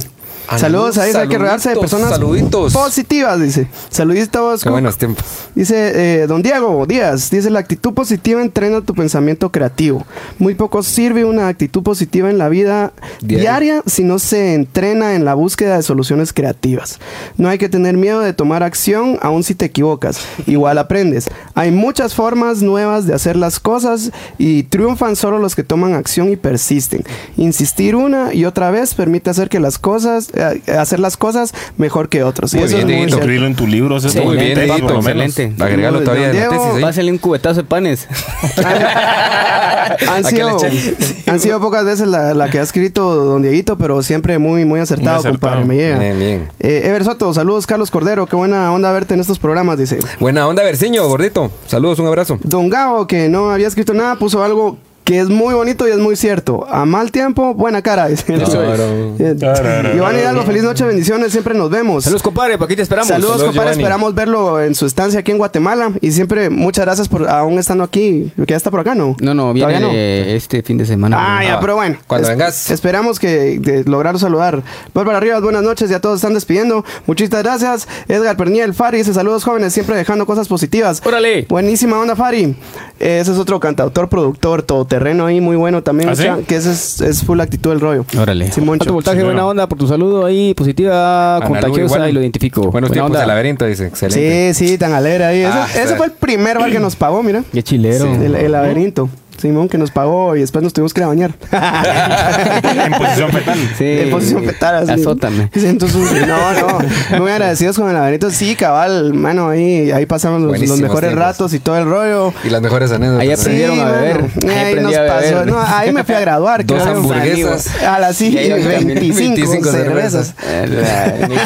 Saludos, 0.59 0.99
ahí 0.99 1.13
hay 1.15 1.29
que 1.29 1.39
rodearse 1.39 1.71
de 1.71 1.77
personas 1.77 2.11
saluditos. 2.11 2.73
positivas, 2.73 3.41
dice. 3.41 3.69
Saluditos. 3.91 4.63
Qué 4.63 4.71
buenos 4.71 4.99
tiempos. 4.99 5.25
Dice 5.55 6.23
eh, 6.23 6.27
don 6.27 6.43
Diego 6.43 6.85
Díaz, 6.87 7.31
dice 7.31 7.51
la 7.51 7.61
actitud 7.61 7.95
positiva 7.95 8.43
entrena 8.43 8.81
tu 8.81 8.95
pensamiento 8.95 9.51
creativo. 9.51 10.07
Muy 10.39 10.55
poco 10.55 10.83
sirve 10.83 11.25
una 11.25 11.49
actitud 11.49 11.83
positiva 11.83 12.31
en 12.31 12.39
la 12.39 12.49
vida 12.49 12.93
diaria 13.21 13.83
si 13.87 14.05
no 14.05 14.19
se 14.19 14.55
entrena 14.55 15.15
en 15.15 15.25
la 15.25 15.35
búsqueda 15.35 15.77
de 15.77 15.83
soluciones 15.83 16.33
creativas. 16.33 16.99
No 17.37 17.49
hay 17.49 17.59
que 17.59 17.69
tener 17.69 17.97
miedo 17.97 18.21
de 18.21 18.33
tomar 18.33 18.63
acción 18.63 19.19
aun 19.23 19.43
si 19.43 19.55
te 19.55 19.65
equivocas. 19.65 20.19
Igual 20.47 20.79
aprendes. 20.79 21.27
Hay 21.55 21.71
muchas 21.71 22.15
formas 22.15 22.63
nuevas 22.63 23.07
de 23.07 23.15
hacer 23.15 23.37
las 23.37 23.61
cosas 23.61 24.11
y 24.39 24.65
triunfan 24.65 25.17
solo 25.17 25.39
los 25.39 25.55
que 25.55 25.63
toman 25.63 25.95
acción 25.95 26.31
y 26.31 26.37
persisten. 26.37 27.05
Insistir 27.37 27.97
una 27.97 28.35
y 28.35 28.45
otra 28.45 28.71
vez 28.71 28.95
permite 28.95 29.31
hacer 29.31 29.49
que 29.49 29.61
las 29.61 29.79
cosas, 29.79 30.31
hacer 30.79 31.01
las 31.01 31.17
cosas 31.17 31.53
mejor 31.77 32.09
que 32.09 32.23
otros. 32.25 32.53
Y 32.55 32.59
Muy 32.59 32.67
eso 32.67 32.77
bien, 32.79 32.91
es 32.91 32.97
muy. 32.97 33.13
Escribirlo 33.13 33.47
en 33.47 33.55
tu 33.55 33.67
libro. 33.67 33.97
eso 33.97 34.09
es 34.09 34.13
Sí, 34.15 34.21
Muy 34.21 34.37
bien, 34.37 34.59
lo 34.69 34.75
menos. 35.03 35.07
Excelente. 35.07 35.53
Agregalo 35.63 35.97
Don 35.99 36.05
todavía 36.05 36.31
en 36.31 36.35
la 36.37 36.41
Diego, 36.49 36.65
tesis. 36.65 36.79
¿eh? 36.79 36.83
Pásale 36.83 37.11
un 37.13 37.19
cubetazo 37.19 37.63
de 37.63 37.65
panes. 37.65 38.09
han, 40.09 40.25
sido, 40.25 40.57
han 41.27 41.41
sido 41.41 41.61
pocas 41.61 41.85
veces 41.85 42.09
la, 42.09 42.35
la 42.35 42.49
que 42.51 42.59
ha 42.59 42.63
escrito 42.63 43.15
Don 43.25 43.43
Dieguito, 43.43 43.77
pero 43.79 44.03
siempre 44.03 44.39
muy, 44.39 44.65
muy 44.65 44.81
acertado, 44.81 45.17
Muy 45.23 45.29
acertado. 45.29 45.55
compadre. 45.57 45.65
Me 45.67 45.77
llega. 45.77 45.99
Bien, 45.99 46.19
bien. 46.19 46.49
Eh, 46.61 46.83
Ever 46.85 47.05
Soto, 47.05 47.33
saludos, 47.35 47.67
Carlos 47.67 47.91
Cordero. 47.91 48.27
Qué 48.27 48.37
buena 48.37 48.73
onda 48.73 48.91
verte 48.93 49.15
en 49.15 49.21
estos 49.21 49.39
programas, 49.39 49.79
dice. 49.79 49.99
Buena 50.21 50.47
onda, 50.47 50.63
Berciño, 50.63 51.07
gordito. 51.09 51.51
Saludos, 51.67 51.99
un 51.99 52.07
abrazo. 52.07 52.39
Don 52.43 52.69
Gabo, 52.69 53.07
que 53.07 53.29
no 53.29 53.51
había 53.51 53.69
escrito 53.69 53.95
nada, 53.95 54.17
puso 54.17 54.43
algo 54.43 54.79
que 55.05 55.21
es 55.21 55.29
muy 55.29 55.55
bonito 55.55 55.87
y 55.87 55.91
es 55.91 55.99
muy 55.99 56.17
cierto. 56.17 56.67
A 56.69 56.87
mal 56.87 57.13
tiempo, 57.13 57.55
buena 57.55 57.83
cara. 57.83 58.09
Claro. 58.09 59.17
Giovanni 59.95 60.21
Hidalgo, 60.21 60.43
feliz 60.43 60.63
noche, 60.63 60.85
bendiciones. 60.85 61.31
Siempre 61.31 61.55
nos 61.55 61.69
vemos. 61.71 62.05
Saludos, 62.05 62.23
compadre, 62.23 62.57
por 62.57 62.67
aquí 62.67 62.77
te 62.77 62.83
esperamos. 62.83 63.09
Saludos, 63.09 63.33
Saludos, 63.33 63.49
compadre. 63.49 63.71
Giovanni. 63.71 63.83
Esperamos 63.83 64.15
verlo 64.15 64.63
en 64.63 64.75
su 64.75 64.87
estancia 64.87 65.21
aquí 65.21 65.31
en 65.31 65.39
Guatemala. 65.39 65.93
Y 66.01 66.13
siempre, 66.13 66.49
muchas 66.49 66.87
gracias 66.87 67.09
por 67.09 67.29
aún 67.29 67.59
estando 67.59 67.85
aquí. 67.85 68.33
Que 68.37 68.47
ya 68.47 68.57
está 68.57 68.71
por 68.71 68.81
acá, 68.81 68.95
¿no? 68.95 69.15
No, 69.21 69.35
no, 69.35 69.53
viene 69.53 69.79
¿Todavía 69.79 69.89
no? 69.89 69.95
este 69.95 70.63
fin 70.63 70.79
de 70.79 70.87
semana. 70.87 71.17
Ah, 71.21 71.45
ya, 71.45 71.61
pero 71.61 71.77
bueno. 71.77 71.99
Cuando 72.07 72.29
vengas. 72.29 72.71
Esperamos 72.71 73.19
que 73.19 73.59
de 73.59 73.85
lograr 73.85 74.19
saludar. 74.19 74.63
Bárbara 74.95 75.21
Rivas, 75.21 75.43
buenas 75.43 75.63
noches. 75.63 75.91
Ya 75.91 76.01
todos 76.01 76.17
están 76.17 76.33
despidiendo. 76.33 76.85
Muchísimas 77.07 77.43
gracias. 77.43 77.89
Edgar 78.09 78.37
Perniel, 78.37 78.73
Fari 78.73 78.99
dice 78.99 79.13
saludos 79.13 79.45
jóvenes, 79.45 79.73
siempre 79.73 79.97
dejando 79.97 80.25
cosas 80.25 80.49
positivas. 80.49 81.03
Órale. 81.05 81.47
Buenísima 81.49 81.99
onda, 81.99 82.17
Fari. 82.17 82.57
Ese 82.99 83.33
es 83.33 83.39
otro 83.39 83.61
cantautor, 83.61 84.09
productor, 84.09 84.63
todoterreno 84.95 85.27
ahí, 85.27 85.41
muy 85.41 85.57
bueno 85.57 85.83
también. 85.83 86.11
¿Ah, 86.11 86.17
sí? 86.17 86.25
Que 86.47 86.57
ese 86.57 86.73
es, 86.73 87.01
es 87.01 87.23
full 87.25 87.41
actitud 87.41 87.71
del 87.71 87.81
rollo. 87.81 88.05
Órale. 88.19 88.47
Alto 88.47 88.93
voltaje, 88.93 89.19
Sí, 89.19 89.25
buena 89.25 89.47
onda 89.47 89.69
por 89.69 89.79
tu 89.79 89.87
saludo 89.87 90.25
ahí, 90.27 90.55
positiva, 90.55 91.37
Ana 91.37 91.47
contagiosa 91.47 91.95
igual. 91.97 92.11
y 92.11 92.13
lo 92.13 92.21
identifico. 92.21 92.71
Buenos 92.71 92.91
Buena 92.91 92.93
tiempos 92.93 93.11
onda. 93.11 93.21
de 93.21 93.27
laberinto, 93.27 93.67
dice. 93.67 93.87
Excelente. 93.87 94.55
Sí, 94.55 94.69
sí, 94.69 94.79
tan 94.79 94.93
alegre 94.93 95.25
ahí. 95.25 95.41
Ese, 95.41 95.49
Ah, 95.53 95.67
ese 95.83 95.97
fue 95.97 96.07
el 96.07 96.13
primer 96.13 96.59
bar 96.59 96.71
que 96.71 96.79
nos 96.81 96.97
pagó, 96.97 97.23
mira. 97.23 97.43
Qué 97.53 97.63
chilero. 97.63 98.07
El, 98.07 98.35
el 98.35 98.53
laberinto. 98.53 99.09
Simón, 99.45 99.69
que 99.69 99.77
nos 99.77 99.91
pagó 99.91 100.35
y 100.37 100.41
después 100.41 100.63
nos 100.63 100.73
tuvimos 100.73 100.95
que 100.95 101.01
ir 101.01 101.05
a 101.05 101.09
bañar. 101.09 101.33
en 101.53 102.93
posición 102.95 103.31
fetal. 103.31 103.59
Sí. 103.77 103.85
En 103.85 104.11
posición 104.11 104.43
fetal, 104.43 104.77
así. 104.77 104.93
Azótame. 105.03 105.51
Entonces, 105.55 106.27
no, 106.27 106.53
no. 106.55 106.79
Muy 107.21 107.31
agradecidos 107.31 107.77
con 107.77 107.89
el 107.89 107.95
laberinto. 107.95 108.31
Sí, 108.31 108.57
cabal, 108.57 109.13
mano, 109.13 109.51
ahí, 109.51 109.91
ahí 109.91 110.07
pasamos 110.07 110.41
los, 110.41 110.51
mejores 110.53 110.79
tiempos. 111.11 111.15
ratos 111.15 111.53
y 111.53 111.59
todo 111.59 111.77
el 111.77 111.85
rollo. 111.85 112.33
Y 112.43 112.49
las 112.49 112.63
mejores 112.63 112.91
anécdotas. 112.91 113.21
Ahí 113.21 113.33
aprendieron 113.33 113.81
a 113.81 113.91
beber. 113.91 114.25
Ahí 114.49 114.75
nos 114.77 114.95
a 114.97 115.03
beber. 115.03 115.35
pasó. 115.35 115.45
No, 115.45 115.61
ahí 115.61 115.93
me 115.93 116.05
fui 116.05 116.15
a 116.15 116.21
graduar. 116.21 116.65
Dos 116.65 116.83
creo. 116.83 116.97
hamburguesas. 116.97 117.83
A 117.83 117.99
las 117.99 118.17
sí, 118.17 118.31
Y 118.31 118.39
ahí 118.39 118.49
también 118.49 118.87
25, 118.87 119.35
25 119.35 119.71
cervezas. 119.71 120.35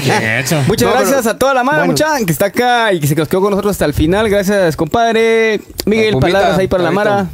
Bien 0.04 0.22
hecho. 0.38 0.62
Muchas 0.68 0.88
No, 0.88 0.94
pero- 0.94 1.08
gracias 1.10 1.26
a 1.26 1.36
toda 1.36 1.52
la 1.52 1.64
mano, 1.64 1.78
bueno. 1.78 1.92
mucha 1.94 2.16
que 2.24 2.30
está 2.30 2.46
acá 2.46 2.92
y 2.92 3.00
que 3.00 3.08
se 3.08 3.16
nos 3.16 3.26
quedó 3.26 3.40
con 3.40 3.50
nosotros 3.50 3.72
hasta 3.72 3.86
el 3.86 3.92
final. 3.94 4.28
Gracias, 4.30 4.76
compadre. 4.76 5.60
Miguel, 5.84 6.16
palabras 6.18 6.58
ahí 6.58 6.68
para 6.68 6.84
la. 6.84 6.90
Mara. 6.92 7.26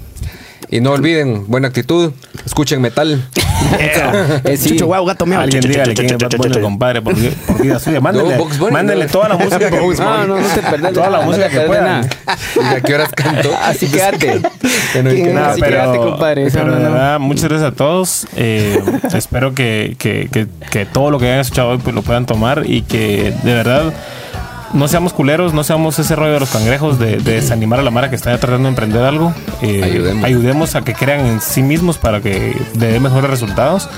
Y 0.71 0.81
no 0.81 0.93
olviden, 0.93 1.47
buena 1.49 1.69
actitud. 1.69 2.13
Escuchen 2.45 2.81
metal. 2.81 3.23
Eh, 4.45 4.57
sí. 4.57 4.71
Chucho, 4.71 4.87
guau, 4.87 5.05
gato 5.07 5.25
mío. 5.25 5.41
Alguien 5.41 5.63
dígale 5.63 5.95
quién 5.95 6.11
es 6.11 6.19
Bad 6.19 6.37
Bunny, 6.37 6.61
compadre, 6.61 7.01
por, 7.01 7.15
por 7.47 7.63
vida 7.63 7.79
suya. 7.79 8.01
Mándenle, 8.01 8.37
No, 8.37 8.45
Bunny, 8.45 8.73
mándenle 8.73 9.05
no. 9.07 9.11
toda 9.11 9.29
la 9.31 9.37
música 9.37 9.71
que 9.71 9.77
No, 9.99 10.27
no, 10.27 10.41
no 10.41 10.47
te 10.49 10.61
perdés 10.61 10.93
Toda 10.93 11.11
la 11.11 11.21
música 11.23 11.49
que 11.49 11.61
puedan. 11.61 12.09
¿Y 12.57 12.75
a 12.75 12.81
qué 12.81 12.95
horas 12.95 13.11
canto? 13.15 13.51
Así 13.63 13.89
quédate. 13.89 14.43
Bueno, 14.93 15.13
¿y 15.13 15.17
qué 15.17 15.23
¿Quién 15.23 15.35
Nada, 15.35 15.47
es? 15.47 15.53
Así 15.53 15.61
pero, 15.63 15.73
quédate, 15.73 15.99
compadre. 15.99 16.51
Pero 16.53 16.67
no, 16.67 16.77
de 16.77 16.83
verdad, 16.83 17.21
muchas 17.21 17.45
gracias 17.45 17.73
a 17.73 17.75
todos. 17.75 18.27
Eh, 18.37 18.81
espero 19.15 19.55
que, 19.55 19.97
que, 19.99 20.29
que, 20.31 20.47
que 20.71 20.85
todo 20.87 21.11
lo 21.11 21.19
que 21.19 21.27
hayan 21.27 21.41
escuchado 21.41 21.71
hoy 21.71 21.79
pues, 21.79 21.95
lo 21.95 22.03
puedan 22.03 22.27
tomar 22.27 22.65
y 22.67 22.83
que 22.83 23.33
de 23.43 23.55
verdad 23.55 23.93
no 24.75 24.89
seamos 24.89 25.13
culeros, 25.13 25.55
no 25.55 25.65
seamos 25.65 25.99
ese 25.99 26.15
rollo 26.17 26.35
de 26.35 26.41
los 26.41 26.51
cangrejos 26.51 26.99
de, 26.99 27.17
de 27.17 27.35
desanimar 27.35 27.81
a 27.81 27.83
la 27.83 27.91
mara 27.91 28.11
que 28.11 28.17
está 28.17 28.37
tratando 28.39 28.65
de 28.65 28.69
emprender 28.71 29.03
algo. 29.03 29.33
Eh, 29.63 29.83
Ayudemos. 29.83 30.25
ayudemos 30.25 30.75
a 30.75 30.83
que 30.83 30.93
crean 30.95 31.21
en 31.27 31.41
sí 31.41 31.63
mismos 31.63 31.97
para 31.97 32.21
que 32.21 32.55
den 32.75 33.03
mejores 33.03 33.31
resultados. 33.31 33.89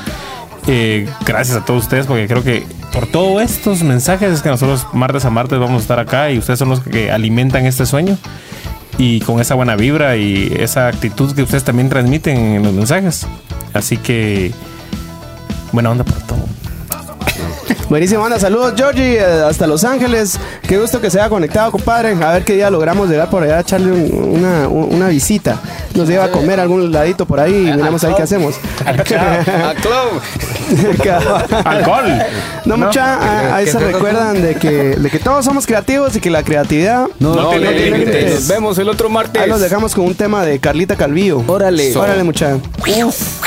Eh, 0.68 1.08
gracias 1.24 1.56
a 1.56 1.64
todos 1.64 1.84
ustedes 1.84 2.06
porque 2.06 2.26
creo 2.26 2.42
que 2.42 2.66
por 2.92 3.06
todos 3.06 3.40
estos 3.42 3.82
mensajes 3.82 4.32
es 4.32 4.42
que 4.42 4.48
nosotros 4.48 4.86
martes 4.92 5.24
a 5.24 5.30
martes 5.30 5.58
vamos 5.58 5.78
a 5.78 5.82
estar 5.82 5.98
acá 6.00 6.30
y 6.30 6.38
ustedes 6.38 6.58
son 6.58 6.68
los 6.68 6.80
que 6.80 7.10
alimentan 7.12 7.66
este 7.66 7.86
sueño 7.86 8.18
y 8.98 9.20
con 9.20 9.40
esa 9.40 9.54
buena 9.54 9.76
vibra 9.76 10.16
y 10.16 10.52
esa 10.58 10.88
actitud 10.88 11.34
que 11.34 11.42
ustedes 11.42 11.62
también 11.64 11.88
transmiten 11.88 12.36
en 12.36 12.62
los 12.64 12.72
mensajes. 12.72 13.26
Así 13.74 13.96
que 13.96 14.52
buena 15.72 15.90
onda 15.90 16.02
por 16.04 16.18
todo. 16.22 16.46
Buenísimo, 17.88 18.24
anda. 18.24 18.38
Saludos, 18.38 18.74
Georgie, 18.76 19.18
eh, 19.18 19.24
hasta 19.48 19.66
Los 19.66 19.84
Ángeles. 19.84 20.38
Qué 20.66 20.78
gusto 20.78 21.00
que 21.00 21.10
se 21.10 21.20
haya 21.20 21.28
conectado, 21.28 21.70
compadre. 21.70 22.16
A 22.22 22.32
ver 22.32 22.44
qué 22.44 22.54
día 22.54 22.70
logramos 22.70 23.08
llegar 23.08 23.30
por 23.30 23.42
allá 23.42 23.58
a 23.58 23.60
echarle 23.60 23.92
un- 23.92 24.36
una, 24.38 24.68
un- 24.68 24.94
una 24.94 25.08
visita. 25.08 25.60
Nos 25.94 26.08
lleva 26.08 26.24
a 26.24 26.30
comer 26.30 26.60
algún 26.60 26.90
ladito 26.92 27.26
por 27.26 27.40
ahí 27.40 27.54
y 27.68 27.72
miramos 27.76 28.02
ahí 28.04 28.14
qué 28.16 28.22
hacemos. 28.22 28.54
A 28.84 28.92
club. 29.74 30.20
No, 31.04 31.60
Alcohol. 31.70 32.22
No. 32.64 32.76
mucha, 32.76 33.14
ah, 33.20 33.56
ahí 33.56 33.64
¿Qué 33.66 33.70
se 33.72 33.78
recuerdan 33.78 34.42
de 34.42 34.54
que, 34.56 34.70
de 34.96 35.10
que 35.10 35.18
todos 35.18 35.44
somos 35.44 35.66
creativos 35.66 36.14
y 36.16 36.20
que 36.20 36.30
la 36.30 36.42
creatividad. 36.42 37.06
No, 37.20 37.34
No 37.34 37.42
no, 37.42 37.50
tiene 37.50 37.68
tiene 37.72 37.80
límites. 37.90 38.14
límites. 38.14 38.34
Nos 38.34 38.48
vemos 38.48 38.78
el 38.78 38.88
otro 38.88 39.08
martes. 39.08 39.40
Ahí 39.42 39.48
los 39.48 39.60
dejamos 39.60 39.94
con 39.94 40.04
un 40.06 40.14
tema 40.14 40.44
de 40.44 40.58
Carlita 40.58 40.96
Calvillo. 40.96 41.42
Órale. 41.46 41.96
Órale, 41.96 42.24
mucha. 42.24 42.56
Uf. 43.04 43.45